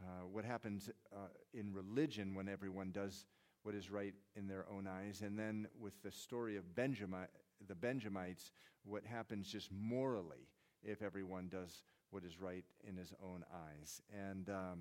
uh, 0.00 0.26
what 0.30 0.44
happens 0.44 0.90
uh, 1.12 1.28
in 1.52 1.72
religion 1.72 2.34
when 2.34 2.48
everyone 2.48 2.90
does 2.92 3.26
what 3.62 3.74
is 3.74 3.90
right 3.90 4.14
in 4.36 4.46
their 4.46 4.64
own 4.70 4.86
eyes, 4.86 5.22
and 5.24 5.38
then 5.38 5.66
with 5.78 6.00
the 6.02 6.10
story 6.10 6.56
of 6.56 6.74
Benjamin, 6.74 7.26
the 7.66 7.74
Benjamites, 7.74 8.52
what 8.84 9.04
happens 9.04 9.50
just 9.50 9.70
morally 9.72 10.48
if 10.82 11.02
everyone 11.02 11.48
does 11.48 11.82
what 12.10 12.24
is 12.24 12.40
right 12.40 12.64
in 12.86 12.96
his 12.96 13.12
own 13.22 13.44
eyes. 13.52 14.00
And 14.16 14.48
um, 14.48 14.78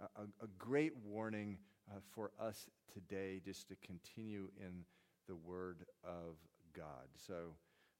a, 0.00 0.22
a, 0.44 0.46
great 0.58 0.92
warning 1.04 1.58
uh, 1.90 1.98
for 2.12 2.30
us 2.40 2.68
today 2.92 3.40
just 3.44 3.68
to 3.68 3.76
continue 3.84 4.48
in 4.60 4.84
the 5.28 5.36
Word 5.36 5.84
of 6.02 6.36
God. 6.74 7.06
So 7.16 7.34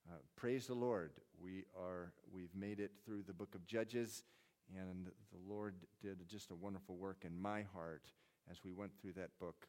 uh, 0.08 0.16
praise 0.34 0.66
the 0.66 0.74
Lord. 0.74 1.12
We 1.40 1.64
are, 1.78 2.12
we've 2.32 2.54
made 2.54 2.80
it 2.80 2.92
through 3.04 3.22
the 3.26 3.34
book 3.34 3.54
of 3.54 3.66
Judges, 3.66 4.24
and 4.74 5.06
the 5.06 5.52
Lord 5.52 5.74
did 6.02 6.26
just 6.26 6.50
a 6.50 6.54
wonderful 6.54 6.96
work 6.96 7.24
in 7.24 7.38
my 7.38 7.64
heart 7.74 8.04
as 8.50 8.64
we 8.64 8.72
went 8.72 8.92
through 8.98 9.12
that 9.12 9.38
book, 9.38 9.68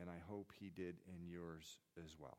and 0.00 0.10
I 0.10 0.18
hope 0.28 0.52
He 0.58 0.70
did 0.70 0.96
in 1.06 1.28
yours 1.28 1.78
as 2.04 2.16
well. 2.18 2.38